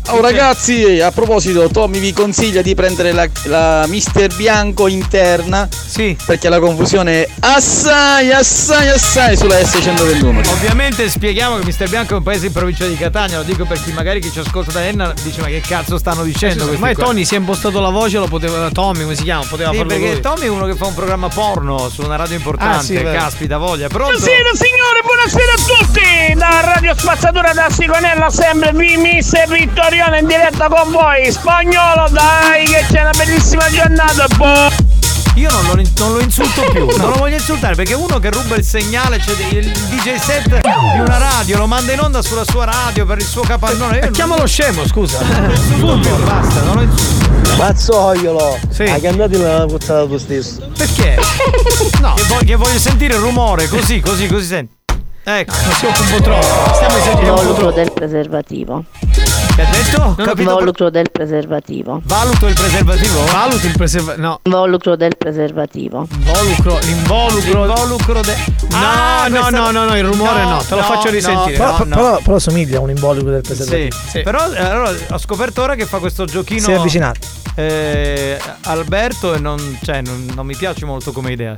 Oh 0.09 0.21
ragazzi, 0.21 1.01
a 1.01 1.11
proposito, 1.11 1.67
Tommy 1.69 1.97
vi 1.99 2.13
consiglia 2.13 2.61
di 2.61 2.75
prendere 2.75 3.11
la, 3.11 3.27
la 3.45 3.85
Mister 3.87 4.33
Bianco 4.35 4.87
interna. 4.87 5.67
Sì. 5.71 6.15
Perché 6.25 6.47
la 6.47 6.59
confusione 6.59 7.23
è 7.23 7.29
assai, 7.39 8.31
assai, 8.31 8.89
assai 8.89 9.35
sulla 9.35 9.57
S121. 9.57 10.49
Ovviamente 10.51 11.09
spieghiamo 11.09 11.57
che 11.57 11.65
Mister 11.65 11.89
Bianco 11.89 12.13
è 12.13 12.17
un 12.17 12.23
paese 12.23 12.45
in 12.45 12.51
provincia 12.51 12.85
di 12.85 12.95
Catania, 12.95 13.37
lo 13.37 13.43
dico 13.43 13.65
per 13.65 13.81
chi 13.81 13.91
magari 13.93 14.19
chi 14.21 14.31
ci 14.31 14.39
ascolta 14.39 14.71
da 14.71 14.85
Enna 14.85 15.11
dice 15.23 15.41
ma 15.41 15.47
che 15.47 15.61
cazzo 15.61 15.97
stanno 15.97 16.23
dicendo 16.23 16.59
questi 16.65 16.75
Ormai 16.75 16.93
qua?" 16.93 17.05
Tony 17.05 17.25
si 17.25 17.33
è 17.33 17.37
impostato 17.37 17.79
la 17.81 17.89
voce, 17.89 18.17
lo 18.19 18.27
poteva. 18.27 18.69
Tommy, 18.69 19.01
come 19.01 19.15
si 19.15 19.23
chiama? 19.23 19.43
Poteva 19.49 19.71
Sì, 19.71 19.77
farlo 19.77 19.91
perché 19.91 20.11
lui. 20.11 20.21
Tommy 20.21 20.45
è 20.45 20.49
uno 20.49 20.65
che 20.67 20.75
fa 20.75 20.85
un 20.85 20.93
programma 20.93 21.27
porno 21.29 21.89
su 21.89 22.03
una 22.03 22.15
radio 22.15 22.35
importante, 22.35 22.77
Ah, 22.77 22.81
sì, 22.81 22.93
caspita 22.93 23.57
voglia, 23.57 23.87
pronto? 23.87 24.17
Buonasera 24.19 24.49
signore, 24.53 25.01
buonasera 25.03 25.51
a 25.51 25.85
tutti! 25.85 26.33
Da 26.35 26.73
Radio 26.75 26.93
Spazzatura 26.95 27.53
da 27.53 27.67
Sigonella 27.69 28.29
sempre 28.29 28.71
vi 28.73 28.95
mister 28.97 29.47
Vittoriano 29.95 30.17
in 30.17 30.27
diretta 30.27 30.67
con 30.67 30.91
voi! 30.91 31.31
Spagnolo 31.31 32.09
dai 32.09 32.65
che 32.65 32.85
c'è 32.89 32.99
una 32.99 33.13
bellissima 33.15 33.69
giornata! 33.69 34.27
Boh! 34.35 34.69
Io 35.35 35.49
non 35.49 35.65
lo, 35.67 35.81
non 35.99 36.13
lo 36.15 36.19
insulto 36.19 36.63
più, 36.71 36.85
non 36.99 37.11
lo 37.11 37.15
voglio 37.15 37.35
insultare 37.35 37.75
perché 37.75 37.93
uno 37.93 38.19
che 38.19 38.29
ruba 38.29 38.55
il 38.55 38.65
segnale, 38.65 39.21
cioè 39.21 39.35
il 39.51 39.71
DJ 39.71 40.15
set 40.15 40.59
di 40.59 40.99
una 40.99 41.17
radio, 41.17 41.59
lo 41.59 41.67
manda 41.67 41.93
in 41.93 42.01
onda 42.01 42.21
sulla 42.21 42.43
sua 42.43 42.65
radio 42.65 43.05
per 43.05 43.19
il 43.19 43.25
suo 43.25 43.43
capannone. 43.43 43.99
Io 43.99 44.11
Chiamalo 44.11 44.45
scemo, 44.45 44.85
scusa. 44.85 45.19
non 45.79 46.01
più, 46.01 46.15
basta, 46.25 46.61
non 46.63 46.75
lo 46.75 46.81
insulto. 46.81 47.55
Mazzoiolo! 47.55 48.59
Sì. 48.69 48.83
Hai 48.83 48.99
cambiato 48.99 49.41
la 49.41 49.65
puzzata 49.65 50.05
tu 50.05 50.17
stesso. 50.17 50.71
Perché? 50.75 51.17
No. 52.01 52.13
Che, 52.15 52.23
voglio, 52.27 52.45
che 52.45 52.55
voglio 52.55 52.79
sentire 52.79 53.15
il 53.15 53.21
rumore, 53.21 53.67
così, 53.69 54.01
così, 54.01 54.27
così 54.27 54.45
senti. 54.45 54.73
Ecco, 55.27 55.53
si 55.53 55.85
occupa 55.87 56.01
un 56.01 56.09
po' 56.11 56.21
troppo. 56.21 56.73
Stiamo 56.75 56.97
Involucro 57.19 57.53
troppo. 57.55 57.71
del 57.71 57.91
preservativo. 57.91 58.83
Che 59.55 59.61
ha 59.61 59.69
detto? 59.71 60.15
Capito? 60.17 60.41
Involucro 60.41 60.89
del 60.89 61.09
preservativo. 61.11 62.01
Valuto 62.03 62.47
il 62.47 62.53
preservativo? 62.53 63.23
Valuti 63.25 63.65
il 63.67 63.77
preservativo. 63.77 64.21
No. 64.27 64.39
Involucro 64.43 64.95
del 64.97 65.15
preservativo. 65.17 66.07
Involucro, 66.11 66.77
l'involucro. 66.79 67.65
L'involucro 67.65 68.21
de... 68.21 68.35
No, 68.69 68.77
Ah, 68.77 69.27
no, 69.29 69.39
questa- 69.39 69.49
no, 69.51 69.71
no, 69.71 69.85
no, 69.85 69.97
il 69.97 70.03
rumore 70.03 70.43
no, 70.43 70.57
te 70.57 70.75
lo 70.75 70.81
no, 70.81 70.87
faccio 70.87 71.05
no, 71.05 71.11
risentire. 71.11 71.55
Però, 71.57 71.77
no. 71.85 71.95
però- 71.95 72.19
però 72.21 72.39
somiglia 72.39 72.79
a 72.79 72.81
un 72.81 72.89
involucro 72.89 73.31
del 73.31 73.45
Sì, 73.45 73.53
preservativo. 73.53 74.23
però 74.23 74.51
eh, 74.51 74.59
allora, 74.59 74.91
ho 75.11 75.17
scoperto 75.17 75.61
ora 75.61 75.75
che 75.75 75.85
fa 75.85 75.99
questo 75.99 76.25
giochino. 76.25 76.59
Si 76.59 76.71
è 76.71 76.73
avvicinato. 76.75 77.19
eh, 77.55 78.37
Alberto 78.63 79.33
e 79.35 79.39
non, 79.39 79.79
cioè, 79.83 80.01
non, 80.01 80.29
non 80.35 80.45
mi 80.45 80.55
piace 80.57 80.83
molto 80.85 81.13
come 81.13 81.31
idea. 81.31 81.57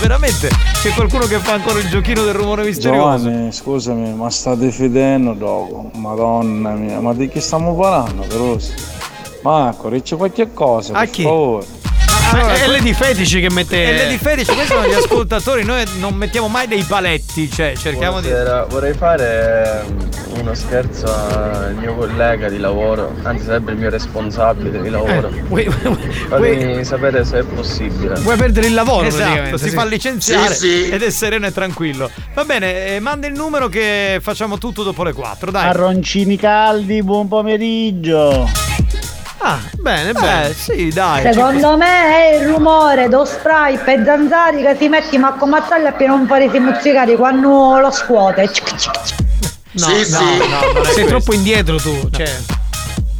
Veramente 0.00 0.48
c'è 0.82 0.90
qualcuno 0.92 1.24
che 1.26 1.38
fa 1.38 1.54
ancora 1.54 1.78
il 1.78 1.88
giochino 1.88 2.24
del 2.24 2.34
rumore 2.34 2.64
misterioso. 2.64 3.24
Giovanni, 3.24 3.52
scusami, 3.52 4.12
ma 4.14 4.28
state 4.30 4.70
fedendo 4.70 5.32
dopo? 5.32 5.90
Madonna 5.94 6.72
mia, 6.72 7.00
ma 7.00 7.14
di 7.14 7.28
che 7.28 7.40
stiamo 7.40 7.74
parlando, 7.74 8.22
però? 8.26 8.56
Marco, 9.42 9.88
dici 9.88 10.14
qualche 10.14 10.52
cosa, 10.52 10.94
A 10.94 11.00
per 11.00 11.10
chi? 11.10 11.22
favore. 11.22 11.66
Ma 12.34 12.52
è 12.52 12.66
Lady 12.66 12.92
Fetici 12.92 13.40
che 13.40 13.48
mette. 13.50 13.84
E 13.84 13.92
le 13.92 14.08
di 14.08 14.18
Fedici, 14.18 14.52
questi 14.52 14.72
sono 14.72 14.86
gli 14.88 14.92
ascoltatori, 14.98 15.62
noi 15.64 15.84
non 15.98 16.14
mettiamo 16.14 16.48
mai 16.48 16.66
dei 16.66 16.82
paletti, 16.82 17.48
cioè 17.50 17.74
cerchiamo 17.76 18.20
di. 18.20 18.26
Buonasera, 18.28 18.64
vorrei 18.64 18.92
fare 18.94 19.84
ehm, 19.86 20.40
uno 20.40 20.52
scherzo 20.54 21.06
al 21.06 21.76
mio 21.78 21.94
collega 21.94 22.48
di 22.48 22.58
lavoro, 22.58 23.14
anzi 23.22 23.44
sarebbe 23.44 23.70
il 23.70 23.78
mio 23.78 23.88
responsabile 23.88 24.82
di 24.82 24.88
lavoro. 24.90 25.28
Eh, 25.28 25.42
vuoi, 25.42 25.64
Fatemi 26.28 26.84
sapere 26.84 27.24
se 27.24 27.38
è 27.38 27.42
possibile. 27.44 28.18
vuoi 28.18 28.36
perdere 28.36 28.66
il 28.66 28.74
lavoro 28.74 29.06
Esatto, 29.06 29.56
si 29.56 29.68
sì. 29.68 29.74
fa 29.76 29.84
licenziare 29.84 30.54
Sì, 30.54 30.84
sì. 30.84 30.90
ed 30.90 31.02
è 31.02 31.10
sereno 31.10 31.46
e 31.46 31.52
tranquillo. 31.52 32.10
Va 32.34 32.44
bene, 32.44 32.96
eh, 32.96 33.00
manda 33.00 33.28
il 33.28 33.34
numero 33.34 33.68
che 33.68 34.18
facciamo 34.20 34.58
tutto 34.58 34.82
dopo 34.82 35.04
le 35.04 35.12
4, 35.12 35.52
dai. 35.52 35.66
Marroncini 35.66 36.36
caldi, 36.36 37.00
buon 37.04 37.28
pomeriggio! 37.28 38.50
Ah, 39.46 39.58
bene, 39.78 40.12
bene. 40.14 40.48
Eh, 40.48 40.54
sì, 40.54 40.88
dai. 40.88 41.20
Secondo 41.30 41.76
me 41.76 41.86
è 42.30 42.36
il 42.36 42.46
rumore 42.48 43.08
do 43.10 43.26
spray 43.26 43.76
per 43.76 44.02
zanzari 44.02 44.62
che 44.62 44.74
si 44.78 44.88
metti 44.88 45.18
ma 45.18 45.32
come 45.34 45.58
mazzaglia 45.60 45.92
per 45.92 46.08
non 46.08 46.26
fare 46.26 46.48
si 46.50 46.58
muzzicare 46.58 47.14
quando 47.14 47.78
lo 47.78 47.90
scuote. 47.90 48.42
No, 48.42 48.50
Sì, 49.86 49.92
no, 49.98 50.04
sì. 50.04 50.14
no, 50.14 50.60
sei 50.60 50.72
questo. 50.72 51.04
troppo 51.06 51.34
indietro 51.34 51.76
tu. 51.76 52.08
Cioè. 52.10 52.32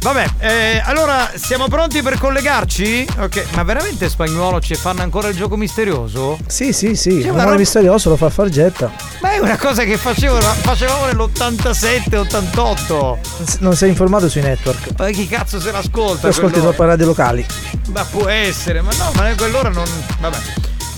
Vabbè, 0.05 0.25
eh, 0.37 0.81
allora 0.85 1.31
siamo 1.33 1.67
pronti 1.67 2.03
per 2.03 2.19
collegarci? 2.19 3.07
Ok, 3.21 3.43
ma 3.55 3.63
veramente 3.63 4.07
spagnolo 4.07 4.61
ci 4.61 4.75
fanno 4.75 5.01
ancora 5.01 5.29
il 5.29 5.35
gioco 5.35 5.57
misterioso? 5.57 6.37
Sì, 6.45 6.73
sì, 6.73 6.95
sì. 6.95 7.09
C'è 7.09 7.29
Il 7.29 7.33
roba- 7.33 7.55
misterioso 7.55 8.09
lo 8.09 8.15
fa 8.15 8.29
Fargetta. 8.29 8.91
Ma 9.21 9.31
è 9.31 9.39
una 9.39 9.57
cosa 9.57 9.83
che 9.83 9.97
facevo- 9.97 10.39
facevamo 10.39 11.07
nell'87-88. 11.07 13.17
Non 13.61 13.75
sei 13.75 13.89
informato 13.89 14.29
sui 14.29 14.41
network. 14.41 14.89
Ma 14.95 15.09
chi 15.09 15.27
cazzo 15.27 15.59
se 15.59 15.71
l'ascolta? 15.71 16.19
Tu 16.21 16.27
ascolti 16.27 16.59
troppo 16.59 16.85
radio 16.85 17.07
locali. 17.07 17.43
Ma 17.89 18.05
può 18.05 18.27
essere, 18.27 18.81
ma 18.81 18.91
no, 18.99 19.11
ma 19.15 19.29
in 19.29 19.37
quell'ora 19.37 19.69
non. 19.69 19.85
Vabbè. 20.19 20.37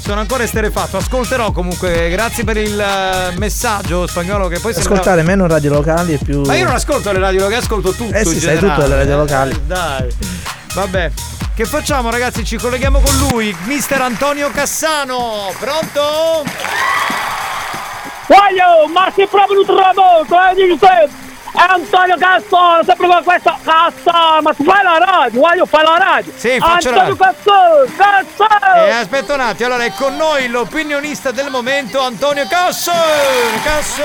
Sono 0.08 0.22
ancora 0.22 0.44
esterefatto, 0.44 0.96
ascolterò 0.96 1.52
comunque, 1.52 2.10
grazie 2.10 2.46
per 2.46 2.56
il 2.56 2.80
eh, 2.80 3.38
messaggio 3.38 4.08
spagnolo 4.08 4.48
che 4.48 4.58
poi 4.58 4.72
sembra- 4.72 4.94
Ascoltare 4.94 5.22
meno 5.22 5.48
radio 5.48 5.74
locali 5.74 6.14
e 6.14 6.18
più. 6.18 6.44
Ma 6.46 6.56
io 6.56 6.64
non 6.64 6.76
ascolto 6.76 7.12
le 7.12 7.20
radio 7.20 7.42
locali, 7.42 7.62
ascolto 7.62 7.92
tutto. 7.92 8.16
Eh 8.16 8.24
sì, 8.24 8.36
in 8.36 8.40
sai 8.40 8.54
generale. 8.56 8.70
tutto 8.76 8.82
delle 8.84 8.96
radio 8.96 9.18
locali. 9.18 9.62
Dai, 9.66 10.08
vabbè. 10.76 11.12
Che 11.54 11.66
facciamo 11.66 12.10
ragazzi? 12.10 12.46
Ci 12.46 12.56
colleghiamo 12.56 13.02
con 13.02 13.18
lui, 13.18 13.54
mister 13.66 14.00
Antonio 14.00 14.50
Cassano. 14.50 15.52
Pronto? 15.60 16.46
Voglio, 18.28 18.88
ma 18.94 19.12
sei 19.14 19.28
proprio 19.28 19.60
un 19.60 19.66
tramonto, 19.66 20.36
eh? 20.36 20.54
È 20.88 21.10
Antonio 21.60 22.16
Cassone, 22.18 22.84
sempre 22.86 23.08
con 23.08 23.24
questa 23.24 23.58
Cassone, 23.64 24.42
ma 24.42 24.54
tu 24.54 24.64
fai 24.64 24.84
la 24.84 24.98
radio, 25.00 25.40
voglio 25.40 25.66
fare 25.66 25.84
la 25.86 25.98
radio. 25.98 26.32
Sì, 26.36 26.58
faccio 26.60 26.90
Antonio 26.90 27.16
la- 27.20 27.34
Cassone, 27.34 28.86
E 28.88 28.92
aspetta 28.92 29.34
un 29.34 29.40
attimo, 29.40 29.70
allora 29.70 29.84
è 29.86 29.92
con 29.98 30.16
noi 30.16 30.48
l'opinionista 30.50 31.32
del 31.32 31.50
momento 31.50 32.00
Antonio 32.00 32.46
Casso! 32.48 32.92
Casso! 33.64 34.04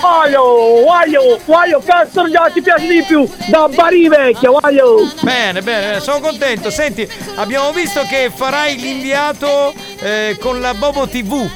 Voglio, 0.00 0.42
voglio, 0.84 1.40
voglio, 1.46 1.82
cazzo 1.84 2.30
già 2.30 2.50
ti 2.52 2.60
piace 2.60 2.86
di 2.86 3.02
più 3.02 3.26
da 3.46 3.66
Bari 3.68 4.08
vecchia, 4.08 4.50
voglio. 4.50 5.10
Bene, 5.22 5.62
bene, 5.62 6.00
sono 6.00 6.20
contento. 6.20 6.70
Senti, 6.70 7.10
abbiamo 7.36 7.72
visto 7.72 8.02
che 8.08 8.30
farai 8.34 8.76
l'inviato 8.78 9.72
eh, 10.00 10.36
con 10.40 10.60
la 10.60 10.74
Bobo 10.74 11.08
TV. 11.08 11.48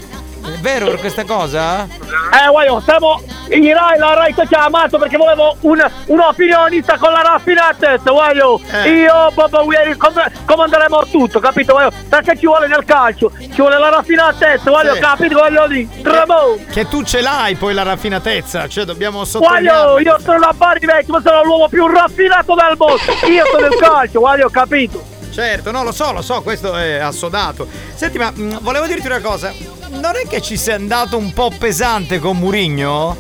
È 0.45 0.59
vero 0.61 0.87
per 0.87 0.99
questa 0.99 1.25
cosa? 1.25 1.85
Eh, 1.85 2.49
voglio, 2.51 2.81
siamo 2.85 3.23
in 3.51 3.73
Rai, 3.73 3.99
la 3.99 4.15
Rai 4.15 4.35
ti 4.35 4.41
ha 4.41 4.47
chiamato 4.47 4.99
perché 4.99 5.17
volevo 5.17 5.57
un, 5.61 5.83
un 6.07 6.21
opinionista 6.21 6.99
con 6.99 7.13
la 7.13 7.23
raffinatezza, 7.23 8.11
voglio. 8.11 8.61
Eh. 8.71 8.91
Io, 8.91 9.31
Bobo, 9.35 9.65
com- 9.97 10.23
comanderemo 10.45 11.07
tutto, 11.11 11.41
capito, 11.41 11.73
voglio? 11.75 11.91
Perché 12.09 12.37
ci 12.39 12.47
vuole 12.47 12.67
nel 12.67 12.85
calcio, 12.85 13.31
ci 13.39 13.57
vuole 13.57 13.79
la 13.79 13.89
raffinatezza, 13.89 14.71
voglio, 14.71 14.95
Sì. 14.95 15.01
capito, 15.01 15.39
voglio 15.39 15.67
di. 15.67 15.89
Tremo. 16.03 16.57
Che 16.71 16.89
tu 16.89 17.03
ce 17.05 17.21
l'hai 17.23 17.55
poi 17.55 17.73
la 17.73 17.83
raffinatezza, 17.83 18.69
cioè 18.69 18.85
dobbiamo 18.85 19.19
Voglio, 19.19 19.31
sottolineare. 19.31 20.03
io 20.03 20.19
sono 20.21 20.39
la 20.39 20.53
Bari 20.55 20.85
vecchia, 20.87 21.13
ma 21.15 21.21
sono 21.25 21.43
l'uomo 21.45 21.69
più 21.69 21.87
raffinato 21.87 22.55
del 22.55 22.75
mondo. 22.77 23.27
Io 23.33 23.45
sono 23.51 23.67
il 23.67 23.77
calcio, 23.79 24.21
voglio, 24.21 24.49
capito. 24.51 25.13
Certo, 25.33 25.73
no, 25.73 25.83
lo 25.83 25.91
so, 25.91 26.13
lo 26.13 26.23
so, 26.23 26.43
questo 26.43 26.77
è 26.77 26.99
assodato. 26.99 27.67
Senti, 27.95 28.19
ma 28.19 28.31
mh, 28.33 28.61
volevo 28.61 28.87
dirti 28.87 29.07
una 29.07 29.21
cosa. 29.21 29.53
Non 30.01 30.13
è 30.17 30.29
che 30.29 30.41
ci 30.41 30.57
sei 30.57 30.75
andato 30.75 31.17
un 31.17 31.33
po' 31.33 31.51
pesante 31.57 32.19
con 32.19 32.37
Murigno? 32.37 33.17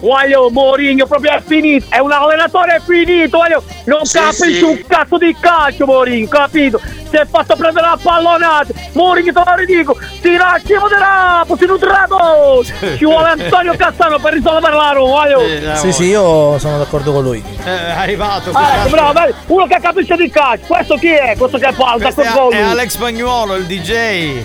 Voglio 0.00 0.50
Mourinho 0.50 1.06
proprio 1.06 1.32
è 1.32 1.42
finito, 1.46 1.86
è 1.88 1.98
un 1.98 2.10
allenatore 2.10 2.82
finito, 2.84 3.38
voglio, 3.38 3.62
non 3.84 4.04
Sì, 4.04 4.18
capisce 4.18 4.52
sì. 4.54 4.62
un 4.64 4.82
cazzo 4.86 5.16
di 5.16 5.34
calcio 5.38 5.86
Mourinho, 5.86 6.26
capito? 6.26 6.80
Si 7.08 7.16
è 7.16 7.24
fatto 7.24 7.54
prendere 7.54 7.86
a 7.86 7.98
pallonate, 8.02 8.74
Mourinho 8.94 9.32
te 9.32 9.42
lo 9.46 9.54
ridico, 9.54 9.96
si 10.20 10.36
racchiamo 10.36 10.88
di 10.88 10.94
rapo, 10.94 11.56
si 11.56 11.66
nutramo, 11.66 12.62
ci 12.96 13.04
vuole 13.04 13.28
Antonio 13.28 13.76
Cassano 13.76 14.18
per 14.18 14.32
risolvere 14.32 14.74
la 14.74 14.90
Roma, 14.92 15.12
voglio. 15.12 15.76
Sì, 15.76 15.92
sì, 15.92 16.04
io 16.06 16.58
sono 16.58 16.78
d'accordo 16.78 17.12
con 17.12 17.22
lui. 17.22 17.42
Eh, 17.64 17.86
è 17.86 17.90
arrivato. 17.92 18.50
Ecco, 18.50 18.88
bravo, 18.90 19.12
vedi, 19.20 19.34
uno 19.46 19.66
che 19.66 19.78
capisce 19.80 20.16
di 20.16 20.28
calcio, 20.30 20.66
questo 20.66 20.96
chi 20.96 21.08
è? 21.10 21.34
Questo 21.38 21.58
che 21.58 21.72
parla, 21.76 22.02
Questo 22.02 22.22
è, 22.22 22.26
è 22.26 22.32
lui. 22.36 22.60
Alex 22.60 22.90
Spagnuolo, 22.90 23.54
il 23.54 23.66
DJ. 23.66 24.44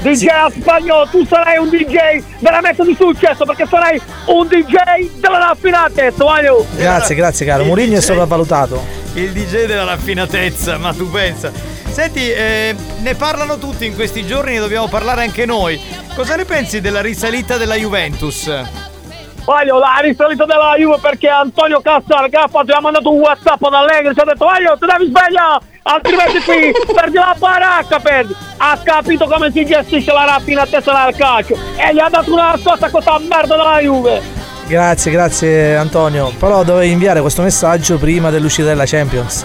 DJ 0.00 0.26
a 0.28 0.50
spagnolo, 0.50 1.08
tu 1.08 1.24
sarai 1.26 1.58
un 1.58 1.68
DJ 1.68 2.22
veramente 2.38 2.84
di 2.84 2.94
successo 2.94 3.44
perché 3.44 3.66
sarai 3.66 4.00
un 4.26 4.46
DJ 4.46 5.10
della 5.18 5.38
raffinatezza, 5.38 6.24
voglio. 6.24 6.66
Grazie, 6.76 7.14
grazie 7.14 7.46
caro. 7.46 7.64
Mourinho 7.64 7.96
è 7.96 8.00
sopravvalutato. 8.00 8.80
Il 9.14 9.32
DJ 9.32 9.64
della 9.64 9.84
raffinatezza, 9.84 10.78
ma 10.78 10.92
tu 10.92 11.10
pensa. 11.10 11.50
Senti, 11.96 12.30
eh, 12.30 12.74
ne 13.00 13.14
parlano 13.14 13.58
tutti 13.58 13.86
in 13.86 13.94
questi 13.94 14.26
giorni, 14.26 14.52
ne 14.52 14.58
dobbiamo 14.60 14.86
parlare 14.86 15.22
anche 15.22 15.46
noi. 15.46 15.80
Cosa 16.14 16.36
ne 16.36 16.44
pensi 16.44 16.80
della 16.80 17.00
risalita 17.00 17.56
della 17.56 17.74
Juventus? 17.74 18.50
Voglio 19.46 19.78
la 19.78 19.98
risalita 20.02 20.44
della 20.44 20.74
Juve 20.76 20.98
perché 21.00 21.28
Antonio 21.28 21.80
Cassano 21.80 22.28
che 22.28 22.36
ha 22.36 22.48
fatto, 22.48 22.66
gli 22.66 22.72
ha 22.72 22.80
mandato 22.80 23.12
un 23.12 23.20
whatsapp 23.20 23.62
ad 23.62 23.74
Allegri 23.74 24.12
ci 24.12 24.20
ha 24.20 24.24
detto 24.24 24.44
voglio 24.44 24.76
ti 24.76 24.86
devi 24.86 25.06
svegliare 25.06 25.60
altrimenti 25.86 26.40
qui 26.40 26.72
perdi 26.94 27.16
la 27.16 27.34
baracca 27.38 27.98
perdi 27.98 28.34
ha 28.58 28.78
capito 28.82 29.26
come 29.26 29.50
si 29.52 29.64
gestisce 29.64 30.12
la 30.12 30.24
raffinatezza 30.24 31.04
del 31.04 31.16
calcio 31.16 31.54
e 31.76 31.94
gli 31.94 31.98
ha 31.98 32.08
dato 32.08 32.32
una 32.32 32.52
risposta 32.52 32.86
a 32.86 32.90
questa 32.90 33.18
merda 33.18 33.56
della 33.56 33.80
Juve 33.80 34.44
Grazie, 34.66 35.12
grazie 35.12 35.76
Antonio. 35.76 36.32
Però 36.36 36.64
dovevi 36.64 36.90
inviare 36.90 37.20
questo 37.20 37.42
messaggio 37.42 37.98
prima 37.98 38.30
dell'uscita 38.30 38.66
della 38.66 38.84
Champions. 38.84 39.44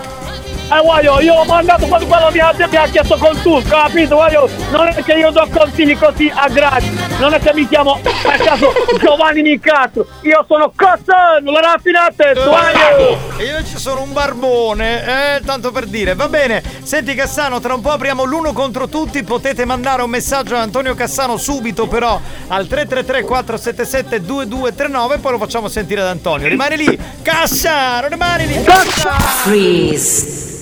E 0.71 0.81
voglio 0.83 1.19
io 1.21 1.33
ho 1.33 1.45
mandato 1.45 1.85
quando 1.87 2.05
quello 2.05 2.29
mi 2.31 2.39
ha, 2.39 2.53
mi 2.55 2.75
ha 2.75 2.87
chiesto 2.87 3.17
con 3.17 3.39
tu 3.41 3.61
capito 3.63 4.15
voglio 4.15 4.49
non 4.71 4.87
è 4.87 5.03
che 5.03 5.13
io 5.13 5.31
do 5.31 5.47
consigli 5.51 5.97
così 5.97 6.31
a 6.33 6.47
gratis 6.47 6.91
non 7.19 7.33
è 7.33 7.39
che 7.39 7.53
mi 7.53 7.67
chiamo 7.67 7.99
per 8.01 8.37
caso 8.37 8.71
Giovanni 8.99 9.41
Nicastro 9.41 10.05
io 10.21 10.45
sono 10.47 10.71
Cassano 10.75 11.51
la 11.51 11.59
raffinatezza 11.59 12.45
voglio 12.45 13.31
E 13.37 13.45
io 13.45 13.63
ci 13.63 13.77
sono 13.77 14.01
un 14.03 14.13
barbone, 14.13 15.37
eh, 15.37 15.41
tanto 15.43 15.71
per 15.71 15.87
dire. 15.87 16.13
Va 16.13 16.27
bene, 16.27 16.61
senti 16.83 17.15
Cassano, 17.15 17.59
tra 17.59 17.73
un 17.73 17.81
po' 17.81 17.89
apriamo 17.89 18.23
l'uno 18.23 18.53
contro 18.53 18.87
tutti. 18.87 19.23
Potete 19.23 19.65
mandare 19.65 20.03
un 20.03 20.09
messaggio 20.11 20.55
a 20.55 20.61
Antonio 20.61 20.93
Cassano 20.93 21.37
subito, 21.37 21.87
però 21.87 22.19
al 22.47 22.67
333 22.67 23.23
477 23.23 24.21
2239 24.21 25.15
e 25.15 25.17
poi 25.17 25.31
lo 25.31 25.37
facciamo 25.39 25.67
sentire 25.67 26.01
ad 26.01 26.07
Antonio. 26.07 26.47
Rimani 26.47 26.77
lì, 26.77 26.99
Cassano, 27.23 28.07
rimani 28.07 28.45
lì. 28.45 28.63
Cassano. 28.63 29.19
Freeze. 29.19 30.60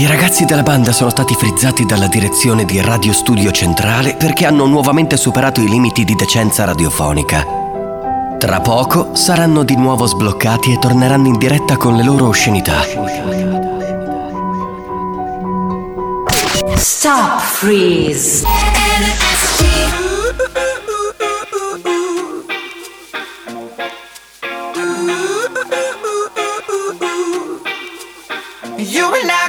I 0.00 0.06
ragazzi 0.06 0.46
della 0.46 0.62
banda 0.62 0.92
sono 0.92 1.10
stati 1.10 1.34
frizzati 1.34 1.84
dalla 1.84 2.06
direzione 2.06 2.64
di 2.64 2.80
Radio 2.80 3.12
Studio 3.12 3.50
Centrale 3.50 4.16
perché 4.16 4.46
hanno 4.46 4.64
nuovamente 4.64 5.18
superato 5.18 5.60
i 5.60 5.68
limiti 5.68 6.06
di 6.06 6.14
decenza 6.14 6.64
radiofonica. 6.64 7.44
Tra 8.38 8.60
poco 8.62 9.14
saranno 9.14 9.62
di 9.62 9.76
nuovo 9.76 10.06
sbloccati 10.06 10.72
e 10.72 10.78
torneranno 10.78 11.26
in 11.26 11.36
diretta 11.36 11.76
con 11.76 11.96
le 11.96 12.02
loro 12.02 12.28
oscenità. 12.28 12.80
Stop 16.76 17.40
freeze. 17.40 18.42
You 28.82 29.12
and 29.12 29.30
I 29.30 29.39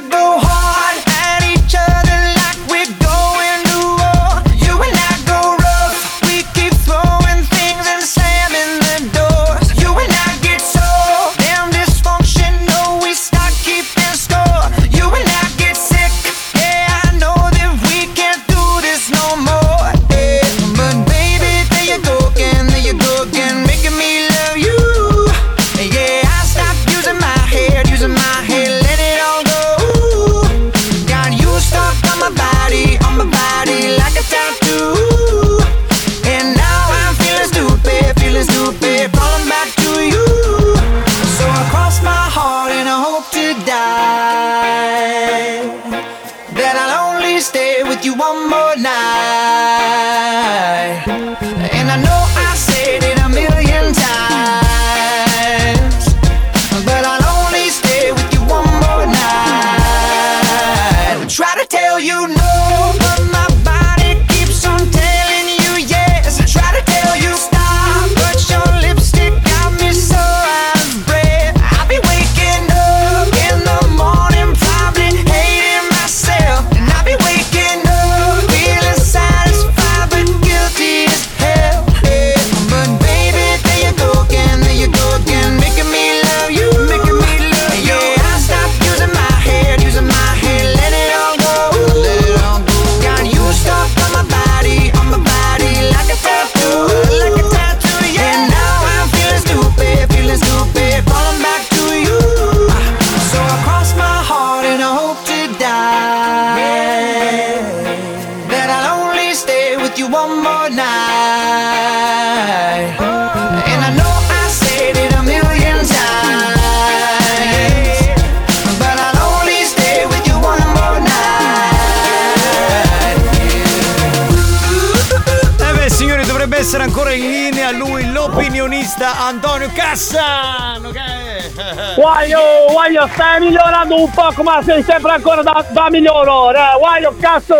un 134.02 134.10
poco, 134.10 134.42
ma 134.42 134.60
sei 134.62 134.82
sempre 134.82 135.12
ancora 135.12 135.42
da, 135.42 135.64
da 135.70 135.88
migliore. 135.90 136.58
Eh. 136.58 136.78
Guaglio, 136.78 137.16
cazzo! 137.20 137.54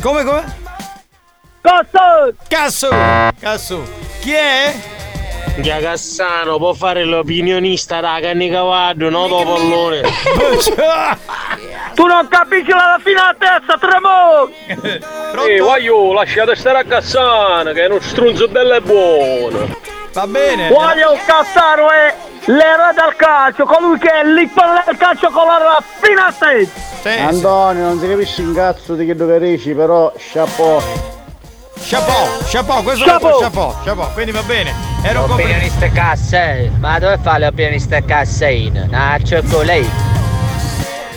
Come, 0.00 0.24
come? 0.24 0.56
Cazzo! 1.60 2.34
Cazzo! 2.48 2.88
Cazzo! 3.38 3.82
Chi 4.20 4.32
è? 4.32 4.74
Gia 5.58 5.78
Cassano 5.80 6.56
può 6.56 6.72
fare 6.72 7.04
l'opinionista 7.04 8.00
da 8.00 8.18
Cannicavallo, 8.20 9.10
no 9.10 9.26
dopo 9.26 9.54
pallone. 9.54 10.02
Tu 11.94 12.06
non 12.06 12.28
capisci 12.28 12.70
la 12.70 12.96
raffinatezza, 12.96 13.76
tremo! 13.76 14.48
Ehi, 15.46 15.58
voglio, 15.58 16.12
lasciate 16.12 16.54
stare 16.54 16.78
a 16.78 16.84
Cassano, 16.84 17.72
che 17.72 17.82
è 17.82 17.88
uno 17.88 17.98
strunzo 18.00 18.46
bello 18.46 18.74
e 18.74 18.80
buono. 18.80 19.76
Va 20.12 20.26
bene. 20.28 20.68
Guaglio, 20.68 21.18
Cassano 21.26 21.90
è 21.90 22.14
l'eroe 22.48 22.92
del 22.94 23.14
calcio, 23.16 23.64
colui 23.64 23.98
che 23.98 24.08
è 24.10 24.24
l'icona 24.24 24.82
del 24.86 24.96
calcio 24.96 25.30
con 25.30 25.46
la 25.46 25.58
raffinatezza! 25.58 27.26
Antonio, 27.26 27.84
non 27.84 27.98
si 28.00 28.08
capisce 28.08 28.42
un 28.42 28.54
cazzo 28.54 28.94
di 28.94 29.06
che 29.06 29.14
dove 29.14 29.38
dici, 29.38 29.72
però 29.72 30.12
chapeau. 30.16 30.82
Chapeau, 31.80 32.26
chapeau, 32.44 32.82
questo 32.82 33.04
è 33.04 33.06
Chapeau. 33.08 33.36
un 33.36 33.42
chapeau, 33.42 33.74
chapeau, 33.84 34.12
quindi 34.12 34.32
va 34.32 34.42
bene. 34.42 34.74
Ero 35.02 35.24
un 35.24 35.30
Opinionista 35.30 35.88
casse, 35.90 36.70
ma 36.78 36.98
dove 36.98 37.18
fa 37.22 37.38
l'opinionista 37.38 38.02
cassein? 38.04 38.88
A 38.92 39.16
cioccolate. 39.22 39.86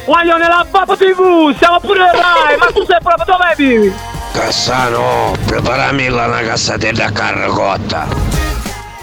Guaglio 0.05 0.37
nella 0.37 0.65
Baba 0.69 0.95
TV, 0.95 1.55
siamo 1.57 1.79
pure 1.79 2.11
Rai, 2.11 2.57
ma 2.57 2.65
tu 2.67 2.85
sei 2.85 2.99
proprio 3.01 3.25
dove 3.25 3.53
vivi? 3.57 3.93
Cassano, 4.33 5.33
preparami 5.45 6.07
la 6.09 6.25
una 6.27 6.41
cassatella 6.41 7.05
a 7.05 7.11
carrocotta. 7.11 8.07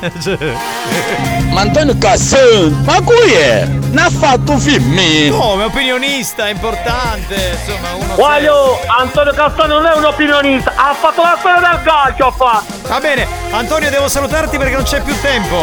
Ma 0.00 0.08
Antonio 1.54 1.96
Cassano, 1.98 2.70
ma 2.84 3.00
qui 3.02 3.32
è? 3.32 3.66
Ne 3.66 4.00
ha 4.00 4.10
fatto 4.10 4.52
un 4.52 4.60
film? 4.60 4.96
Come 5.36 5.64
opinionista, 5.64 6.46
è 6.46 6.50
importante, 6.50 7.58
insomma, 7.58 7.94
uno 7.94 8.14
Guaglio, 8.14 8.78
Antonio 8.86 9.32
Castano 9.32 9.80
non 9.80 9.86
è 9.86 9.94
un 9.96 10.04
opinionista, 10.04 10.72
ha 10.76 10.94
fatto 10.94 11.22
la 11.22 11.36
storia 11.38 11.68
del 11.68 11.82
calcio, 11.82 12.26
ha 12.26 12.30
fatto! 12.30 12.72
Va 12.88 13.00
bene, 13.00 13.26
Antonio 13.50 13.90
devo 13.90 14.08
salutarti 14.08 14.56
perché 14.56 14.74
non 14.74 14.84
c'è 14.84 15.02
più 15.02 15.18
tempo. 15.20 15.56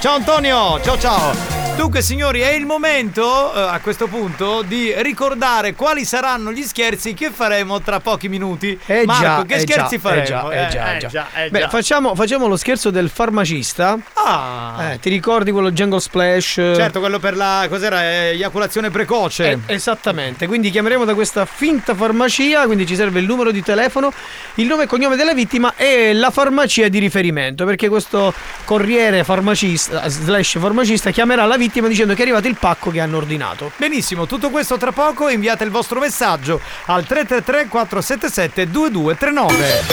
Ciao 0.00 0.14
Antonio, 0.16 0.80
ciao 0.82 0.98
ciao. 0.98 1.55
Dunque 1.76 2.00
signori 2.00 2.40
è 2.40 2.52
il 2.52 2.64
momento 2.64 3.54
eh, 3.54 3.60
a 3.60 3.78
questo 3.80 4.06
punto 4.06 4.62
di 4.62 4.92
ricordare 4.96 5.74
quali 5.74 6.06
saranno 6.06 6.50
gli 6.50 6.62
scherzi 6.62 7.12
che 7.12 7.30
faremo 7.30 7.82
tra 7.82 8.00
pochi 8.00 8.30
minuti. 8.30 8.78
Eh 8.86 9.04
Marco, 9.04 9.22
già, 9.22 9.44
che 9.44 9.54
eh 9.54 9.60
scherzi 9.60 9.96
già, 9.96 10.00
faremo? 10.00 10.50
eh 10.50 10.68
già, 10.70 10.96
eh 10.96 10.98
già, 10.98 11.06
eh 11.06 11.10
già. 11.10 11.26
eh 11.34 11.50
Beh, 11.50 11.60
già. 11.60 11.68
facciamo, 11.68 12.14
facciamo 12.14 12.46
lo 12.46 12.56
scherzo 12.56 12.90
del 12.90 13.10
farmacista. 13.10 13.98
Ah. 14.14 14.92
Eh, 14.92 14.98
ti 15.00 15.10
ricordi 15.10 15.50
quello 15.50 15.70
Jungle 15.70 16.00
Splash? 16.00 16.54
Certo, 16.54 16.98
quello 16.98 17.18
per 17.18 17.36
la 17.36 17.66
cos'era? 17.68 18.02
Eh, 18.02 18.30
eiaculazione 18.32 18.88
precoce. 18.90 19.50
Eh, 19.50 19.74
esattamente, 19.74 20.46
quindi 20.46 20.70
chiameremo 20.70 21.04
da 21.04 21.14
questa 21.14 21.44
finta 21.44 21.94
farmacia, 21.94 22.64
quindi 22.64 22.86
ci 22.86 22.96
serve 22.96 23.20
il 23.20 23.26
numero 23.26 23.50
di 23.50 23.62
telefono, 23.62 24.12
il 24.54 24.66
nome 24.66 24.84
e 24.84 24.86
cognome 24.86 25.14
della 25.14 25.34
vittima 25.34 25.74
e 25.76 26.14
la 26.14 26.30
farmacia 26.30 26.88
di 26.88 26.98
riferimento, 26.98 27.66
perché 27.66 27.88
questo 27.90 28.32
corriere 28.64 29.24
farmacista 29.24 30.08
slash 30.08 30.58
farmacista 30.58 31.10
chiamerà 31.10 31.44
la 31.44 31.52
vittima 31.52 31.64
dicendo 31.88 32.14
che 32.14 32.20
è 32.20 32.22
arrivato 32.22 32.48
il 32.48 32.56
pacco 32.58 32.90
che 32.90 33.00
hanno 33.00 33.16
ordinato. 33.16 33.72
Benissimo, 33.76 34.26
tutto 34.26 34.50
questo 34.50 34.76
tra 34.76 34.92
poco. 34.92 35.28
Inviate 35.28 35.64
il 35.64 35.70
vostro 35.70 36.00
messaggio 36.00 36.60
al 36.86 37.04
333 37.04 37.68
477 37.68 38.70
2239. 38.70 39.84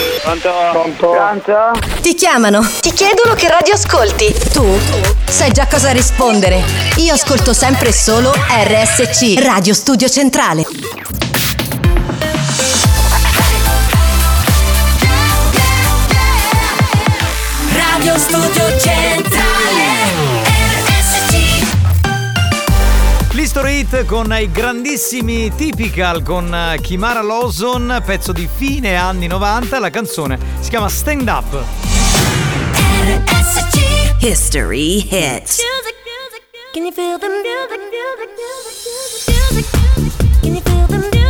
Pronto? 0.72 2.00
Ti 2.00 2.14
chiamano, 2.14 2.66
ti 2.80 2.92
chiedono 2.92 3.34
che 3.34 3.48
radio 3.48 3.74
ascolti. 3.74 4.34
Tu 4.52 4.78
sai 5.26 5.52
già 5.52 5.66
cosa 5.66 5.90
rispondere. 5.90 6.62
Io 6.96 7.12
ascolto 7.12 7.52
sempre 7.52 7.88
e 7.88 7.92
solo 7.92 8.32
RSC, 8.32 9.42
Radio 9.42 9.74
Studio 9.74 10.08
Centrale. 10.08 10.64
Radio 17.72 18.18
Studio 18.18 18.78
Centrale 18.78 19.53
L'History 23.54 23.78
Hit 23.82 24.04
con 24.06 24.32
i 24.32 24.50
grandissimi 24.50 25.48
Typical 25.54 26.24
con 26.24 26.52
eh, 26.52 26.80
Kimara 26.80 27.22
Lawson, 27.22 28.02
pezzo 28.04 28.32
di 28.32 28.48
fine 28.52 28.96
anni 28.96 29.28
90, 29.28 29.78
la 29.78 29.90
canzone 29.90 30.40
si 30.58 30.70
chiama 30.70 30.88
Stand 30.88 31.28
Up. 31.28 31.64
History 34.18 35.06
Hits. 35.08 35.60
Can 36.72 36.82
you 36.82 36.90
feel 36.90 37.16
the 37.20 37.28
music? 37.28 37.78
Can 40.42 40.54
you 40.54 40.60
feel 40.60 40.86
the 40.88 40.96
music, 40.96 41.23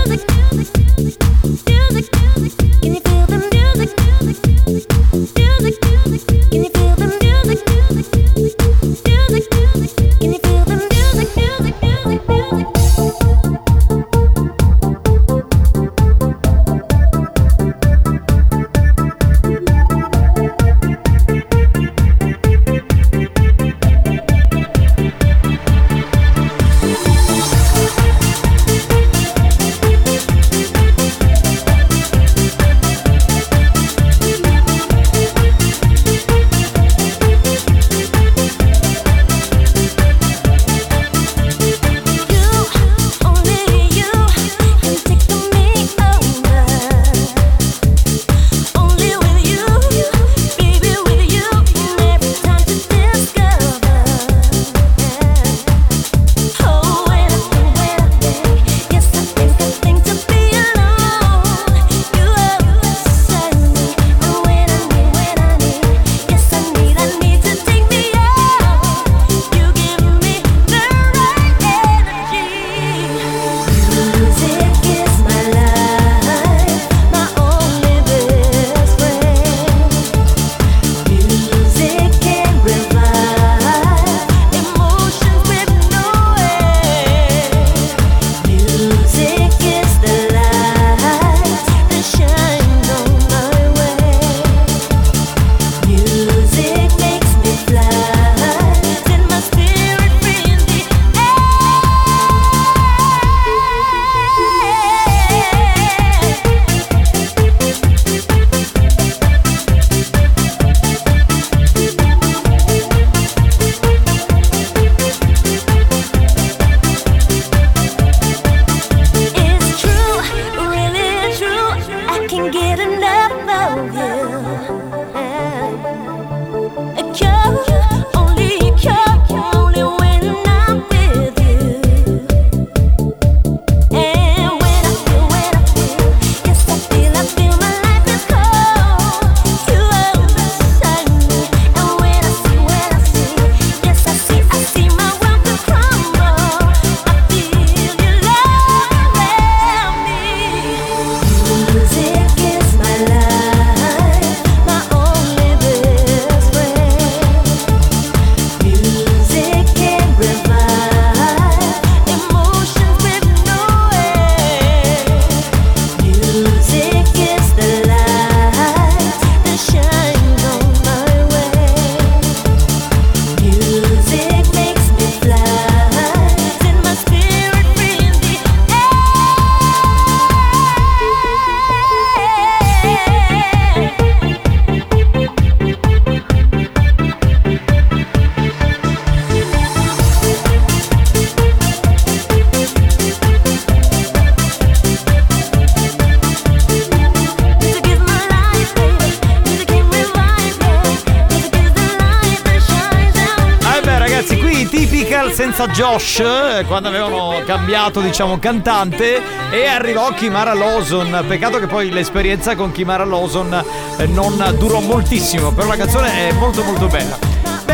senza 205.55 205.69
Josh 205.69 206.19
eh, 206.19 206.65
quando 206.67 206.89
avevano 206.89 207.41
cambiato 207.47 208.01
diciamo 208.01 208.41
cantante 208.41 209.23
e 209.53 209.67
arrivò 209.67 210.13
Kimara 210.13 210.53
Lawson. 210.53 211.25
Peccato 211.29 211.61
che 211.61 211.67
poi 211.67 211.91
l'esperienza 211.91 212.57
con 212.57 212.73
Kimara 212.73 213.05
Lawson 213.05 213.65
eh, 213.99 214.07
non 214.07 214.37
durò 214.59 214.81
moltissimo, 214.81 215.53
però 215.53 215.69
la 215.69 215.77
canzone 215.77 216.29
è 216.29 216.33
molto 216.33 216.65
molto 216.65 216.89
bella. 216.89 217.24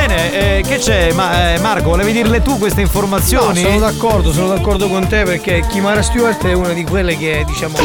Bene, 0.00 0.32
eh, 0.32 0.62
che 0.66 0.78
c'è? 0.78 1.12
Ma, 1.12 1.52
eh, 1.52 1.58
Marco, 1.58 1.90
volevi 1.90 2.12
dirle 2.12 2.40
tu 2.40 2.56
queste 2.56 2.80
informazioni? 2.80 3.60
No, 3.60 3.68
sono 3.68 3.80
d'accordo, 3.80 4.32
sono 4.32 4.48
d'accordo 4.48 4.88
con 4.88 5.06
te 5.06 5.24
perché 5.24 5.62
Kimara 5.68 6.00
Stewart 6.00 6.42
è 6.46 6.54
una 6.54 6.72
di 6.72 6.84
quelle 6.84 7.18
che 7.18 7.44
diciamo. 7.46 7.76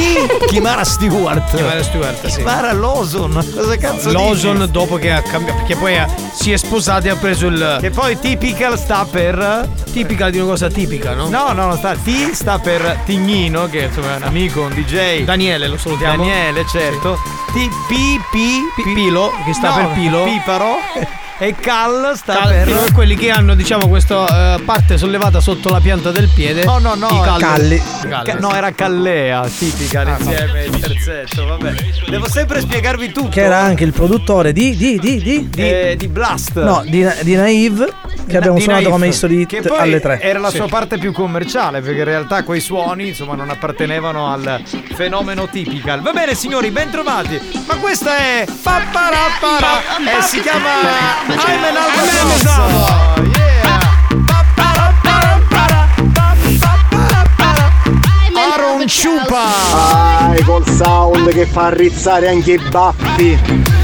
Kimara 0.48 0.86
Stewart. 0.86 1.54
Kimara 1.54 1.84
Stewart, 1.84 2.26
sì. 2.28 2.38
Kimara 2.38 2.72
Lawson. 2.72 3.46
Cosa 3.54 3.76
cazzo 3.76 4.14
Lawson 4.14 4.60
dici? 4.60 4.72
dopo 4.72 4.96
che 4.96 5.12
ha 5.12 5.22
cambiato. 5.22 5.58
Perché 5.58 5.76
poi 5.76 5.98
ha- 5.98 6.08
si 6.32 6.54
è 6.54 6.58
sposata 6.58 7.08
e 7.08 7.10
ha 7.10 7.16
preso 7.18 7.48
il. 7.48 7.80
Che 7.82 7.90
poi 7.90 8.18
typical 8.18 8.80
sta 8.80 9.06
per. 9.12 9.68
Tipica 9.92 10.30
di 10.30 10.38
una 10.38 10.52
cosa 10.52 10.70
tipica, 10.70 11.14
no? 11.14 11.28
No, 11.28 11.52
no, 11.52 11.66
no, 11.66 11.76
sta 11.76 11.96
T 11.96 12.32
sta 12.32 12.60
per 12.60 13.00
Tignino, 13.04 13.68
che 13.68 13.80
insomma 13.84 14.14
è 14.14 14.16
un 14.16 14.24
amico, 14.24 14.62
un 14.62 14.74
DJ. 14.74 15.26
Daniele, 15.26 15.68
lo 15.68 15.78
salutiamo. 15.78 16.16
Daniele, 16.16 16.66
certo. 16.66 17.20
T 17.48 17.68
P 17.90 18.20
P 18.32 18.94
Pilo, 18.94 19.34
che 19.46 19.54
sta 19.54 19.74
per 19.74 19.90
Pilo. 19.90 20.24
Piparo. 20.24 20.78
E 21.38 21.54
Cal 21.54 22.14
sta 22.16 22.34
Cal- 22.34 22.48
per. 22.48 22.66
per 22.72 22.92
quelli 22.94 23.16
che 23.18 23.30
hanno 23.30 23.56
diciamo 23.56 23.90
questa 23.90 24.56
eh, 24.56 24.62
parte 24.62 24.98
sollevata 24.98 25.42
sotto 25.42 25.70
la 25.70 25.82
pianta 25.82 26.12
del 26.12 26.30
piede. 26.34 26.64
No, 26.64 26.78
no, 26.78 26.96
no. 26.96 27.08
I 27.10 27.40
calli. 27.40 27.82
Ca- 28.24 28.38
no, 28.40 28.54
era 28.54 28.72
Callea, 28.72 29.46
tipica 29.46 30.02
Ah, 30.02 30.16
insieme 30.18 30.64
il 30.64 30.80
terzetto, 30.80 31.46
vabbè. 31.46 31.74
Devo 32.08 32.30
sempre 32.30 32.62
spiegarvi 32.62 33.12
tutto. 33.12 33.28
Che 33.28 33.42
era 33.42 33.60
anche 33.60 33.84
il 33.84 33.92
produttore 33.92 34.54
di. 34.54 34.78
di. 34.78 34.98
di. 34.98 35.22
di. 35.22 35.50
di, 35.50 35.62
eh, 35.62 35.96
di 35.98 36.08
Blast. 36.08 36.64
No, 36.64 36.84
di, 36.86 37.06
di 37.24 37.36
Naive. 37.36 37.92
Che 38.28 38.38
abbiamo 38.38 38.56
Di 38.56 38.64
suonato 38.64 38.84
Naif, 38.86 38.96
come 38.96 39.08
history 39.08 39.46
che 39.46 39.62
poi 39.62 39.78
alle 39.78 40.00
3. 40.00 40.20
Era 40.22 40.40
la 40.40 40.50
sua 40.50 40.68
parte 40.68 40.98
più 40.98 41.12
commerciale, 41.12 41.82
perché 41.82 42.00
in 42.00 42.06
realtà 42.06 42.44
quei 42.44 42.60
suoni, 42.60 43.10
insomma, 43.10 43.36
non 43.36 43.50
appartenevano 43.50 44.32
al 44.32 44.64
fenomeno 44.94 45.48
typical. 45.48 46.02
Va 46.02 46.12
bene, 46.12 46.34
signori, 46.34 46.72
ben 46.72 46.90
trovati. 46.90 47.40
Ma 47.68 47.76
questa 47.76 48.18
è 48.18 48.46
Papparappara 48.64 49.80
e 50.18 50.22
si 50.24 50.40
chiama 50.40 51.24
I'm 51.28 51.64
an 51.64 51.76
Albatross. 51.78 53.56
Aaron 58.36 58.88
Ciupa. 58.88 59.44
Dai, 60.32 60.44
col 60.44 60.66
sound 60.68 61.30
che 61.32 61.46
fa 61.46 61.70
rizzare 61.70 62.28
anche 62.30 62.54
i 62.54 62.58
baffi. 62.70 63.32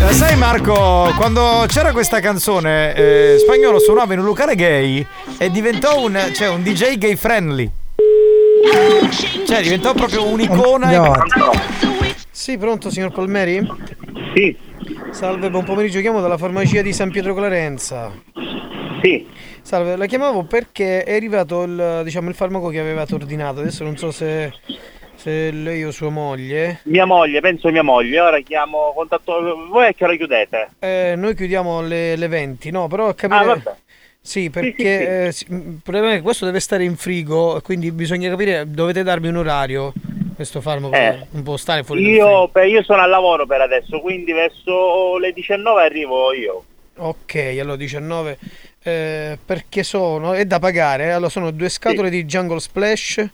Eh, 0.08 0.14
Sai 0.14 0.36
Marco, 0.38 1.12
quando 1.16 1.66
c'era 1.68 1.92
questa 1.92 2.20
canzone, 2.20 2.94
eh, 2.96 3.38
Spagnolo 3.40 3.80
suonava 3.80 4.14
in 4.14 4.20
un 4.20 4.26
locale 4.26 4.56
gay 4.56 5.06
e 5.38 5.50
diventò 5.50 6.02
un, 6.04 6.20
cioè, 6.34 6.50
un 6.50 6.62
DJ 6.64 6.98
gay 6.98 7.16
friendly. 7.16 7.70
Cioè 9.48 9.62
diventò 9.62 9.94
proprio 9.94 10.26
un'icona. 10.26 10.86
Andiamo 10.86 11.14
Sì, 12.30 12.58
pronto 12.58 12.90
signor 12.90 13.12
Palmeri? 13.12 13.68
Sì. 14.36 14.58
Salve, 15.12 15.50
buon 15.50 15.66
pomeriggio, 15.66 16.00
chiamo 16.00 16.22
dalla 16.22 16.38
farmacia 16.38 16.82
di 16.82 16.94
San 16.94 17.12
Pietro 17.12 17.36
Clarenza. 17.36 18.12
Sì. 19.04 19.28
Salve, 19.62 19.98
la 19.98 20.06
chiamavo 20.06 20.44
perché 20.44 21.04
è 21.04 21.16
arrivato 21.16 21.64
il, 21.64 22.02
diciamo, 22.04 22.30
il 22.30 22.36
farmaco 22.36 22.70
che 22.70 22.80
avevate 22.80 23.14
ordinato. 23.14 23.60
Adesso 23.60 23.84
non 23.84 23.98
so 23.98 24.10
se, 24.10 24.52
se 25.16 25.52
lei 25.52 25.84
o 25.84 25.92
sua 25.92 26.10
moglie. 26.10 26.80
Mia 26.84 27.06
moglie, 27.06 27.42
penso 27.42 27.70
mia 27.70 27.84
moglie. 27.84 28.20
Ora 28.20 28.40
chiamo, 28.40 28.94
contatto. 28.96 29.68
Voi 29.70 29.88
a 29.88 29.94
che 29.94 30.04
ora 30.06 30.16
chiudete? 30.16 30.70
Eh, 30.80 31.14
noi 31.18 31.36
chiudiamo 31.36 31.80
alle, 31.80 32.14
alle 32.14 32.28
20, 32.28 32.72
no, 32.72 32.88
però 32.88 33.10
a 33.10 33.14
capire... 33.14 33.40
Ah, 33.40 33.46
vabbè. 33.46 33.76
Sì, 34.24 34.50
perché 34.50 35.26
eh, 35.26 35.32
sì, 35.32 35.46
il 35.50 35.80
problema 35.84 36.12
è 36.12 36.16
che 36.18 36.22
questo 36.22 36.46
deve 36.46 36.60
stare 36.60 36.84
in 36.84 36.96
frigo, 36.96 37.60
quindi 37.64 37.92
bisogna 37.92 38.30
capire, 38.30 38.66
dovete 38.68 39.02
darmi 39.02 39.28
un 39.28 39.38
orario, 39.38 39.94
questo 40.42 40.60
farmaco, 40.62 40.96
Eh. 40.96 41.28
non 41.30 41.44
può 41.44 41.56
stare 41.56 41.84
fuori. 41.84 42.04
Io, 42.04 42.48
per- 42.48 42.66
io 42.68 42.84
sono 42.84 43.02
al 43.02 43.10
lavoro 43.10 43.46
per 43.46 43.62
adesso, 43.62 44.00
quindi 44.00 44.32
verso 44.32 45.18
le 45.18 45.32
19 45.34 45.84
arrivo 45.84 46.34
io. 46.34 46.64
Ok, 46.98 47.36
allora 47.60 47.76
19, 47.78 48.38
eh, 48.84 49.38
perché 49.44 49.84
sono, 49.84 50.34
è 50.34 50.46
da 50.46 50.60
pagare, 50.60 51.06
eh, 51.06 51.10
allora 51.12 51.30
sono 51.30 51.52
due 51.52 51.70
scatole 51.70 52.10
di 52.10 52.26
Jungle 52.26 52.60
Splash 52.60 53.26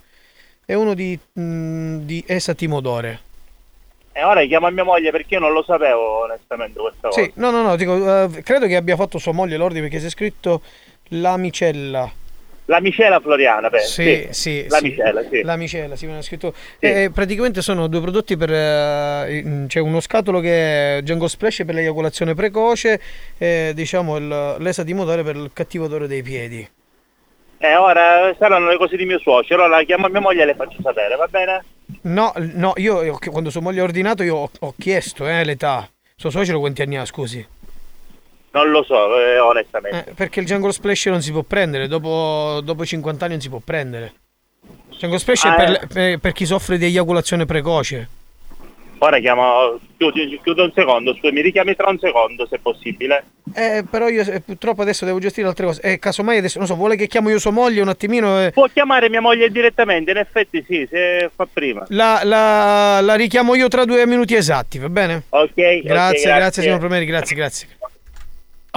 e 0.66 0.76
uno 0.76 0.94
di, 0.94 1.18
mm, 1.40 2.00
di 2.00 2.24
Esa 2.28 2.54
Timodore. 2.54 3.22
E 4.12 4.24
ora 4.24 4.44
chiamo 4.46 4.68
a 4.68 4.72
mia 4.72 4.84
moglie 4.84 5.12
perché 5.12 5.36
io 5.36 5.40
non 5.40 5.54
lo 5.54 5.64
sapevo 5.64 6.24
onestamente 6.24 6.80
questa 6.80 7.08
cosa. 7.10 7.22
Sì, 7.22 7.32
no, 7.36 7.52
no, 7.52 7.62
no, 7.62 7.76
dico, 7.76 7.96
eh, 7.96 8.42
credo 8.44 8.68
che 8.68 8.76
abbia 8.76 8.96
fatto 8.96 9.18
sua 9.18 9.32
moglie 9.32 9.58
l'ordine 9.58 9.82
perché 9.82 10.00
si 10.00 10.08
è 10.08 10.10
scritto 10.10 10.62
l'amicella. 11.10 12.12
La 12.70 12.82
micela 12.82 13.20
floriana, 13.22 13.70
penso. 13.70 13.88
Sì, 14.02 14.28
sì, 14.32 14.66
La 14.68 14.78
sì. 14.78 14.84
micela, 14.84 15.24
sì. 15.30 15.42
La 15.42 15.56
micella, 15.56 15.96
sì, 15.96 16.06
ha 16.06 16.22
scritto. 16.22 16.54
Eh, 16.80 17.10
praticamente 17.14 17.62
sono 17.62 17.88
due 17.88 18.02
prodotti 18.02 18.36
per. 18.36 18.52
eh, 18.52 19.38
in- 19.38 19.66
c'è 19.70 19.80
uno 19.80 20.02
scatolo 20.02 20.42
che 20.42 20.98
è 20.98 21.02
Jungle 21.02 21.30
Splash 21.30 21.64
per 21.66 21.76
l'eiaculazione 21.76 22.34
precoce 22.34 23.00
e 23.38 23.72
diciamo 23.74 24.18
il- 24.18 24.56
l'esa 24.60 24.84
di 24.84 24.94
motore 24.94 25.24
per 25.24 25.38
il 25.38 25.52
cattivo 25.54 25.86
odore 25.86 26.08
dei 26.08 26.22
piedi. 26.22 26.68
E 27.60 27.76
ora 27.76 28.36
saranno 28.38 28.68
le 28.70 28.78
cose 28.78 28.98
di 28.98 29.06
mio 29.06 29.18
suocero, 29.20 29.64
allora 29.64 29.82
chiamo 29.84 30.08
mia 30.10 30.20
moglie 30.20 30.44
e 30.44 30.46
le 30.48 30.56
faccio 30.56 30.82
sapere, 30.82 31.16
va 31.16 31.28
bene? 31.28 31.64
No, 32.02 32.34
no, 32.36 32.74
io 32.76 33.02
io- 33.02 33.18
quando 33.32 33.50
sua 33.50 33.62
moglie 33.62 33.80
ha 33.80 33.84
ordinato 33.84 34.24
io 34.24 34.36
ho, 34.36 34.50
ho 34.60 34.74
chiesto 34.78 35.26
eh, 35.26 35.46
l'età. 35.46 35.90
Suo 36.18 36.30
suocero 36.30 36.60
quanti 36.60 36.82
anni 36.82 36.98
ha, 36.98 37.06
scusi? 37.06 37.46
Non 38.58 38.72
lo 38.72 38.84
so, 38.84 39.20
eh, 39.20 39.38
onestamente. 39.40 40.10
Eh, 40.10 40.14
perché 40.14 40.40
il 40.40 40.46
Jungle 40.46 40.72
Splash 40.72 41.06
non 41.08 41.22
si 41.22 41.32
può 41.32 41.44
prendere, 41.44 41.88
dopo, 41.88 42.60
dopo 42.64 42.84
i 42.84 42.88
50 42.88 43.24
anni 43.26 43.34
non 43.34 43.42
si 43.42 43.50
può 43.50 43.62
prendere. 43.64 44.14
Jungle 44.98 45.20
Splash 45.20 45.44
Ah, 45.46 45.54
è 45.54 45.56
per, 45.56 45.70
eh. 45.84 45.88
per- 45.88 46.18
per 46.20 46.32
chi 46.32 46.46
soffre 46.46 46.78
di 46.78 46.86
eiaculazione 46.86 47.46
precoce. 47.46 48.10
Ora 49.00 49.20
chiamo, 49.20 49.80
chiudo, 49.96 50.14
chiudo 50.42 50.64
un 50.64 50.72
secondo, 50.74 51.14
scusa, 51.14 51.32
mi 51.32 51.42
richiami 51.42 51.76
tra 51.76 51.88
un 51.88 52.00
secondo 52.00 52.48
se 52.50 52.58
possibile. 52.58 53.26
Eh, 53.54 53.84
però 53.88 54.08
io 54.08 54.24
eh, 54.24 54.42
purtroppo 54.42 54.82
adesso 54.82 55.06
devo 55.06 55.20
gestire 55.20 55.48
altre 55.48 55.68
cose. 55.68 55.82
E 55.82 56.00
casomai 56.00 56.40
adesso, 56.40 56.58
non 56.58 56.66
so, 56.66 56.74
vuole 56.74 56.96
che 56.96 57.06
chiamo 57.06 57.30
io 57.30 57.38
sua 57.38 57.52
moglie 57.52 57.82
un 57.82 57.90
attimino 57.90 58.42
e... 58.44 58.50
Può 58.52 58.66
chiamare 58.74 59.08
mia 59.08 59.22
moglie 59.22 59.52
direttamente, 59.52 60.10
in 60.10 60.18
effetti 60.18 60.66
sì, 60.68 60.88
se 60.90 61.30
fa 61.36 61.48
prima. 61.52 61.86
La, 61.90 62.22
la- 62.24 63.00
la 63.02 63.14
richiamo 63.14 63.54
io 63.54 63.68
tra 63.68 63.86
due 63.86 64.04
minuti 64.08 64.34
esatti, 64.34 64.80
va 64.80 64.90
bene? 64.90 65.26
Ok, 65.30 65.54
Grazie, 65.54 65.84
grazie, 65.84 66.34
grazie. 66.34 66.64
signor 66.64 66.80
Promeri, 66.80 67.06
grazie, 67.06 67.36
grazie. 67.36 67.68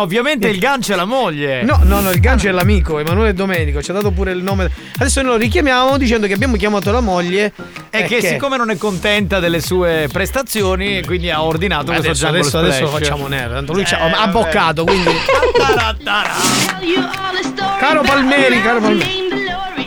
Ovviamente 0.01 0.49
il 0.49 0.59
gancio 0.59 0.93
è 0.93 0.97
la 0.97 1.05
moglie. 1.05 1.63
No, 1.63 1.81
no, 1.85 2.01
no, 2.01 2.11
il 2.11 2.21
gancio 2.21 2.49
è 2.49 2.51
l'amico, 2.51 2.99
Emanuele 2.99 3.35
Domenico, 3.35 3.83
ci 3.83 3.91
ha 3.91 3.95
dato 3.95 4.11
pure 4.11 4.33
il 4.33 4.43
nome. 4.43 4.71
Adesso 4.99 5.21
noi 5.23 5.33
lo 5.33 5.37
richiamiamo 5.37 5.97
dicendo 5.99 6.27
che 6.27 6.33
abbiamo 6.33 6.57
chiamato 6.57 6.91
la 6.91 7.01
moglie 7.01 7.53
E 7.91 8.05
che 8.05 8.21
siccome 8.23 8.57
non 8.57 8.71
è 8.71 8.77
contenta 8.77 9.41
delle 9.41 9.61
sue 9.61 10.09
prestazioni, 10.13 11.03
quindi 11.05 11.31
ha 11.31 11.43
ordinato 11.43 11.87
questo 11.93 12.09
Adesso, 12.09 12.25
Jungle 12.25 12.41
adesso, 12.41 12.59
adesso 12.59 12.81
lo 12.83 12.87
Splash. 12.89 13.03
facciamo 13.09 13.27
nero. 13.29 13.53
Tanto 13.53 13.73
lui 13.73 13.85
ci 13.85 13.95
ha 13.95 14.25
Eh, 14.25 14.29
boccato, 14.29 14.85
quindi. 14.85 15.11
Caro 17.79 18.03
Palmieri, 18.03 18.63
caro 18.63 18.81
Palmieri. 18.81 19.29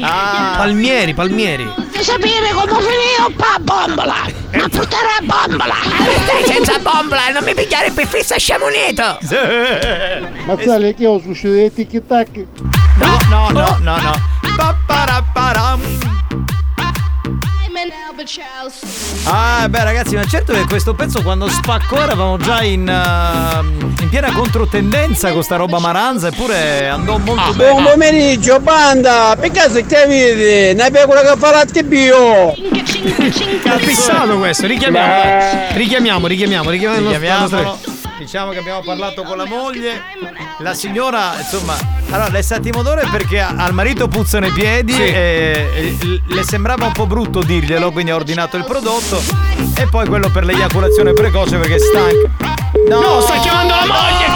Ah. 0.01 0.55
Palmieri, 0.57 1.13
Palmieri. 1.13 1.82
Vuoi 2.03 2.19
sapere 2.19 2.51
come 2.51 2.81
finì 2.81 3.33
pa 3.37 3.57
bombola? 3.61 4.15
Ma 4.51 4.67
puttana 4.67 5.21
bombola! 5.21 5.75
Stai 6.25 6.43
senza 6.45 6.77
bombola, 6.79 7.29
non 7.29 7.45
mi 7.45 7.53
pigliare 7.53 7.91
per 7.91 8.05
fissa 8.07 8.37
sciamonito! 8.37 9.19
Ma 10.45 10.57
sai 10.61 10.93
che 10.95 11.05
ho 11.07 11.21
succede 11.21 11.73
tic 11.73 12.05
tac? 12.05 12.45
No, 12.97 13.17
no, 13.29 13.49
no, 13.51 13.77
no, 13.79 13.97
no. 14.01 14.11
Ah, 19.25 19.67
beh, 19.67 19.83
ragazzi, 19.83 20.15
ma 20.15 20.23
certo 20.25 20.53
che 20.53 20.65
questo 20.65 20.93
pezzo 20.93 21.21
quando 21.21 21.47
spaccò 21.49 21.97
eravamo 22.01 22.37
già 22.37 22.61
in, 22.61 22.87
uh, 22.87 24.01
in 24.01 24.09
piena 24.09 24.31
controtendenza 24.31 25.31
con 25.31 25.43
sta 25.43 25.55
roba 25.55 25.79
maranza, 25.79 26.27
eppure 26.27 26.87
andò 26.89 27.17
molto 27.17 27.53
bene. 27.53 27.71
Buon 27.71 27.83
pomeriggio, 27.83 28.59
banda! 28.59 29.35
Per 29.39 29.51
caso 29.51 29.83
che 29.85 30.05
vedi? 30.05 30.75
Ne 30.75 30.83
abbiamo 30.83 31.07
quella 31.11 31.33
che 31.33 31.39
fa 31.39 31.51
latte 31.51 31.83
bio! 31.83 32.53
È 32.53 33.77
fissato 33.79 34.37
questo, 34.37 34.67
richiamiamo. 34.67 35.07
dai. 35.07 35.77
Richiamiamo, 35.77 36.27
richiamiamo, 36.27 36.69
richiamiamo. 36.69 37.92
Diciamo 38.17 38.51
che 38.51 38.59
abbiamo 38.59 38.81
parlato 38.81 39.23
con 39.23 39.37
la 39.37 39.45
moglie. 39.45 40.01
La 40.59 40.73
signora, 40.73 41.33
insomma, 41.37 41.75
allora 42.09 42.29
le 42.29 42.41
sa 42.41 42.59
timodore 42.59 43.05
perché 43.11 43.41
al 43.41 43.73
marito 43.73 44.07
puzzano 44.07 44.45
i 44.45 44.51
piedi 44.51 44.93
Sì. 44.93 45.01
e, 45.01 45.97
e 45.99 46.21
le 46.25 46.43
sembrava 46.43 46.85
un 46.85 46.91
po' 46.93 47.05
brutto 47.05 47.41
dirglielo, 47.41 47.91
quindi 47.91 48.11
ha 48.11 48.15
ordinato 48.15 48.55
il 48.55 48.63
prodotto. 48.65 49.21
E 49.75 49.87
poi 49.87 50.07
quello 50.07 50.29
per 50.29 50.45
l'eiaculazione 50.45 51.13
precoce 51.13 51.57
perché 51.57 51.75
è 51.75 51.79
stanca. 51.79 52.61
No, 52.87 53.19
sta 53.21 53.39
chiamando 53.39 53.73
la 53.73 53.85
moglie, 53.85 54.31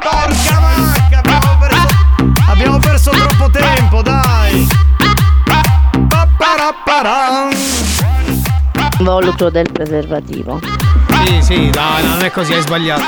Porca 0.00 0.60
vacca, 0.60 1.18
abbiamo 1.20 1.58
perso, 1.58 2.50
abbiamo 2.50 2.78
perso 2.78 3.10
troppo 3.10 3.50
tempo, 3.50 4.02
dai. 4.02 4.66
Voluto 8.98 9.50
del 9.50 9.70
preservativo. 9.72 10.60
Sì, 11.24 11.42
sì, 11.42 11.70
no, 11.70 11.98
non 12.08 12.22
è 12.22 12.30
così, 12.30 12.52
hai 12.52 12.60
sbagliato. 12.60 13.02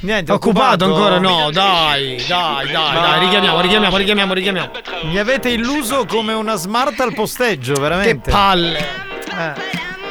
Niente, 0.00 0.30
occupato, 0.32 0.84
ancora? 0.84 1.18
No, 1.18 1.50
dai, 1.50 2.22
dai, 2.26 2.70
dai, 2.70 2.94
dai, 2.94 3.20
richiamiamo, 3.20 3.60
richiamiamo, 3.60 3.96
richiamiamo, 3.96 4.32
richiamiamo. 4.34 4.70
Mi 5.04 5.18
avete 5.18 5.48
illuso 5.50 6.04
come 6.06 6.32
una 6.32 6.54
smart 6.54 7.00
al 7.00 7.12
posteggio, 7.14 7.74
veramente. 7.74 8.12
Che 8.22 8.30
palle. 8.30 8.78
Eh, 8.78 9.52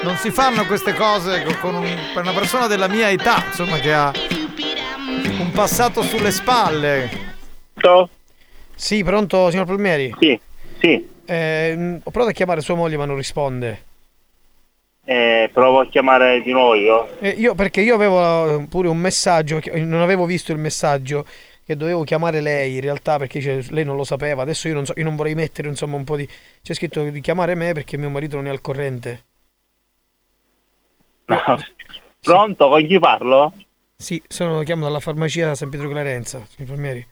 non 0.03 0.17
si 0.17 0.31
fanno 0.31 0.65
queste 0.65 0.93
cose 0.93 1.43
con- 1.61 1.75
un- 1.75 1.97
per 2.13 2.23
una 2.23 2.33
persona 2.33 2.67
della 2.67 2.87
mia 2.87 3.09
età, 3.09 3.43
insomma, 3.47 3.77
che 3.77 3.93
ha 3.93 4.11
un 5.39 5.51
passato 5.51 6.01
sulle 6.03 6.31
spalle. 6.31 7.09
Sì, 8.75 9.03
pronto, 9.03 9.49
signor 9.49 9.65
Palmieri? 9.65 10.13
Sì, 10.19 10.37
sì. 10.79 11.07
Eh, 11.25 11.99
ho 12.03 12.11
provato 12.11 12.31
a 12.31 12.33
chiamare 12.33 12.61
sua 12.61 12.75
moglie 12.75 12.97
ma 12.97 13.05
non 13.05 13.15
risponde. 13.15 13.83
Eh, 15.07 15.49
provo 15.53 15.81
a 15.81 15.87
chiamare 15.87 16.41
di 16.41 16.51
nuovo 16.51 16.73
io. 16.73 17.19
Eh, 17.19 17.29
io 17.29 17.53
perché 17.53 17.81
io 17.81 17.93
avevo 17.93 18.59
eh, 18.59 18.65
pure 18.67 18.87
un 18.87 18.97
messaggio, 18.97 19.61
non 19.73 20.01
avevo 20.01 20.25
visto 20.25 20.51
il 20.51 20.57
messaggio 20.57 21.25
che 21.63 21.75
dovevo 21.75 22.03
chiamare 22.03 22.41
lei 22.41 22.75
in 22.75 22.81
realtà 22.81 23.17
perché 23.17 23.39
cioè, 23.39 23.61
lei 23.69 23.83
non 23.85 23.95
lo 23.95 24.03
sapeva. 24.03 24.41
Adesso 24.41 24.67
io 24.67 24.73
non 24.73 24.85
so, 24.85 24.93
io 24.95 25.03
non 25.03 25.15
vorrei 25.15 25.35
mettere 25.35 25.67
insomma 25.67 25.95
un 25.95 26.03
po' 26.03 26.15
di 26.15 26.27
c'è 26.61 26.73
scritto 26.73 27.03
di 27.03 27.21
chiamare 27.21 27.53
me 27.55 27.73
perché 27.73 27.97
mio 27.97 28.09
marito 28.09 28.35
non 28.35 28.47
è 28.47 28.49
al 28.49 28.61
corrente. 28.61 29.23
No. 31.25 31.39
Pronto, 32.21 32.69
con 32.69 32.85
chi 32.85 32.99
parlo? 32.99 33.53
Sì, 33.95 34.21
sono 34.27 34.63
chiamo 34.63 34.83
dalla 34.83 34.99
farmacia 34.99 35.53
San 35.55 35.69
Pietro 35.69 35.87
Clarenza, 35.89 36.43
signor 36.49 36.71
Palmieri. 36.71 37.07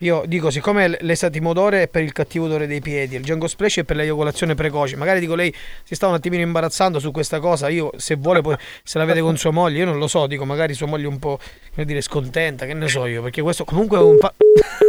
Io 0.00 0.24
dico, 0.26 0.50
siccome 0.50 0.98
l'esatimodore 1.00 1.84
è 1.84 1.88
per 1.88 2.02
il 2.02 2.12
cattivo 2.12 2.44
odore 2.44 2.66
dei 2.66 2.82
piedi, 2.82 3.14
il 3.16 3.22
Django 3.22 3.46
Splash 3.48 3.78
è 3.78 3.84
per 3.84 3.96
l'eiaculazione 3.96 4.54
precoce, 4.54 4.94
magari 4.94 5.20
dico 5.20 5.34
lei 5.34 5.50
si 5.84 5.94
sta 5.94 6.06
un 6.06 6.12
attimino 6.12 6.42
imbarazzando 6.42 6.98
su 6.98 7.10
questa 7.12 7.40
cosa, 7.40 7.70
io 7.70 7.90
se 7.96 8.16
vuole 8.16 8.42
poi 8.42 8.56
se 8.84 8.98
la 8.98 9.06
vede 9.06 9.22
con 9.22 9.38
sua 9.38 9.52
moglie, 9.52 9.78
io 9.78 9.84
non 9.86 9.96
lo 9.96 10.06
so, 10.06 10.26
dico 10.26 10.44
magari 10.44 10.74
sua 10.74 10.86
moglie 10.86 11.04
è 11.04 11.08
un 11.08 11.18
po' 11.18 11.38
come 11.72 11.86
dire 11.86 12.02
scontenta, 12.02 12.66
che 12.66 12.74
ne 12.74 12.88
so 12.88 13.06
io, 13.06 13.22
perché 13.22 13.40
questo 13.40 13.64
comunque 13.64 13.96
è 13.96 14.02
un 14.02 14.18
fa- 14.18 14.34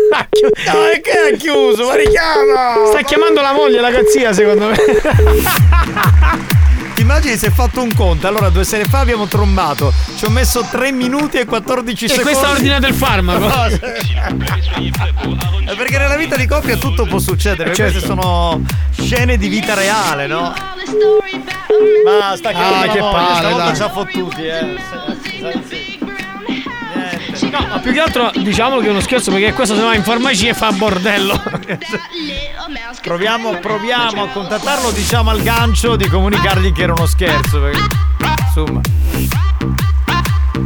Ha 0.09 0.27
chiu- 0.29 0.49
No, 0.65 0.73
che 1.01 1.11
ha 1.11 1.37
chiuso? 1.37 1.87
Ma 1.87 1.95
richiama! 1.95 2.85
Sta 2.87 3.01
chiamando 3.03 3.39
la 3.39 3.53
moglie 3.53 3.79
la 3.79 3.91
cazzia, 3.91 4.33
secondo 4.33 4.67
me. 4.67 4.75
Immagini 7.07 7.37
se 7.37 7.51
fatto 7.51 7.81
un 7.81 7.93
conto? 7.95 8.27
Allora, 8.27 8.49
due 8.49 8.65
sere 8.65 8.83
fa 8.83 8.99
abbiamo 8.99 9.27
trombato. 9.27 9.93
Ci 10.17 10.25
ho 10.25 10.29
messo 10.29 10.67
3 10.69 10.91
minuti 10.91 11.37
e 11.37 11.45
14 11.45 12.03
E 12.03 12.07
secondi. 12.09 12.29
questo 12.31 12.45
ha 12.45 12.51
ordinato 12.51 12.87
il 12.87 12.93
farmaco. 12.93 13.45
No, 13.47 13.69
se- 13.69 13.79
Eh, 15.69 15.75
Perché 15.75 15.97
nella 15.97 16.17
vita 16.17 16.35
di 16.35 16.45
coppia 16.45 16.75
tutto 16.75 17.05
può 17.05 17.19
succedere. 17.19 17.73
Certo. 17.73 17.91
Queste 17.93 18.05
sono 18.09 18.61
scene 18.91 19.37
di 19.37 19.47
vita 19.47 19.73
reale, 19.73 20.27
no? 20.27 20.53
Ma 22.05 22.35
sta 22.35 22.49
Ah, 22.49 22.87
che 22.91 22.99
palle, 22.99 23.73
ci 23.75 23.81
ha 23.83 23.89
fottuti, 23.89 24.43
eh. 24.45 25.85
No, 27.51 27.65
ma 27.67 27.79
più 27.79 27.93
che 27.93 27.99
altro 27.99 28.31
diciamo 28.35 28.79
che 28.79 28.87
è 28.87 28.89
uno 28.89 28.99
scherzo 28.99 29.31
perché 29.31 29.53
questo 29.53 29.75
se 29.75 29.81
va 29.81 29.95
in 29.95 30.03
farmacia 30.03 30.49
e 30.49 30.53
fa 30.53 30.71
bordello. 30.71 31.41
Proviamo, 33.01 33.57
proviamo 33.59 34.23
a 34.23 34.27
contattarlo, 34.27 34.91
diciamo 34.91 35.29
al 35.29 35.41
gancio 35.41 35.95
di 35.95 36.07
comunicargli 36.07 36.71
che 36.71 36.83
era 36.83 36.93
uno 36.93 37.05
scherzo. 37.05 37.61
Perché, 37.61 37.83
insomma. 38.45 38.81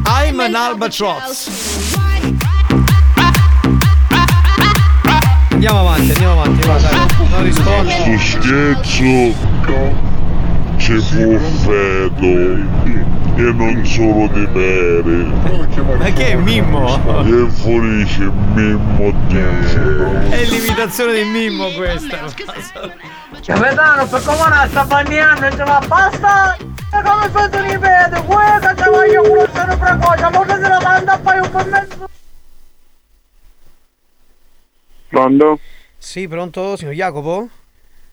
I'm 0.06 0.40
an 0.40 0.56
albatross. 0.56 1.98
Andiamo 5.49 5.80
avanti, 5.80 6.12
andiamo 6.12 6.41
avanti, 6.41 6.68
va, 6.68 6.78
dai, 6.78 7.08
non 7.30 7.44
rispondo. 7.44 7.90
Sto 7.91 8.18
scherzo 8.18 10.10
c'è 10.78 10.98
fuffeto 10.98 12.22
e 13.36 13.41
non 13.53 13.86
solo 13.86 14.28
di 14.28 14.45
mere. 14.48 15.24
Ma 15.98 16.12
che 16.12 16.32
è 16.32 16.36
Mimmo? 16.36 16.95
E 17.24 17.49
fuori 17.49 18.03
c'è 18.06 18.26
Mimmo 18.53 19.12
dice. 19.28 20.30
È 20.30 20.45
l'imitazione 20.45 21.14
di 21.14 21.24
Mimmo 21.30 21.70
questa. 21.72 22.18
Capitano, 23.44 24.08
per 24.08 24.24
come 24.24 24.68
sta 24.68 24.84
bagnando 24.86 25.45
e 25.45 25.52
ce 25.52 25.64
la 25.64 25.84
basta? 25.88 26.56
E 26.56 27.02
come 27.03 27.32
se 27.34 27.49
ti 27.49 27.62
ripete, 27.62 28.24
questa 28.26 28.76
ce 28.76 28.90
la 28.90 29.06
io 29.06 29.22
colazione 29.24 29.78
precoce, 29.78 30.22
ma 30.30 30.45
che 30.45 30.53
se 30.53 30.68
la 30.68 30.80
manda 30.82 31.14
a 31.14 31.20
fare 31.20 31.40
un 31.40 31.49
po' 31.52 31.66
mezzo. 31.66 32.10
Pronto? 35.08 35.60
Sì, 35.98 36.28
pronto, 36.28 36.76
signor 36.78 36.94
Jacopo? 36.94 37.49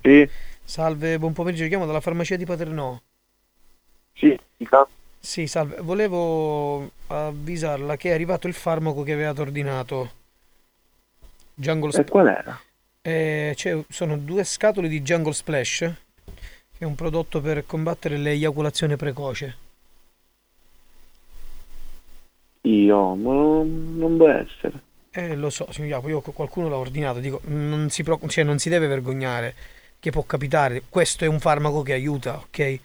Sì, 0.02 0.28
Salve, 0.64 1.18
buon 1.18 1.32
pomeriggio, 1.32 1.66
chiamo 1.66 1.86
dalla 1.86 2.00
farmacia 2.00 2.36
di 2.36 2.44
Paternò. 2.44 2.98
sì, 4.12 4.38
dica. 4.56 4.86
Sì, 5.28 5.46
salve, 5.46 5.82
volevo 5.82 6.90
avvisarla 7.08 7.96
che 7.96 8.08
è 8.08 8.14
arrivato 8.14 8.46
il 8.46 8.54
farmaco 8.54 9.02
che 9.02 9.12
avevate 9.12 9.42
ordinato. 9.42 10.10
Jungle 11.54 11.90
E 12.00 12.04
qual 12.04 12.28
era? 12.28 12.58
Eh, 13.02 13.52
c'è- 13.54 13.84
sono 13.90 14.16
due 14.16 14.42
scatole 14.44 14.88
di 14.88 15.02
Jungle 15.02 15.34
Splash, 15.34 15.80
che 15.80 16.78
è 16.78 16.84
un 16.84 16.94
prodotto 16.94 17.42
per 17.42 17.66
combattere 17.66 18.16
l'eiaculazione 18.16 18.96
precoce. 18.96 19.56
Io, 22.62 23.14
ma 23.14 23.32
non, 23.34 23.96
non 23.98 24.16
può 24.16 24.28
essere. 24.30 24.80
Eh, 25.10 25.34
lo 25.36 25.50
so, 25.50 25.70
signor 25.72 25.90
Jacopo, 25.90 26.08
io 26.08 26.20
qualcuno 26.22 26.70
l'ha 26.70 26.76
ordinato, 26.78 27.18
dico, 27.20 27.42
non 27.44 27.90
si, 27.90 28.02
preoccupi- 28.02 28.32
cioè, 28.32 28.44
non 28.44 28.58
si 28.58 28.70
deve 28.70 28.86
vergognare, 28.86 29.54
che 30.00 30.10
può 30.10 30.22
capitare. 30.22 30.84
Questo 30.88 31.24
è 31.24 31.28
un 31.28 31.38
farmaco 31.38 31.82
che 31.82 31.92
aiuta, 31.92 32.38
ok? 32.38 32.80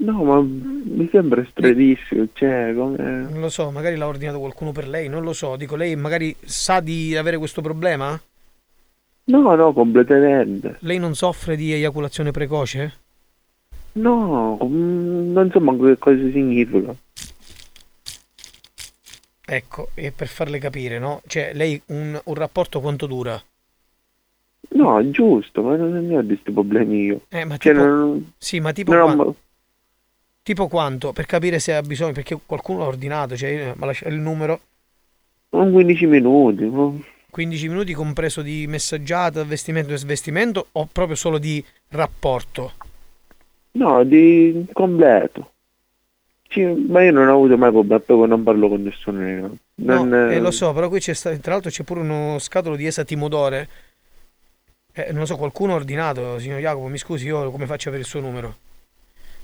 No, 0.00 0.24
ma 0.24 0.40
mi 0.40 1.08
sembra 1.10 1.44
stranissimo, 1.44 2.26
cioè, 2.32 2.72
come... 2.74 2.96
Non 2.96 3.38
lo 3.40 3.50
so, 3.50 3.70
magari 3.70 3.96
l'ha 3.96 4.06
ordinato 4.06 4.38
qualcuno 4.38 4.72
per 4.72 4.88
lei, 4.88 5.08
non 5.08 5.22
lo 5.22 5.34
so. 5.34 5.56
Dico, 5.56 5.76
lei 5.76 5.94
magari 5.94 6.34
sa 6.40 6.80
di 6.80 7.14
avere 7.16 7.36
questo 7.36 7.60
problema? 7.60 8.18
No, 9.24 9.54
no, 9.54 9.72
completamente. 9.74 10.76
Lei 10.80 10.98
non 10.98 11.14
soffre 11.14 11.54
di 11.54 11.72
eiaculazione 11.72 12.30
precoce? 12.30 12.94
No, 13.92 14.58
mm, 14.64 15.32
non 15.32 15.50
so 15.50 15.60
manco 15.60 15.84
che 15.84 15.98
cosa 15.98 16.30
significa. 16.30 16.94
Ecco, 19.44 19.88
e 19.94 20.12
per 20.12 20.28
farle 20.28 20.58
capire, 20.58 20.98
no? 20.98 21.20
Cioè, 21.26 21.52
lei 21.52 21.80
un, 21.86 22.18
un 22.24 22.34
rapporto 22.34 22.80
quanto 22.80 23.06
dura? 23.06 23.40
No, 24.72 25.10
giusto, 25.10 25.62
ma 25.62 25.76
non 25.76 25.92
ne 26.06 26.16
ho 26.16 26.20
di 26.22 26.28
questi 26.28 26.52
problemi 26.52 27.02
io. 27.02 27.20
Eh, 27.28 27.44
ma 27.44 27.56
Cioè, 27.58 27.72
tipo, 27.72 27.84
non- 27.84 28.32
sì, 28.38 28.60
ma 28.60 28.72
tipo, 28.72 28.92
non 28.94 29.10
ho 29.10 29.16
qua- 29.16 29.34
tipo 30.42 30.68
quanto? 30.68 31.12
Per 31.12 31.26
capire 31.26 31.58
se 31.58 31.74
ha 31.74 31.82
bisogno, 31.82 32.12
perché 32.12 32.38
qualcuno 32.44 32.80
l'ha 32.80 32.86
ordinato, 32.86 33.36
cioè, 33.36 33.50
eh, 33.50 33.74
ma 33.76 33.86
lascia 33.86 34.08
il 34.08 34.16
numero, 34.16 34.60
un 35.50 35.72
15 35.72 36.06
minuti. 36.06 36.64
ma- 36.64 36.92
15 37.30 37.68
minuti 37.68 37.92
compreso 37.92 38.42
di 38.42 38.66
messaggiata, 38.66 39.44
vestimento 39.44 39.92
e 39.92 39.96
svestimento 39.96 40.66
o 40.72 40.88
proprio 40.90 41.16
solo 41.16 41.38
di 41.38 41.64
rapporto? 41.88 42.72
No, 43.72 44.02
di 44.04 44.66
completo. 44.72 45.52
Ci- 46.48 46.64
ma 46.88 47.02
io 47.04 47.12
non 47.12 47.28
ho 47.28 47.34
avuto 47.34 47.56
mai 47.56 47.70
problemi, 47.70 48.02
poi 48.04 48.26
non 48.28 48.42
parlo 48.42 48.68
con 48.68 48.82
nessuno. 48.82 49.20
No, 49.20 49.56
Non, 49.74 50.12
eh, 50.12 50.40
lo 50.40 50.50
so, 50.50 50.72
però 50.72 50.88
qui 50.88 50.98
c'è 50.98 51.14
sta- 51.14 51.36
tra 51.36 51.52
l'altro 51.52 51.70
c'è 51.70 51.84
pure 51.84 52.00
uno 52.00 52.38
scatolo 52.40 52.74
di 52.74 52.86
esatimodore. 52.86 53.68
Eh, 54.92 55.10
non 55.12 55.20
lo 55.20 55.26
so, 55.26 55.36
qualcuno 55.36 55.72
ha 55.72 55.76
ordinato, 55.76 56.38
signor 56.40 56.58
Jacopo, 56.58 56.88
mi 56.88 56.98
scusi, 56.98 57.26
io 57.26 57.50
come 57.52 57.66
faccio 57.66 57.86
a 57.86 57.90
avere 57.90 58.02
il 58.02 58.08
suo 58.10 58.20
numero? 58.20 58.56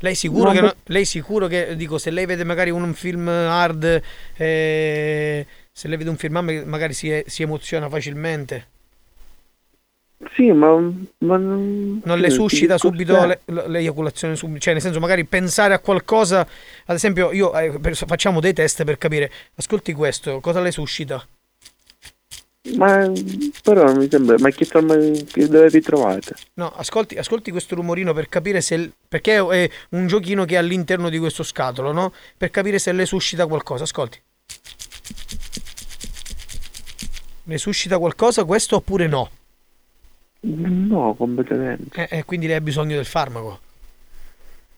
Lei 0.00 0.14
sicuro, 0.14 0.50
che, 0.50 0.74
lei 0.84 1.04
sicuro 1.04 1.46
che, 1.46 1.74
dico, 1.76 1.98
se 1.98 2.10
lei 2.10 2.26
vede 2.26 2.44
magari 2.44 2.70
un 2.70 2.92
film 2.94 3.28
hard, 3.28 4.02
eh, 4.36 5.46
se 5.72 5.88
lei 5.88 5.96
vede 5.96 6.10
un 6.10 6.16
film 6.16 6.36
hard, 6.36 6.64
magari 6.66 6.92
si, 6.92 7.22
si 7.26 7.42
emoziona 7.42 7.88
facilmente. 7.88 8.66
Sì, 10.34 10.50
ma... 10.52 10.76
ma 11.18 11.36
non 11.36 12.02
Non 12.04 12.18
le 12.20 12.30
sì, 12.30 12.34
suscita 12.36 12.78
sì, 12.78 12.78
subito 12.78 13.24
le- 13.26 13.40
le- 13.46 13.68
l'eiaculazione 13.68 14.36
subito, 14.36 14.60
cioè 14.60 14.72
nel 14.74 14.82
senso 14.82 15.00
magari 15.00 15.24
pensare 15.24 15.74
a 15.74 15.78
qualcosa, 15.80 16.40
ad 16.86 16.94
esempio 16.94 17.32
io 17.32 17.52
eh, 17.58 17.78
per- 17.80 17.96
facciamo 17.96 18.40
dei 18.40 18.52
test 18.52 18.84
per 18.84 18.96
capire, 18.96 19.30
ascolti 19.56 19.92
questo, 19.92 20.40
cosa 20.40 20.60
le 20.60 20.70
suscita? 20.70 21.26
Ma 22.74 23.10
però 23.62 23.94
mi 23.94 24.08
sembra... 24.10 24.36
Ma 24.38 24.50
che, 24.50 24.64
forma- 24.64 24.96
che 24.96 25.46
dove 25.46 25.68
vi 25.68 25.80
trovate? 25.80 26.34
No, 26.54 26.72
ascolti, 26.74 27.16
ascolti 27.16 27.50
questo 27.50 27.74
rumorino 27.74 28.12
per 28.12 28.28
capire 28.28 28.60
se. 28.60 28.90
perché 29.08 29.36
è 29.36 29.70
un 29.90 30.06
giochino 30.06 30.44
che 30.44 30.54
è 30.54 30.58
all'interno 30.58 31.08
di 31.08 31.18
questo 31.18 31.42
scatolo, 31.42 31.92
no? 31.92 32.12
Per 32.36 32.50
capire 32.50 32.78
se 32.78 32.92
le 32.92 33.06
suscita 33.06 33.46
qualcosa. 33.46 33.84
Ascolti. 33.84 34.20
Le 37.44 37.58
suscita 37.58 37.98
qualcosa 37.98 38.44
questo 38.44 38.76
oppure 38.76 39.06
no? 39.06 39.30
No, 40.40 41.14
completamente. 41.14 42.08
Eh, 42.08 42.18
eh, 42.18 42.24
quindi 42.24 42.46
lei 42.46 42.56
ha 42.56 42.60
bisogno 42.60 42.96
del 42.96 43.04
farmaco. 43.06 43.60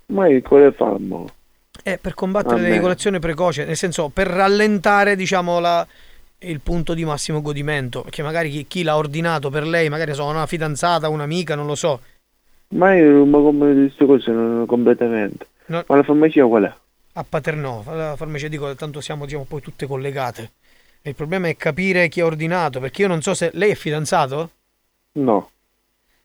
Ma 0.06 0.26
quale 0.42 0.72
farmaco? 0.72 1.32
Eh, 1.82 1.98
per 1.98 2.14
combattere 2.14 2.56
Vabbè. 2.56 2.68
l'eiaculazione 2.68 3.18
precoce, 3.18 3.64
nel 3.64 3.76
senso 3.76 4.08
per 4.08 4.26
rallentare, 4.26 5.16
diciamo, 5.16 5.58
la- 5.60 5.86
il 6.40 6.60
punto 6.60 6.94
di 6.94 7.04
massimo 7.04 7.40
godimento. 7.40 8.02
Perché 8.02 8.22
magari 8.22 8.50
chi, 8.50 8.66
chi 8.66 8.82
l'ha 8.82 8.96
ordinato 8.96 9.50
per 9.50 9.66
lei, 9.66 9.88
magari 9.88 10.14
sono 10.14 10.30
una 10.30 10.46
fidanzata, 10.46 11.08
un'amica, 11.08 11.54
non 11.54 11.66
lo 11.66 11.74
so. 11.74 12.00
Ma 12.70 12.94
io 12.94 13.10
non 13.10 13.28
mi 13.28 13.32
compro 13.32 13.72
queste 13.72 14.06
cose 14.06 14.30
non- 14.30 14.66
completamente. 14.66 15.46
No. 15.66 15.84
Ma 15.86 15.96
la 15.96 16.02
farmacia 16.02 16.46
qual 16.46 16.64
è? 16.64 16.74
A 17.14 17.24
Paternò, 17.28 17.82
la 17.86 18.14
farmacia 18.16 18.48
dico, 18.48 18.74
tanto 18.74 19.00
siamo 19.00 19.24
diciamo, 19.24 19.44
poi 19.48 19.60
tutte 19.60 19.86
collegate. 19.86 20.52
Il 21.02 21.14
problema 21.14 21.48
è 21.48 21.56
capire 21.56 22.08
chi 22.08 22.20
ha 22.20 22.26
ordinato, 22.26 22.80
perché 22.80 23.02
io 23.02 23.08
non 23.08 23.22
so 23.22 23.34
se 23.34 23.50
lei 23.54 23.70
è 23.70 23.74
fidanzato? 23.74 24.50
No. 25.12 25.50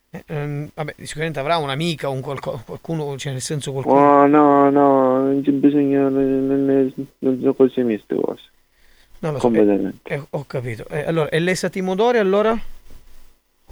Eh, 0.09 0.23
ehm, 0.27 0.69
vabbè, 0.73 0.95
sicuramente 1.01 1.39
avrà 1.39 1.57
un'amica, 1.57 2.09
un 2.09 2.21
qualco- 2.21 2.61
qualcuno, 2.65 3.17
cioè 3.17 3.31
nel 3.31 3.41
senso 3.41 3.71
qualcuno. 3.71 3.99
Oh, 3.99 4.27
no, 4.27 4.69
no, 4.69 5.23
non 5.23 5.41
c'è 5.41 5.51
bisogno, 5.51 6.09
non, 6.09 6.45
non, 6.45 6.93
non 7.19 7.39
sono 7.39 7.53
cose 7.53 7.81
mie 7.81 7.95
queste 7.95 8.15
cose. 8.15 8.41
Lo 9.31 9.39
so. 9.39 9.39
completamente. 9.39 10.13
Eh, 10.13 10.21
ho 10.29 10.43
capito. 10.45 10.85
Eh, 10.89 11.03
allora, 11.05 11.29
e 11.29 11.39
l'esatimodore 11.39 12.19
allora? 12.19 12.57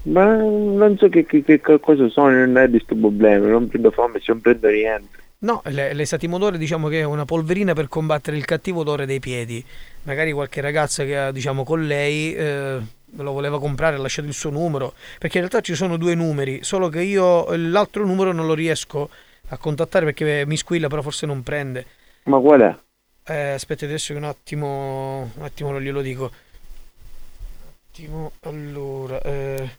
Ma 0.03 0.35
non 0.35 0.97
so 0.97 1.09
che, 1.09 1.25
che, 1.25 1.43
che 1.43 1.61
cosa 1.79 2.09
sono, 2.09 2.31
non 2.31 2.57
è 2.57 2.65
di 2.65 2.77
questo 2.77 2.95
problema, 2.95 3.47
non 3.47 3.67
prendo 3.67 3.91
fame, 3.91 4.21
non 4.25 4.39
prendo 4.41 4.69
niente. 4.69 5.19
No, 5.39 5.61
le- 5.65 5.93
l'esatimodore 5.93 6.57
diciamo 6.57 6.87
che 6.87 6.99
è 6.99 7.03
una 7.03 7.25
polverina 7.25 7.73
per 7.73 7.87
combattere 7.87 8.37
il 8.37 8.45
cattivo 8.45 8.81
odore 8.81 9.05
dei 9.05 9.19
piedi. 9.19 9.63
Magari 10.03 10.31
qualche 10.31 10.61
ragazza 10.61 11.03
che 11.03 11.17
ha 11.17 11.31
diciamo 11.31 11.63
con 11.63 11.85
lei 11.85 12.33
eh, 12.33 12.77
lo 13.15 13.31
voleva 13.31 13.59
comprare, 13.59 13.95
ha 13.95 13.99
lasciato 13.99 14.27
il 14.27 14.33
suo 14.33 14.51
numero, 14.51 14.93
perché 15.19 15.37
in 15.37 15.47
realtà 15.47 15.61
ci 15.61 15.75
sono 15.75 15.97
due 15.97 16.15
numeri, 16.15 16.63
solo 16.63 16.89
che 16.89 17.01
io 17.01 17.53
l'altro 17.55 18.05
numero 18.05 18.31
non 18.31 18.47
lo 18.47 18.53
riesco 18.53 19.09
a 19.49 19.57
contattare 19.57 20.05
perché 20.05 20.45
mi 20.45 20.55
squilla, 20.57 20.87
però 20.87 21.01
forse 21.01 21.25
non 21.25 21.43
prende. 21.43 21.85
Ma 22.23 22.39
qual 22.39 22.61
è? 22.61 22.75
Eh, 23.23 23.52
aspetta 23.52 23.85
adesso 23.85 24.14
che 24.14 24.19
un 24.19 24.26
attimo, 24.26 25.31
un 25.35 25.43
attimo 25.43 25.72
non 25.72 25.81
glielo 25.81 26.02
dico. 26.02 26.23
Un 26.23 27.72
attimo, 27.89 28.31
allora, 28.41 29.22
eh, 29.22 29.69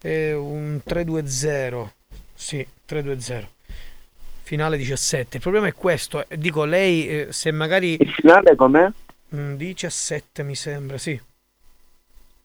è 0.00 0.32
un 0.32 0.80
320, 0.84 1.90
sì, 2.34 2.66
320. 2.84 3.52
Finale 4.42 4.76
17. 4.76 5.36
Il 5.36 5.42
problema 5.42 5.66
è 5.66 5.72
questo, 5.72 6.28
eh, 6.28 6.36
dico 6.36 6.64
lei 6.64 7.08
eh, 7.08 7.26
se 7.30 7.50
magari... 7.50 7.96
Il 7.98 8.12
finale 8.12 8.54
com'è? 8.54 8.86
Mm, 9.34 9.54
17 9.54 10.42
mi 10.42 10.54
sembra, 10.54 10.98
sì. 10.98 11.18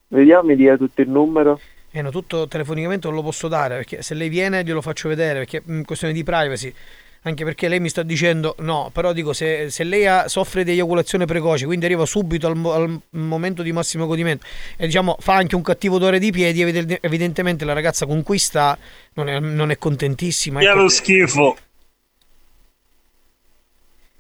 Vediamo, 0.08 0.48
mi 0.48 0.56
dia 0.56 0.78
tutto 0.78 1.02
il 1.02 1.10
numero. 1.10 1.60
Eh 1.92 2.02
no, 2.02 2.12
tutto 2.12 2.48
telefonicamente 2.48 3.08
non 3.08 3.16
lo 3.16 3.24
posso 3.24 3.48
dare 3.48 3.76
perché 3.78 4.02
se 4.02 4.14
lei 4.14 4.30
viene 4.30 4.64
glielo 4.64 4.82
faccio 4.82 5.10
vedere 5.10 5.40
perché 5.40 5.58
è 5.58 5.82
questione 5.84 6.14
di 6.14 6.24
privacy. 6.24 6.74
Anche 7.24 7.44
perché 7.44 7.68
lei 7.68 7.82
mi 7.82 7.90
sta 7.90 8.02
dicendo 8.02 8.56
no, 8.60 8.92
però 8.94 9.12
dico 9.12 9.34
se, 9.34 9.70
se 9.70 9.84
lei 9.84 10.08
ha- 10.08 10.30
soffre 10.30 10.64
di 10.64 10.72
eiaculazione 10.72 11.26
precoce, 11.26 11.66
quindi 11.66 11.86
arriva 11.86 12.06
subito 12.06 12.48
al, 12.48 12.56
al 12.66 13.02
momento 13.10 13.62
di 13.62 13.74
massimo 13.74 14.06
godimento 14.06 14.46
e 14.78 14.86
diciamo 14.86 15.18
fa 15.20 15.36
anche 15.36 15.56
un 15.56 15.62
cattivo 15.62 15.98
odore 15.98 16.18
di 16.18 16.32
piedi, 16.32 16.62
evidente- 16.62 17.00
evidentemente 17.02 17.66
la 17.66 17.74
ragazza 17.74 18.06
con 18.06 18.24
cui 18.24 18.38
sta 18.38 18.78
non 19.16 19.28
è, 19.28 19.38
non 19.40 19.70
è 19.70 19.78
contentissima. 19.78 20.60
Che 20.62 20.66
ecco. 20.66 20.78
lo 20.78 20.88
schifo. 20.88 21.58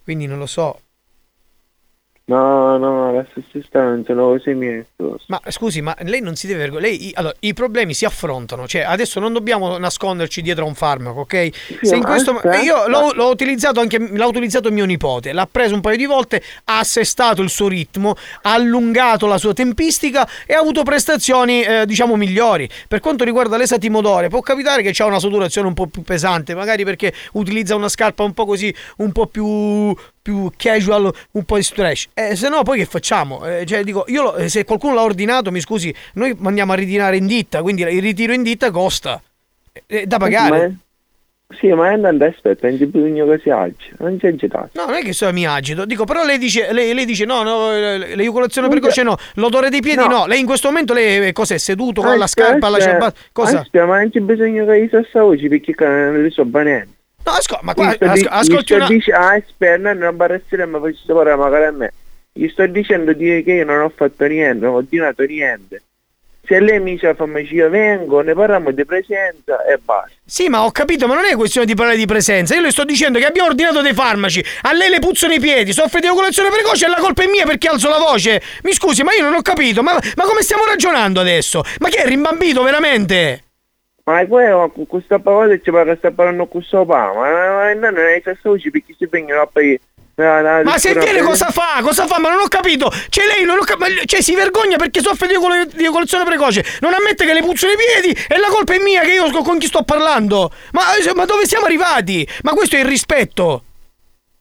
Quindi 0.03 0.26
non 0.26 0.38
lo 0.38 0.47
so. 0.47 0.81
No, 2.30 2.77
no, 2.77 3.11
la 3.11 3.26
stessa 3.31 3.65
sta 3.68 3.81
non 3.81 4.03
sono 4.06 4.26
cose 4.27 4.53
mie. 4.53 4.85
queste 4.95 5.03
cose. 5.03 5.23
Ma 5.30 5.41
scusi, 5.47 5.81
ma 5.81 5.95
lei 6.01 6.22
non 6.22 6.35
si 6.35 6.45
deve 6.45 6.60
vergognare. 6.60 6.91
Lei, 6.91 7.07
i- 7.07 7.11
allora, 7.15 7.34
i 7.39 7.53
problemi 7.56 7.95
si 7.95 8.06
affrontano. 8.06 8.68
Cioè, 8.68 8.81
adesso 8.81 9.19
non 9.19 9.34
dobbiamo 9.34 9.80
nasconderci 9.80 10.43
dietro 10.43 10.64
a 10.65 10.68
un 10.68 10.76
farmaco, 10.76 11.22
ok? 11.22 11.49
Se 11.81 11.95
in 11.95 12.03
questo 12.03 12.35
aspetta. 12.35 12.60
io 12.60 12.88
l'ho, 12.88 13.14
l'ho 13.14 13.30
utilizzato 13.30 13.80
anche 13.80 13.97
l'ha 13.97 14.27
utilizzato 14.27 14.69
mio 14.69 14.85
nipote, 14.85 15.34
l'ha 15.34 15.47
preso 15.51 15.73
un 15.73 15.81
paio 15.81 15.97
di 15.97 16.06
volte, 16.06 16.43
ha 16.65 16.77
assestato 16.77 17.41
il 17.41 17.49
suo 17.49 17.68
ritmo, 17.68 18.15
ha 18.43 18.53
allungato 18.53 19.26
la 19.26 19.39
sua 19.39 19.53
tempistica 19.53 20.27
e 20.45 20.53
ha 20.53 20.60
avuto 20.60 20.84
prestazioni, 20.84 21.64
eh, 21.64 21.88
diciamo, 21.88 22.15
migliori. 22.15 22.69
Per 22.88 22.99
quanto 22.99 23.23
riguarda 23.23 23.57
l'esatimodore, 23.57 24.27
può 24.30 24.41
capitare 24.41 24.84
che 24.84 24.91
c'ha 24.93 25.06
una 25.06 25.19
saturazione 25.19 25.68
un 25.68 25.73
po' 25.73 25.88
più 25.88 26.03
pesante, 26.03 26.53
magari 26.53 26.84
perché 26.84 27.11
utilizza 27.34 27.73
una 27.73 27.89
scarpa 27.89 28.22
un 28.22 28.34
po' 28.34 28.45
così, 28.45 28.72
un 28.97 29.11
po' 29.11 29.26
più 29.26 29.95
più 30.30 30.51
casual, 30.56 31.11
un 31.31 31.43
po' 31.43 31.56
di 31.56 31.64
stretch. 31.64 32.10
Eh, 32.14 32.35
se 32.35 32.49
no, 32.49 32.61
poi 32.61 32.77
che 32.77 32.85
facciamo? 32.85 33.43
Eh, 33.45 33.65
cioè, 33.65 33.84
dico, 33.84 34.06
io 34.07 34.22
lo- 34.22 34.35
eh, 34.35 34.47
se 34.49 34.64
qualcuno 34.64 34.93
l'ha 34.93 35.01
ordinato, 35.03 35.49
mi 35.51 35.60
scusi, 35.60 35.93
noi 36.14 36.35
mandiamo 36.38 36.72
a 36.73 36.76
ritirare 36.76 37.18
in 37.18 37.26
ditta, 37.26 37.61
quindi 37.64 37.81
il 37.81 38.01
ritiro 38.01 38.34
in 38.34 38.43
ditta 38.43 38.69
costa. 38.69 39.19
Eh, 39.73 40.01
È 40.01 40.06
da 40.06 40.18
pagare. 40.18 40.68
Ma- 40.68 40.73
Sì, 41.60 41.65
ma 41.73 41.88
andando 41.88 42.26
aspetta, 42.26 42.68
non 42.69 42.77
c'è 42.77 42.85
bisogno 42.85 43.26
che 43.27 43.39
si 43.41 43.49
alzi, 43.49 43.89
non 43.97 44.19
c'è 44.19 44.27
agitato. 44.27 44.69
No, 44.73 44.85
non 44.85 44.93
è 44.93 45.01
che 45.01 45.14
so, 45.14 45.34
mi 45.34 45.47
agito. 45.47 45.84
Dico, 45.85 46.03
però 46.06 46.23
lei 46.23 46.38
dice, 46.38 46.72
lei, 46.72 46.93
lei 46.93 47.06
dice 47.06 47.26
no, 47.26 47.41
no, 47.41 47.72
eh, 47.73 48.15
l'eiaculazione 48.15 48.68
precoce 48.69 49.01
no, 49.01 49.18
l'odore 49.34 49.72
dei 49.72 49.81
piedi 49.81 50.03
no. 50.03 50.07
No. 50.07 50.26
Lei 50.27 50.39
in 50.41 50.45
questo 50.45 50.68
momento 50.68 50.93
lei 50.93 51.26
eh, 51.30 51.34
cos'è? 51.34 51.57
Seduto 51.57 52.03
con 52.03 52.19
la 52.19 52.27
scarpa, 52.27 52.69
la 52.69 52.80
ciabatta? 52.80 53.19
Cosa? 53.31 53.61
Aspetta, 53.61 53.84
ma 53.88 53.97
non 53.99 54.11
c'è 54.11 54.19
bisogno 54.19 54.64
che 54.68 54.76
io 54.77 55.03
sta 55.10 55.23
voce 55.23 55.47
perché 55.47 55.73
non 55.80 56.22
le 56.22 56.30
so 56.30 56.45
bene. 56.45 56.88
No, 57.30 57.35
asco- 57.35 57.60
ma 57.61 57.73
qua, 57.73 57.91
Gli 57.91 57.95
sto 57.95 58.06
asco- 58.06 58.14
di- 58.15 58.22
gli 58.22 58.27
ascolti 58.30 58.73
una... 58.73 58.88
dice- 58.88 59.11
ah, 59.11 59.34
aspetta, 59.34 59.93
non 59.93 60.15
barressere, 60.15 60.65
ma 60.65 60.80
faccio 60.80 60.97
sapere 61.06 61.35
magari 61.35 61.65
a 61.65 61.72
me. 61.72 61.93
Gli 62.34 62.47
sto 62.47 62.65
dicendo 62.68 63.14
di- 63.14 63.43
che 63.43 63.51
io 63.51 63.65
non 63.65 63.81
ho 63.81 63.91
fatto 63.95 64.26
niente, 64.26 64.65
non 64.65 64.73
ho 64.73 64.77
ordinato 64.77 65.23
niente. 65.23 65.84
Se 66.45 66.60
lei 66.60 66.80
mi 66.80 66.93
dice 66.93 67.06
la 67.06 67.14
farmacia 67.14 67.68
vengo, 67.68 68.22
ne 68.22 68.34
parliamo 68.34 68.72
di 68.72 68.84
presenza 68.84 69.64
e 69.65 69.77
basta. 69.84 70.10
Sì, 70.26 70.47
ma 70.49 70.64
ho 70.65 70.72
capito, 70.72 71.06
ma 71.06 71.14
non 71.14 71.26
è 71.26 71.35
questione 71.35 71.68
di 71.68 71.76
parlare 71.76 71.95
di 71.97 72.07
presenza. 72.07 72.56
Io 72.56 72.61
le 72.61 72.72
sto 72.72 72.85
dicendo 72.85 73.19
che 73.19 73.26
abbiamo 73.26 73.49
ordinato 73.49 73.81
dei 73.81 73.93
farmaci. 73.93 74.43
A 74.64 74.73
lei 74.73 74.89
le 74.89 74.97
puzzano 74.97 75.34
i 75.34 75.39
piedi, 75.39 75.73
soffre 75.73 75.99
di 75.99 76.07
eiaculazione 76.07 76.49
precoce 76.49 76.85
e 76.85 76.89
la 76.89 76.95
colpa 76.95 77.22
è 77.22 77.27
mia 77.27 77.45
perché 77.45 77.68
alzo 77.68 77.88
la 77.88 77.99
voce. 77.99 78.41
Mi 78.64 78.73
scusi, 78.73 79.03
ma 79.03 79.14
io 79.14 79.22
non 79.26 79.35
ho 79.35 79.41
capito. 79.43 79.84
Ma, 79.84 79.93
ma 80.15 80.23
come 80.23 80.41
stiamo 80.41 80.64
ragionando 80.65 81.19
adesso? 81.19 81.61
Ma 81.80 81.89
che 81.89 81.97
è 82.01 82.06
rimbambito 82.07 82.64
veramente? 82.64 83.43
Ma 84.03 84.26
quello, 84.26 84.71
con 84.73 84.88
questa 84.88 85.19
parola 85.19 85.55
ci 85.59 85.69
pare 85.71 85.91
che 85.91 85.97
sta 85.97 86.11
parlando 86.11 86.47
con 86.47 86.59
questo 86.61 86.85
pa, 86.85 87.11
ma 87.13 87.30
ma- 87.30 87.73
ma 87.76 87.89
non 87.91 87.97
è 87.97 88.21
questa 88.21 88.49
voce 88.49 88.71
perché 88.71 88.95
si 88.97 89.05
vengono 89.05 89.41
a 89.41 89.47
pagare. 89.47 89.80
Ma 90.63 90.77
se 90.77 90.93
viene 90.95 91.21
cosa 91.21 91.49
fa? 91.49 91.80
Cosa 91.81 92.05
fa? 92.05 92.19
Ma 92.19 92.30
non 92.30 92.41
ho 92.41 92.47
capito. 92.49 92.91
Cioè 93.07 93.26
lei 93.26 93.45
non 93.45 93.57
ho 93.57 93.63
cap- 93.63 93.80
ma- 93.80 93.88
cioè, 94.05 94.21
si 94.21 94.35
vergogna 94.35 94.76
perché 94.76 94.99
soffre 94.99 95.27
di 95.27 95.35
eiaculazione 95.35 96.26
precoce. 96.26 96.65
Non 96.81 96.93
ammette 96.93 97.26
che 97.26 97.31
le 97.34 97.41
puzzano 97.41 97.71
i 97.71 97.77
piedi 97.77 98.26
e 98.27 98.38
la 98.38 98.47
colpa 98.49 98.73
è 98.73 98.80
mia 98.80 99.01
che 99.01 99.13
io 99.13 99.31
con- 99.43 99.57
chi 99.59 99.67
sto 99.67 99.84
parlando. 99.84 100.51
Ma, 100.71 100.81
ma 101.15 101.26
dove 101.26 101.45
siamo 101.45 101.65
arrivati? 101.67 102.27
Ma 102.41 102.51
questo 102.51 102.76
è 102.76 102.80
il 102.80 102.85
rispetto. 102.85 103.63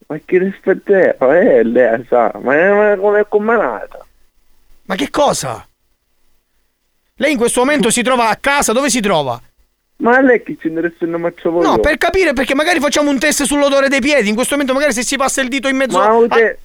Ma 0.08 0.18
che 0.24 0.38
rispetto 0.38 0.92
è? 0.94 1.14
Ma 1.20 1.38
è 1.38 1.62
lei 1.62 2.04
sa, 2.08 2.32
ma 2.42 2.54
è 2.56 2.70
ma 2.72 2.96
come 2.96 3.20
è 3.20 3.26
combinata. 3.28 4.04
Ma 4.86 4.94
che 4.96 5.10
cosa? 5.10 5.64
Lei 7.16 7.32
in 7.32 7.38
questo 7.38 7.60
momento 7.60 7.90
si 7.90 8.02
trova 8.02 8.28
a 8.30 8.36
casa, 8.36 8.72
dove 8.72 8.90
si 8.90 9.00
trova? 9.00 9.40
Ma 10.00 10.16
a 10.16 10.20
lei 10.20 10.42
che 10.42 10.56
ci 10.60 10.68
interessa 10.68 11.06
non 11.06 11.20
faccio 11.22 11.50
voi? 11.50 11.64
No, 11.64 11.78
per 11.78 11.98
capire 11.98 12.32
perché 12.32 12.54
magari 12.54 12.78
facciamo 12.78 13.10
un 13.10 13.18
test 13.18 13.42
sull'odore 13.42 13.88
dei 13.88 14.00
piedi. 14.00 14.28
In 14.28 14.34
questo 14.34 14.54
momento 14.54 14.74
magari 14.74 14.92
se 14.92 15.02
si 15.02 15.16
passa 15.16 15.40
il 15.40 15.48
dito 15.48 15.66
in 15.68 15.76
mezzo 15.76 15.98
Ma 15.98 16.04
a... 16.06 16.14
avete, 16.14 16.58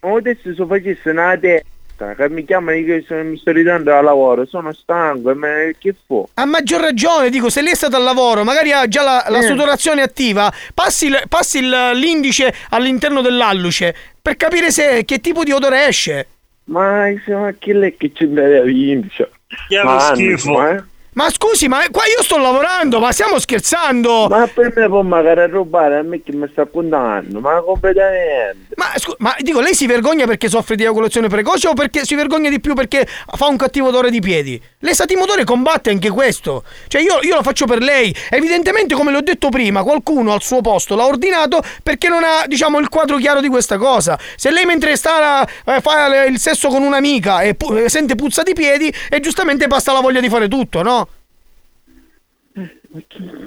ma 0.00 0.16
adesso 0.16 0.52
se 0.54 0.66
facesse 0.66 1.10
una 1.10 1.36
testa, 1.38 2.14
che 2.16 2.28
mi 2.28 2.44
chiamano 2.44 2.76
che 2.84 3.04
sono- 3.06 3.22
mi 3.22 3.38
sto 3.38 3.52
ritirando 3.52 3.90
dal 3.90 4.02
lavoro, 4.04 4.44
sono 4.46 4.72
stanco, 4.72 5.32
ma 5.36 5.48
che 5.78 5.94
fu? 6.06 6.26
A 6.34 6.44
maggior 6.44 6.80
ragione, 6.80 7.30
dico, 7.30 7.48
se 7.50 7.62
lei 7.62 7.70
è 7.72 7.76
stata 7.76 7.96
al 7.98 8.02
lavoro, 8.02 8.42
magari 8.42 8.72
ha 8.72 8.86
già 8.88 9.02
la, 9.04 9.24
la 9.28 9.38
Eh. 9.38 9.42
sudorazione 9.42 10.02
attiva, 10.02 10.52
passi, 10.74 11.06
il- 11.06 11.22
passi 11.28 11.58
il- 11.58 11.90
l'indice 11.94 12.52
all'interno 12.70 13.20
dell'alluce 13.22 13.94
per 14.20 14.36
capire 14.36 14.72
se 14.72 15.04
che 15.04 15.20
tipo 15.20 15.44
di 15.44 15.52
odore 15.52 15.86
esce. 15.86 16.26
Ma, 16.64 17.06
ma 17.28 17.54
che 17.56 17.72
lei 17.72 17.96
che 17.96 18.10
ci 18.12 18.28
deve 18.28 18.62
vince? 18.62 19.30
Che 19.68 19.80
schifo. 20.00 20.66
eh? 20.68 20.82
Ma 21.16 21.30
scusi, 21.30 21.66
ma 21.66 21.78
qua 21.90 22.02
io 22.04 22.22
sto 22.22 22.36
lavorando, 22.36 23.00
ma 23.00 23.10
stiamo 23.10 23.38
scherzando! 23.38 24.26
Ma 24.28 24.46
per 24.52 24.70
me 24.76 24.86
può 24.86 25.00
magari 25.00 25.50
rubare 25.50 25.96
a 25.96 26.02
me 26.02 26.20
che 26.22 26.30
mi 26.34 26.46
sta 26.52 26.66
contando, 26.66 27.40
ma 27.40 27.62
completamente. 27.62 28.74
Ma, 28.74 28.92
scu- 28.96 29.16
ma 29.20 29.34
dico, 29.38 29.60
lei 29.60 29.74
si 29.74 29.86
vergogna 29.86 30.26
perché 30.26 30.50
soffre 30.50 30.76
di 30.76 30.82
eiaculazione 30.82 31.28
precoce 31.28 31.68
o 31.68 31.72
perché 31.72 32.04
si 32.04 32.14
vergogna 32.14 32.50
di 32.50 32.60
più 32.60 32.74
perché 32.74 33.08
fa 33.34 33.46
un 33.46 33.56
cattivo 33.56 33.88
odore 33.88 34.10
di 34.10 34.20
piedi? 34.20 34.60
L'esatimotore 34.80 35.44
combatte 35.44 35.88
anche 35.88 36.10
questo. 36.10 36.64
Cioè 36.86 37.00
io, 37.00 37.20
io 37.22 37.36
lo 37.36 37.42
faccio 37.42 37.64
per 37.64 37.78
lei. 37.80 38.14
Evidentemente, 38.28 38.94
come 38.94 39.10
le 39.10 39.16
ho 39.16 39.22
detto 39.22 39.48
prima, 39.48 39.82
qualcuno 39.82 40.34
al 40.34 40.42
suo 40.42 40.60
posto 40.60 40.96
l'ha 40.96 41.06
ordinato 41.06 41.62
perché 41.82 42.10
non 42.10 42.24
ha, 42.24 42.44
diciamo, 42.46 42.78
il 42.78 42.90
quadro 42.90 43.16
chiaro 43.16 43.40
di 43.40 43.48
questa 43.48 43.78
cosa. 43.78 44.18
Se 44.36 44.50
lei 44.50 44.66
mentre 44.66 44.94
sta 44.96 45.48
eh, 45.64 45.80
fa 45.80 46.08
le- 46.08 46.26
il 46.26 46.38
sesso 46.38 46.68
con 46.68 46.82
un'amica 46.82 47.40
e 47.40 47.54
pu- 47.54 47.86
sente 47.86 48.16
puzza 48.16 48.42
di 48.42 48.52
piedi 48.52 48.92
e 49.08 49.18
giustamente 49.20 49.66
passa 49.66 49.94
la 49.94 50.00
voglia 50.00 50.20
di 50.20 50.28
fare 50.28 50.46
tutto, 50.46 50.82
no? 50.82 51.04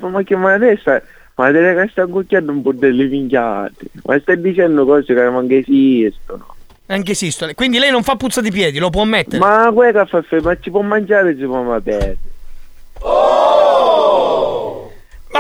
Ma 0.02 0.24
che 0.24 0.36
ma 0.36 0.54
adesso, 0.54 1.02
ma 1.36 1.52
deve 1.52 1.82
che 1.84 1.90
sta 1.92 2.06
cucchiando 2.06 2.52
un 2.52 2.62
po' 2.62 2.74
delle 2.74 3.06
minchiate. 3.06 3.86
Ma 4.04 4.20
stai 4.20 4.40
dicendo 4.42 4.86
cose 4.86 5.14
che 5.14 5.22
non 5.24 5.48
esistono. 5.50 6.56
Anche 6.88 7.12
esistono. 7.12 7.54
Quindi 7.54 7.78
lei 7.78 7.92
non 7.92 8.02
fa 8.04 8.16
puzza 8.16 8.42
di 8.42 8.52
piedi, 8.52 8.80
lo 8.80 8.90
può 8.90 9.04
ammettere. 9.04 9.38
Ma 9.38 9.70
quella 9.74 10.06
fa 10.06 10.22
fe- 10.24 10.42
ma 10.42 10.58
ci 10.60 10.72
può 10.72 10.82
mangiare, 10.82 11.38
ci 11.38 11.46
può 11.46 11.62
bere. 11.80 12.18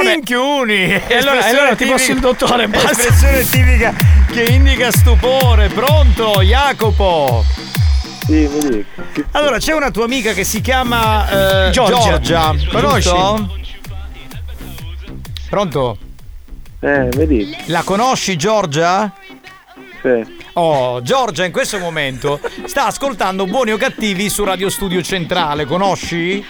Minchiuni! 0.03 1.01
E 1.07 1.15
allora- 1.17 1.45
e 1.45 1.49
allora 1.49 1.76
ti 1.76 1.85
posso 1.85 2.11
il 2.11 2.19
dottore, 2.19 2.67
basta. 2.67 2.91
Espressione 2.91 3.43
tipica 3.43 3.93
che 4.31 4.43
indica 4.43 4.91
stupore. 4.91 5.67
Pronto, 5.69 6.41
Jacopo? 6.41 7.43
Sì, 8.26 8.47
mi 8.47 8.59
dico. 8.69 9.01
Allora, 9.31 9.57
c'è 9.57 9.73
una 9.73 9.89
tua 9.91 10.05
amica 10.05 10.34
che 10.34 10.43
si 10.43 10.61
chiama 10.61 11.67
eh, 11.67 11.71
Giorgia. 11.71 12.19
Giorgia. 12.19 12.53
Conosci? 12.71 13.09
Pronto? 15.49 15.97
Eh, 16.80 17.09
vedi? 17.15 17.55
La 17.65 17.81
conosci 17.84 18.38
Giorgia? 18.38 19.11
Sì. 20.01 20.38
Oh, 20.53 21.01
Giorgia 21.01 21.43
in 21.43 21.51
questo 21.51 21.80
momento 21.80 22.39
sta 22.65 22.85
ascoltando 22.85 23.45
Buoni 23.45 23.71
o 23.71 23.77
Cattivi 23.77 24.30
su 24.30 24.43
Radio 24.43 24.69
Studio 24.69 25.01
Centrale, 25.01 25.65
conosci? 25.65 26.45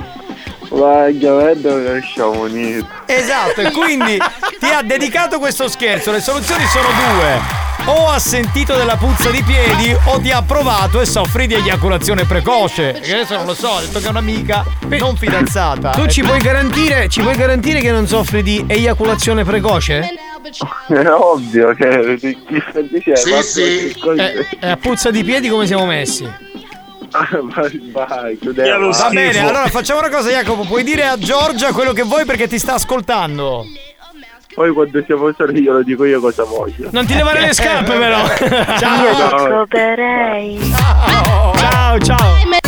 Vai, 0.70 1.18
vedo 1.18 1.84
che 1.84 2.02
siamo 2.14 2.42
uniti. 2.42 2.86
Esatto, 3.06 3.62
e 3.62 3.72
quindi 3.72 4.18
ti 4.60 4.66
ha 4.66 4.82
dedicato 4.84 5.40
questo 5.40 5.68
scherzo. 5.68 6.12
Le 6.12 6.22
soluzioni 6.22 6.64
sono 6.66 6.88
due. 6.88 7.68
O 7.86 8.08
ha 8.10 8.20
sentito 8.20 8.76
della 8.76 8.98
puzza 8.98 9.32
di 9.32 9.42
piedi 9.42 9.96
o 10.06 10.20
ti 10.20 10.30
ha 10.30 10.44
provato 10.44 11.02
e 11.02 11.06
soffri 11.06 11.48
di 11.48 11.56
eiaculazione 11.56 12.26
precoce. 12.26 13.00
Che 13.02 13.14
adesso 13.14 13.36
non 13.36 13.46
lo 13.46 13.56
so, 13.56 13.72
ha 13.72 13.82
detto 13.82 14.00
che 14.00 14.06
è 14.06 14.10
un'amica 14.10 14.64
non 15.00 15.16
fidanzata. 15.16 15.92
Tu 15.92 16.06
ci 16.08 16.22
puoi 16.22 16.40
garantire, 16.40 17.10
ci 17.10 17.22
puoi 17.22 17.36
garantire 17.36 17.80
che 17.80 17.92
non 17.92 18.06
soffri 18.06 18.44
di 18.44 18.64
eiaculazione 18.68 19.44
precoce? 19.44 20.08
È 20.88 21.08
ovvio 21.08 21.74
che 21.74 22.18
chi 22.20 22.64
sta 22.70 22.82
dicendo? 22.82 23.42
Sì, 23.42 23.44
sì. 23.44 23.96
E, 24.18 24.48
e 24.60 24.70
a 24.70 24.78
puzza 24.78 25.10
di 25.10 25.24
piedi 25.24 25.48
come 25.48 25.66
siamo 25.66 25.86
messi? 25.86 26.30
vai, 27.54 27.92
vai, 27.92 28.38
chiudiamo. 28.38 28.90
Va 28.92 29.10
bene, 29.10 29.40
allora 29.40 29.68
facciamo 29.68 30.00
una 30.00 30.10
cosa, 30.10 30.30
Jacopo. 30.30 30.64
Puoi 30.64 30.84
dire 30.84 31.06
a 31.06 31.18
Giorgia 31.18 31.72
quello 31.72 31.94
che 31.94 32.04
vuoi 32.04 32.26
perché 32.26 32.48
ti 32.48 32.60
sta 32.60 32.74
ascoltando. 32.76 33.66
Poi 34.54 34.74
quando 34.74 35.02
siamo 35.06 35.32
soli 35.38 35.62
io 35.62 35.74
lo 35.74 35.84
dico 35.84 36.06
io 36.06 36.20
cosa 36.20 36.44
voglio. 36.44 36.90
Non 36.92 37.06
ti 37.06 37.14
levare 37.14 37.42
le 37.42 37.54
scarpe 37.54 37.98
però. 37.98 38.28
Ciao. 38.78 39.38
Scoperei. 39.48 40.60
Ciao, 41.56 42.00
ciao. 42.00 42.68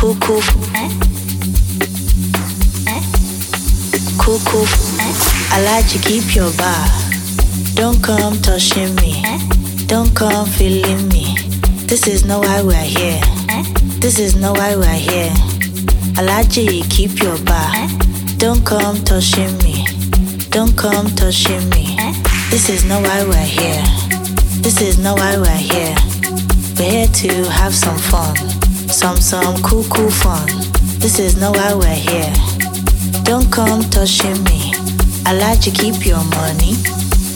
Cucù 0.00 0.40
Cuckoo, 4.16 4.64
I 5.52 5.60
like 5.62 5.86
to 5.90 5.98
keep 5.98 6.34
your 6.34 6.50
bar. 6.56 6.86
Don't 7.74 8.02
come 8.02 8.40
touching 8.40 8.94
me. 8.94 9.22
Don't 9.84 10.14
come 10.16 10.46
feeling 10.46 11.06
me. 11.08 11.36
This 11.86 12.06
is 12.06 12.24
not 12.24 12.46
why 12.46 12.62
we're 12.62 12.76
here. 12.76 13.20
This 14.00 14.18
is 14.18 14.36
not 14.36 14.56
why 14.56 14.74
we're 14.74 14.86
here. 14.86 15.34
I 16.16 16.22
like 16.22 16.56
you 16.56 16.82
keep 16.88 17.20
your 17.20 17.36
bar. 17.44 17.70
Don't 18.38 18.64
come 18.64 19.04
touching 19.04 19.58
me. 19.58 19.84
Don't 20.48 20.74
come 20.78 21.08
touching 21.14 21.68
me. 21.68 21.98
This 22.48 22.70
is 22.70 22.86
not 22.86 23.02
why 23.02 23.22
we're 23.24 23.36
here. 23.36 23.84
This 24.62 24.80
is 24.80 24.98
not 24.98 25.18
why 25.18 25.36
we're 25.36 25.56
here. 25.56 25.94
We're 26.78 26.90
here 26.90 27.06
to 27.06 27.50
have 27.50 27.74
some 27.74 27.98
fun. 27.98 28.59
Some, 28.90 29.16
some 29.18 29.56
cool, 29.62 29.84
cool 29.84 30.10
fun. 30.10 30.46
This 30.98 31.18
is 31.18 31.40
not 31.40 31.56
why 31.56 31.72
we're 31.74 31.94
here. 31.94 32.32
Don't 33.22 33.50
come 33.50 33.82
touching 33.88 34.42
me. 34.44 34.74
I 35.24 35.32
like 35.32 35.60
to 35.62 35.70
keep 35.70 36.04
your 36.04 36.22
money. 36.24 36.74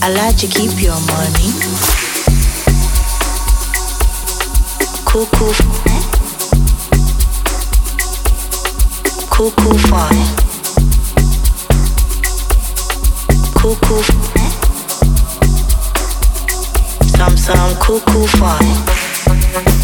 I 0.03 0.13
like 0.13 0.37
to 0.39 0.47
keep 0.47 0.83
your 0.83 0.99
money. 1.07 1.53
Cuckoo. 5.07 5.53
Cuckoo 5.55 5.55
fun. 5.79 6.03
Some 9.31 9.55
some 9.55 9.79
fun. 9.89 10.15
Cuckoo. 13.55 14.03
Cuckoo 14.03 14.03
fun. 14.03 14.51
Some 17.17 17.37
some 17.37 17.75
cuckoo 17.77 18.27
fun. 18.27 19.84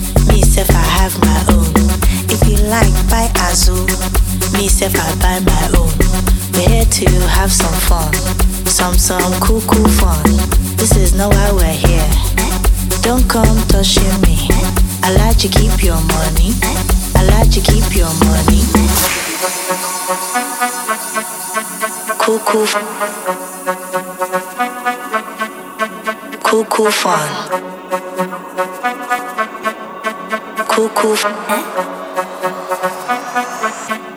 Me 0.31 0.41
self, 0.41 0.69
I 0.71 0.81
have 0.97 1.19
my 1.19 1.39
own. 1.53 1.67
If 2.31 2.47
you 2.47 2.57
like, 2.71 2.93
buy 3.11 3.27
Azul. 3.51 3.85
Me 4.55 4.67
self, 4.67 4.95
I 4.95 5.11
buy 5.19 5.39
my 5.43 5.65
own. 5.77 5.91
We're 6.53 6.69
here 6.69 6.85
to 6.85 7.09
have 7.27 7.51
some 7.51 7.73
fun. 7.87 8.13
Some, 8.65 8.95
some 8.95 9.33
cool, 9.41 9.61
cool 9.67 9.87
fun. 9.99 10.23
This 10.77 10.95
is 10.95 11.13
not 11.13 11.33
why 11.33 11.51
we're 11.51 11.75
here. 11.75 12.09
Don't 13.01 13.27
come 13.29 13.57
touching 13.67 14.15
me. 14.21 14.47
I 15.03 15.11
like 15.17 15.37
to 15.39 15.49
keep 15.49 15.83
your 15.83 15.99
money. 15.99 16.55
I 17.15 17.23
like 17.27 17.51
to 17.51 17.59
keep 17.59 17.93
your 17.93 18.11
money. 18.23 18.63
Cool, 22.17 22.39
cool. 22.39 22.67
Cool, 26.43 26.65
cool 26.65 26.91
fun. 26.91 27.70
cuckoo, 30.95 31.15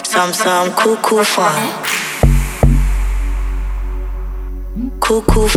some 0.03 0.33
some 0.33 0.73
cuckoo 0.73 1.25
fun, 1.25 1.73
cuckoo, 5.01 5.49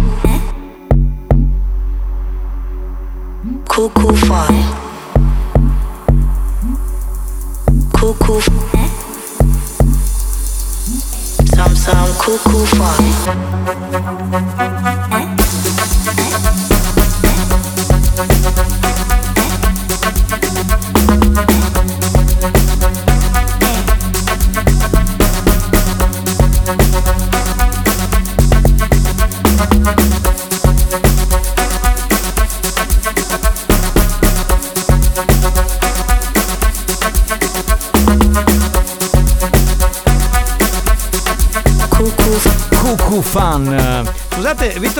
cuckoo 3.67 4.15
fun. 4.15 4.66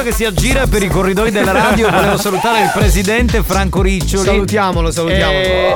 Che 0.08 0.14
si 0.14 0.24
aggira 0.24 0.68
per 0.68 0.84
i 0.84 0.88
corridoi 0.88 1.32
della 1.32 1.52
radio, 1.52 1.90
volevo 1.90 2.18
salutare 2.18 2.64
il 2.64 2.72
presidente 2.74 3.44
Franco 3.44 3.82
Riccioli. 3.82 4.26
Salutiamolo, 4.26 4.90
salutiamolo. 4.90 5.38
Eh, 5.38 5.76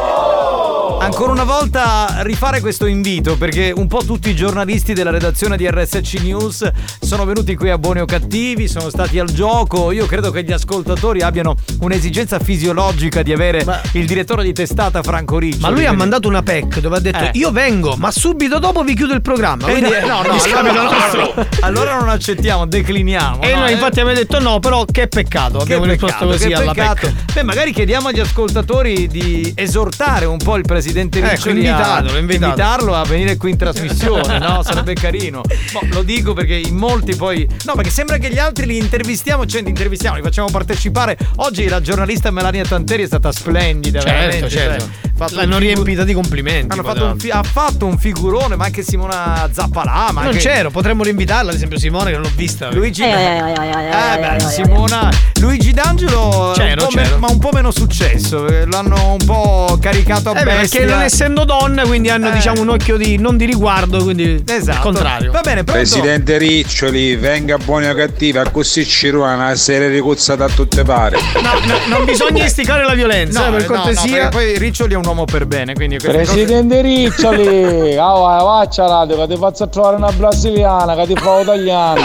Ancora 1.02 1.32
una 1.32 1.44
volta 1.44 2.20
rifare 2.20 2.62
questo 2.62 2.86
invito 2.86 3.36
perché 3.36 3.74
un 3.76 3.88
po' 3.88 4.04
tutti 4.06 4.30
i 4.30 4.36
giornalisti 4.36 4.94
della 4.94 5.10
redazione 5.10 5.58
di 5.58 5.68
RSC 5.68 6.20
News 6.22 6.72
sono 7.02 7.26
venuti 7.26 7.56
qui 7.56 7.72
a 7.72 7.80
buoni 7.80 8.02
o 8.02 8.06
cattivi, 8.06 8.68
sono 8.68 8.88
stati 8.92 9.18
al 9.18 9.32
gioco. 9.32 9.92
Io 9.92 10.06
credo 10.06 10.30
che 10.30 10.44
gli 10.44 10.52
ascoltatori 10.52 11.22
abbiano 11.22 11.56
un'esigenza 11.82 12.40
fisiologica 12.40 13.22
di 13.22 13.32
avere 13.34 13.64
il 13.94 14.06
direttore 14.06 14.44
di 14.44 14.54
testata 14.54 15.02
Franco 15.04 15.38
Ricci. 15.38 15.60
Ma 15.60 15.70
lui 15.70 15.86
ha 15.86 15.94
mandato 15.94 16.28
una 16.28 16.42
PEC 16.42 16.80
dove 16.80 16.98
ha 16.98 17.00
detto 17.00 17.18
Eh. 17.20 17.32
io 17.34 17.52
vengo, 17.52 17.96
ma 17.98 18.12
subito 18.12 18.60
dopo 18.60 18.84
vi 18.84 18.96
chiudo 18.96 19.14
il 19.14 19.22
programma. 19.22 19.68
Eh, 19.68 19.72
Quindi, 19.72 19.92
eh, 19.92 20.02
no, 20.02 20.22
no, 20.22 20.36
allora, 20.56 20.82
nostro. 20.82 21.34
no, 21.36 21.48
allora 21.62 22.00
non 22.00 22.10
accettiamo, 22.10 22.66
decliniamo. 22.66 23.42
E 23.42 23.54
no, 23.54 23.60
noi 23.62 23.70
eh. 23.70 23.74
infatti 23.74 24.00
abbiamo 24.00 24.18
detto 24.18 24.40
no, 24.40 24.60
però 24.60 24.86
che 24.86 25.08
peccato. 25.08 25.58
Che 25.58 25.64
abbiamo 25.64 25.86
risposto 25.86 26.26
così 26.26 26.48
che 26.48 26.54
alla 26.54 26.74
peccato. 26.74 27.08
PEC. 27.08 27.34
Beh, 27.34 27.44
magari 27.44 27.74
chiediamo 27.74 28.08
agli 28.10 28.20
ascoltatori 28.20 29.08
di 29.08 29.52
esortare 29.56 30.26
un 30.26 30.38
po' 30.38 30.56
il 30.58 30.64
presidente 30.64 31.20
Ecco, 31.20 31.50
a 31.50 31.52
invitatelo, 31.52 32.18
invitatelo. 32.18 32.46
invitarlo 32.46 32.96
a 32.96 33.04
venire 33.06 33.38
qui 33.38 33.52
in 33.52 33.58
trasmissione, 33.58 34.38
no? 34.40 34.62
Sarebbe 34.64 34.94
carino. 34.94 35.42
Boh, 35.72 35.82
lo 35.92 36.04
dico 36.04 36.34
perché 36.34 36.56
in 36.56 36.76
molti 36.76 37.16
poi. 37.16 37.48
No, 37.66 37.74
perché 37.74 37.90
sembra 37.90 38.18
che 38.18 38.30
gli 38.30 38.38
altri 38.38 38.66
li 38.66 38.78
intervistiamo, 38.78 39.46
cioè 39.46 39.62
li 39.62 39.70
intervistiamo, 39.70 40.16
li 40.18 40.22
facciamo 40.22 40.48
partecipare. 40.52 41.18
Oggi 41.38 41.68
la 41.72 41.82
giornalista 41.82 42.32
Melania 42.32 42.66
Tanteri 42.66 43.04
è 43.04 43.06
stata 43.06 43.32
splendida, 43.32 44.02
Certo, 44.02 44.18
veramente. 44.18 44.50
certo. 44.50 44.90
Fatto 45.28 45.36
L'hanno 45.36 45.58
figu- 45.58 45.74
riempita 45.74 46.04
di 46.04 46.14
complimenti. 46.14 46.80
Fatto 46.82 47.06
un 47.06 47.18
fi- 47.20 47.30
ha 47.30 47.44
fatto 47.44 47.86
un 47.86 47.98
figurone, 47.98 48.56
ma 48.56 48.66
anche 48.66 48.82
Simona 48.84 49.48
Zappalà. 49.52 50.10
Ma 50.12 50.22
Non 50.22 50.32
anche- 50.34 50.40
c'ero, 50.40 50.70
potremmo 50.72 51.04
rinvitarla, 51.04 51.50
ad 51.52 51.56
esempio 51.56 51.78
Simone 51.80 52.06
che 52.06 52.18
non 52.18 52.22
l'ho 52.24 52.32
vista. 52.36 52.70
Luigi 52.72 53.04
Eh, 53.04 53.08
Eh, 53.10 54.20
beh, 54.20 54.40
Simona 54.50 55.10
Luigi 55.40 55.72
D'Angelo 55.74 56.54
C'ero, 56.56 56.84
un 56.84 56.90
c'ero. 56.90 57.10
me- 57.12 57.18
ma 57.18 57.28
un 57.30 57.40
po' 57.40 57.50
meno 57.52 57.72
successo 57.72 58.48
eh, 58.48 58.66
l'hanno 58.68 59.14
un 59.20 59.26
po' 59.26 59.78
caricato 59.82 60.30
a 60.32 60.40
Eh 60.40 60.44
bestia 60.44 60.80
perché 60.80 60.94
non 60.94 61.02
essendo 61.04 61.44
donna, 61.46 61.84
quindi 61.84 62.10
hanno 62.10 62.30
Eh. 62.30 62.34
diciamo 62.34 62.62
un 62.62 62.70
occhio 62.70 62.98
di 62.98 63.18
non 63.18 63.38
di 63.38 63.46
riguardo, 63.46 64.04
quindi 64.04 64.44
Esatto. 64.48 64.78
il 64.78 64.84
contrario. 64.84 65.32
Va 65.32 65.42
bene, 65.42 65.64
pronto? 65.64 65.72
Presidente 65.82 66.38
Riccioli, 66.38 67.16
venga 67.16 67.58
buoni 67.58 67.88
o 67.88 67.94
cattivi, 67.96 68.38
a 68.38 68.50
così 68.50 68.86
ci 68.86 69.10
ruba 69.10 69.34
una 69.34 69.56
serie 69.56 69.88
ricuzzata 69.90 70.46
a 70.46 70.50
tutte 70.50 70.84
pare. 70.84 71.18
No, 71.42 71.54
no, 71.66 71.78
non 71.88 72.06
bisogna 72.06 72.44
isticare 72.46 72.84
la 72.86 72.94
violenza, 72.94 73.42
No, 73.50 73.56
eh, 73.58 73.60
per 73.62 73.70
no, 73.70 73.76
no, 73.76 73.82
cortesia. 73.84 74.12
perché 74.12 74.30
poi 74.30 74.58
Riccioli 74.58 74.94
è 74.94 74.98
un 74.98 75.04
uomo 75.12 75.26
per 75.26 75.46
bene 75.46 75.74
quindi 75.74 75.98
queste 75.98 76.20
cose- 76.20 76.32
Presidente 76.34 76.82
Riccioli, 76.82 77.98
ah, 77.98 78.14
vai, 78.14 78.44
vaccia 78.44 78.88
radio, 78.88 79.18
che 79.18 79.34
ti 79.34 79.38
faccio 79.40 79.68
trovare 79.68 79.98
una 79.98 80.12
brasiliana 80.12 80.96
che 80.96 81.08
ti 81.08 81.16
fa 81.16 81.40
italiano. 81.42 82.00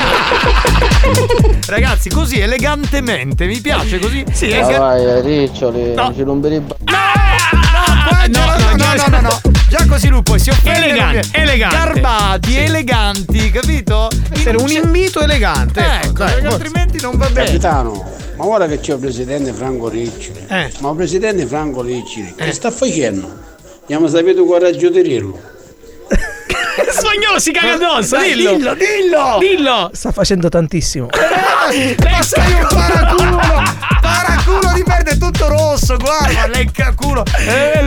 ragazzi 1.69 2.09
così 2.11 2.41
elegantemente 2.41 3.47
mi 3.47 3.61
piace 3.61 3.99
così 4.01 4.25
sì 4.33 4.53
Ah, 4.53 4.79
vai, 4.79 5.21
Riccioli, 5.23 5.95
No. 5.95 6.13
ci 6.15 6.25
non 6.25 6.41
beri 6.41 6.57
no, 6.57 6.65
no, 8.29 8.75
no, 8.77 8.77
no, 8.77 9.09
no, 9.09 9.21
no. 9.21 9.56
Già 9.69 9.85
così 9.89 10.09
lui 10.09 10.23
poi 10.23 10.39
si 10.39 10.51
offende. 10.51 10.79
Elegante, 10.89 11.29
elegante. 11.33 11.77
Garbati, 11.77 12.51
Sì. 12.53 12.59
eleganti, 12.59 13.51
capito? 13.51 14.09
Essere 14.33 14.57
un 14.59 14.69
invito 14.71 15.21
elegante. 15.21 15.81
Ecco, 16.03 16.25
dai, 16.25 16.45
altrimenti 16.47 17.01
non 17.01 17.17
va 17.17 17.29
bene. 17.29 17.47
Capitano, 17.47 18.05
ma 18.37 18.45
guarda 18.45 18.67
che 18.69 18.79
c'è 18.79 18.93
il 18.93 18.99
presidente 19.01 19.53
Franco 19.53 19.89
Riccioli. 19.89 20.45
Eh. 20.49 20.73
Ma 20.79 20.91
il 20.91 20.97
presidente 20.97 21.47
Franco 21.47 21.83
Riccioli, 21.83 22.35
che 22.37 22.53
sta 22.53 22.71
facendo? 22.71 23.45
Abbiamo 23.83 24.07
sapete 24.09 24.45
coraggio 24.45 24.89
di 24.89 25.03
dirlo. 25.03 25.41
Spagnolo 26.91 27.39
si 27.41 27.51
caga 27.53 27.75
addosso, 27.75 28.17
Dai, 28.17 28.35
dillo. 28.35 28.55
dillo, 28.55 28.75
dillo. 28.75 29.39
Dillo. 29.41 29.91
Sta 29.93 30.13
facendo 30.13 30.49
tantissimo. 30.49 31.09
Ma 31.11 32.23
sei 32.23 32.53
un 32.53 32.67
paraculo! 32.69 33.41
Paraculo 34.01 34.73
di 34.75 34.83
merda, 34.87 35.16
tutto 35.31 35.49
rosso, 35.49 35.97
guarda, 35.97 36.47
lecca 36.47 36.93
culo. 36.95 37.23
Eh. 37.39 37.83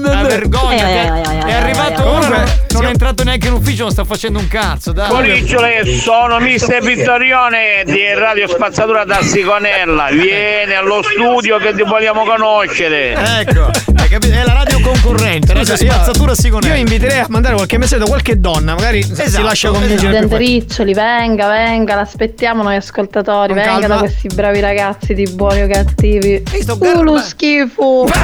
La 0.00 0.22
vergogna. 0.22 1.44
È 1.44 1.52
arrivato 1.52 2.08
ora, 2.08 2.44
non- 2.72 2.84
è 2.84 2.88
entrato 2.88 3.24
neanche 3.24 3.48
in 3.48 3.54
ufficio, 3.54 3.82
non 3.82 3.90
sta 3.92 4.04
facendo 4.04 4.38
un 4.38 4.46
cazzo, 4.48 4.92
dai. 4.92 5.08
Coricciole, 5.08 5.82
sono 5.98 6.38
mister 6.38 6.82
Vittorione 6.82 7.82
di 7.84 8.12
Radio 8.14 8.46
Spazzatura 8.48 9.04
da 9.04 9.20
Sigonella. 9.22 10.08
Vieni 10.10 10.74
allo 10.74 11.02
studio 11.02 11.56
che 11.58 11.74
ti 11.74 11.82
vogliamo 11.82 12.24
conoscere. 12.24 13.14
Ecco, 13.40 13.70
hai 13.96 14.08
capito? 14.08 14.34
È 14.34 14.44
la 14.44 14.52
radio 14.52 14.80
concorrente, 14.80 15.52
radio 15.52 15.64
Scusa, 15.64 15.84
io- 15.84 15.92
spazzatura 15.92 16.34
Sigonella. 16.34 16.74
Io 16.74 16.80
inviterei 16.80 17.18
a 17.20 17.26
mandare 17.28 17.54
qualche 17.54 17.78
messaggio 17.78 18.04
da 18.04 18.08
qualche 18.10 18.38
donna, 18.40 18.74
magari 18.74 19.02
si 19.02 19.20
Esatto, 19.20 19.44
lascia 19.44 19.70
convincere 19.70 20.12
facile. 20.22 20.36
Riccioli, 20.38 20.92
venga, 20.94 21.48
venga, 21.48 21.94
l'aspettiamo 21.96 22.62
noi 22.62 22.76
ascoltatori, 22.76 23.52
venga 23.52 23.86
da 23.86 23.96
questi 23.98 24.28
bravi 24.28 24.60
ragazzi 24.60 25.14
di 25.14 25.28
buoni 25.32 25.55
o 25.62 25.68
cattivi. 25.68 26.42
sto 26.60 26.76
Uh, 26.78 27.02
lo 27.02 27.18
schifo. 27.18 28.06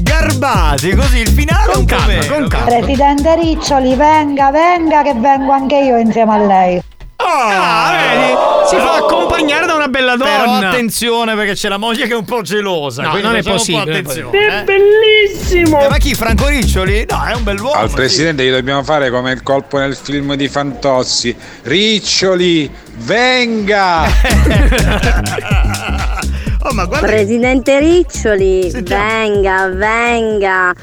Garbati, 0.00 0.94
così 0.94 1.18
il 1.18 1.28
finale 1.28 1.72
è 1.72 1.76
un 1.76 1.84
po' 1.84 1.96
meno. 2.06 2.48
Presidente 2.64 3.34
Riccioli, 3.36 3.94
venga, 3.94 4.50
venga, 4.50 5.02
che 5.02 5.14
vengo 5.14 5.52
anche 5.52 5.76
io 5.76 5.96
insieme 5.98 6.32
a 6.32 6.38
lei. 6.38 6.82
Ah, 7.24 7.92
vedi? 7.92 8.34
Si 8.68 8.76
fa 8.76 8.96
accompagnare 8.96 9.66
da 9.66 9.74
una 9.74 9.88
bella 9.88 10.16
Però 10.16 10.44
donna. 10.44 10.68
attenzione 10.70 11.34
perché 11.34 11.54
c'è 11.54 11.68
la 11.68 11.76
moglie 11.76 12.06
che 12.06 12.12
è 12.12 12.16
un 12.16 12.24
po' 12.24 12.42
gelosa. 12.42 13.02
No, 13.02 13.10
quindi 13.10 13.28
non 13.28 13.36
è 13.36 13.42
facciamo 13.42 13.80
un 13.82 13.84
po' 13.84 14.00
possibile, 14.10 14.46
è 14.46 14.60
eh. 14.60 14.64
bellissimo! 14.64 15.80
Eh, 15.84 15.88
ma 15.88 15.96
chi? 15.98 16.14
Franco 16.14 16.46
Riccioli? 16.46 17.06
No, 17.08 17.24
è 17.24 17.34
un 17.34 17.42
bell'uomo. 17.42 17.74
Al 17.78 17.88
sì. 17.88 17.94
presidente 17.94 18.44
gli 18.44 18.50
dobbiamo 18.50 18.82
fare 18.82 19.10
come 19.10 19.32
il 19.32 19.42
colpo 19.42 19.78
nel 19.78 19.96
film 19.96 20.34
di 20.34 20.48
Fantozzi. 20.48 21.34
Riccioli, 21.62 22.70
venga! 22.98 24.04
oh, 26.62 26.72
ma 26.72 26.84
guarda. 26.84 27.06
Presidente 27.06 27.78
Riccioli, 27.78 28.70
venga, 28.82 29.68
venga. 29.68 30.74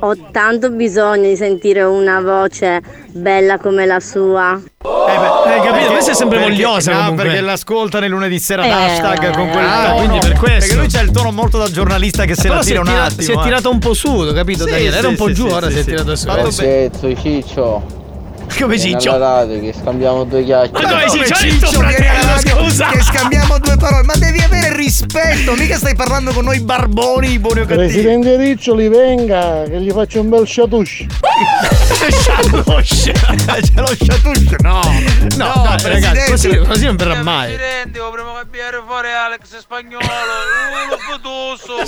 Ho 0.00 0.14
tanto 0.30 0.70
bisogno 0.70 1.22
di 1.28 1.36
sentire 1.36 1.82
una 1.82 2.20
voce 2.20 2.82
bella 3.12 3.58
come 3.58 3.86
la 3.86 3.98
sua. 3.98 4.60
Hai 4.82 5.60
capito? 5.62 5.90
Questa 5.92 6.10
è 6.10 6.14
sempre 6.14 6.38
Perché- 6.38 6.52
vogliosa 6.52 6.92
no, 6.92 6.98
comunque. 6.98 7.24
perché 7.24 7.40
l'ascolta 7.40 8.00
nel 8.00 8.10
lunedì 8.10 8.38
sera 8.38 8.64
Eh, 8.64 8.70
hashtag 8.70 9.30
eh, 9.30 9.30
con 9.32 9.48
quel 9.48 9.64
ah, 9.64 9.84
tono. 9.86 9.96
quindi 9.96 10.18
per 10.18 10.32
questo. 10.38 10.58
Perché 10.58 10.74
lui 10.74 10.86
c'ha 10.88 11.00
il 11.00 11.10
tono 11.12 11.32
molto 11.32 11.56
da 11.56 11.70
giornalista 11.70 12.24
che 12.24 12.34
se 12.34 12.42
Però 12.42 12.56
la 12.56 12.60
tira 12.62 12.80
un 12.80 12.86
si 12.86 12.92
è 12.92 12.94
tira- 12.94 13.06
attimo. 13.06 13.22
Si 13.22 13.30
è 13.30 13.36
eh. 13.38 13.42
tirato 13.42 13.70
un 13.70 13.78
po' 13.78 13.94
su, 13.94 14.32
capito 14.34 14.64
Sì, 14.64 14.70
Daniele? 14.70 14.96
Era 14.96 15.00
sì, 15.06 15.06
un 15.06 15.16
po' 15.16 15.26
sì, 15.28 15.32
giù, 15.34 15.46
sì, 15.48 15.52
ora 15.54 15.66
sì, 15.68 15.72
si 15.72 15.78
è 15.78 15.82
sì. 15.82 15.88
tirato 15.88 16.14
su. 16.50 16.62
Pezzo, 16.62 17.14
Ciccio. 17.16 18.04
Come 18.58 18.78
Ciccio? 18.78 19.12
alla 19.12 19.36
radio 19.40 19.60
che 19.60 19.74
scambiamo 19.78 20.24
due 20.24 20.44
chiacchiere. 20.44 20.84
Ma 20.84 20.90
dove 20.90 21.06
Come 21.06 21.24
Ciccio? 21.26 21.66
Ciccio, 21.66 21.80
alla 21.80 21.90
radio, 21.90 22.56
scusa. 22.64 22.88
Che 22.90 23.02
scambiamo 23.02 23.58
due 23.58 23.76
parole. 23.76 24.02
Ma 24.04 24.14
devi 24.14 24.40
avere 24.40 24.74
rispetto. 24.76 25.54
Mica 25.54 25.76
stai 25.76 25.94
parlando 25.94 26.32
con 26.32 26.44
noi 26.44 26.60
barboni, 26.60 27.32
i 27.32 27.38
buoni 27.38 27.60
o 27.60 27.64
cattivi. 27.64 27.86
Presidente 27.86 28.36
Riccioli, 28.36 28.88
venga, 28.88 29.64
che 29.64 29.80
gli 29.80 29.90
faccio 29.90 30.20
un 30.20 30.28
bel 30.28 30.44
chatouche. 30.46 31.06
C'è 32.86 33.12
lo 33.74 33.94
chatouche? 33.98 34.56
No. 34.60 34.80
No, 35.36 35.46
No, 35.46 35.76
dai, 35.76 35.90
ragazzi, 35.90 36.30
così, 36.30 36.56
così 36.58 36.84
non 36.84 36.96
verrà 36.96 37.22
mai. 37.22 37.54
Presidente, 37.54 37.98
dovremmo 37.98 38.32
cambiare 38.34 38.82
fuori 38.86 39.08
Alex 39.12 39.58
spagnolo. 39.58 40.04
Uno 40.04 40.96
fotoso. 41.08 41.82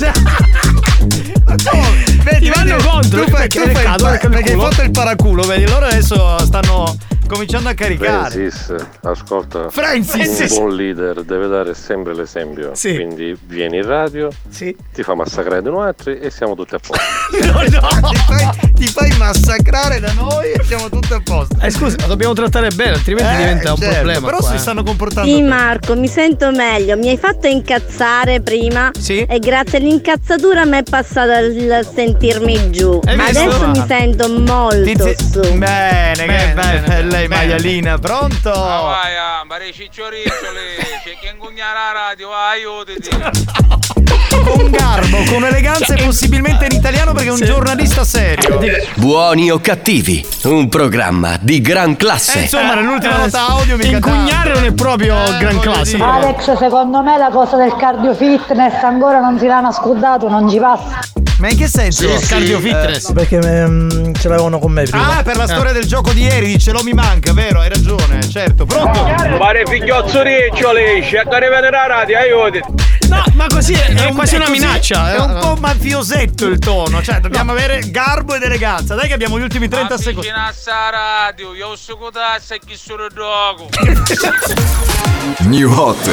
Vedi, 2.23 2.45
Ti 2.45 2.51
vanno 2.51 2.77
contro, 2.77 3.25
Tu 3.25 3.31
fai, 3.31 3.49
perché 3.49 3.63
tu 3.63 3.71
fai 3.71 4.19
perché 4.29 4.53
hai 4.53 4.59
fatto 4.59 4.83
il 4.83 4.91
paraculo, 4.91 5.43
vedi? 5.43 5.67
Loro 5.67 5.87
adesso 5.87 6.37
stanno 6.49 6.97
cominciando 7.29 7.69
a 7.69 7.75
caricare. 7.75 8.31
Francis, 8.31 8.75
ascolta, 9.03 9.69
Francis. 9.71 10.51
un 10.51 10.57
buon 10.59 10.75
leader 10.77 11.23
deve 11.23 11.47
dare 11.47 11.75
sempre 11.75 12.15
l'esempio. 12.15 12.71
Sì. 12.75 12.95
Quindi 12.95 13.37
vieni 13.47 13.77
in 13.79 13.87
radio, 13.87 14.29
Sì. 14.49 14.75
ti 14.93 15.03
fa 15.03 15.15
massacrare 15.15 15.63
da 15.63 15.71
noi 15.71 15.87
altri 15.87 16.19
e 16.19 16.31
siamo 16.31 16.55
tutti 16.57 16.75
a 16.75 16.79
posto. 16.79 16.97
No, 17.39 17.53
no, 17.53 17.89
ti 18.09 18.17
fai, 18.27 18.73
ti 18.73 18.87
fai 18.87 19.17
massacrare 19.19 20.01
da 20.01 20.13
noi 20.13 20.51
e 20.53 20.63
siamo 20.65 20.89
tutti 20.89 21.13
a 21.13 21.21
posto. 21.23 21.57
Eh 21.61 21.71
scusa, 21.71 21.97
ma 22.01 22.07
dobbiamo 22.07 22.33
trattare 22.33 22.69
bene, 22.75 22.93
altrimenti 22.95 23.33
Eh, 23.35 23.37
diventa 23.37 23.73
un 23.73 23.79
certo, 23.79 23.95
problema. 23.97 24.27
Però 24.27 24.39
qua, 24.39 24.49
si 24.49 24.55
eh. 24.55 24.59
stanno 24.59 24.83
comportando 24.83 25.29
Sì 25.31 25.37
bene. 25.37 25.49
Marco, 25.49 25.95
mi 25.95 26.09
sento 26.09 26.51
meglio. 26.51 26.97
Mi 26.97 27.09
hai 27.11 27.19
fatto 27.19 27.47
incazzare 27.47 28.41
prima 28.41 28.91
e 29.07 29.39
grazie 29.41 29.79
all'incazzatura 29.79 30.65
mi 30.65 30.79
è 30.79 30.83
passato 30.83 31.33
il 31.45 31.87
sentirmi 31.95 32.71
giù. 32.71 32.99
Hai 33.05 33.17
Ma 33.17 33.25
visto? 33.27 33.41
adesso 33.43 33.69
mi 33.69 33.85
sento 33.87 34.29
molto 34.41 35.05
Ti- 35.05 35.17
su. 35.31 35.41
Bene, 35.59 36.25
che 36.27 36.53
bene, 36.55 37.03
lei 37.19 37.27
maialina, 37.27 37.99
pronto? 37.99 38.51
Ah, 38.51 38.81
vai, 38.81 39.17
ah, 39.17 39.45
Maria 39.45 39.73
Ciccioriccioli, 39.73 40.77
c'è 41.03 41.19
chi 41.21 41.29
ingugnare 41.33 41.75
la 41.75 41.93
radio, 41.93 42.29
aiutati. 42.33 43.09
Con 44.45 44.71
garbo, 44.71 45.25
con 45.29 45.45
eleganza 45.45 45.95
e 45.95 46.05
possibilmente 46.05 46.67
in 46.67 46.73
italiano 46.73 47.13
perché 47.13 47.29
è 47.29 47.33
un 47.33 47.41
giornalista 47.41 48.05
serio. 48.05 48.61
Buoni 48.95 49.51
o 49.51 49.59
cattivi, 49.59 50.25
un 50.45 50.69
programma 50.69 51.37
di 51.41 51.61
gran 51.61 51.91
Eh, 51.91 51.97
classe. 51.97 52.39
insomma, 52.41 52.75
nell'ultima 52.75 53.17
nota 53.17 53.49
audio 53.49 53.77
mi 53.77 53.89
Incugnare 53.89 54.53
non 54.53 54.65
è 54.65 54.73
proprio 54.73 55.17
gran 55.39 55.59
classe. 55.59 55.97
Alex, 55.97 56.57
secondo 56.57 57.03
me 57.03 57.19
la 57.19 57.31
cosa 57.31 57.57
del 57.57 57.75
cardio 57.77 58.15
fitness 58.15 58.83
ancora 58.83 59.19
non 59.19 59.39
si 59.39 59.47
l'hanno 59.47 59.73
scudato, 59.73 60.29
non 60.29 60.49
ci 60.49 60.59
passa. 60.59 61.01
Ma 61.39 61.49
in 61.49 61.57
che 61.57 61.69
senso? 61.69 62.09
Sì, 62.09 62.19
sì, 62.19 62.27
Cardio 62.27 62.59
eh, 62.59 62.61
fitness. 62.61 63.13
perché 63.13 63.39
mm, 63.39 64.13
ce 64.15 64.29
l'avevano 64.29 64.59
con 64.59 64.73
me 64.73 64.83
prima. 64.83 65.19
Ah, 65.19 65.23
per 65.23 65.37
la 65.37 65.47
storia 65.47 65.73
del 65.73 65.85
gioco 65.85 66.13
di 66.13 66.23
ieri, 66.23 66.47
dice 66.47 66.73
lo 66.73 66.83
mi 66.83 66.93
manca, 66.93 67.33
vero? 67.33 67.61
Hai 67.61 67.69
ragione, 67.69 68.29
certo. 68.29 68.65
Pronto? 68.67 69.05
Pare 69.39 69.65
figliozzo 69.65 70.23
Riccioli, 70.23 71.05
cerca 71.05 71.39
di 71.39 71.47
vedere 71.47 71.71
la 71.71 71.87
radio, 71.87 72.19
aiutati. 72.19 72.61
No, 73.09 73.23
ma 73.35 73.47
così 73.47 73.73
è, 73.73 73.95
è 73.95 74.13
quasi 74.13 74.35
una 74.35 74.47
così, 74.47 74.59
minaccia. 74.59 75.15
È 75.15 75.21
un 75.21 75.39
po' 75.41 75.57
mafiosetto 75.61 76.47
il 76.47 76.59
tono, 76.59 77.01
cioè 77.03 77.21
dobbiamo 77.21 77.53
avere 77.53 77.89
garbo 77.89 78.35
ed 78.35 78.43
eleganza. 78.43 78.97
Dai 78.97 79.07
che 79.07 79.15
abbiamo 79.15 79.39
gli 79.39 79.43
ultimi 79.43 79.69
30 79.69 79.97
secondi. 79.97 80.29
a 80.29 80.53
radio, 80.91 81.55
io 81.55 81.77
so 81.77 81.97
cosa 81.97 82.39
sei 82.45 82.59
chi 82.65 82.77
sono 82.77 83.07
dogo. 83.09 83.69
New 85.47 85.73
Hot. 85.73 86.11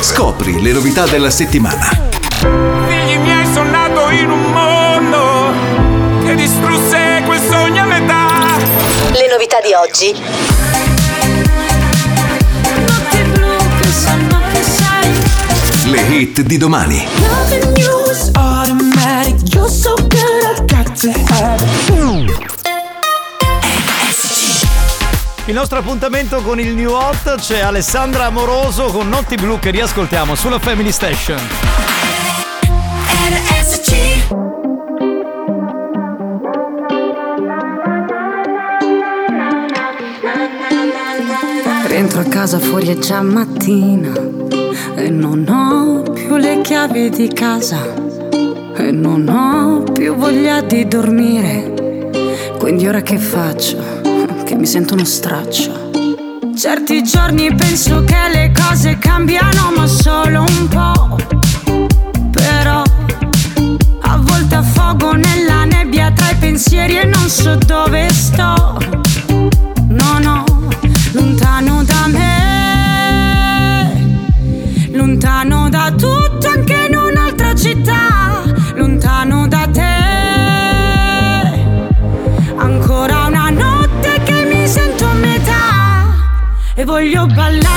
Scopri 0.00 0.60
le 0.60 0.72
novità 0.72 1.06
della 1.06 1.30
settimana. 1.30 1.88
Figli 2.38 3.16
miei 3.18 3.33
sono 3.54 3.70
nato 3.70 4.10
in 4.10 4.28
un 4.28 4.50
mondo 4.50 5.52
che 6.24 6.34
distrusse 6.34 7.22
quel 7.24 7.38
sogno 7.38 7.82
a 7.82 7.86
metà. 7.86 8.26
Le 9.12 9.28
novità 9.30 9.60
di 9.60 9.72
oggi. 9.72 10.12
Le 15.84 16.00
hit 16.00 16.40
di 16.40 16.56
domani. 16.56 17.06
Il 25.44 25.54
nostro 25.54 25.78
appuntamento 25.78 26.42
con 26.42 26.58
il 26.58 26.74
New 26.74 26.90
Hot 26.90 27.36
c'è 27.36 27.60
Alessandra 27.60 28.24
Amoroso 28.24 28.86
con 28.86 29.08
Notti 29.08 29.36
Blu 29.36 29.60
che 29.60 29.70
riascoltiamo 29.70 30.34
sulla 30.34 30.58
Family 30.58 30.90
Station. 30.90 32.03
Rientro 41.86 42.20
a 42.20 42.24
casa 42.24 42.58
fuori 42.58 42.88
è 42.88 42.98
già 42.98 43.22
mattina 43.22 44.12
e 44.96 45.10
non 45.10 45.46
ho 45.48 46.02
più 46.12 46.36
le 46.36 46.60
chiavi 46.60 47.08
di 47.08 47.28
casa 47.28 47.82
e 48.76 48.90
non 48.90 49.28
ho 49.28 49.92
più 49.92 50.14
voglia 50.14 50.60
di 50.60 50.88
dormire. 50.88 52.10
Quindi 52.58 52.88
ora 52.88 53.00
che 53.00 53.16
faccio? 53.18 54.02
Che 54.44 54.54
mi 54.56 54.66
sento 54.66 54.94
uno 54.94 55.04
straccio. 55.04 55.90
Certi 56.56 57.02
giorni 57.04 57.54
penso 57.54 58.02
che 58.02 58.28
le 58.32 58.52
cose 58.52 58.98
cambiano 58.98 59.72
ma 59.76 59.86
solo 59.86 60.40
un 60.40 60.68
po'. 60.68 61.43
Affogo 64.54 65.12
nella 65.12 65.64
nebbia 65.64 66.10
tra 66.12 66.30
i 66.30 66.36
pensieri 66.36 66.98
e 66.98 67.04
non 67.04 67.28
so 67.28 67.56
dove 67.56 68.08
sto. 68.10 68.78
No, 69.88 70.18
no, 70.20 70.44
lontano 71.12 71.82
da 71.84 72.06
me, 72.06 72.30
lontano 74.92 75.68
da 75.68 75.90
tutto 75.90 76.48
anche 76.48 76.86
in 76.88 76.96
un'altra 76.96 77.54
città, 77.54 78.42
lontano 78.74 79.46
da 79.48 79.68
te. 79.72 80.02
Ancora 82.56 83.26
una 83.26 83.50
notte 83.50 84.20
che 84.24 84.44
mi 84.44 84.66
sento 84.66 85.04
a 85.06 85.12
metà 85.14 86.14
e 86.74 86.84
voglio 86.84 87.26
ballare 87.26 87.73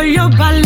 e 0.00 0.12
voglio 0.12 0.28
ballare 0.30 0.59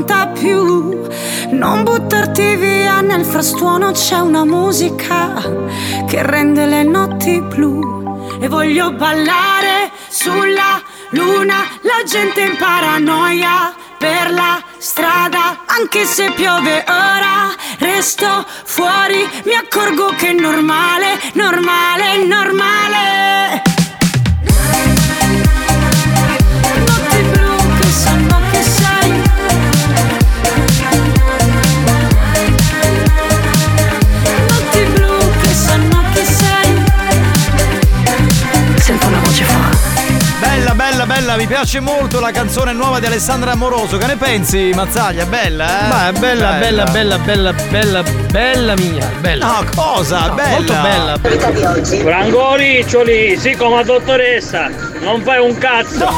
conta 0.00 0.28
più. 0.28 0.98
Non 1.50 1.84
buttarti 1.84 2.56
via 2.56 3.00
nel 3.00 3.24
frastuono 3.24 3.90
c'è 3.92 4.18
una 4.18 4.44
musica 4.44 5.34
che 6.06 6.22
rende 6.22 6.64
le 6.64 6.82
notti 6.84 7.40
blu. 7.40 8.38
E 8.40 8.48
voglio 8.48 8.92
ballare 8.92 9.90
sulla 10.08 10.80
luna, 11.10 11.66
la 11.82 12.02
gente 12.06 12.40
in 12.40 12.56
paranoia 12.56 13.74
per 13.98 14.30
la 14.30 14.62
strada, 14.78 15.64
anche 15.66 16.06
se 16.06 16.30
piove 16.34 16.82
ora, 16.88 17.52
resto 17.78 18.46
fuori, 18.64 19.28
mi 19.44 19.54
accorgo 19.54 20.14
che 20.16 20.28
è 20.28 20.32
normale, 20.32 21.18
normale, 21.34 22.24
normale. 22.24 23.69
Bella, 41.30 41.36
mi 41.36 41.46
piace 41.46 41.80
molto 41.80 42.20
la 42.20 42.30
canzone 42.30 42.72
nuova 42.72 42.98
di 42.98 43.06
Alessandra 43.06 43.52
Amoroso. 43.52 43.96
Che 43.96 44.06
ne 44.06 44.16
pensi, 44.16 44.70
Mazzaglia? 44.74 45.26
Bella, 45.26 45.84
eh? 45.84 45.88
Ma 45.88 46.08
è 46.08 46.12
bella, 46.12 46.52
bella, 46.52 46.84
bella, 46.84 47.18
bella, 47.18 47.52
bella, 47.52 48.02
bella 48.02 48.74
mia. 48.76 49.06
Bella. 49.20 49.46
No, 49.46 49.64
cosa? 49.74 50.26
No, 50.26 50.34
bella. 50.34 50.50
Molto 50.50 50.72
bella. 50.72 51.18
Franco 52.02 52.54
Riccioli, 52.54 53.38
sì 53.38 53.54
come 53.56 53.84
dottoressa, 53.84 54.68
non 55.00 55.22
fai 55.22 55.38
un 55.38 55.56
cazzo. 55.58 56.08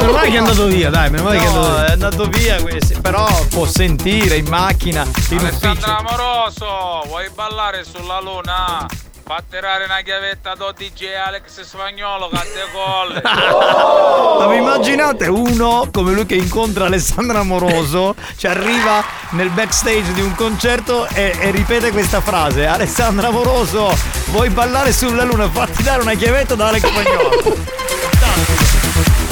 Meno 0.00 0.12
male 0.12 0.28
che 0.28 0.34
è 0.34 0.38
andato 0.38 0.66
via, 0.66 0.90
dai, 0.90 1.10
meno 1.10 1.22
male 1.24 1.38
che 1.38 1.44
è 1.44 1.48
andato 1.48 1.66
No, 1.66 1.74
via. 1.74 1.86
è 1.86 1.90
andato 1.92 2.24
via, 2.28 2.62
questo, 2.62 3.00
però 3.00 3.26
può 3.50 3.66
sentire 3.66 4.36
in 4.36 4.46
macchina, 4.48 5.02
in 5.02 5.08
ufficio. 5.10 5.46
Alessandra 5.46 5.98
Amoroso, 5.98 7.04
vuoi 7.06 7.28
ballare 7.34 7.84
sulla 7.84 8.20
luna? 8.20 8.86
Fa 9.28 9.42
tirare 9.50 9.82
una 9.82 10.02
chiavetta 10.02 10.54
do 10.54 10.70
DJ 10.70 11.14
Alex 11.14 11.62
Spagnolo 11.62 12.28
che 12.28 12.36
te 12.36 12.60
colle. 12.72 13.20
Ma 14.38 14.46
vi 14.46 14.58
immaginate 14.58 15.26
uno 15.26 15.88
come 15.92 16.12
lui 16.12 16.26
che 16.26 16.36
incontra 16.36 16.84
Alessandra 16.84 17.40
Amoroso, 17.40 18.14
ci 18.36 18.46
arriva 18.46 19.04
nel 19.30 19.50
backstage 19.50 20.12
di 20.12 20.20
un 20.20 20.32
concerto 20.36 21.08
e, 21.08 21.36
e 21.40 21.50
ripete 21.50 21.90
questa 21.90 22.20
frase: 22.20 22.66
Alessandra 22.66 23.26
Amoroso, 23.26 23.92
vuoi 24.26 24.48
ballare 24.50 24.92
sulla 24.92 25.24
luna? 25.24 25.50
Fatti 25.50 25.82
dare 25.82 26.02
una 26.02 26.14
chiavetta 26.14 26.54
da 26.54 26.68
Alex 26.68 26.86
Spagnolo. 26.86 28.64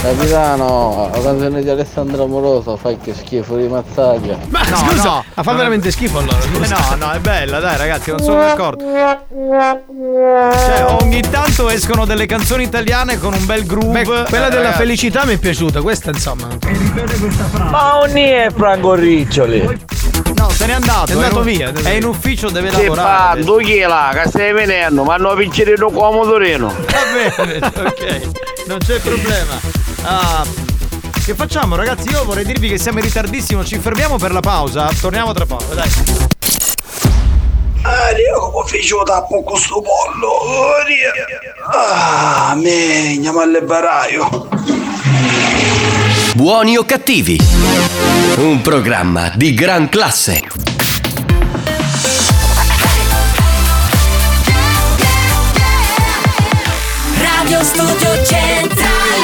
Capitano, 0.05 1.09
la 1.15 1.19
canzone 1.23 1.63
di 1.63 1.71
Alessandro 1.71 2.25
Amoroso 2.25 2.77
fai 2.77 2.99
che 2.99 3.15
schifo 3.15 3.57
di 3.57 3.67
mazzaglia. 3.69 4.37
Ma 4.51 4.61
no, 4.69 4.77
scusa, 4.77 5.03
no, 5.03 5.25
ma 5.33 5.43
fa 5.43 5.53
veramente 5.55 5.91
schifo 5.91 6.19
allora. 6.19 6.37
Eh 6.43 6.69
no, 6.69 7.07
no, 7.07 7.11
è 7.13 7.19
bella, 7.21 7.59
dai 7.59 7.79
ragazzi, 7.79 8.11
non 8.11 8.21
sono 8.21 8.37
d'accordo. 8.43 8.85
Cioè, 10.53 10.85
ogni 11.01 11.23
tanto 11.23 11.71
escono 11.71 12.05
delle 12.05 12.27
canzoni 12.27 12.65
italiane 12.65 13.19
con 13.19 13.33
un 13.33 13.47
bel 13.47 13.65
groove. 13.65 14.03
Beh, 14.03 14.05
quella 14.05 14.49
Eh, 14.49 14.51
della 14.51 14.63
ragazzi. 14.63 14.77
felicità 14.77 15.25
mi 15.25 15.33
è 15.35 15.39
piaciuta, 15.39 15.81
questa 15.81 16.11
insomma. 16.11 16.49
Ma 17.71 18.01
non 18.05 18.15
è 18.19 18.49
Franco 18.55 18.93
Riccioli. 18.93 19.63
No, 20.37 20.51
se 20.51 20.67
n'è 20.67 20.73
andato. 20.75 21.13
È 21.13 21.15
andato 21.15 21.39
in- 21.39 21.45
via, 21.45 21.71
è 21.71 21.81
È 21.81 21.91
in 21.93 22.05
ufficio, 22.05 22.51
deve 22.51 22.69
Che 22.69 22.83
lavorare. 22.83 23.43
fa, 23.43 23.57
chi 23.57 23.77
è 23.79 23.87
là, 23.87 24.11
che 24.23 24.29
stai 24.29 24.53
venendo? 24.53 25.03
Ma 25.03 25.15
hanno 25.15 25.33
piccirino 25.35 25.89
comodo 25.91 26.37
reno. 26.37 26.67
Va 26.69 27.35
bene, 27.39 27.59
ok, 27.67 28.21
non 28.67 28.79
c'è 28.85 28.99
problema. 29.01 29.83
Ah, 30.07 30.45
che 31.25 31.35
facciamo 31.35 31.77
ragazzi? 31.77 32.11
Io 32.11 32.25
vorrei 32.25 32.45
dirvi 32.45 32.69
che 32.69 32.79
siamo 32.79 32.99
in 32.99 33.05
ritardissimo, 33.07 33.65
ci 33.65 33.79
fermiamo 33.79 34.19
per 34.19 34.33
la 34.33 34.41
pausa, 34.41 34.91
torniamo 35.01 35.33
tra 35.33 35.47
poco, 35.47 35.73
dai. 35.73 35.89
Ah, 37.81 38.11
io 38.11 38.51
come 38.51 38.69
faccio 38.69 39.03
tappo 39.03 39.43
con 39.43 39.57
sto 39.57 39.81
pollo? 39.81 40.41
Ah, 41.71 42.55
me, 42.57 43.15
andiamo 43.15 43.41
al 43.41 43.63
baraio. 43.65 44.49
Buoni 46.35 46.77
o 46.77 46.85
cattivi? 46.85 47.39
Un 48.37 48.61
programma 48.61 49.33
di 49.35 49.55
gran 49.55 49.89
classe. 49.89 50.43
Radio 57.17 57.63
Studio 57.63 58.25
Centrale 58.25 59.24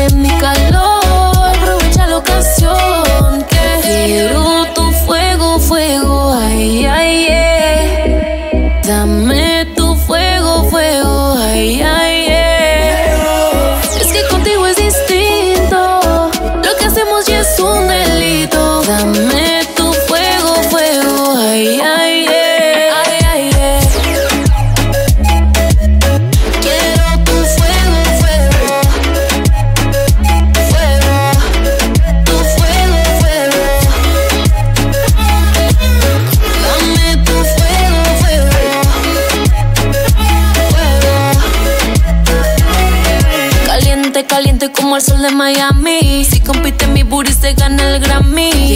de 0.00 0.14
mi 0.16 0.28
calor. 0.38 0.89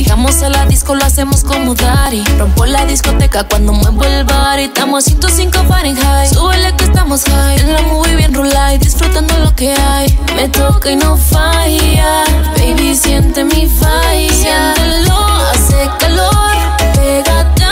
Llegamos 0.04 0.42
a 0.42 0.50
la 0.50 0.66
disco, 0.66 0.94
lo 0.94 1.02
hacemos 1.02 1.44
como 1.44 1.74
Daddy. 1.74 2.22
Rompo 2.38 2.66
la 2.66 2.84
discoteca 2.84 3.44
cuando 3.44 3.72
muevo 3.72 4.04
el 4.04 4.24
bar 4.24 4.60
y 4.60 4.64
estamos 4.64 5.06
a 5.06 5.08
105 5.08 5.64
Fahrenheit. 5.66 6.30
Súbele 6.30 6.76
que 6.76 6.84
estamos 6.84 7.24
high. 7.24 7.58
En 7.60 7.72
la 7.72 7.80
movie 7.80 8.14
bien 8.14 8.34
rulay, 8.34 8.76
disfrutando 8.76 9.38
lo 9.38 9.56
que 9.56 9.72
hay. 9.72 10.14
Me 10.36 10.50
toca 10.50 10.90
y 10.90 10.96
no 10.96 11.16
falla. 11.16 12.24
Baby, 12.54 12.94
siente 12.94 13.44
mi 13.44 13.66
falla. 13.66 14.30
Siéntelo, 14.30 15.16
hace 15.50 15.90
calor. 15.98 16.54
Pégate 16.94 17.63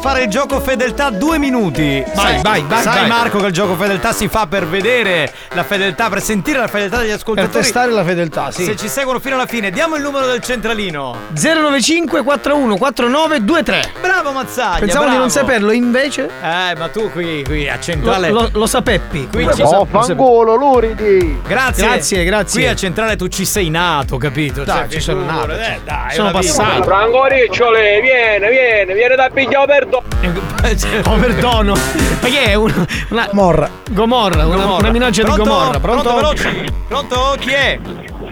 fare 0.00 0.22
il 0.22 0.28
gioco 0.28 0.60
fedeltà 0.60 1.10
due 1.10 1.38
minuti. 1.38 2.02
Vai, 2.14 2.32
Sai- 2.34 2.42
vai, 2.42 2.64
vai, 2.66 2.82
Sai 2.82 2.98
vai. 3.00 3.08
Marco 3.08 3.38
che 3.38 3.46
il 3.46 3.52
gioco 3.52 3.74
fedeltà 3.74 4.12
si 4.12 4.28
fa 4.28 4.46
per 4.46 4.66
vedere 4.66 5.32
la 5.52 5.64
fedeltà, 5.64 6.08
per 6.08 6.20
sentire 6.22 6.58
la 6.58 6.68
fedeltà 6.68 6.98
degli 6.98 7.06
Per 7.08 7.16
ascoltatori. 7.16 7.62
testare 7.62 7.90
la 7.92 8.04
fedeltà, 8.04 8.50
sì. 8.50 8.64
Se 8.64 8.76
ci 8.76 8.88
seguono 8.88 9.18
fino 9.18 9.34
alla 9.34 9.46
fine, 9.46 9.70
diamo 9.70 9.96
il 9.96 10.02
numero 10.02 10.26
del 10.26 10.40
centralino. 10.40 11.16
095 11.34 12.22
41 12.22 12.76
49 12.76 13.28
23. 13.28 13.92
Bravo 14.00 14.32
Mazzaglia. 14.32 14.78
Pensavo 14.78 15.04
di 15.04 15.10
bravo. 15.10 15.18
non 15.18 15.30
saperlo, 15.30 15.72
invece. 15.72 16.28
Eh, 16.42 16.74
ma 16.76 16.88
tu 16.92 17.10
qui, 17.10 17.42
qui 17.44 17.68
a 17.68 17.74
Lo, 17.76 17.80
centrale. 17.82 18.30
lo, 18.30 18.48
lo 18.52 18.66
sapeppi. 18.66 19.28
Qui 19.30 19.44
Lo 19.44 19.52
ci- 19.54 19.62
Oh, 19.62 19.86
lo 19.90 20.00
sappi- 20.02 20.06
Fangolo, 20.14 20.54
luridi. 20.56 21.40
Grazie. 21.46 21.84
Grazie, 21.86 22.24
grazie. 22.24 22.60
Qui 22.62 22.70
a 22.70 22.74
centrale 22.74 23.16
tu 23.16 23.28
ci 23.28 23.44
sei 23.44 23.68
nato, 23.70 24.16
capito? 24.16 24.64
Dai, 24.64 24.76
Cioè, 24.80 24.88
ci 24.88 25.00
sono 25.00 25.24
nato, 25.24 25.52
eh, 25.52 25.56
cioè, 25.56 25.78
dai, 25.84 26.10
sono 26.14 26.30
passato. 26.30 26.82
Franco 26.84 27.24
Riccioli, 27.26 28.00
vieni, 28.00 28.48
vieni, 28.48 28.92
vieni 28.94 29.14
da 29.16 29.28
pigliare 29.32 29.66
perdo. 29.66 29.87
Oh, 29.90 31.16
perdono. 31.16 31.74
Ma 31.74 32.28
che 32.28 32.42
è? 32.42 32.54
Un- 32.54 32.86
una 33.10 33.28
Morra. 33.32 33.70
Gomorra, 33.90 34.44
una, 34.44 34.56
Gomorra. 34.56 34.78
una 34.78 34.90
minaccia 34.90 35.22
Pronto? 35.22 35.42
di 35.42 35.48
Gomorra. 35.48 35.80
Pronto? 35.80 36.14
veloci. 36.14 36.72
Pronto? 36.86 37.36
Chi 37.38 37.50
è? 37.50 37.78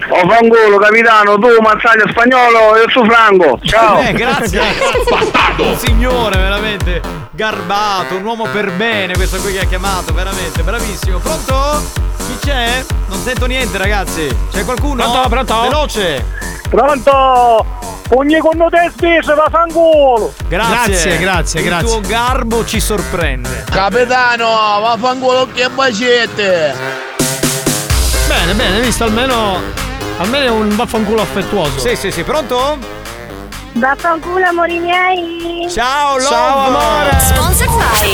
Oh 0.09 0.29
Fangolo, 0.29 0.77
capitano, 0.77 1.37
tu 1.37 1.47
mazzaglia 1.61 2.05
spagnolo 2.09 2.75
e 2.75 2.85
su 2.91 3.03
Franco. 3.03 3.59
Ciao. 3.63 3.99
Eh, 3.99 4.13
grazie. 4.13 4.61
un 5.57 5.77
signore 5.77 6.37
veramente 6.37 7.01
garbato, 7.31 8.15
un 8.15 8.23
uomo 8.23 8.45
per 8.45 8.71
bene, 8.73 9.13
questo 9.15 9.37
qui 9.37 9.53
che 9.53 9.61
ha 9.61 9.65
chiamato, 9.65 10.13
veramente 10.13 10.61
bravissimo. 10.61 11.17
Pronto? 11.19 11.81
Chi 12.17 12.37
c'è? 12.45 12.85
Non 13.07 13.19
sento 13.19 13.45
niente, 13.47 13.77
ragazzi. 13.77 14.27
C'è 14.51 14.63
qualcuno? 14.63 15.03
Pronto, 15.03 15.29
pronto? 15.29 15.61
Veloce. 15.61 16.46
Pronto? 16.69 17.65
Ogni 18.09 18.37
con 18.39 18.57
te 18.69 18.89
spese 18.91 19.33
va 19.33 19.47
fangolo. 19.51 20.33
Grazie, 20.47 21.17
grazie, 21.17 21.59
Il 21.59 21.65
grazie. 21.65 21.87
tuo 21.87 21.99
garbo 22.01 22.65
ci 22.65 22.79
sorprende. 22.79 23.65
Capitano, 23.69 24.45
vaffanculo 24.81 25.47
che 25.53 25.69
bacette. 25.69 26.73
Bene, 28.27 28.53
bene, 28.53 28.75
hai 28.75 28.81
visto 28.81 29.03
almeno. 29.03 29.61
Almeno 30.19 30.45
è 30.45 30.49
un 30.49 30.75
vaffanculo 30.75 31.21
affettuoso. 31.21 31.79
Sì, 31.79 31.95
sì, 31.95 32.11
sì, 32.11 32.23
pronto? 32.23 32.77
Vaffanculo 33.79 34.43
amori 34.45 34.79
miei. 34.79 35.69
Ciao, 35.69 36.19
Ciao, 36.19 36.65
amore. 36.65 37.11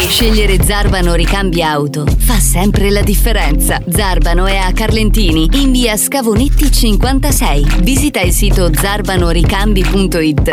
Scegliere 0.10 0.62
Zarbano 0.62 1.14
ricambi 1.14 1.64
auto 1.64 2.06
fa 2.18 2.40
sempre 2.40 2.90
la 2.90 3.02
differenza. 3.02 3.82
Zarbano 3.88 4.46
è 4.46 4.58
a 4.58 4.74
Carlentini, 4.74 5.50
in 5.54 5.72
via 5.72 5.96
Scavonetti 5.96 6.70
56. 6.70 7.78
Visita 7.80 8.20
il 8.20 8.34
sito 8.34 8.70
zarbanoricambi.it. 8.74 10.52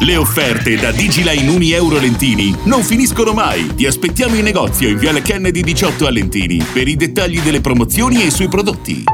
Le 0.00 0.16
offerte 0.16 0.76
da 0.76 0.92
Digiline 0.92 1.50
Uni 1.50 1.72
Euro 1.72 1.98
Lentini 1.98 2.56
non 2.64 2.82
finiscono 2.82 3.32
mai. 3.32 3.74
Ti 3.74 3.84
aspettiamo 3.84 4.36
in 4.36 4.44
negozio 4.44 4.88
in 4.88 4.96
Viale 4.96 5.20
Kennedy 5.22 5.60
18 5.62 6.06
a 6.06 6.10
Lentini 6.10 6.64
per 6.72 6.88
i 6.88 6.96
dettagli 6.96 7.40
delle 7.40 7.60
promozioni 7.60 8.24
e 8.24 8.30
sui 8.30 8.48
prodotti. 8.48 9.04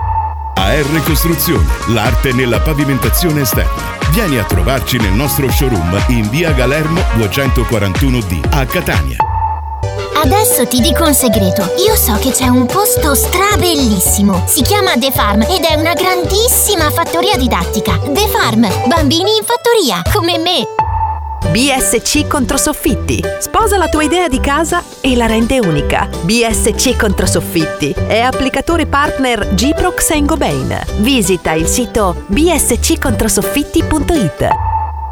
AR 0.54 1.02
Costruzioni, 1.04 1.66
l'arte 1.88 2.32
nella 2.32 2.60
pavimentazione 2.60 3.40
esterna. 3.40 3.98
Vieni 4.10 4.38
a 4.38 4.44
trovarci 4.44 4.98
nel 4.98 5.12
nostro 5.12 5.50
showroom 5.50 6.04
in 6.08 6.28
via 6.30 6.52
Galermo 6.52 7.00
241D 7.16 8.40
a 8.50 8.64
Catania. 8.64 9.16
Adesso 10.22 10.66
ti 10.68 10.80
dico 10.80 11.04
un 11.04 11.12
segreto. 11.12 11.62
Io 11.86 11.96
so 11.96 12.16
che 12.18 12.30
c'è 12.30 12.48
un 12.48 12.66
posto 12.66 13.14
strabellissimo. 13.14 14.44
Si 14.46 14.62
chiama 14.62 14.96
The 14.96 15.10
Farm 15.10 15.42
ed 15.42 15.64
è 15.64 15.74
una 15.74 15.92
grandissima 15.92 16.90
fattoria 16.90 17.36
didattica. 17.36 17.98
The 17.98 18.28
Farm, 18.28 18.66
bambini 18.86 19.36
in 19.36 19.44
fattoria, 19.44 20.02
come 20.12 20.38
me. 20.38 20.83
BSC 21.50 22.26
Controsoffitti. 22.26 23.22
Sposa 23.38 23.76
la 23.76 23.88
tua 23.88 24.02
idea 24.02 24.28
di 24.28 24.40
casa 24.40 24.82
e 25.00 25.14
la 25.16 25.26
rende 25.26 25.58
unica. 25.60 26.08
BSC 26.22 26.96
Controsoffitti 26.96 27.94
è 28.06 28.20
applicatore 28.20 28.86
partner 28.86 29.52
Giprox 29.54 30.06
Saint-Gobain. 30.06 30.80
Visita 30.98 31.52
il 31.52 31.66
sito 31.66 32.24
bsccontrosoffitti.it. 32.26 34.48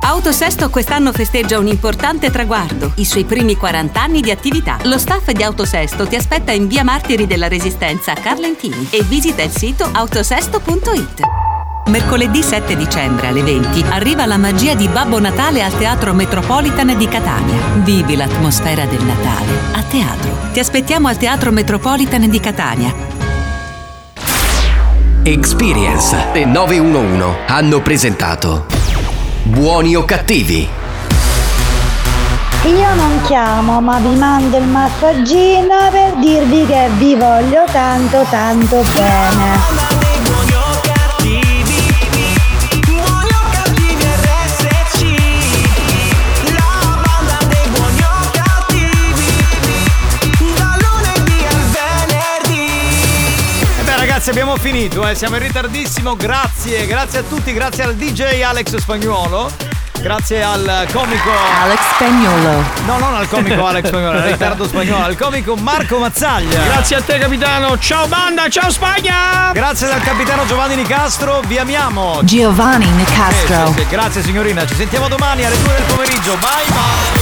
Autosesto 0.05 0.69
quest'anno 0.69 1.13
festeggia 1.13 1.61
un 1.61 1.69
importante 1.69 2.29
traguardo, 2.31 2.91
i 2.97 3.05
suoi 3.05 3.23
primi 3.25 3.57
40 3.57 4.03
anni 4.03 4.21
di 4.21 4.33
attività. 4.33 4.79
Lo 4.83 4.99
staff 4.99 5.31
di 5.31 5.45
Autosesto 5.45 6.09
ti 6.09 6.17
aspetta 6.17 6.51
in 6.51 6.67
via 6.67 6.83
Martiri 6.83 7.29
della 7.29 7.47
Resistenza 7.47 8.11
a 8.13 8.21
Carlentini 8.21 8.89
e 8.91 9.05
visita 9.05 9.43
il 9.43 9.51
sito 9.51 9.89
autosesto.it. 9.93 11.52
Mercoledì 11.87 12.43
7 12.43 12.77
dicembre 12.77 13.27
alle 13.27 13.43
20 13.43 13.85
arriva 13.91 14.25
la 14.25 14.39
magia 14.39 14.75
di 14.75 14.89
Babbo 14.89 15.19
Natale 15.19 15.63
al 15.63 15.77
Teatro 15.77 16.15
Metropolitan 16.15 16.97
di 16.97 17.09
Catania. 17.09 17.61
Vivi 17.83 18.17
l'atmosfera 18.17 18.87
del 18.87 19.03
Natale 19.03 19.53
a 19.75 19.83
teatro. 19.83 20.31
Ti 20.53 20.61
aspettiamo 20.61 21.09
al 21.09 21.17
Teatro 21.17 21.51
Metropolitan 21.51 22.31
di 22.31 22.41
Catania. 22.41 22.95
Experience 25.25 26.33
e 26.33 26.45
911 26.45 27.25
hanno 27.47 27.81
presentato 27.81 28.67
Buoni 29.43 29.97
o 29.97 30.05
cattivi? 30.05 30.69
Io 32.65 32.95
non 32.95 33.21
chiamo, 33.25 33.81
ma 33.81 33.99
vi 33.99 34.15
mando 34.15 34.57
il 34.57 34.67
massaggino 34.67 35.91
per 35.91 36.15
dirvi 36.15 36.65
che 36.65 36.89
vi 36.97 37.17
voglio 37.17 37.65
tanto 37.73 38.25
tanto 38.31 38.85
bene. 38.95 40.62
Ragazzi 54.23 54.41
abbiamo 54.41 54.57
finito, 54.57 55.09
eh. 55.09 55.17
siamo 55.17 55.35
in 55.35 55.43
ritardissimo, 55.43 56.15
grazie, 56.15 56.87
grazie 56.87 57.19
a 57.21 57.23
tutti, 57.23 57.53
grazie 57.53 57.83
al 57.83 57.97
DJ 57.97 58.43
Alex 58.43 58.77
Spagnuolo, 58.77 59.51
grazie 60.01 60.45
al 60.45 60.87
comico 60.93 61.29
Alex 61.61 61.81
Spagnolo. 61.95 62.63
No, 62.87 62.99
non 62.99 63.17
al 63.17 63.27
comico 63.27 63.67
Alex 63.67 63.89
Spagnuolo, 63.89 64.19
al 64.19 64.25
Riccardo 64.25 64.69
Spagnolo, 64.69 65.05
al 65.07 65.17
comico 65.17 65.57
Marco 65.57 65.99
Mazzaglia. 65.99 66.63
Grazie 66.63 66.97
a 66.97 67.01
te, 67.01 67.19
capitano. 67.19 67.77
Ciao, 67.79 68.07
banda. 68.07 68.49
Ciao, 68.49 68.71
Spagna. 68.71 69.51
Grazie 69.53 69.89
dal 69.89 70.03
capitano 70.03 70.47
Giovanni 70.47 70.77
Nicastro, 70.77 71.41
vi 71.47 71.59
amiamo. 71.59 72.21
Giovanni 72.23 72.89
Nicastro. 72.91 73.67
Sì, 73.67 73.73
sì, 73.73 73.79
sì. 73.81 73.87
Grazie 73.89 74.23
signorina, 74.23 74.65
ci 74.65 74.77
sentiamo 74.77 75.09
domani 75.09 75.45
alle 75.45 75.61
2 75.61 75.73
del 75.73 75.83
pomeriggio. 75.83 76.37
Bye 76.37 76.65
bye. 76.69 77.22